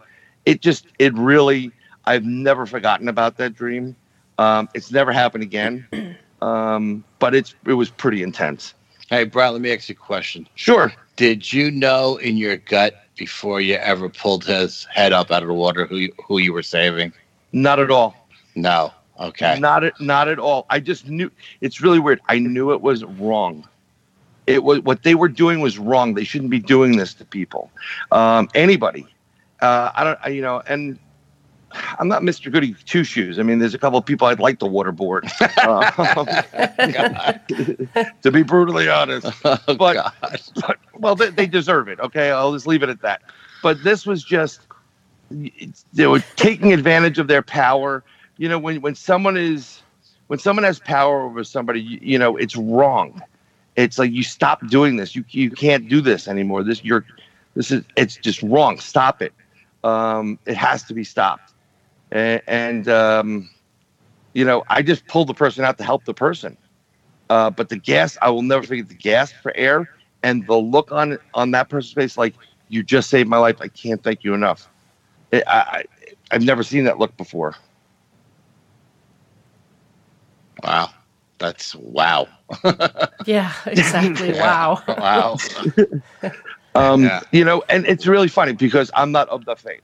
it 0.46 0.60
just, 0.62 0.86
it 1.00 1.14
really, 1.14 1.72
I've 2.04 2.26
never 2.26 2.66
forgotten 2.66 3.08
about 3.08 3.38
that 3.38 3.56
dream. 3.56 3.96
Um, 4.38 4.68
it's 4.74 4.92
never 4.92 5.14
happened 5.14 5.44
again. 5.44 5.88
Um, 6.42 7.04
but 7.18 7.34
it's, 7.34 7.56
it 7.66 7.74
was 7.74 7.90
pretty 7.90 8.22
intense. 8.22 8.76
Hey, 9.10 9.24
Brian, 9.26 9.54
let 9.54 9.62
me 9.62 9.72
ask 9.74 9.90
you 9.90 9.94
a 9.94 9.96
question. 10.04 10.48
Sure. 10.56 10.92
Did 11.16 11.52
you 11.54 11.72
know 11.72 12.18
in 12.18 12.38
your 12.38 12.58
gut 12.58 13.04
before 13.16 13.62
you 13.62 13.76
ever 13.76 14.10
pulled 14.10 14.44
his 14.44 14.86
head 14.86 15.14
up 15.14 15.32
out 15.32 15.44
of 15.44 15.48
the 15.48 15.54
water 15.54 15.86
who 15.86 15.98
you, 15.98 16.14
who 16.28 16.40
you 16.40 16.52
were 16.54 16.64
saving? 16.64 17.14
Not 17.54 17.80
at 17.80 17.92
all. 17.92 18.28
No. 18.56 18.92
Okay. 19.20 19.58
Not 19.60 19.84
at 19.86 20.00
not 20.02 20.28
at 20.28 20.40
all. 20.40 20.66
I 20.70 20.80
just 20.82 21.08
knew 21.08 21.32
it's 21.62 21.80
really 21.82 22.00
weird. 22.00 22.20
I 22.28 22.40
knew 22.40 22.74
it 22.74 22.82
was 22.82 23.04
wrong. 23.06 23.66
It 24.46 24.64
was 24.64 24.80
what 24.82 25.04
they 25.04 25.16
were 25.16 25.30
doing 25.30 25.62
was 25.62 25.78
wrong. 25.78 26.16
They 26.16 26.26
shouldn't 26.26 26.50
be 26.52 26.60
doing 26.60 26.98
this 26.98 27.14
to 27.16 27.26
people. 27.26 27.72
Um, 28.12 28.50
anybody. 28.54 29.08
Uh, 29.62 29.92
I 29.96 30.04
don't. 30.04 30.20
I- 30.22 30.30
You 30.30 30.42
know, 30.42 30.62
and 30.68 31.00
I'm 32.00 32.08
not 32.08 32.22
Mr. 32.22 32.52
Goody 32.52 32.76
Two 32.86 33.04
Shoes. 33.04 33.40
I 33.40 33.44
mean, 33.44 33.60
there's 33.60 33.74
a 33.74 33.78
couple 33.80 33.98
of 34.00 34.06
people 34.06 34.28
I'd 34.28 34.40
like 34.40 34.60
to 34.60 34.66
waterboard. 34.66 35.30
Uh, 35.58 37.34
to 38.22 38.32
be 38.32 38.44
brutally 38.44 38.90
honest, 38.90 39.28
Oh, 39.46 39.58
But- 39.78 40.14
but, 40.56 40.78
well, 40.98 41.16
they, 41.16 41.30
they 41.30 41.46
deserve 41.48 41.88
it. 41.88 42.00
Okay, 42.00 42.32
I'll 42.32 42.54
just 42.54 42.68
leave 42.68 42.84
it 42.84 42.90
at 42.90 43.02
that. 43.02 43.22
But 43.64 43.84
this 43.84 44.06
was 44.06 44.24
just 44.24 44.62
they 45.94 46.06
were 46.08 46.20
taking 46.36 46.72
advantage 46.74 47.18
of 47.20 47.28
their 47.28 47.42
power. 47.42 48.04
You 48.38 48.48
know, 48.50 48.60
when 48.60 48.82
when 48.82 48.96
someone 48.96 49.38
is 49.38 49.82
when 50.28 50.40
someone 50.40 50.64
has 50.64 50.80
power 50.80 51.22
over 51.22 51.44
somebody, 51.44 51.82
you, 51.82 52.00
you 52.02 52.20
know, 52.20 52.38
it's 52.38 52.56
wrong. 52.56 53.22
It's 53.76 53.98
like 53.98 54.12
you 54.12 54.24
stop 54.24 54.66
doing 54.68 54.98
this. 54.98 55.16
You 55.16 55.26
you 55.30 55.50
can't 55.52 55.90
do 55.90 56.00
this 56.02 56.28
anymore. 56.28 56.64
This 56.64 56.84
you're 56.84 57.06
this 57.56 57.72
is 57.72 57.84
it's 57.96 58.16
just 58.18 58.44
wrong. 58.44 58.80
Stop 58.80 59.22
it. 59.22 59.34
Um, 59.84 60.38
it 60.46 60.58
has 60.58 60.84
to 60.84 60.94
be 60.94 61.04
stopped. 61.04 61.54
And, 62.16 62.42
and 62.48 62.88
um, 62.88 63.50
you 64.34 64.46
know, 64.46 64.64
I 64.70 64.82
just 64.82 65.06
pulled 65.08 65.28
the 65.28 65.34
person 65.34 65.66
out 65.66 65.78
to 65.80 65.84
help 65.84 66.06
the 66.06 66.14
person. 66.14 66.58
Uh, 67.30 67.50
but 67.50 67.70
the 67.70 67.78
gas, 67.78 68.18
I 68.22 68.30
will 68.30 68.44
never 68.44 68.64
forget 68.66 68.88
the 68.88 68.96
gas 68.96 69.32
for 69.32 69.56
air 69.56 69.90
and 70.24 70.48
the 70.48 70.56
look 70.56 70.92
on 70.92 71.18
on 71.34 71.52
that 71.52 71.70
person's 71.70 71.94
face, 71.94 72.18
like 72.18 72.36
you 72.70 72.84
just 72.84 73.10
saved 73.10 73.30
my 73.30 73.38
life. 73.38 73.58
I 73.62 73.68
can't 73.68 74.02
thank 74.04 74.24
you 74.24 74.34
enough. 74.34 74.70
It, 75.32 75.44
I, 75.48 75.60
I 75.60 75.84
I've 76.32 76.44
never 76.44 76.64
seen 76.64 76.86
that 76.86 77.00
look 77.00 77.16
before. 77.18 77.56
Wow. 80.64 80.90
That's 81.40 81.76
wow. 81.76 82.28
Yeah, 83.26 83.52
exactly. 83.66 84.34
Wow. 84.40 84.84
Wow. 84.88 85.38
Um, 86.76 87.02
Yeah. 87.02 87.22
You 87.32 87.46
know, 87.46 87.64
and 87.70 87.86
it's 87.88 88.06
really 88.08 88.28
funny 88.28 88.54
because 88.54 88.92
I'm 88.96 89.12
not 89.12 89.30
of 89.30 89.46
the 89.46 89.56
faith, 89.56 89.84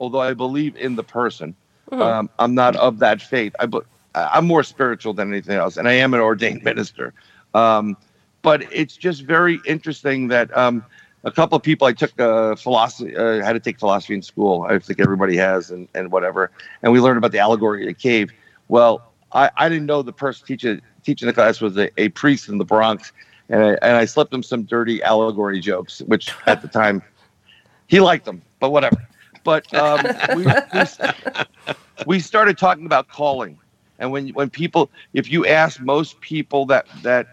although 0.00 0.20
I 0.20 0.34
believe 0.34 0.76
in 0.76 0.96
the 0.96 1.04
person. 1.04 1.56
Mhm. 1.92 2.00
Um, 2.00 2.30
I'm 2.38 2.54
not 2.54 2.74
of 2.76 2.98
that 3.00 3.20
faith. 3.20 3.54
I, 3.60 3.68
I'm 4.14 4.46
more 4.46 4.62
spiritual 4.62 5.12
than 5.14 5.30
anything 5.30 5.56
else, 5.56 5.76
and 5.76 5.86
I 5.88 5.92
am 5.92 6.14
an 6.14 6.20
ordained 6.20 6.64
minister. 6.70 7.12
Um, 7.54 7.96
but 8.42 8.62
it's 8.72 8.96
just 8.96 9.22
very 9.22 9.60
interesting 9.66 10.28
that 10.28 10.56
um, 10.56 10.84
a 11.24 11.30
couple 11.30 11.54
of 11.56 11.62
people 11.62 11.86
I 11.86 11.92
took 11.92 12.18
uh, 12.18 12.56
philosophy, 12.56 13.16
uh, 13.16 13.44
had 13.44 13.52
to 13.52 13.60
take 13.60 13.78
philosophy 13.78 14.14
in 14.14 14.22
school. 14.22 14.66
I 14.68 14.78
think 14.78 15.00
everybody 15.00 15.36
has, 15.36 15.70
and, 15.70 15.86
and 15.94 16.10
whatever. 16.10 16.50
And 16.82 16.92
we 16.92 17.00
learned 17.00 17.18
about 17.18 17.32
the 17.32 17.38
allegory 17.38 17.82
of 17.82 17.88
the 17.88 17.94
cave. 17.94 18.32
Well, 18.68 19.12
I, 19.32 19.50
I 19.56 19.68
didn't 19.68 19.86
know 19.86 20.02
the 20.02 20.12
person 20.12 20.46
teaching 20.46 20.80
teaching 21.04 21.26
the 21.26 21.32
class 21.32 21.60
was 21.60 21.76
a, 21.76 21.90
a 22.00 22.08
priest 22.10 22.48
in 22.48 22.58
the 22.58 22.64
Bronx, 22.64 23.12
and 23.48 23.62
I, 23.62 23.68
and 23.82 23.96
I 23.96 24.04
slipped 24.06 24.32
him 24.32 24.42
some 24.42 24.62
dirty 24.62 25.02
allegory 25.02 25.60
jokes, 25.60 26.00
which 26.06 26.32
at 26.46 26.62
the 26.62 26.68
time 26.68 27.02
he 27.86 28.00
liked 28.00 28.24
them, 28.24 28.42
but 28.60 28.70
whatever. 28.70 28.96
But 29.44 29.72
um, 29.74 30.12
we, 30.28 30.44
we 30.72 30.84
we 32.04 32.20
started 32.20 32.58
talking 32.58 32.86
about 32.86 33.08
calling, 33.08 33.58
and 33.98 34.10
when 34.10 34.28
when 34.30 34.50
people, 34.50 34.90
if 35.14 35.30
you 35.30 35.46
ask 35.46 35.80
most 35.80 36.20
people 36.20 36.66
that 36.66 36.86
that, 37.02 37.26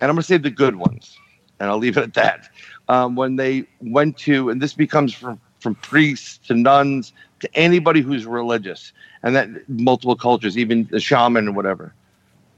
and 0.00 0.10
I'm 0.10 0.16
gonna 0.16 0.22
say 0.22 0.36
the 0.38 0.50
good 0.50 0.76
ones, 0.76 1.18
and 1.60 1.70
I'll 1.70 1.78
leave 1.78 1.96
it 1.96 2.02
at 2.02 2.14
that. 2.14 2.48
Um, 2.88 3.14
when 3.16 3.36
they 3.36 3.66
went 3.80 4.16
to, 4.18 4.50
and 4.50 4.60
this 4.60 4.74
becomes 4.74 5.14
from 5.14 5.40
from 5.60 5.74
priests 5.76 6.38
to 6.48 6.54
nuns 6.54 7.12
to 7.40 7.48
anybody 7.56 8.00
who's 8.00 8.26
religious, 8.26 8.92
and 9.22 9.34
that 9.36 9.48
multiple 9.68 10.16
cultures, 10.16 10.58
even 10.58 10.88
the 10.90 11.00
shaman 11.00 11.46
and 11.48 11.56
whatever. 11.56 11.94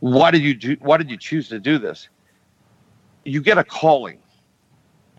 Why 0.00 0.30
did 0.30 0.42
you 0.42 0.54
do? 0.54 0.76
Why 0.80 0.96
did 0.96 1.10
you 1.10 1.16
choose 1.16 1.48
to 1.48 1.58
do 1.58 1.78
this? 1.78 2.08
You 3.24 3.40
get 3.40 3.58
a 3.58 3.64
calling, 3.64 4.18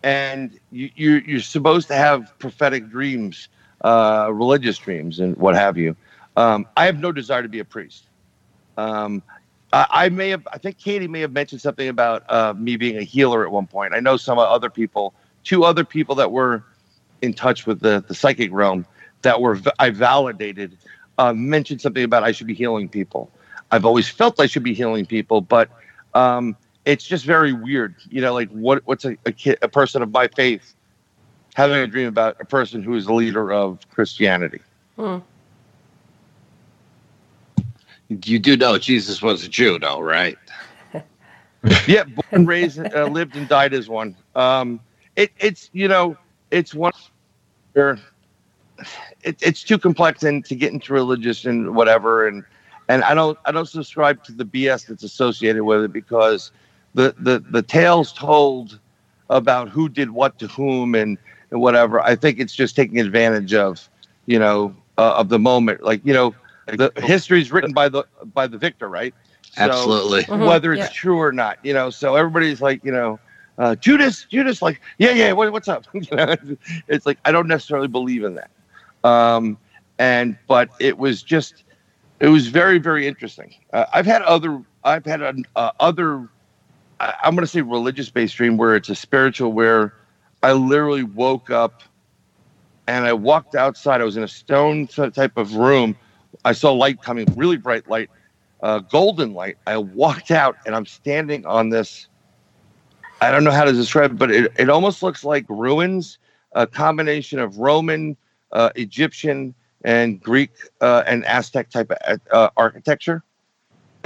and 0.02 0.58
you, 0.70 0.90
you 0.94 1.12
you're 1.26 1.40
supposed 1.40 1.88
to 1.88 1.94
have 1.94 2.38
prophetic 2.38 2.88
dreams, 2.90 3.48
uh, 3.82 4.28
religious 4.32 4.78
dreams, 4.78 5.20
and 5.20 5.36
what 5.36 5.54
have 5.54 5.76
you. 5.76 5.96
Um, 6.36 6.66
I 6.76 6.86
have 6.86 6.98
no 6.98 7.12
desire 7.12 7.42
to 7.42 7.48
be 7.48 7.60
a 7.60 7.64
priest. 7.64 8.08
Um, 8.76 9.22
I, 9.72 9.86
I 9.90 10.08
may 10.10 10.30
have, 10.30 10.46
I 10.52 10.58
think 10.58 10.78
Katie 10.78 11.08
may 11.08 11.20
have 11.20 11.32
mentioned 11.32 11.60
something 11.60 11.88
about 11.88 12.30
uh, 12.30 12.54
me 12.54 12.76
being 12.76 12.98
a 12.98 13.02
healer 13.02 13.44
at 13.44 13.50
one 13.50 13.66
point. 13.66 13.94
I 13.94 14.00
know 14.00 14.16
some 14.16 14.38
other 14.38 14.70
people, 14.70 15.14
two 15.44 15.64
other 15.64 15.84
people 15.84 16.14
that 16.16 16.30
were 16.30 16.62
in 17.22 17.32
touch 17.32 17.66
with 17.66 17.80
the, 17.80 18.04
the 18.06 18.14
psychic 18.14 18.52
realm 18.52 18.86
that 19.22 19.40
were 19.40 19.58
I 19.78 19.90
validated 19.90 20.76
uh, 21.18 21.32
mentioned 21.32 21.80
something 21.80 22.04
about 22.04 22.22
I 22.22 22.32
should 22.32 22.46
be 22.46 22.54
healing 22.54 22.88
people. 22.88 23.30
I've 23.70 23.84
always 23.84 24.08
felt 24.08 24.38
I 24.38 24.46
should 24.46 24.62
be 24.62 24.74
healing 24.74 25.06
people, 25.06 25.40
but 25.40 25.70
um, 26.14 26.56
it's 26.86 27.04
just 27.04 27.26
very 27.26 27.52
weird. 27.52 27.96
You 28.08 28.22
know, 28.22 28.32
like 28.32 28.48
what 28.50 28.82
what's 28.86 29.04
a, 29.04 29.18
a 29.26 29.32
kid, 29.32 29.58
a 29.60 29.68
person 29.68 30.00
of 30.00 30.10
my 30.12 30.28
faith 30.28 30.74
having 31.54 31.76
a 31.76 31.86
dream 31.86 32.06
about 32.06 32.36
a 32.40 32.44
person 32.44 32.82
who 32.82 32.94
is 32.94 33.06
the 33.06 33.12
leader 33.12 33.52
of 33.52 33.80
Christianity? 33.90 34.60
Hmm. 34.96 35.18
You 38.08 38.38
do 38.38 38.56
know 38.56 38.78
Jesus 38.78 39.20
was 39.20 39.44
a 39.44 39.48
Jew, 39.48 39.78
though, 39.78 40.00
right? 40.00 40.38
yeah, 41.88 42.04
born, 42.04 42.46
raised, 42.46 42.78
uh, 42.78 43.06
lived, 43.06 43.34
and 43.34 43.48
died 43.48 43.74
as 43.74 43.88
one. 43.88 44.14
Um, 44.36 44.78
it, 45.16 45.32
it's 45.40 45.68
you 45.72 45.88
know, 45.88 46.16
it's 46.52 46.72
one 46.72 46.92
where 47.72 47.98
it, 49.22 49.36
it's 49.42 49.64
too 49.64 49.78
complex 49.78 50.22
and 50.22 50.44
to 50.44 50.54
get 50.54 50.72
into 50.72 50.92
religious 50.92 51.44
and 51.44 51.74
whatever 51.74 52.28
and 52.28 52.44
and 52.88 53.02
I 53.02 53.14
don't 53.14 53.36
I 53.44 53.50
don't 53.50 53.66
subscribe 53.66 54.22
to 54.24 54.32
the 54.32 54.44
BS 54.44 54.86
that's 54.86 55.02
associated 55.02 55.64
with 55.64 55.82
it 55.82 55.92
because 55.92 56.52
the 56.96 57.14
the 57.18 57.38
the 57.50 57.62
tales 57.62 58.12
told 58.12 58.80
about 59.28 59.68
who 59.68 59.88
did 59.88 60.10
what 60.10 60.38
to 60.38 60.48
whom 60.48 60.94
and, 60.94 61.18
and 61.50 61.60
whatever 61.60 62.00
I 62.00 62.16
think 62.16 62.40
it's 62.40 62.54
just 62.54 62.74
taking 62.74 62.98
advantage 62.98 63.54
of 63.54 63.88
you 64.24 64.38
know 64.38 64.74
uh, 64.98 65.14
of 65.16 65.28
the 65.28 65.38
moment. 65.38 65.82
Like 65.82 66.04
you 66.04 66.14
know 66.14 66.34
the 66.66 66.90
history 66.96 67.40
is 67.40 67.52
written 67.52 67.72
by 67.72 67.88
the 67.88 68.04
by 68.34 68.46
the 68.46 68.58
victor 68.58 68.88
right? 68.88 69.14
So 69.52 69.62
Absolutely. 69.62 70.22
Mhm, 70.24 70.46
whether 70.46 70.72
it's 70.72 70.86
yeah. 70.86 70.88
true 70.88 71.20
or 71.20 71.32
not 71.32 71.58
you 71.62 71.72
know 71.72 71.90
so 71.90 72.16
everybody's 72.16 72.60
like 72.60 72.82
you 72.82 72.92
know 72.92 73.20
uh, 73.58 73.74
Judas 73.76 74.26
Judas 74.30 74.62
like 74.62 74.80
yeah 74.98 75.12
yeah 75.12 75.32
what, 75.32 75.52
what's 75.52 75.68
up? 75.68 75.84
You 75.92 76.16
know 76.16 76.34
it's 76.88 77.04
like 77.06 77.18
I 77.26 77.30
don't 77.30 77.46
necessarily 77.46 77.88
believe 77.88 78.24
in 78.24 78.36
that. 78.36 78.50
Um, 79.08 79.58
and 79.98 80.36
but 80.48 80.70
it 80.80 80.96
was 80.98 81.22
just 81.22 81.62
it 82.20 82.28
was 82.28 82.46
very 82.48 82.78
very 82.78 83.06
interesting. 83.06 83.54
Uh, 83.74 83.84
i've 83.92 84.06
had 84.06 84.22
other 84.22 84.62
i've 84.84 85.04
had 85.04 85.20
an, 85.20 85.44
uh, 85.56 85.72
other 85.78 86.28
I, 87.00 87.14
i'm 87.24 87.34
going 87.34 87.42
to 87.44 87.50
say 87.50 87.62
religious 87.62 88.10
based 88.10 88.36
dream 88.36 88.56
where 88.56 88.76
it's 88.76 88.88
a 88.88 88.94
spiritual 88.94 89.52
where 89.52 89.94
i 90.42 90.52
literally 90.52 91.02
woke 91.02 91.50
up 91.50 91.82
and 92.86 93.04
i 93.04 93.12
walked 93.12 93.54
outside. 93.54 94.00
I 94.00 94.04
was 94.04 94.16
in 94.16 94.22
a 94.22 94.28
stone 94.28 94.86
type 94.86 95.36
of 95.36 95.54
room. 95.56 95.96
I 96.44 96.52
saw 96.52 96.72
light 96.72 97.02
coming 97.02 97.26
really 97.36 97.56
bright 97.56 97.88
light 97.88 98.10
uh, 98.62 98.78
golden 98.78 99.34
light. 99.34 99.58
I 99.66 99.76
walked 99.78 100.30
out 100.30 100.56
and 100.66 100.74
i'm 100.74 100.86
standing 100.86 101.44
on 101.46 101.70
this 101.70 102.08
i 103.20 103.30
don't 103.30 103.44
know 103.44 103.50
how 103.50 103.64
to 103.64 103.72
describe 103.72 104.12
it 104.12 104.18
but 104.18 104.30
it, 104.30 104.52
it 104.58 104.68
almost 104.70 105.02
looks 105.02 105.24
like 105.24 105.44
ruins 105.48 106.18
a 106.52 106.66
combination 106.66 107.38
of 107.38 107.58
roman 107.58 108.16
uh, 108.52 108.70
Egyptian 108.76 109.54
and 109.84 110.20
Greek 110.20 110.50
uh, 110.80 111.02
and 111.06 111.24
Aztec 111.26 111.70
type 111.70 111.90
of 111.90 112.20
uh, 112.32 112.50
architecture, 112.56 113.22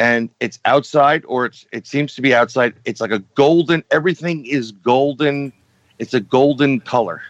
and 0.00 0.30
it's 0.40 0.58
outside, 0.64 1.24
or 1.28 1.44
it's 1.44 1.66
it 1.72 1.86
seems 1.86 2.14
to 2.14 2.22
be 2.22 2.34
outside. 2.34 2.72
It's 2.86 3.02
like 3.02 3.10
a 3.12 3.18
golden. 3.34 3.84
Everything 3.90 4.46
is 4.46 4.72
golden. 4.72 5.52
It's 5.98 6.14
a 6.14 6.20
golden 6.20 6.80
color. 6.80 7.20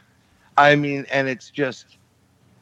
I 0.57 0.77
mean, 0.77 1.05
and 1.11 1.29
it's 1.29 1.51
just 1.51 1.99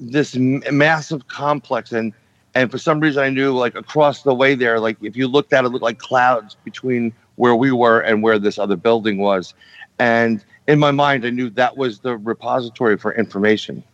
this 0.00 0.34
m- 0.34 0.62
massive 0.72 1.28
complex, 1.28 1.92
and 1.92 2.14
and 2.54 2.70
for 2.70 2.78
some 2.78 3.00
reason 3.00 3.22
I 3.22 3.28
knew 3.28 3.52
like 3.52 3.74
across 3.74 4.22
the 4.22 4.34
way 4.34 4.54
there, 4.54 4.80
like 4.80 4.96
if 5.02 5.14
you 5.14 5.28
looked 5.28 5.52
at 5.52 5.64
it, 5.64 5.66
it 5.66 5.70
looked 5.72 5.84
like 5.84 5.98
clouds 5.98 6.56
between 6.64 7.12
where 7.36 7.54
we 7.54 7.70
were 7.70 8.00
and 8.00 8.22
where 8.22 8.38
this 8.38 8.58
other 8.58 8.76
building 8.76 9.18
was, 9.18 9.52
and 9.98 10.42
in 10.68 10.78
my 10.78 10.90
mind 10.90 11.26
I 11.26 11.30
knew 11.30 11.50
that 11.50 11.76
was 11.76 12.00
the 12.00 12.16
repository 12.16 12.96
for 12.96 13.14
information 13.14 13.84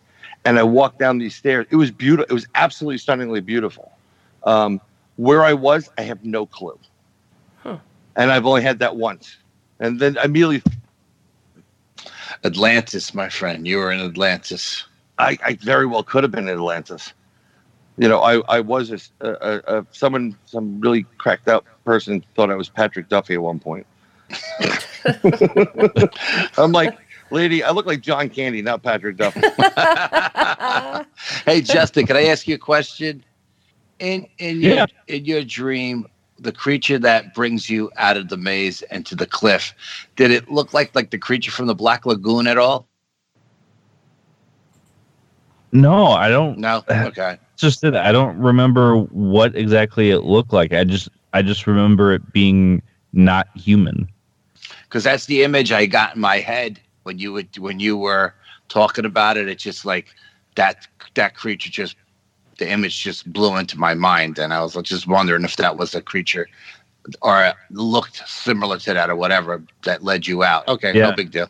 and 0.45 0.59
I 0.59 0.63
walked 0.63 0.99
down 0.99 1.19
these 1.19 1.35
stairs. 1.35 1.67
It 1.71 1.77
was 1.77 1.91
beautiful. 1.91 2.31
It 2.31 2.35
was 2.35 2.47
absolutely 2.55 2.99
stunningly 2.99 3.41
beautiful. 3.41 3.91
Um, 4.45 4.81
where 5.17 5.43
I 5.43 5.53
was, 5.53 5.89
I 5.99 6.03
have 6.03 6.25
no 6.25 6.47
clue. 6.47 6.79
Huh. 7.63 7.79
And 8.17 8.33
I've 8.33 8.47
only 8.47 8.63
had 8.63 8.79
that 8.81 8.97
once. 8.97 9.37
And 9.81 10.01
then 10.01 10.17
immediately, 10.23 10.63
Atlantis, 12.45 13.15
my 13.15 13.29
friend. 13.29 13.67
You 13.67 13.79
were 13.79 13.91
in 13.93 14.01
Atlantis. 14.01 14.85
I, 15.19 15.39
I 15.45 15.55
very 15.55 15.87
well 15.87 16.03
could 16.03 16.25
have 16.25 16.33
been 16.33 16.49
in 16.49 16.55
Atlantis. 16.55 17.13
You 17.97 18.09
know, 18.09 18.21
I, 18.21 18.41
I 18.49 18.61
was 18.61 18.91
a, 18.91 18.99
a, 19.21 19.79
a 19.79 19.87
someone, 19.93 20.37
some 20.47 20.81
really 20.81 21.07
cracked 21.19 21.49
up 21.49 21.65
person 21.85 22.25
thought 22.35 22.51
I 22.51 22.57
was 22.57 22.69
Patrick 22.69 23.09
Duffy 23.09 23.35
at 23.35 23.43
one 23.43 23.61
point. 23.61 23.87
I'm 26.59 26.73
like, 26.73 26.99
lady, 27.31 27.63
I 27.63 27.71
look 27.71 27.87
like 27.87 28.01
John 28.01 28.29
Candy, 28.31 28.63
not 28.63 28.83
Patrick 28.83 29.17
Duffy. 29.17 29.41
hey, 31.47 31.61
Justin, 31.61 32.07
can 32.07 32.17
I 32.17 32.25
ask 32.25 32.49
you 32.49 32.57
a 32.57 32.59
question? 32.59 33.25
In 34.05 34.27
in 34.39 34.61
your 34.61 34.79
Yeah. 34.79 34.87
in 35.09 35.25
your 35.25 35.43
dream, 35.43 36.07
the 36.39 36.53
creature 36.53 36.99
that 36.99 37.35
brings 37.35 37.71
you 37.71 37.91
out 37.97 38.17
of 38.19 38.29
the 38.29 38.37
maze 38.37 38.83
and 38.83 39.07
to 39.07 39.17
the 39.17 39.27
cliff, 39.27 39.75
did 40.17 40.31
it 40.31 40.51
look 40.51 40.75
like 40.75 40.95
like 40.95 41.11
the 41.11 41.19
creature 41.19 41.51
from 41.51 41.67
the 41.67 41.75
Black 41.75 42.05
Lagoon 42.07 42.47
at 42.47 42.59
all? 42.59 42.89
No, 45.73 46.09
I 46.09 46.29
don't. 46.29 46.59
No. 46.59 46.83
Uh, 46.89 47.07
okay. 47.07 47.39
Just 47.57 47.81
that 47.83 47.97
I 47.97 48.13
don't 48.13 48.37
remember 48.39 48.99
what 48.99 49.57
exactly 49.57 50.11
it 50.11 50.21
looked 50.21 50.53
like. 50.53 50.73
I 50.73 50.85
just 50.85 51.09
I 51.33 51.43
just 51.43 51.67
remember 51.67 52.13
it 52.13 52.33
being 52.33 52.83
not 53.13 53.49
human. 53.55 54.09
Because 54.85 55.05
that's 55.05 55.27
the 55.27 55.43
image 55.45 55.73
I 55.73 55.87
got 55.87 56.15
in 56.15 56.21
my 56.21 56.39
head 56.39 56.81
when 57.05 57.19
you 57.19 57.33
would 57.33 57.57
when 57.59 57.81
you 57.81 57.97
were 57.97 58.35
talking 58.69 59.05
about 59.05 59.37
it. 59.37 59.49
It's 59.49 59.63
just 59.63 59.85
like 59.85 60.09
that 60.57 60.87
that 61.15 61.35
creature 61.37 61.71
just 61.71 61.97
the 62.59 62.71
image 62.71 63.03
just 63.03 63.33
blew 63.33 63.57
into 63.57 63.79
my 63.79 63.95
mind, 63.95 64.39
and 64.39 64.53
I 64.53 64.63
was 64.63 64.75
just 64.83 65.07
wondering 65.07 65.45
if 65.45 65.57
that 65.57 65.77
was 65.77 65.95
a 65.95 66.03
creature 66.03 66.49
or 67.23 67.53
looked 67.71 68.27
similar 68.29 68.79
to 68.79 68.95
that 68.95 69.11
or 69.11 69.17
whatever 69.17 69.63
that 69.85 70.03
led 70.03 70.27
you 70.27 70.43
out. 70.43 70.67
Okay, 70.69 70.95
Yeah. 70.95 71.11
no 71.11 71.13
big 71.13 71.31
deal. 71.31 71.49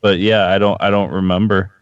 But 0.00 0.18
yeah, 0.18 0.46
I 0.46 0.58
don't 0.58 0.80
I 0.80 0.90
don't 0.90 1.10
remember. 1.10 1.72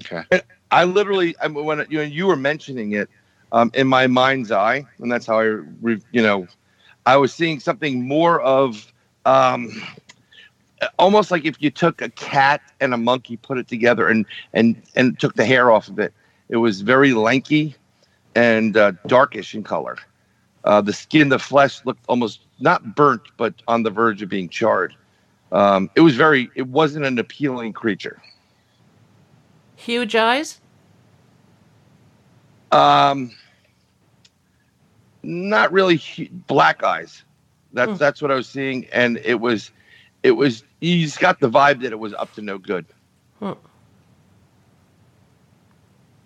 Okay. 0.00 0.40
I 0.70 0.84
literally, 0.84 1.36
I 1.40 1.48
mean, 1.48 1.64
when 1.64 1.86
you 1.88 2.00
you 2.00 2.26
were 2.26 2.36
mentioning 2.36 2.92
it, 2.92 3.08
um, 3.52 3.70
in 3.74 3.86
my 3.86 4.08
mind's 4.08 4.50
eye, 4.50 4.84
and 4.98 5.10
that's 5.10 5.26
how 5.26 5.38
I, 5.38 5.44
re, 5.44 6.00
you 6.10 6.20
know, 6.20 6.48
I 7.06 7.16
was 7.16 7.32
seeing 7.32 7.60
something 7.60 8.06
more 8.06 8.40
of, 8.40 8.92
um, 9.24 9.70
almost 10.98 11.30
like 11.30 11.44
if 11.44 11.62
you 11.62 11.70
took 11.70 12.02
a 12.02 12.08
cat 12.10 12.60
and 12.80 12.92
a 12.92 12.96
monkey, 12.96 13.36
put 13.36 13.58
it 13.58 13.68
together, 13.68 14.08
and 14.08 14.26
and 14.52 14.82
and 14.96 15.18
took 15.20 15.34
the 15.34 15.44
hair 15.44 15.70
off 15.70 15.88
of 15.88 15.98
it. 16.00 16.12
It 16.48 16.56
was 16.56 16.80
very 16.82 17.12
lanky 17.14 17.74
and 18.34 18.76
uh, 18.76 18.92
darkish 19.06 19.54
in 19.54 19.62
color. 19.62 19.96
Uh, 20.64 20.80
the 20.80 20.92
skin, 20.92 21.28
the 21.28 21.38
flesh 21.38 21.84
looked 21.84 22.04
almost 22.08 22.40
not 22.60 22.94
burnt, 22.94 23.22
but 23.36 23.54
on 23.68 23.82
the 23.82 23.90
verge 23.90 24.22
of 24.22 24.28
being 24.28 24.48
charred. 24.48 24.94
Um, 25.52 25.90
it 25.94 26.00
was 26.00 26.16
very. 26.16 26.50
It 26.54 26.66
wasn't 26.68 27.04
an 27.04 27.18
appealing 27.18 27.72
creature. 27.72 28.20
Huge 29.76 30.16
eyes. 30.16 30.60
Um, 32.72 33.30
not 35.22 35.72
really 35.72 35.96
hu- 35.96 36.28
black 36.30 36.82
eyes. 36.82 37.24
That's 37.72 37.92
Hmm. 37.92 37.96
that's 37.98 38.22
what 38.22 38.30
I 38.30 38.34
was 38.34 38.48
seeing, 38.48 38.86
and 38.92 39.18
it 39.24 39.40
was, 39.40 39.70
it 40.22 40.32
was. 40.32 40.64
You 40.80 41.02
just 41.04 41.20
got 41.20 41.40
the 41.40 41.48
vibe 41.50 41.82
that 41.82 41.92
it 41.92 41.98
was 41.98 42.14
up 42.14 42.32
to 42.34 42.42
no 42.42 42.58
good. 42.58 42.86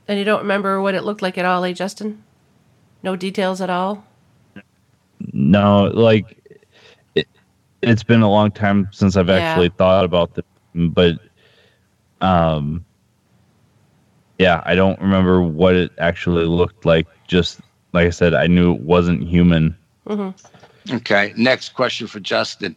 And 0.09 0.19
you 0.19 0.27
don't 0.27 0.41
remember 0.43 0.81
what 0.83 0.95
it 0.97 1.05
looked 1.05 1.23
like 1.23 1.39
at 1.39 1.47
all, 1.47 1.65
eh, 1.65 1.75
Justin? 1.75 2.25
No 3.03 3.17
details 3.17 3.61
at 3.61 3.71
all? 3.71 4.05
No, 5.33 5.85
like 5.95 6.39
it, 7.15 7.29
it's 7.83 8.05
been 8.05 8.23
a 8.23 8.31
long 8.31 8.53
time 8.53 8.89
since 8.93 9.17
I've 9.17 9.31
Yeah. 9.31 9.39
actually 9.39 9.71
thought 9.71 10.05
about 10.05 10.35
this, 10.35 10.45
but 10.75 11.17
um, 12.21 12.87
yeah, 14.39 14.63
I 14.67 14.75
don't 14.75 15.01
remember 15.01 15.43
what 15.43 15.77
it 15.77 15.93
actually 15.99 16.47
looked 16.47 16.85
like. 16.87 17.09
Just 17.29 17.61
like 17.95 18.07
I 18.07 18.11
said, 18.11 18.35
I 18.35 18.47
knew 18.49 18.75
it 18.75 18.83
wasn't 18.83 19.23
human. 19.29 19.79
hmm 20.07 20.31
Okay. 20.93 21.35
Next 21.37 21.71
question 21.71 22.07
for 22.09 22.21
Justin. 22.21 22.77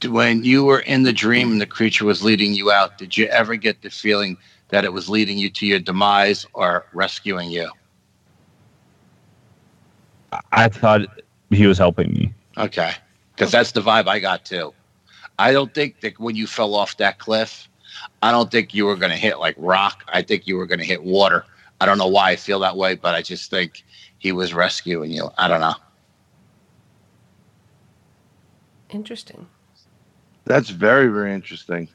D- 0.00 0.08
When 0.08 0.44
you 0.44 0.64
were 0.64 0.80
in 0.80 1.04
the 1.04 1.12
dream 1.12 1.52
and 1.52 1.60
the 1.60 1.66
creature 1.66 2.04
was 2.06 2.24
leading 2.24 2.54
you 2.54 2.72
out, 2.72 2.98
did 2.98 3.16
you 3.16 3.26
ever 3.26 3.56
get 3.56 3.82
the 3.82 3.90
feeling 3.90 4.38
that 4.68 4.84
it 4.84 4.92
was 4.92 5.08
leading 5.08 5.38
you 5.38 5.50
to 5.50 5.66
your 5.66 5.80
demise 5.80 6.46
or 6.54 6.86
rescuing 6.92 7.50
you? 7.50 7.70
I 10.52 10.68
thought 10.68 11.02
he 11.50 11.66
was 11.66 11.78
helping 11.78 12.12
me. 12.12 12.34
Okay. 12.56 12.92
Because 13.34 13.50
that's 13.50 13.72
the 13.72 13.80
vibe 13.80 14.06
I 14.06 14.18
got 14.18 14.44
too. 14.44 14.72
I 15.38 15.52
don't 15.52 15.72
think 15.74 16.00
that 16.00 16.18
when 16.18 16.36
you 16.36 16.46
fell 16.46 16.74
off 16.74 16.96
that 16.98 17.18
cliff, 17.18 17.68
I 18.22 18.30
don't 18.30 18.50
think 18.50 18.74
you 18.74 18.86
were 18.86 18.96
going 18.96 19.10
to 19.10 19.16
hit 19.16 19.38
like 19.38 19.54
rock. 19.58 20.04
I 20.08 20.22
think 20.22 20.46
you 20.46 20.56
were 20.56 20.66
going 20.66 20.78
to 20.78 20.84
hit 20.84 21.02
water. 21.02 21.44
I 21.80 21.86
don't 21.86 21.98
know 21.98 22.06
why 22.06 22.30
I 22.30 22.36
feel 22.36 22.60
that 22.60 22.76
way, 22.76 22.94
but 22.94 23.14
I 23.14 23.22
just 23.22 23.50
think 23.50 23.84
he 24.18 24.32
was 24.32 24.54
rescuing 24.54 25.10
you. 25.10 25.28
I 25.36 25.48
don't 25.48 25.60
know. 25.60 25.74
Interesting. 28.90 29.46
That's 30.44 30.70
very 30.70 31.08
very 31.08 31.34
interesting. 31.34 31.88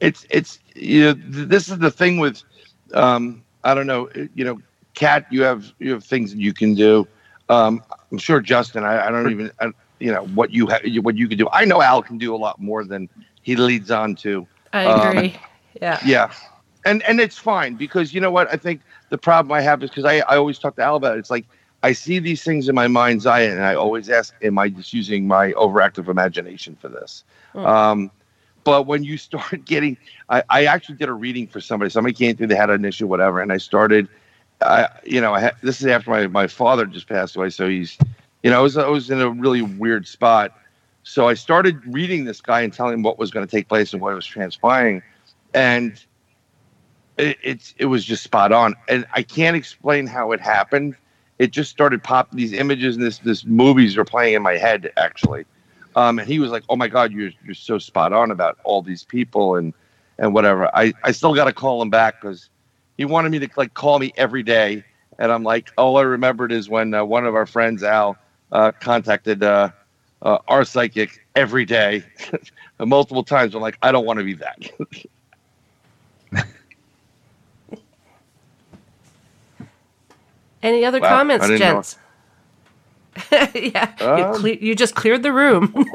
It's 0.00 0.24
it's 0.30 0.58
you 0.74 1.00
know 1.04 1.14
th- 1.14 1.48
this 1.48 1.68
is 1.68 1.78
the 1.78 1.90
thing 1.90 2.18
with, 2.18 2.42
um, 2.94 3.44
I 3.64 3.74
don't 3.74 3.86
know 3.86 4.08
you 4.34 4.44
know, 4.44 4.60
Kat 4.94 5.26
you 5.30 5.42
have 5.42 5.72
you 5.78 5.92
have 5.92 6.04
things 6.04 6.32
that 6.32 6.40
you 6.40 6.52
can 6.52 6.74
do. 6.74 7.06
Um, 7.48 7.82
I'm 8.10 8.18
sure 8.18 8.40
Justin. 8.40 8.84
I, 8.84 9.06
I 9.06 9.10
don't 9.10 9.30
even 9.30 9.50
I, 9.60 9.68
you 9.98 10.12
know 10.12 10.24
what 10.24 10.50
you 10.50 10.66
have, 10.66 10.80
what 11.02 11.16
you 11.16 11.28
can 11.28 11.38
do. 11.38 11.48
I 11.52 11.64
know 11.64 11.80
Al 11.82 12.02
can 12.02 12.18
do 12.18 12.34
a 12.34 12.38
lot 12.38 12.60
more 12.60 12.84
than 12.84 13.08
he 13.42 13.56
leads 13.56 13.90
on 13.90 14.14
to. 14.16 14.46
I 14.72 14.84
Um, 14.84 15.14
agree. 15.14 15.36
yeah. 15.80 16.00
Yeah, 16.04 16.30
and 16.84 17.02
and 17.02 17.20
it's 17.20 17.38
fine 17.38 17.74
because 17.76 18.12
you 18.14 18.20
know 18.20 18.30
what 18.30 18.52
I 18.52 18.56
think 18.56 18.82
the 19.10 19.18
problem 19.18 19.52
I 19.52 19.60
have 19.60 19.82
is 19.82 19.90
because 19.90 20.04
I 20.04 20.18
I 20.18 20.36
always 20.36 20.58
talk 20.58 20.76
to 20.76 20.82
Al 20.82 20.96
about 20.96 21.16
it. 21.16 21.20
It's 21.20 21.30
like 21.30 21.46
I 21.82 21.92
see 21.92 22.18
these 22.18 22.42
things 22.44 22.68
in 22.68 22.74
my 22.74 22.88
mind's 22.88 23.26
eye, 23.26 23.42
and 23.42 23.62
I 23.64 23.74
always 23.74 24.08
ask, 24.08 24.34
"Am 24.42 24.58
I 24.58 24.68
just 24.68 24.92
using 24.92 25.26
my 25.26 25.52
overactive 25.52 26.08
imagination 26.08 26.76
for 26.76 26.88
this?" 26.88 27.24
Hmm. 27.52 27.64
Um, 27.64 28.10
but 28.64 28.86
when 28.86 29.04
you 29.04 29.16
start 29.18 29.64
getting, 29.64 29.96
I, 30.28 30.42
I 30.48 30.64
actually 30.66 30.96
did 30.96 31.08
a 31.08 31.12
reading 31.12 31.46
for 31.46 31.60
somebody. 31.60 31.90
Somebody 31.90 32.14
came 32.14 32.36
through, 32.36 32.48
they 32.48 32.56
had 32.56 32.70
an 32.70 32.84
issue, 32.84 33.06
whatever, 33.06 33.40
and 33.40 33.52
I 33.52 33.58
started. 33.58 34.08
I, 34.60 34.88
you 35.04 35.20
know, 35.20 35.34
I 35.34 35.40
ha- 35.40 35.56
this 35.62 35.80
is 35.80 35.88
after 35.88 36.10
my, 36.10 36.26
my 36.28 36.46
father 36.46 36.86
just 36.86 37.08
passed 37.08 37.34
away, 37.34 37.50
so 37.50 37.68
he's, 37.68 37.98
you 38.44 38.50
know, 38.50 38.60
I 38.60 38.62
was 38.62 38.76
I 38.76 38.86
was 38.88 39.10
in 39.10 39.20
a 39.20 39.28
really 39.28 39.62
weird 39.62 40.06
spot. 40.06 40.56
So 41.02 41.28
I 41.28 41.34
started 41.34 41.80
reading 41.84 42.26
this 42.26 42.40
guy 42.40 42.60
and 42.60 42.72
telling 42.72 42.94
him 42.94 43.02
what 43.02 43.18
was 43.18 43.32
going 43.32 43.44
to 43.44 43.50
take 43.50 43.68
place 43.68 43.92
and 43.92 44.00
what 44.00 44.14
was 44.14 44.24
transpiring, 44.24 45.02
and 45.52 46.00
it, 47.18 47.38
it's 47.42 47.74
it 47.78 47.86
was 47.86 48.04
just 48.04 48.22
spot 48.22 48.52
on. 48.52 48.74
And 48.88 49.06
I 49.12 49.22
can't 49.22 49.56
explain 49.56 50.06
how 50.06 50.32
it 50.32 50.40
happened. 50.40 50.96
It 51.38 51.50
just 51.50 51.70
started 51.70 52.02
popping 52.02 52.36
these 52.36 52.52
images 52.52 52.96
and 52.96 53.04
this 53.04 53.18
this 53.18 53.44
movies 53.44 53.96
are 53.96 54.04
playing 54.04 54.34
in 54.34 54.42
my 54.42 54.56
head 54.56 54.92
actually. 54.96 55.44
Um, 55.96 56.18
and 56.18 56.28
he 56.28 56.38
was 56.38 56.50
like, 56.50 56.64
"Oh 56.68 56.76
my 56.76 56.88
God, 56.88 57.12
you're 57.12 57.30
you're 57.44 57.54
so 57.54 57.78
spot 57.78 58.12
on 58.12 58.30
about 58.30 58.58
all 58.64 58.82
these 58.82 59.04
people 59.04 59.56
and 59.56 59.74
and 60.18 60.34
whatever." 60.34 60.74
I 60.74 60.92
I 61.04 61.12
still 61.12 61.34
got 61.34 61.44
to 61.44 61.52
call 61.52 61.82
him 61.82 61.90
back 61.90 62.20
because 62.20 62.50
he 62.96 63.04
wanted 63.04 63.30
me 63.32 63.38
to 63.40 63.48
like 63.56 63.74
call 63.74 63.98
me 63.98 64.12
every 64.16 64.42
day, 64.42 64.84
and 65.18 65.32
I'm 65.32 65.42
like, 65.44 65.70
all 65.76 65.98
I 65.98 66.02
remembered 66.02 66.52
is 66.52 66.68
when 66.68 66.94
uh, 66.94 67.04
one 67.04 67.26
of 67.26 67.34
our 67.34 67.46
friends 67.46 67.82
Al 67.82 68.18
uh, 68.52 68.72
contacted 68.80 69.42
uh, 69.42 69.70
uh, 70.22 70.38
our 70.48 70.64
psychic 70.64 71.10
every 71.34 71.64
day, 71.64 72.04
multiple 72.80 73.24
times. 73.24 73.54
I'm 73.54 73.62
like, 73.62 73.78
I 73.82 73.92
don't 73.92 74.06
want 74.06 74.18
to 74.18 74.24
be 74.24 74.34
that. 74.34 74.56
Any 80.62 80.84
other 80.84 81.00
Wow, 81.00 81.08
comments, 81.08 81.50
gents? 81.50 81.96
yeah, 83.32 83.92
you, 84.00 84.06
Um, 84.06 84.40
cle- 84.40 84.48
you 84.56 84.74
just 84.74 84.94
cleared 84.94 85.22
the 85.22 85.32
room. 85.32 85.72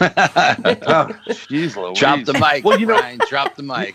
oh, 0.00 1.08
jeez, 1.28 1.76
Louise. 1.76 1.98
Drop 1.98 2.24
the 2.24 2.34
mic, 2.34 2.64
Well, 2.64 2.78
you 2.78 2.86
know- 2.86 2.98
Brian. 2.98 3.20
Drop 3.28 3.54
the 3.56 3.62
mic. 3.62 3.94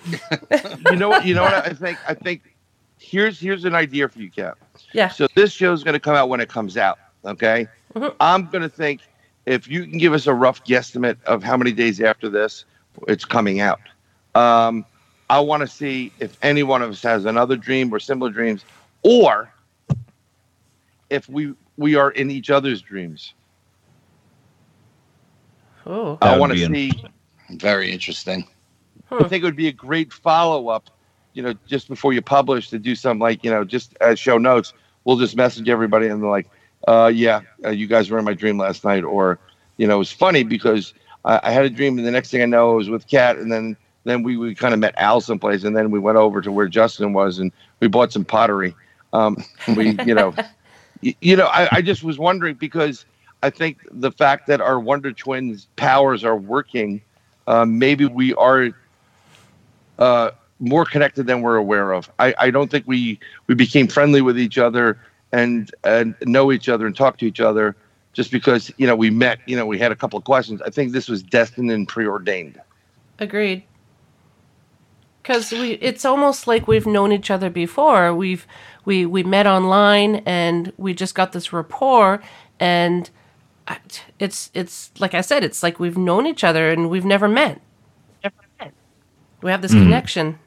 you 0.91 0.95
know 0.97 1.09
what? 1.09 1.25
You 1.25 1.35
know 1.35 1.43
what? 1.43 1.53
I 1.53 1.73
think. 1.73 1.97
I 2.07 2.13
think 2.13 2.55
here's 2.99 3.39
here's 3.39 3.65
an 3.65 3.75
idea 3.75 4.07
for 4.09 4.19
you, 4.19 4.29
Cap. 4.31 4.57
yeah. 4.93 5.09
So 5.09 5.27
this 5.35 5.51
show's 5.51 5.83
going 5.83 5.93
to 5.93 5.99
come 5.99 6.15
out 6.15 6.29
when 6.29 6.39
it 6.41 6.49
comes 6.49 6.77
out. 6.77 6.97
Okay. 7.25 7.67
Mhm. 7.93 8.13
I'm 8.19 8.47
going 8.47 8.63
to 8.63 8.69
think 8.69 9.01
if 9.45 9.67
you 9.67 9.83
can 9.85 9.97
give 9.97 10.13
us 10.13 10.27
a 10.27 10.33
rough 10.33 10.63
guesstimate 10.65 11.17
of 11.25 11.43
how 11.43 11.57
many 11.57 11.71
days 11.71 12.01
after 12.01 12.27
this 12.29 12.65
it's 13.07 13.25
coming 13.25 13.59
out. 13.59 13.79
Um, 14.35 14.85
I 15.29 15.39
want 15.39 15.61
to 15.61 15.67
see 15.67 16.11
if 16.19 16.37
any 16.41 16.63
one 16.63 16.81
of 16.81 16.89
us 16.91 17.03
has 17.03 17.25
another 17.25 17.55
dream 17.55 17.93
or 17.93 17.99
similar 17.99 18.31
dreams, 18.31 18.63
or 19.03 19.51
if 21.09 21.27
we 21.29 21.53
we 21.77 21.95
are 21.95 22.11
in 22.11 22.29
each 22.31 22.49
other's 22.49 22.81
dreams. 22.81 23.33
Oh, 25.85 26.17
That 26.21 26.33
I 26.33 26.37
want 26.37 26.51
to 26.51 26.57
see. 26.57 26.91
Very 27.51 27.91
interesting. 27.91 28.45
I 29.11 29.23
think 29.23 29.41
it 29.43 29.45
would 29.45 29.55
be 29.55 29.67
a 29.67 29.73
great 29.73 30.11
follow 30.11 30.67
up, 30.69 30.89
you 31.33 31.41
know, 31.41 31.53
just 31.65 31.87
before 31.87 32.11
you 32.13 32.21
publish 32.21 32.69
to 32.69 32.79
do 32.79 32.95
something 32.95 33.19
like, 33.21 33.43
you 33.43 33.51
know, 33.51 33.63
just 33.63 33.95
as 34.01 34.19
show 34.19 34.37
notes. 34.37 34.73
We'll 35.05 35.17
just 35.17 35.37
message 35.37 35.69
everybody 35.69 36.07
and 36.07 36.21
they're 36.21 36.29
like, 36.29 36.49
uh, 36.87 37.09
yeah, 37.13 37.41
uh, 37.63 37.69
you 37.69 37.87
guys 37.87 38.09
were 38.09 38.19
in 38.19 38.25
my 38.25 38.33
dream 38.33 38.57
last 38.57 38.83
night. 38.83 39.03
Or, 39.05 39.39
you 39.77 39.87
know, 39.87 39.95
it 39.95 39.99
was 39.99 40.11
funny 40.11 40.43
because 40.43 40.93
I, 41.23 41.39
I 41.43 41.51
had 41.51 41.65
a 41.65 41.69
dream 41.69 41.97
and 41.97 42.05
the 42.05 42.11
next 42.11 42.31
thing 42.31 42.41
I 42.41 42.45
know 42.45 42.71
I 42.71 42.75
was 42.75 42.89
with 42.89 43.07
Kat 43.07 43.37
and 43.37 43.51
then 43.51 43.77
then 44.03 44.23
we, 44.23 44.37
we 44.37 44.55
kind 44.55 44.73
of 44.73 44.79
met 44.79 44.93
Al 44.97 45.19
someplace 45.21 45.63
and 45.63 45.75
then 45.75 45.91
we 45.91 45.99
went 45.99 46.17
over 46.17 46.41
to 46.41 46.51
where 46.51 46.67
Justin 46.67 47.13
was 47.13 47.39
and 47.39 47.51
we 47.79 47.87
bought 47.87 48.11
some 48.11 48.25
pottery. 48.25 48.75
Um, 49.13 49.37
we, 49.75 49.99
you 50.03 50.13
know, 50.15 50.33
y- 50.56 50.56
you 51.01 51.35
know, 51.35 51.47
I, 51.47 51.67
I 51.71 51.81
just 51.81 52.03
was 52.03 52.17
wondering 52.17 52.55
because 52.55 53.05
I 53.43 53.49
think 53.49 53.79
the 53.91 54.11
fact 54.11 54.47
that 54.47 54.61
our 54.61 54.79
Wonder 54.79 55.11
Twins 55.11 55.67
powers 55.75 56.23
are 56.23 56.35
working, 56.35 57.01
uh, 57.45 57.65
maybe 57.65 58.05
we 58.05 58.33
are 58.33 58.69
uh, 59.99 60.31
more 60.59 60.85
connected 60.85 61.27
than 61.27 61.41
we're 61.41 61.57
aware 61.57 61.91
of. 61.93 62.09
I, 62.19 62.33
I 62.37 62.51
don't 62.51 62.69
think 62.69 62.87
we 62.87 63.19
we 63.47 63.55
became 63.55 63.87
friendly 63.87 64.21
with 64.21 64.39
each 64.39 64.57
other 64.57 64.99
and 65.31 65.71
and 65.83 66.15
know 66.23 66.51
each 66.51 66.69
other 66.69 66.87
and 66.87 66.95
talk 66.95 67.17
to 67.19 67.25
each 67.25 67.39
other 67.39 67.75
just 68.13 68.31
because 68.31 68.71
you 68.77 68.87
know 68.87 68.95
we 68.95 69.09
met. 69.09 69.39
You 69.45 69.55
know, 69.55 69.65
we 69.65 69.77
had 69.77 69.91
a 69.91 69.95
couple 69.95 70.17
of 70.17 70.25
questions. 70.25 70.61
I 70.61 70.69
think 70.69 70.91
this 70.91 71.07
was 71.07 71.21
destined 71.21 71.71
and 71.71 71.87
preordained. 71.87 72.59
agreed. 73.19 73.63
Because 75.21 75.51
we, 75.51 75.73
it's 75.73 76.05
almost 76.05 76.47
like 76.47 76.69
we've 76.69 76.85
known 76.85 77.11
each 77.11 77.29
other 77.29 77.49
before. 77.49 78.15
We've 78.15 78.47
we 78.87 79.05
we 79.05 79.21
met 79.21 79.45
online 79.45 80.23
and 80.25 80.71
we 80.77 80.93
just 80.93 81.13
got 81.13 81.33
this 81.33 81.51
rapport, 81.51 82.21
and 82.57 83.09
it's 84.17 84.49
it's 84.53 84.91
like 84.97 85.13
I 85.13 85.19
said, 85.19 85.43
it's 85.43 85.61
like 85.61 85.77
we've 85.77 85.97
known 85.97 86.25
each 86.25 86.41
other 86.45 86.71
and 86.71 86.89
we've 86.89 87.03
never 87.03 87.27
met. 87.27 87.59
We 89.41 89.51
have 89.51 89.61
this 89.61 89.73
Hmm. 89.73 89.83
connection. 89.83 90.39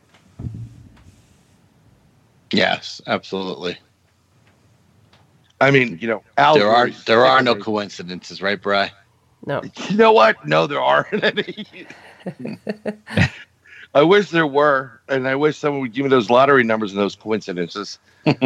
Yes, 2.51 3.03
absolutely. 3.07 3.77
I 5.61 5.71
mean, 5.71 5.99
you 6.01 6.09
know, 6.09 6.25
Al. 6.39 6.55
There 6.55 6.71
are 6.71 6.89
there 7.05 7.27
are 7.27 7.43
no 7.43 7.55
coincidences, 7.55 8.41
right, 8.41 8.61
Bry? 8.61 8.91
No, 9.45 9.62
You 9.89 9.97
know 9.97 10.12
what? 10.12 10.47
No, 10.47 10.67
there 10.67 10.81
aren't 10.81 11.23
any. 11.23 11.67
I 13.95 14.03
wish 14.03 14.31
there 14.31 14.47
were, 14.47 15.01
and 15.09 15.27
I 15.27 15.35
wish 15.35 15.59
someone 15.59 15.81
would 15.83 15.93
give 15.93 16.05
me 16.05 16.11
those 16.11 16.31
lottery 16.31 16.62
numbers 16.65 16.93
and 16.93 17.01
those 17.01 17.17
coincidences. 17.17 17.99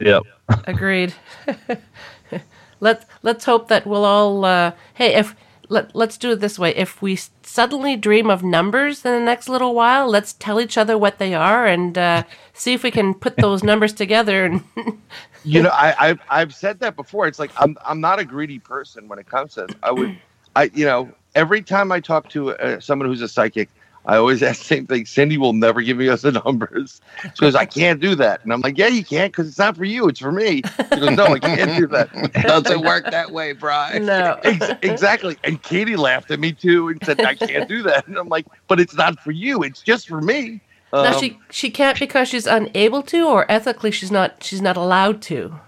Yep. 0.00 0.24
agreed. 0.66 1.14
let 2.80 3.08
let's 3.22 3.44
hope 3.44 3.68
that 3.68 3.86
we'll 3.86 4.04
all. 4.04 4.44
Uh, 4.44 4.72
hey, 4.94 5.14
if 5.14 5.36
let 5.68 5.94
let's 5.94 6.16
do 6.16 6.32
it 6.32 6.40
this 6.40 6.58
way. 6.58 6.74
If 6.74 7.00
we 7.00 7.18
suddenly 7.42 7.96
dream 7.96 8.30
of 8.30 8.42
numbers 8.42 9.04
in 9.04 9.12
the 9.12 9.20
next 9.20 9.48
little 9.48 9.74
while, 9.74 10.08
let's 10.08 10.32
tell 10.34 10.60
each 10.60 10.76
other 10.76 10.98
what 10.98 11.18
they 11.18 11.34
are 11.34 11.66
and 11.66 11.96
uh, 11.96 12.24
see 12.52 12.74
if 12.74 12.82
we 12.82 12.90
can 12.90 13.14
put 13.14 13.36
those 13.36 13.62
numbers 13.62 13.92
together. 13.92 14.44
And 14.44 14.62
you 15.44 15.62
know, 15.62 15.70
I, 15.70 15.94
I've 15.98 16.20
I've 16.28 16.54
said 16.54 16.80
that 16.80 16.96
before. 16.96 17.26
It's 17.26 17.38
like 17.38 17.50
I'm 17.56 17.76
I'm 17.84 18.00
not 18.00 18.18
a 18.18 18.24
greedy 18.24 18.58
person 18.58 19.08
when 19.08 19.18
it 19.18 19.26
comes 19.26 19.54
to 19.54 19.66
this. 19.66 19.76
I 19.82 19.92
would, 19.92 20.18
I 20.56 20.70
you 20.74 20.84
know, 20.84 21.10
every 21.34 21.62
time 21.62 21.92
I 21.92 22.00
talk 22.00 22.28
to 22.30 22.52
uh, 22.52 22.80
someone 22.80 23.08
who's 23.08 23.22
a 23.22 23.28
psychic, 23.28 23.68
I 24.06 24.16
always 24.16 24.42
ask 24.48 24.58
the 24.60 24.64
same 24.66 24.86
thing. 24.86 25.06
Cindy 25.06 25.38
will 25.38 25.52
never 25.52 25.80
give 25.82 25.96
me 25.96 26.08
us 26.08 26.22
the 26.22 26.32
numbers. 26.32 27.00
She 27.22 27.40
goes, 27.40 27.54
I 27.54 27.64
can't 27.64 28.00
do 28.00 28.14
that, 28.16 28.42
and 28.44 28.52
I'm 28.52 28.60
like, 28.60 28.76
Yeah, 28.78 28.88
you 28.88 29.04
can't 29.04 29.32
because 29.32 29.48
it's 29.48 29.58
not 29.58 29.76
for 29.76 29.84
you. 29.84 30.08
It's 30.08 30.20
for 30.20 30.32
me. 30.32 30.62
She 30.92 31.00
goes, 31.00 31.16
No, 31.16 31.26
I 31.26 31.38
can't 31.38 31.76
do 31.78 31.86
that. 31.88 32.32
Doesn't 32.42 32.80
work 32.84 33.10
that 33.10 33.30
way, 33.32 33.52
Bry. 33.52 33.98
no, 33.98 34.38
Ex- 34.44 34.78
exactly. 34.82 35.36
And 35.44 35.62
Katie 35.62 35.96
laughed 35.96 36.30
at 36.30 36.40
me 36.40 36.52
too 36.52 36.88
and 36.88 37.02
said, 37.04 37.20
I 37.20 37.34
can't 37.34 37.68
do 37.68 37.82
that. 37.84 38.06
And 38.06 38.16
I'm 38.18 38.28
like, 38.28 38.46
But 38.68 38.80
it's 38.80 38.94
not 38.94 39.18
for 39.20 39.30
you. 39.30 39.62
It's 39.62 39.80
just 39.82 40.08
for 40.08 40.20
me. 40.20 40.60
now 40.92 41.14
Um, 41.14 41.20
she 41.20 41.38
she 41.50 41.70
can't 41.70 41.98
because 41.98 42.28
she's 42.28 42.46
unable 42.46 43.02
to, 43.04 43.26
or 43.26 43.50
ethically 43.50 43.90
she's 43.90 44.10
not 44.12 44.42
she's 44.42 44.60
not 44.62 44.76
allowed 44.76 45.22
to. 45.22 45.58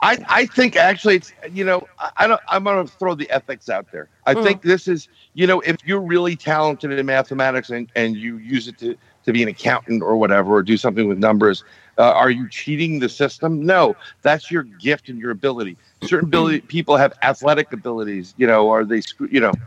I, 0.00 0.18
I 0.28 0.46
think 0.46 0.76
actually 0.76 1.16
it's 1.16 1.32
you 1.50 1.64
know 1.64 1.88
I, 2.16 2.26
don't 2.26 2.40
I'm 2.48 2.64
gonna 2.64 2.86
throw 2.86 3.14
the 3.14 3.30
ethics 3.30 3.68
out 3.68 3.90
there. 3.90 4.08
I 4.26 4.34
Mm. 4.34 4.42
think 4.42 4.62
this 4.62 4.88
is 4.88 5.08
you 5.34 5.46
know 5.46 5.60
if 5.60 5.76
you're 5.84 6.00
really 6.00 6.36
talented 6.36 6.92
in 6.92 7.06
mathematics 7.06 7.70
and, 7.70 7.88
and 7.94 8.16
you 8.16 8.38
use 8.38 8.68
it 8.68 8.78
to 8.78 8.96
to 9.24 9.32
be 9.32 9.42
an 9.42 9.48
accountant 9.48 10.02
or 10.02 10.16
whatever 10.16 10.54
or 10.54 10.62
do 10.62 10.76
something 10.76 11.08
with 11.08 11.18
numbers, 11.18 11.64
uh, 11.98 12.12
are 12.12 12.30
you 12.30 12.48
cheating 12.48 12.98
the 13.00 13.08
system? 13.08 13.64
No, 13.64 13.96
that's 14.22 14.50
your 14.50 14.64
gift 14.64 15.08
and 15.08 15.18
your 15.18 15.30
ability. 15.30 15.78
Certain 16.00 16.28
ability 16.28 16.60
people 16.62 16.96
have 16.96 17.12
athletic 17.22 17.72
abilities. 17.72 18.34
You 18.36 18.46
know, 18.46 18.70
are 18.70 18.84
they 18.84 19.02
you 19.30 19.40
know. 19.40 19.58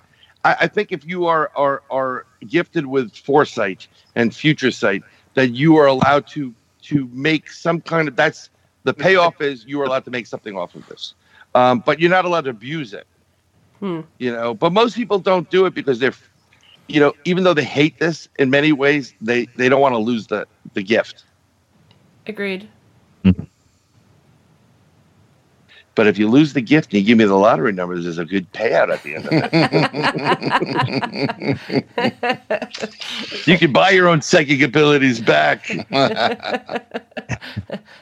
I, 0.43 0.55
I 0.61 0.67
think 0.67 0.91
if 0.91 1.05
you 1.05 1.25
are, 1.25 1.51
are 1.55 1.83
are 1.89 2.25
gifted 2.47 2.85
with 2.87 3.15
foresight 3.15 3.87
and 4.15 4.35
future 4.35 4.71
sight, 4.71 5.03
that 5.35 5.49
you 5.49 5.77
are 5.77 5.87
allowed 5.87 6.27
to 6.27 6.53
to 6.83 7.09
make 7.11 7.49
some 7.51 7.81
kind 7.81 8.07
of 8.07 8.15
that's 8.15 8.49
the 8.85 8.93
payoff 8.93 9.41
is 9.41 9.65
you 9.65 9.81
are 9.81 9.85
allowed 9.85 10.05
to 10.05 10.11
make 10.11 10.27
something 10.27 10.57
off 10.57 10.75
of 10.75 10.87
this, 10.87 11.15
um, 11.55 11.83
but 11.85 11.99
you're 11.99 12.09
not 12.11 12.25
allowed 12.25 12.45
to 12.45 12.51
abuse 12.51 12.93
it. 12.93 13.07
Hmm. 13.79 14.01
You 14.19 14.31
know, 14.31 14.53
but 14.53 14.71
most 14.71 14.95
people 14.95 15.19
don't 15.19 15.49
do 15.51 15.65
it 15.65 15.73
because 15.75 15.99
they're, 15.99 16.13
you 16.87 17.01
know, 17.01 17.13
even 17.25 17.43
though 17.43 17.53
they 17.53 17.65
hate 17.65 17.99
this 17.99 18.29
in 18.39 18.49
many 18.49 18.71
ways, 18.71 19.13
they 19.21 19.47
they 19.57 19.69
don't 19.69 19.81
want 19.81 19.93
to 19.93 19.99
lose 19.99 20.27
the 20.27 20.47
the 20.73 20.83
gift. 20.83 21.25
Agreed. 22.27 22.69
But 25.95 26.07
if 26.07 26.17
you 26.17 26.29
lose 26.29 26.51
the 26.53 26.61
gift 26.61 26.91
and 26.93 26.99
you 27.01 27.05
give 27.07 27.17
me 27.17 27.23
the 27.25 27.35
lottery 27.35 27.71
numbers, 27.71 28.03
there's 28.03 28.17
a 28.17 28.25
good 28.25 28.51
payout 28.51 28.91
at 28.91 29.01
the 29.03 29.15
end 29.15 29.25
of 29.27 29.31
it. 33.31 33.47
you 33.47 33.57
can 33.57 33.71
buy 33.71 33.91
your 33.91 34.07
own 34.09 34.21
psychic 34.21 34.61
abilities 34.61 35.21
back. 35.21 35.69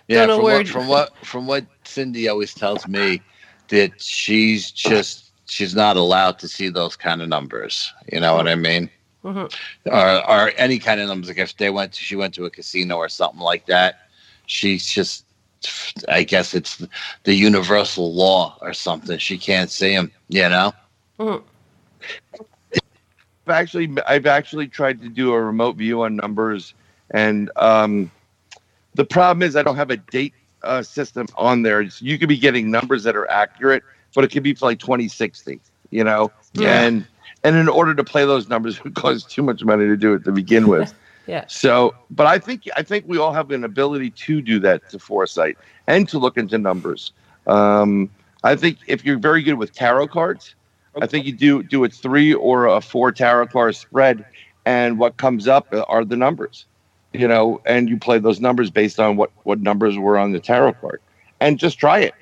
yeah, 0.07 0.26
from 0.26 0.41
where- 0.44 0.57
what, 0.57 0.68
from 0.68 0.88
what 0.88 1.15
from 1.26 1.48
what 1.48 1.65
Cindy 1.86 2.28
always 2.28 2.53
tells 2.53 2.88
me 2.88 3.22
that 3.70 4.02
she's 4.02 4.72
just 4.72 5.32
she's 5.45 5.76
not 5.76 5.95
allowed 5.95 6.40
to 6.40 6.48
see 6.48 6.70
those 6.70 6.95
kind 6.95 7.22
of 7.22 7.30
numbers. 7.30 7.94
You 8.11 8.20
know 8.20 8.36
what 8.36 8.48
I 8.48 8.56
mean? 8.56 8.90
Mhm. 9.24 9.53
Or 9.86 10.30
or 10.30 10.52
any 10.57 10.80
kind 10.80 10.99
of 10.99 11.07
numbers. 11.07 11.30
Like 11.30 11.38
if 11.38 11.56
they 11.57 11.70
went, 11.70 11.94
to, 11.94 12.02
she 12.02 12.15
went 12.15 12.34
to 12.36 12.45
a 12.45 12.49
casino 12.49 12.98
or 12.98 13.07
something 13.10 13.40
like 13.40 13.68
that. 13.68 13.99
She's 14.45 14.86
just, 14.86 15.26
I 16.10 16.23
guess 16.23 16.53
it's 16.53 16.85
the 17.23 17.34
universal 17.34 18.14
law 18.14 18.57
or 18.61 18.73
something. 18.73 19.18
She 19.18 19.38
can't 19.38 19.69
see 19.69 19.94
them. 19.95 20.11
You 20.30 20.49
know? 20.49 20.73
Mhm. 21.19 21.44
actually 23.48 23.90
I've 24.07 24.26
actually 24.26 24.68
tried 24.68 25.02
to 25.02 25.10
do 25.10 25.34
a 25.34 25.41
remote 25.41 25.76
view 25.76 26.03
on 26.03 26.15
numbers, 26.15 26.73
and 27.11 27.52
um, 27.57 28.11
the 28.95 29.06
problem 29.06 29.44
is 29.44 29.56
I 29.56 29.64
don't 29.64 29.76
have 29.76 29.91
a 29.91 29.98
date 29.98 30.34
uh, 30.64 30.81
system 30.81 31.27
on 31.35 31.61
there. 31.61 31.81
It's, 31.81 32.02
you 32.02 32.18
could 32.18 32.30
be 32.30 32.38
getting 32.38 32.72
numbers 32.72 33.03
that 33.03 33.15
are 33.15 33.30
accurate, 33.30 33.84
but 34.15 34.23
it 34.23 34.31
could 34.31 34.44
be 34.44 34.53
for 34.53 34.65
like 34.68 34.80
2060. 34.80 35.60
You 35.91 36.03
know, 36.03 36.31
Yeah. 36.53 36.81
and 36.81 37.06
and 37.44 37.56
in 37.56 37.68
order 37.68 37.94
to 37.94 38.03
play 38.03 38.26
those 38.26 38.48
numbers, 38.49 38.80
it 38.85 38.95
costs 38.95 39.31
too 39.31 39.44
much 39.44 39.64
money 39.64 39.85
to 39.85 39.98
do 39.98 40.14
it 40.14 40.23
to 40.26 40.31
begin 40.31 40.68
with. 40.68 40.94
Yeah. 41.28 41.45
So, 41.48 41.95
but 42.12 42.28
I 42.28 42.38
think 42.40 42.64
I 42.76 42.84
think 42.84 43.06
we 43.08 43.18
all 43.18 43.34
have 43.34 43.52
an 43.52 43.64
ability 43.64 44.12
to 44.12 44.41
do 44.41 44.60
that 44.60 44.90
to 44.90 45.00
foresight 45.00 45.58
and 45.88 46.08
to 46.10 46.20
look 46.20 46.38
into 46.38 46.58
numbers. 46.58 47.12
Um, 47.48 48.10
I 48.44 48.56
think 48.56 48.78
if 48.88 49.06
you're 49.06 49.18
very 49.18 49.41
good 49.41 49.54
with 49.54 49.74
tarot 49.74 50.08
cards, 50.08 50.56
I 51.02 51.08
think 51.08 51.26
you 51.26 51.32
do 51.34 51.64
do 51.64 51.84
a 51.84 51.90
three 51.90 52.34
or 52.34 52.68
a 52.68 52.82
four 52.82 53.12
tarot 53.12 53.48
card 53.48 53.76
spread, 53.76 54.26
and 54.66 55.00
what 55.00 55.18
comes 55.18 55.48
up 55.48 55.74
are 55.88 56.06
the 56.06 56.18
numbers, 56.18 56.66
you 57.14 57.28
know, 57.28 57.62
and 57.66 57.90
you 57.90 57.98
play 57.98 58.20
those 58.20 58.40
numbers 58.40 58.70
based 58.70 59.00
on 59.00 59.16
what 59.16 59.32
what 59.44 59.60
numbers 59.62 59.98
were 59.98 60.18
on 60.18 60.34
the 60.34 60.40
tarot 60.40 60.74
card, 60.74 61.02
and 61.40 61.58
just 61.58 61.80
try 61.80 62.00
it. 62.00 62.14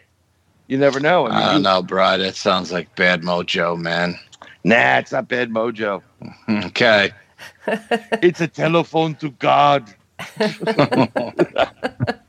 You 0.67 0.77
never 0.77 0.99
know. 0.99 1.25
I 1.27 1.29
mean, 1.29 1.37
I 1.37 1.53
don't 1.53 1.63
know, 1.63 1.81
bro. 1.81 2.17
That 2.17 2.35
sounds 2.35 2.71
like 2.71 2.95
bad 2.95 3.23
mojo, 3.23 3.77
man. 3.77 4.17
Nah, 4.63 4.99
it's 4.99 5.11
not 5.11 5.27
bad 5.27 5.49
mojo. 5.49 6.01
Okay. 6.49 7.11
It's 7.67 8.41
a 8.41 8.47
telephone 8.47 9.15
to 9.15 9.29
God. 9.31 9.93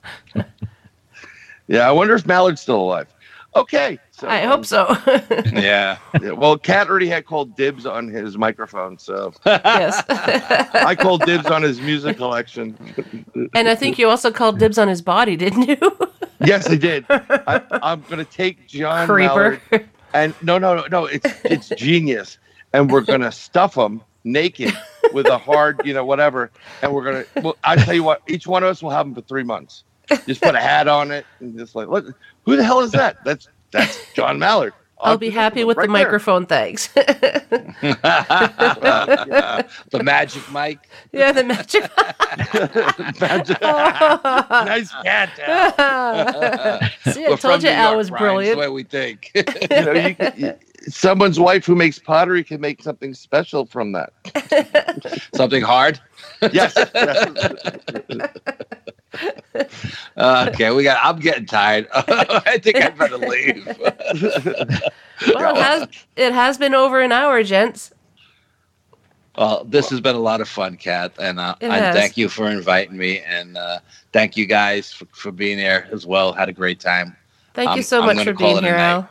Yeah, 1.73 1.89
I 1.89 1.93
wonder 1.93 2.15
if 2.15 2.27
Mallard's 2.27 2.61
still 2.61 2.81
alive. 2.81 3.07
Okay, 3.55 3.99
so 4.11 4.29
I 4.29 4.41
hope 4.41 4.59
um, 4.59 4.65
so. 4.65 4.97
yeah. 5.53 5.99
Yeah, 6.21 6.33
well, 6.33 6.59
Kat 6.59 6.89
already 6.89 7.09
had 7.09 7.25
called 7.25 7.57
dibs 7.57 7.87
on 7.87 8.09
his 8.09 8.37
microphone, 8.37 8.99
so 8.99 9.33
yes. 9.47 10.03
I 10.09 10.95
called 10.95 11.23
dibs 11.25 11.47
on 11.47 11.63
his 11.63 11.81
music 11.81 12.17
collection. 12.19 12.77
and 13.55 13.69
I 13.69 13.75
think 13.75 13.99
you 13.99 14.09
also 14.09 14.31
called 14.31 14.59
dibs 14.59 14.77
on 14.79 14.89
his 14.89 15.01
body, 15.01 15.37
didn't 15.37 15.69
you? 15.69 15.99
Yes, 16.45 16.69
I 16.69 16.77
did. 16.77 17.07
I, 17.09 17.63
I'm 17.83 18.03
gonna 18.09 18.25
take 18.25 18.67
John 18.69 19.07
Creeper. 19.07 19.61
Mallard 19.71 19.89
and 20.13 20.35
no, 20.43 20.59
no, 20.59 20.75
no, 20.75 20.87
no. 20.91 21.07
It's 21.07 21.31
it's 21.45 21.69
genius, 21.71 22.39
and 22.73 22.91
we're 22.91 23.01
gonna 23.03 23.33
stuff 23.33 23.77
him 23.77 24.03
naked 24.25 24.73
with 25.13 25.27
a 25.27 25.39
hard, 25.39 25.81
you 25.85 25.95
know, 25.95 26.05
whatever, 26.05 26.51
and 26.83 26.93
we're 26.93 27.05
gonna. 27.05 27.25
Well, 27.43 27.57
I 27.65 27.77
tell 27.77 27.95
you 27.95 28.03
what, 28.03 28.23
each 28.27 28.47
one 28.47 28.63
of 28.63 28.69
us 28.69 28.83
will 28.83 28.91
have 28.91 29.07
them 29.07 29.15
for 29.15 29.23
three 29.23 29.45
months. 29.45 29.85
Just 30.27 30.43
put 30.43 30.55
a 30.55 30.61
hat 30.61 30.89
on 30.89 31.11
it 31.11 31.25
and 31.41 31.57
just 31.59 31.75
like, 31.75 31.89
look, 31.89 32.15
who 32.45 32.57
the 32.57 32.65
hell 32.65 32.81
is 32.81 32.93
that? 32.93 33.17
That's 33.25 33.49
that's 33.71 34.13
John 34.15 34.39
Mallard. 34.39 34.75
I'll 35.03 35.19
be 35.19 35.31
happy 35.31 35.65
with 35.65 35.77
the 35.77 35.81
Right 35.83 35.87
there. 35.89 35.93
microphone, 36.05 36.47
thanks. 36.47 36.89
the 36.89 37.03
magic 40.03 40.51
mic. 40.53 40.79
yeah, 41.13 41.33
the 41.33 41.45
magic. 41.45 41.83
Magic- 43.21 43.59
oh. 43.63 44.63
nice 44.67 44.91
cat. 45.03 45.31
See, 47.13 47.27
I 47.27 47.31
We're 47.31 47.37
told 47.37 47.63
you 47.63 47.69
Al 47.71 47.97
was 47.97 48.11
Brian. 48.11 48.25
Brilliant. 48.25 48.57
the 48.57 48.61
way 48.61 48.69
we 48.69 48.83
think. 48.85 49.31
You 49.35 49.43
know, 49.71 49.93
you, 49.93 50.17
you, 50.37 50.55
someone's 50.89 51.39
wife 51.41 51.65
who 51.67 51.75
makes 51.75 51.99
pottery 51.99 52.45
can 52.45 52.61
make 52.61 52.83
something 52.83 53.15
special 53.15 53.67
from 53.67 53.93
that. 53.93 54.13
Something 55.35 55.63
hard. 55.63 56.01
Yes. 56.51 56.75
Okay, 60.17 60.71
we 60.71 60.85
got. 60.85 60.99
I'm 61.03 61.21
getting 61.21 61.47
tired. 61.47 61.89
I 61.93 62.59
think 62.59 62.77
I 62.77 62.91
better 62.91 63.19
leave. 63.19 63.67
Well, 65.35 65.57
it 65.57 65.63
has, 65.63 65.89
it 66.17 66.33
has 66.33 66.59
been 66.59 66.75
over 66.75 67.01
an 67.01 67.13
hour, 67.13 67.45
gents. 67.45 67.93
Well, 69.39 69.65
this 69.65 69.89
has 69.91 70.01
been 70.01 70.17
a 70.17 70.21
lot 70.21 70.41
of 70.41 70.49
fun, 70.49 70.77
Kat, 70.77 71.13
and 71.21 71.39
uh, 71.39 71.55
I 71.63 71.79
has. 71.79 71.95
thank 71.95 72.17
you 72.17 72.29
for 72.29 72.51
inviting 72.51 72.97
me, 72.97 73.21
and 73.21 73.57
uh, 73.57 73.79
thank 74.13 74.37
you 74.37 74.47
guys 74.47 74.93
for, 74.93 75.05
for 75.13 75.31
being 75.31 75.59
here 75.59 75.89
as 75.93 76.07
well. 76.07 76.33
Had 76.33 76.49
a 76.49 76.53
great 76.53 76.81
time. 76.81 77.17
Thank 77.55 77.77
you 77.77 77.83
so 77.83 78.01
I'm 78.01 78.17
much 78.17 78.25
for 78.25 78.35
being 78.35 78.65
here. 78.65 78.75
Al. 78.75 79.09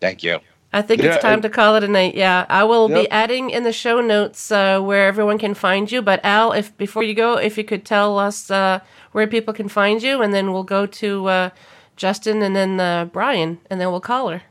Thank 0.00 0.22
you. 0.22 0.38
I 0.72 0.80
think 0.80 1.02
Yeah, 1.02 1.14
it's 1.14 1.22
time 1.22 1.34
and- 1.34 1.42
to 1.42 1.50
call 1.50 1.76
it 1.76 1.84
a 1.84 1.88
night. 1.88 2.14
Yeah, 2.14 2.46
I 2.48 2.64
will 2.64 2.88
be 2.88 3.10
adding 3.10 3.50
in 3.50 3.62
the 3.62 3.72
show 3.72 4.00
notes 4.00 4.50
uh, 4.50 4.80
where 4.80 5.06
everyone 5.06 5.38
can 5.38 5.54
find 5.54 5.90
you. 5.92 6.00
But 6.00 6.20
Al, 6.24 6.52
if 6.52 6.74
before 6.78 7.02
you 7.02 7.14
go, 7.14 7.36
if 7.36 7.58
you 7.58 7.64
could 7.64 7.84
tell 7.84 8.18
us 8.18 8.50
uh, 8.50 8.80
where 9.12 9.26
people 9.26 9.52
can 9.52 9.68
find 9.68 10.02
you, 10.02 10.22
and 10.22 10.32
then 10.32 10.50
we'll 10.52 10.62
go 10.64 10.86
to 10.86 11.26
uh, 11.28 11.50
Justin 11.96 12.40
and 12.42 12.56
then 12.56 12.80
uh, 12.80 13.04
Brian, 13.04 13.58
and 13.68 13.80
then 13.80 13.90
we'll 13.90 14.00
call 14.00 14.28
her. 14.30 14.42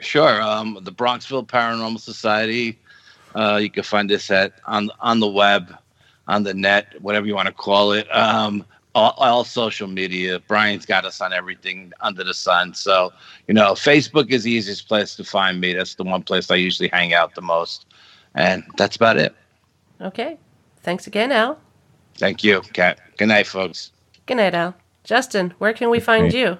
Sure. 0.00 0.40
Um, 0.42 0.78
the 0.82 0.92
Bronxville 0.92 1.46
Paranormal 1.46 1.98
Society. 2.00 2.78
Uh, 3.34 3.56
you 3.56 3.70
can 3.70 3.82
find 3.82 4.08
this 4.08 4.30
at 4.30 4.52
on 4.66 4.90
on 5.00 5.20
the 5.20 5.26
web, 5.26 5.74
on 6.26 6.42
the 6.42 6.54
net, 6.54 7.00
whatever 7.00 7.26
you 7.26 7.34
want 7.34 7.46
to 7.46 7.52
call 7.54 7.92
it. 7.92 8.06
Um, 8.14 8.64
all, 8.94 9.14
all 9.18 9.44
social 9.44 9.86
media. 9.88 10.40
Brian's 10.40 10.86
got 10.86 11.04
us 11.04 11.20
on 11.20 11.32
everything 11.32 11.92
under 12.00 12.24
the 12.24 12.34
sun. 12.34 12.74
So 12.74 13.12
you 13.46 13.54
know, 13.54 13.72
Facebook 13.72 14.30
is 14.30 14.44
the 14.44 14.50
easiest 14.50 14.88
place 14.88 15.14
to 15.16 15.24
find 15.24 15.60
me. 15.60 15.74
That's 15.74 15.94
the 15.94 16.04
one 16.04 16.22
place 16.22 16.50
I 16.50 16.56
usually 16.56 16.88
hang 16.88 17.14
out 17.14 17.34
the 17.34 17.42
most, 17.42 17.86
and 18.34 18.64
that's 18.76 18.96
about 18.96 19.16
it. 19.16 19.34
Okay. 20.00 20.38
Thanks 20.82 21.06
again, 21.06 21.32
Al. 21.32 21.58
Thank 22.14 22.42
you, 22.42 22.62
Kat. 22.72 22.98
Good 23.16 23.28
night, 23.28 23.46
folks. 23.46 23.92
Good 24.26 24.36
night, 24.36 24.54
Al. 24.54 24.74
Justin, 25.04 25.54
where 25.58 25.72
can 25.72 25.90
we 25.90 26.00
find 26.00 26.32
you? 26.32 26.58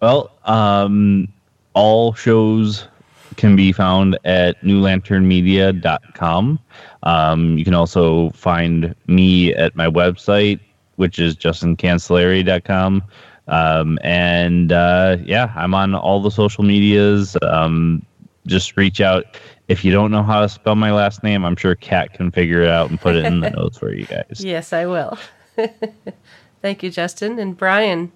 Well, 0.00 0.32
um, 0.44 1.28
all 1.74 2.12
shows 2.14 2.88
can 3.36 3.56
be 3.56 3.72
found 3.72 4.18
at 4.24 4.60
newlanternmedia.com. 4.62 6.58
Um, 7.02 7.58
you 7.58 7.64
can 7.64 7.74
also 7.74 8.30
find 8.30 8.94
me 9.06 9.54
at 9.54 9.74
my 9.74 9.86
website, 9.86 10.60
which 10.96 11.18
is 11.18 11.36
justincancellary.com. 11.36 13.02
Um, 13.48 13.98
and 14.02 14.72
uh, 14.72 15.16
yeah, 15.24 15.52
I'm 15.56 15.74
on 15.74 15.94
all 15.94 16.22
the 16.22 16.30
social 16.30 16.64
medias. 16.64 17.36
Um, 17.42 18.04
just 18.46 18.76
reach 18.76 19.00
out. 19.00 19.24
If 19.68 19.84
you 19.84 19.92
don't 19.92 20.10
know 20.10 20.22
how 20.22 20.40
to 20.40 20.48
spell 20.48 20.74
my 20.74 20.92
last 20.92 21.22
name, 21.22 21.44
I'm 21.44 21.56
sure 21.56 21.74
Kat 21.74 22.12
can 22.12 22.30
figure 22.30 22.62
it 22.62 22.68
out 22.68 22.90
and 22.90 23.00
put 23.00 23.16
it 23.16 23.24
in 23.24 23.40
the 23.40 23.50
notes 23.56 23.78
for 23.78 23.92
you 23.92 24.06
guys. 24.06 24.40
Yes, 24.44 24.72
I 24.72 24.86
will. 24.86 25.18
Thank 26.62 26.82
you, 26.82 26.90
Justin 26.90 27.38
and 27.38 27.56
Brian. 27.56 28.12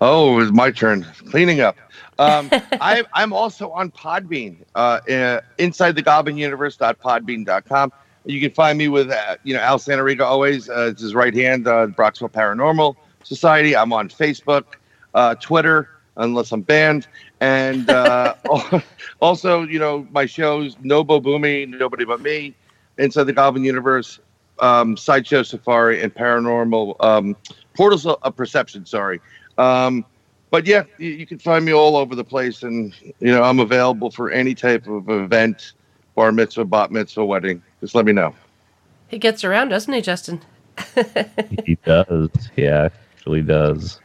Oh, 0.00 0.34
it 0.34 0.36
was 0.36 0.52
my 0.52 0.70
turn. 0.70 1.04
Cleaning 1.30 1.60
up. 1.60 1.76
Um, 2.18 2.48
I, 2.52 3.04
I'm 3.14 3.32
also 3.32 3.70
on 3.70 3.90
Podbean, 3.90 4.58
uh, 4.74 5.00
uh, 5.10 5.40
inside 5.58 5.94
the 5.94 6.02
Goblin 6.02 6.36
Universe.podbean.com. 6.36 7.92
You 8.24 8.40
can 8.40 8.50
find 8.50 8.76
me 8.76 8.88
with, 8.88 9.10
uh, 9.10 9.36
you 9.44 9.54
know, 9.54 9.60
Al 9.60 9.78
Santoriga 9.78 10.22
always. 10.22 10.68
Uh, 10.68 10.88
it's 10.90 11.00
his 11.00 11.14
right 11.14 11.34
hand, 11.34 11.66
uh, 11.66 11.86
Bronxville 11.86 12.30
Paranormal 12.30 12.96
Society. 13.22 13.74
I'm 13.74 13.92
on 13.92 14.08
Facebook, 14.08 14.64
uh, 15.14 15.34
Twitter, 15.36 15.88
unless 16.16 16.52
I'm 16.52 16.62
banned. 16.62 17.06
And 17.40 17.88
uh, 17.88 18.34
also, 19.20 19.62
you 19.62 19.78
know, 19.78 20.06
my 20.10 20.26
shows, 20.26 20.76
Nobo 20.82 21.20
Boomy, 21.20 21.68
Nobody 21.68 22.04
But 22.04 22.20
Me, 22.20 22.54
Inside 22.98 23.24
the 23.24 23.32
Goblin 23.32 23.64
Universe, 23.64 24.18
um, 24.58 24.96
Sideshow 24.96 25.44
Safari, 25.44 26.02
and 26.02 26.12
Paranormal 26.14 26.96
um, 27.02 27.36
Portals 27.74 28.04
of 28.04 28.36
Perception, 28.36 28.84
sorry. 28.84 29.20
Um, 29.56 30.04
but 30.50 30.66
yeah, 30.66 30.84
you, 30.98 31.10
you 31.10 31.26
can 31.26 31.38
find 31.38 31.64
me 31.64 31.72
all 31.72 31.96
over 31.96 32.14
the 32.14 32.24
place, 32.24 32.62
and 32.62 32.94
you 33.20 33.30
know 33.32 33.42
I'm 33.42 33.60
available 33.60 34.10
for 34.10 34.30
any 34.30 34.54
type 34.54 34.86
of 34.86 35.08
event, 35.08 35.72
bar 36.14 36.32
mitzvah, 36.32 36.64
bat 36.64 36.90
mitzvah, 36.90 37.24
wedding. 37.24 37.62
Just 37.80 37.94
let 37.94 38.04
me 38.04 38.12
know. 38.12 38.34
He 39.08 39.18
gets 39.18 39.44
around, 39.44 39.68
doesn't 39.70 39.92
he, 39.92 40.00
Justin? 40.00 40.40
he 41.64 41.76
does. 41.84 42.28
Yeah, 42.56 42.88
actually 43.16 43.42
does. 43.42 44.00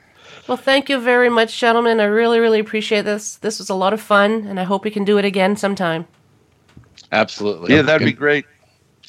Well, 0.48 0.58
thank 0.58 0.90
you 0.90 1.00
very 1.00 1.30
much, 1.30 1.58
gentlemen. 1.58 2.00
I 2.00 2.06
really, 2.06 2.40
really 2.40 2.60
appreciate 2.60 3.04
this. 3.04 3.38
This 3.38 3.60
was 3.60 3.70
a 3.70 3.76
lot 3.76 3.94
of 3.94 4.02
fun, 4.02 4.46
and 4.48 4.60
I 4.60 4.64
hope 4.64 4.84
we 4.84 4.92
can 4.92 5.06
do 5.06 5.18
it 5.18 5.26
again 5.26 5.56
sometime. 5.56 6.06
Absolutely. 7.12 7.74
Yeah, 7.74 7.84
that'd 7.84 8.06
be 8.06 8.12
great. 8.12 8.46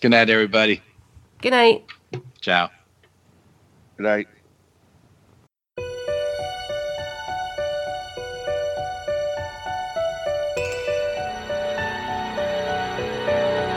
Good 0.01 0.11
night, 0.11 0.31
everybody. 0.31 0.83
Good 1.41 1.51
night. 1.51 1.85
Ciao. 2.41 2.71
Good 3.97 4.05
night. 4.05 4.29